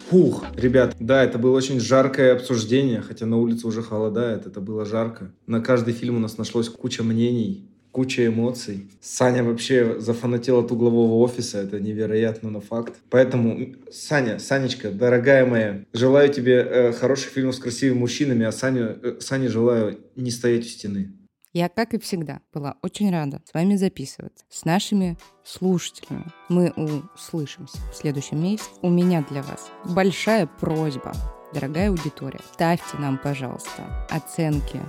Фух, 0.09 0.45
ребят, 0.55 0.95
да, 0.99 1.23
это 1.23 1.37
было 1.37 1.55
очень 1.55 1.81
жаркое 1.81 2.33
обсуждение, 2.33 3.01
хотя 3.01 3.25
на 3.25 3.37
улице 3.37 3.67
уже 3.67 3.83
холодает, 3.83 4.47
это 4.47 4.61
было 4.61 4.85
жарко. 4.85 5.33
На 5.47 5.59
каждый 5.59 5.93
фильм 5.93 6.15
у 6.15 6.19
нас 6.19 6.37
нашлось 6.37 6.69
куча 6.69 7.03
мнений, 7.03 7.69
куча 7.97 8.27
эмоций. 8.27 8.91
Саня 9.01 9.43
вообще 9.43 9.99
зафанател 9.99 10.59
от 10.59 10.71
углового 10.71 11.15
офиса, 11.23 11.63
это 11.63 11.79
невероятно, 11.79 12.51
но 12.51 12.61
факт. 12.61 12.93
Поэтому, 13.09 13.73
Саня, 13.91 14.37
Санечка, 14.37 14.91
дорогая 14.91 15.47
моя, 15.47 15.83
желаю 15.93 16.31
тебе 16.31 16.57
э, 16.59 16.93
хороших 16.93 17.31
фильмов 17.31 17.55
с 17.55 17.59
красивыми 17.59 17.97
мужчинами, 17.97 18.45
а 18.45 18.51
Саню, 18.51 18.99
э, 19.01 19.19
Сане 19.19 19.49
желаю 19.49 19.97
не 20.15 20.29
стоять 20.29 20.65
у 20.65 20.69
стены. 20.69 21.11
Я, 21.53 21.69
как 21.69 21.95
и 21.95 21.99
всегда, 21.99 22.41
была 22.53 22.75
очень 22.83 23.11
рада 23.11 23.41
с 23.49 23.51
вами 23.55 23.75
записываться, 23.77 24.45
с 24.47 24.63
нашими 24.63 25.17
слушателями. 25.43 26.25
Мы 26.49 26.69
услышимся 27.15 27.79
в 27.91 27.95
следующем 27.95 28.43
месяце. 28.43 28.69
У 28.83 28.91
меня 28.91 29.25
для 29.27 29.41
вас 29.41 29.71
большая 29.85 30.45
просьба, 30.45 31.13
дорогая 31.51 31.89
аудитория. 31.89 32.41
Ставьте 32.53 32.97
нам, 32.99 33.17
пожалуйста, 33.17 34.07
оценки 34.11 34.79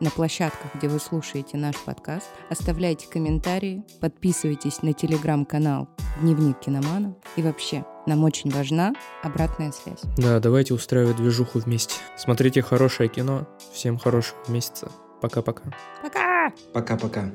на 0.00 0.10
площадках, 0.10 0.74
где 0.74 0.88
вы 0.88 0.98
слушаете 0.98 1.56
наш 1.56 1.76
подкаст. 1.76 2.28
Оставляйте 2.50 3.08
комментарии, 3.08 3.84
подписывайтесь 4.00 4.82
на 4.82 4.92
телеграм-канал 4.92 5.88
«Дневник 6.20 6.60
киномана». 6.60 7.16
И 7.36 7.42
вообще, 7.42 7.84
нам 8.06 8.24
очень 8.24 8.50
важна 8.50 8.94
обратная 9.22 9.72
связь. 9.72 10.02
Да, 10.16 10.38
давайте 10.40 10.74
устраивать 10.74 11.16
движуху 11.16 11.58
вместе. 11.58 11.96
Смотрите 12.16 12.62
хорошее 12.62 13.08
кино. 13.08 13.48
Всем 13.72 13.98
хорошего 13.98 14.38
месяца. 14.48 14.90
Пока-пока. 15.20 15.64
Пока! 16.02 16.52
Пока-пока. 16.72 17.32